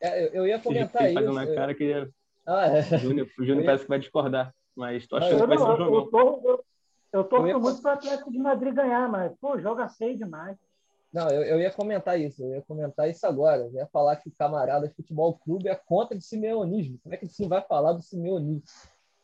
É, 0.00 0.24
eu, 0.24 0.28
eu, 0.28 0.46
ia 0.46 0.58
comentar 0.60 1.04
isso. 1.06 1.14
Fazendo 1.14 1.32
na 1.32 1.46
cara 1.46 1.74
que 1.74 2.08
ah, 2.46 2.66
é. 2.68 2.80
o 2.94 2.98
Júnior, 2.98 3.28
o 3.38 3.44
Júnior 3.44 3.64
parece 3.64 3.82
que 3.82 3.88
vai 3.88 3.98
discordar, 3.98 4.54
mas 4.76 5.06
tô 5.06 5.16
achando 5.16 5.40
que 5.40 5.46
vai 5.46 5.58
ser 5.58 5.64
um 5.64 5.76
jogão. 5.76 5.94
Eu, 5.94 6.06
tô, 6.06 6.48
eu, 6.48 6.64
eu 7.12 7.24
torço 7.24 7.46
ia... 7.48 7.58
muito 7.58 7.82
para 7.82 7.90
o 7.90 7.94
Atlético 7.94 8.30
de 8.30 8.38
Madrid 8.38 8.72
ganhar, 8.72 9.08
mas, 9.08 9.36
pô, 9.40 9.58
joga 9.58 9.88
feio 9.88 10.16
demais. 10.16 10.56
Não, 11.16 11.30
eu, 11.30 11.42
eu 11.44 11.60
ia 11.62 11.70
comentar 11.70 12.20
isso, 12.20 12.44
eu 12.44 12.56
ia 12.56 12.60
comentar 12.60 13.08
isso 13.08 13.26
agora. 13.26 13.62
Eu 13.62 13.72
ia 13.72 13.86
falar 13.86 14.16
que 14.16 14.28
o 14.28 14.32
camarada 14.32 14.86
de 14.86 14.94
futebol 14.94 15.32
clube 15.32 15.66
é 15.66 15.74
contra 15.74 16.14
o 16.14 16.20
simeonismo. 16.20 16.98
Como 17.02 17.14
é 17.14 17.16
que 17.16 17.24
ele 17.24 17.48
vai 17.48 17.62
falar 17.62 17.94
do 17.94 18.02
simeonismo? 18.02 18.62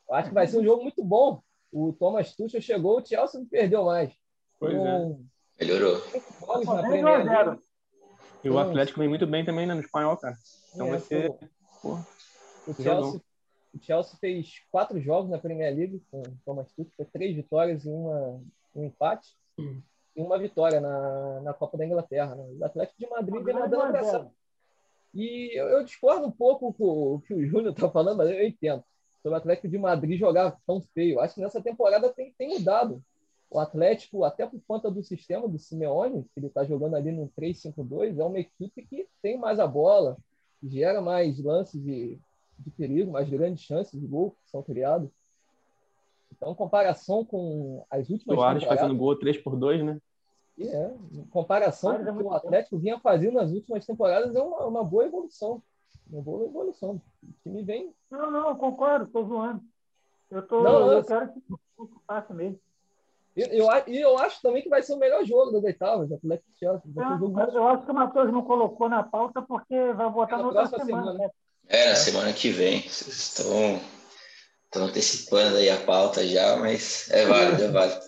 Eu 0.09 0.15
acho 0.15 0.31
que 0.31 0.35
vai 0.35 0.47
ser 0.47 0.57
um 0.57 0.65
jogo 0.65 0.83
muito 0.83 1.05
bom. 1.05 1.43
O 1.71 1.93
Thomas 1.93 2.35
Tuchel 2.35 2.63
chegou, 2.63 2.99
o 2.99 3.05
Chelsea 3.05 3.39
não 3.39 3.47
perdeu 3.47 3.85
mais. 3.85 4.11
Pois 4.59 4.75
é. 4.75 5.17
Melhorou. 5.61 6.01
Na 6.65 6.83
Premier 6.83 7.59
e 8.43 8.49
o 8.49 8.59
Atlético 8.59 8.99
vem 8.99 9.09
muito 9.11 9.27
bem 9.27 9.45
também 9.45 9.67
né, 9.67 9.75
no 9.75 9.81
espanhol, 9.81 10.17
cara. 10.17 10.35
Então 10.73 10.87
é, 10.87 10.91
vai 10.93 10.99
ser. 10.99 11.31
Porra, 11.83 12.07
o, 12.67 12.75
Chelsea, 12.75 13.21
o 13.75 13.79
Chelsea 13.83 14.17
fez 14.19 14.63
quatro 14.71 14.99
jogos 14.99 15.31
na 15.31 15.37
Premier 15.37 15.77
League 15.77 16.03
com 16.11 16.23
o 16.23 16.39
Thomas 16.43 16.73
Tuchel, 16.73 16.93
foi 16.97 17.05
três 17.05 17.37
vitórias 17.37 17.85
e 17.85 17.91
uma, 17.91 18.41
um 18.75 18.85
empate. 18.87 19.29
Hum. 19.59 19.83
E 20.15 20.23
uma 20.23 20.39
vitória 20.39 20.81
na, 20.81 21.41
na 21.41 21.55
Copa 21.55 21.79
da 21.79 21.87
Inglaterra. 21.87 22.35
Né? 22.35 22.45
O 22.61 22.65
Atlético 22.65 22.99
de 22.99 23.09
Madrid 23.09 23.43
vem 23.43 23.55
nadando 23.55 23.93
pressão. 23.93 24.31
E 25.15 25.59
eu, 25.59 25.69
eu, 25.69 25.85
discordo 25.85 26.27
um 26.27 26.31
pouco 26.31 26.73
com 26.73 27.15
o 27.15 27.21
que 27.21 27.35
o 27.35 27.47
Júnior 27.47 27.73
está 27.73 27.89
falando, 27.89 28.19
mas 28.19 28.31
eu 28.31 28.47
entendo. 28.47 28.83
Sobre 29.23 29.37
o 29.37 29.39
Atlético 29.39 29.69
de 29.69 29.79
Madrid 29.79 30.19
jogar 30.19 30.59
tão 30.67 30.81
feio. 30.81 31.21
Acho 31.21 31.35
que 31.35 31.41
nessa 31.41 31.63
temporada 31.63 32.09
tem, 32.13 32.33
tem 32.33 32.49
mudado 32.49 33.03
o 33.53 33.59
Atlético, 33.59 34.25
até 34.25 34.47
por 34.47 34.61
conta 34.67 34.91
do 34.91 35.03
sistema 35.03 35.47
do 35.47 35.59
Simeone, 35.59 36.25
que 36.25 36.41
ele 36.41 36.47
está 36.47 36.65
jogando 36.65 36.97
ali 36.97 37.13
no 37.13 37.29
3-5-2, 37.39 38.19
é 38.19 38.25
uma 38.25 38.39
equipe 38.39 38.83
que 38.87 39.07
tem 39.21 39.37
mais 39.39 39.61
a 39.61 39.67
bola, 39.67 40.17
gera 40.63 41.03
mais 41.03 41.39
lances 41.39 41.81
de, 41.83 42.19
de 42.59 42.71
perigo, 42.71 43.13
mais 43.13 43.29
grandes 43.29 43.63
chances 43.63 44.01
de 44.01 44.07
gol 44.07 44.31
que 44.31 44.51
são 44.51 44.63
criados. 44.63 45.11
Então, 46.43 46.51
em 46.51 46.57
comparação 46.57 47.25
com 47.25 47.87
as 47.89 48.11
últimas 48.11 48.37
Soares 48.37 48.65
fazendo 48.65 48.97
gol 48.97 49.17
3 49.17 49.39
por 49.39 49.55
2 49.55 49.85
né? 49.85 49.99
É, 50.59 50.91
em 51.13 51.25
comparação 51.27 52.05
com 52.05 52.11
o 52.11 52.17
que 52.17 52.23
o 52.25 52.35
Atlético 52.35 52.79
vinha 52.79 52.99
fazendo 52.99 53.35
nas 53.35 53.53
últimas 53.53 53.87
temporadas, 53.87 54.35
é 54.35 54.43
uma, 54.43 54.67
uma 54.67 54.85
boa 54.85 55.07
evolução. 55.07 55.63
Uma 56.11 56.21
boa 56.21 56.45
evolução. 56.45 57.01
O 57.23 57.33
time 57.45 57.63
vem. 57.63 57.95
Não, 58.11 58.29
não, 58.29 58.57
concordo, 58.57 59.05
estou 59.05 59.25
zoando. 59.25 59.63
Eu, 60.31 60.43
tô, 60.43 60.63
não, 60.63 60.81
eu, 60.81 60.93
eu 60.99 61.05
quero 61.05 61.33
que 61.33 61.41
passe 62.07 62.33
mesmo. 62.35 62.59
E 63.37 63.41
eu, 63.41 63.71
eu, 63.71 63.83
eu 63.87 64.19
acho 64.19 64.43
também 64.43 64.63
que 64.63 64.69
vai 64.69 64.83
ser 64.83 64.95
o 64.95 64.99
melhor 64.99 65.25
jogo 65.25 65.53
das 65.53 65.63
oitavas, 65.63 66.11
Atlético 66.11 66.51
Chelsea. 66.59 66.91
É, 66.99 67.57
eu 67.57 67.69
acho 67.69 67.85
que 67.85 67.91
o 67.91 67.95
Matheus 67.95 68.33
não 68.33 68.43
colocou 68.43 68.89
na 68.89 69.05
pauta 69.05 69.41
porque 69.41 69.93
vai 69.93 70.11
votar 70.11 70.41
é 70.41 70.43
na 70.43 70.49
outra 70.49 70.67
semana. 70.67 70.85
semana. 70.85 71.13
Né? 71.15 71.31
É, 71.69 71.91
na 71.91 71.97
semana 71.97 72.33
que 72.33 72.51
vem. 72.51 72.83
Vocês 72.83 73.17
estão, 73.17 73.81
estão 74.73 74.87
antecipando 74.87 75.59
aí 75.59 75.69
a 75.69 75.77
pauta 75.77 76.27
já, 76.27 76.57
mas 76.57 77.11
é 77.11 77.27
válido, 77.27 77.63
é 77.63 77.69
válido. 77.69 78.01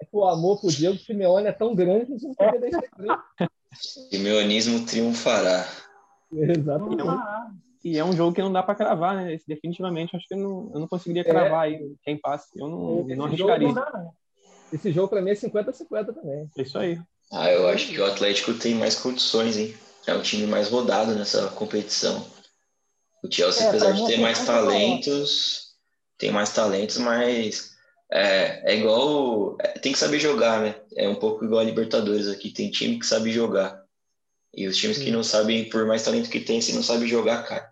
É 0.00 0.06
o 0.10 0.24
amor 0.24 0.60
por 0.60 0.70
Diego 0.70 0.96
Simeone 0.98 1.48
é 1.48 1.52
tão 1.52 1.74
grande 1.74 2.06
que 2.06 2.26
não 2.26 2.34
pode 2.34 2.58
deixar 2.58 2.82
Simeonismo 4.10 4.86
triunfará. 4.86 5.66
Exatamente. 6.32 7.02
E 7.84 7.98
é 7.98 8.04
um 8.04 8.12
jogo 8.12 8.34
que 8.34 8.42
não 8.42 8.52
dá 8.52 8.62
para 8.62 8.74
cravar, 8.74 9.16
né? 9.16 9.38
Definitivamente, 9.46 10.14
acho 10.16 10.26
que 10.28 10.34
eu 10.34 10.38
não, 10.38 10.70
eu 10.72 10.80
não 10.80 10.88
conseguiria 10.88 11.22
é. 11.22 11.24
cravar 11.24 11.70
é. 11.70 11.74
aí 11.74 11.94
quem 12.02 12.18
passa. 12.18 12.46
Eu 12.54 12.68
não, 12.68 13.04
não 13.04 13.24
arriscaria. 13.24 13.68
Não 13.68 13.74
dá, 13.74 14.10
esse 14.72 14.92
jogo 14.92 15.08
para 15.08 15.20
mim 15.20 15.30
é 15.30 15.34
50-50 15.34 16.14
também. 16.14 16.50
É 16.56 16.62
isso 16.62 16.78
aí. 16.78 16.98
Ah, 17.30 17.50
eu 17.50 17.68
acho 17.68 17.88
que 17.88 18.00
o 18.00 18.04
Atlético 18.04 18.54
tem 18.54 18.74
mais 18.74 18.98
condições, 18.98 19.56
hein? 19.56 19.74
É 20.06 20.14
o 20.14 20.22
time 20.22 20.46
mais 20.46 20.68
rodado 20.68 21.14
nessa 21.14 21.48
competição. 21.48 22.24
O 23.22 23.32
Chelsea, 23.32 23.64
é, 23.64 23.68
apesar 23.68 23.92
de 23.92 24.06
ter 24.06 24.18
mais 24.18 24.44
talentos, 24.44 25.71
tem 26.22 26.30
mais 26.30 26.52
talentos, 26.52 26.98
mas 26.98 27.72
é, 28.12 28.72
é 28.72 28.76
igual. 28.76 29.56
É, 29.60 29.76
tem 29.80 29.90
que 29.90 29.98
saber 29.98 30.20
jogar, 30.20 30.60
né? 30.60 30.80
É 30.96 31.08
um 31.08 31.16
pouco 31.16 31.44
igual 31.44 31.60
a 31.60 31.64
Libertadores 31.64 32.28
aqui. 32.28 32.52
Tem 32.52 32.70
time 32.70 32.96
que 33.00 33.04
sabe 33.04 33.32
jogar. 33.32 33.82
E 34.54 34.68
os 34.68 34.76
times 34.76 34.98
Sim. 34.98 35.06
que 35.06 35.10
não 35.10 35.24
sabem, 35.24 35.68
por 35.68 35.84
mais 35.84 36.04
talento 36.04 36.30
que 36.30 36.38
tem, 36.38 36.60
se 36.60 36.72
não 36.74 36.82
sabe 36.82 37.08
jogar, 37.08 37.42
cara. 37.42 37.68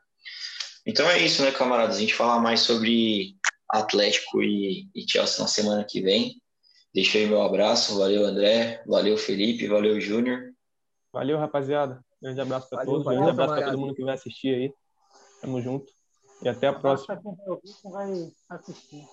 Então 0.84 1.08
é 1.08 1.18
isso, 1.18 1.42
né, 1.44 1.52
camaradas? 1.52 1.96
A 1.96 2.00
gente 2.00 2.12
falar 2.12 2.40
mais 2.40 2.58
sobre 2.58 3.36
Atlético 3.70 4.42
e, 4.42 4.88
e 4.96 5.08
Chelsea 5.08 5.40
na 5.40 5.46
semana 5.46 5.86
que 5.88 6.00
vem. 6.00 6.42
Deixa 6.92 7.18
aí 7.18 7.26
meu 7.26 7.42
abraço. 7.42 7.96
Valeu, 7.96 8.24
André. 8.26 8.82
Valeu, 8.84 9.16
Felipe. 9.16 9.68
Valeu, 9.68 10.00
Júnior. 10.00 10.40
Valeu, 11.12 11.38
rapaziada. 11.38 12.04
Grande 12.20 12.40
abraço 12.40 12.68
para 12.68 12.84
todos. 12.84 13.04
Valeu, 13.04 13.20
Grande 13.20 13.40
abraço 13.40 13.54
para 13.54 13.70
todo 13.70 13.78
mundo 13.78 13.94
que 13.94 14.02
vai 14.02 14.14
assistir 14.14 14.52
aí. 14.56 14.74
Tamo 15.40 15.62
junto. 15.62 15.99
E 16.42 16.48
até 16.48 16.68
a 16.68 16.72
próxima. 16.72 17.20
Vai 17.84 18.32
assistir. 18.48 19.06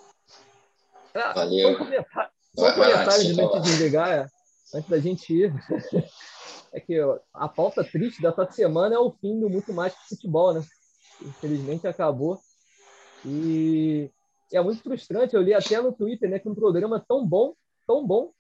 Ah, 1.14 1.34
Valeu. 1.34 1.76
Só 1.76 1.84
um 1.84 1.86
comentário, 1.86 2.32
só 2.56 2.70
um 2.70 2.74
comentário 2.74 3.34
de 3.34 3.41
antes 3.41 3.62
de 3.62 3.70
desligar, 3.70 4.10
é, 4.10 4.28
antes 4.76 4.90
da 4.90 4.99
gente 4.99 5.34
ir. 5.34 5.54
é 6.72 6.80
que 6.80 6.99
a 7.34 7.48
pauta 7.48 7.84
triste 7.84 8.22
dessa 8.22 8.49
semana 8.52 8.95
é 8.95 8.99
o 8.99 9.12
fim 9.12 9.40
do 9.40 9.49
Muito 9.49 9.74
Mais 9.74 9.94
que 9.94 10.16
Futebol, 10.16 10.54
né? 10.54 10.64
Infelizmente 11.22 11.88
acabou. 11.88 12.40
E 13.26 14.10
é 14.54 14.62
muito 14.62 14.82
frustrante. 14.82 15.36
Eu 15.36 15.41
li 15.41 15.54
até 15.54 15.82
no 15.82 15.91
Twitter 15.91 16.30
né, 16.30 16.40
que 16.40 16.48
um 16.48 16.56
programa 16.56 17.04
tão 17.06 17.26
bom, 17.26 17.54
tão 17.86 18.06
bom, 18.06 18.32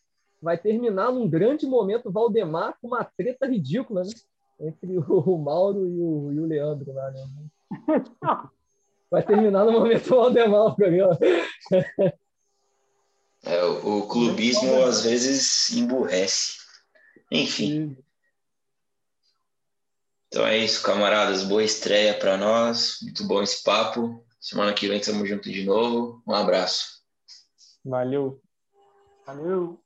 vai 0.41 0.57
terminar 0.57 1.11
num 1.11 1.27
grande 1.27 1.65
momento 1.65 2.11
Valdemar 2.11 2.77
com 2.79 2.87
uma 2.87 3.03
treta 3.03 3.47
ridícula 3.47 4.03
né? 4.03 4.11
entre 4.59 4.97
o 4.97 5.37
Mauro 5.37 5.87
e 5.87 5.99
o, 5.99 6.31
e 6.31 6.39
o 6.39 6.45
Leandro 6.45 6.93
lá, 6.93 7.11
né? 7.11 7.27
Vai 9.09 9.23
terminar 9.23 9.65
no 9.65 9.71
momento 9.71 10.09
Valdemar 10.09 10.67
o 10.67 10.75
programa. 10.75 11.17
É, 13.43 13.63
o, 13.63 13.99
o 13.99 14.07
clubismo 14.07 14.83
às 14.83 15.03
vezes 15.03 15.69
emburrece. 15.71 16.57
Enfim. 17.31 17.97
Então 20.27 20.45
é 20.45 20.57
isso, 20.57 20.83
camaradas. 20.83 21.43
Boa 21.43 21.63
estreia 21.63 22.13
para 22.17 22.37
nós. 22.37 22.97
Muito 23.01 23.25
bom 23.25 23.41
esse 23.41 23.63
papo. 23.63 24.25
Semana 24.39 24.73
que 24.73 24.87
vem 24.87 24.99
estamos 24.99 25.27
juntos 25.27 25.51
de 25.51 25.63
novo. 25.63 26.21
Um 26.27 26.33
abraço. 26.33 27.01
Valeu. 27.83 28.41
Valeu. 29.25 29.81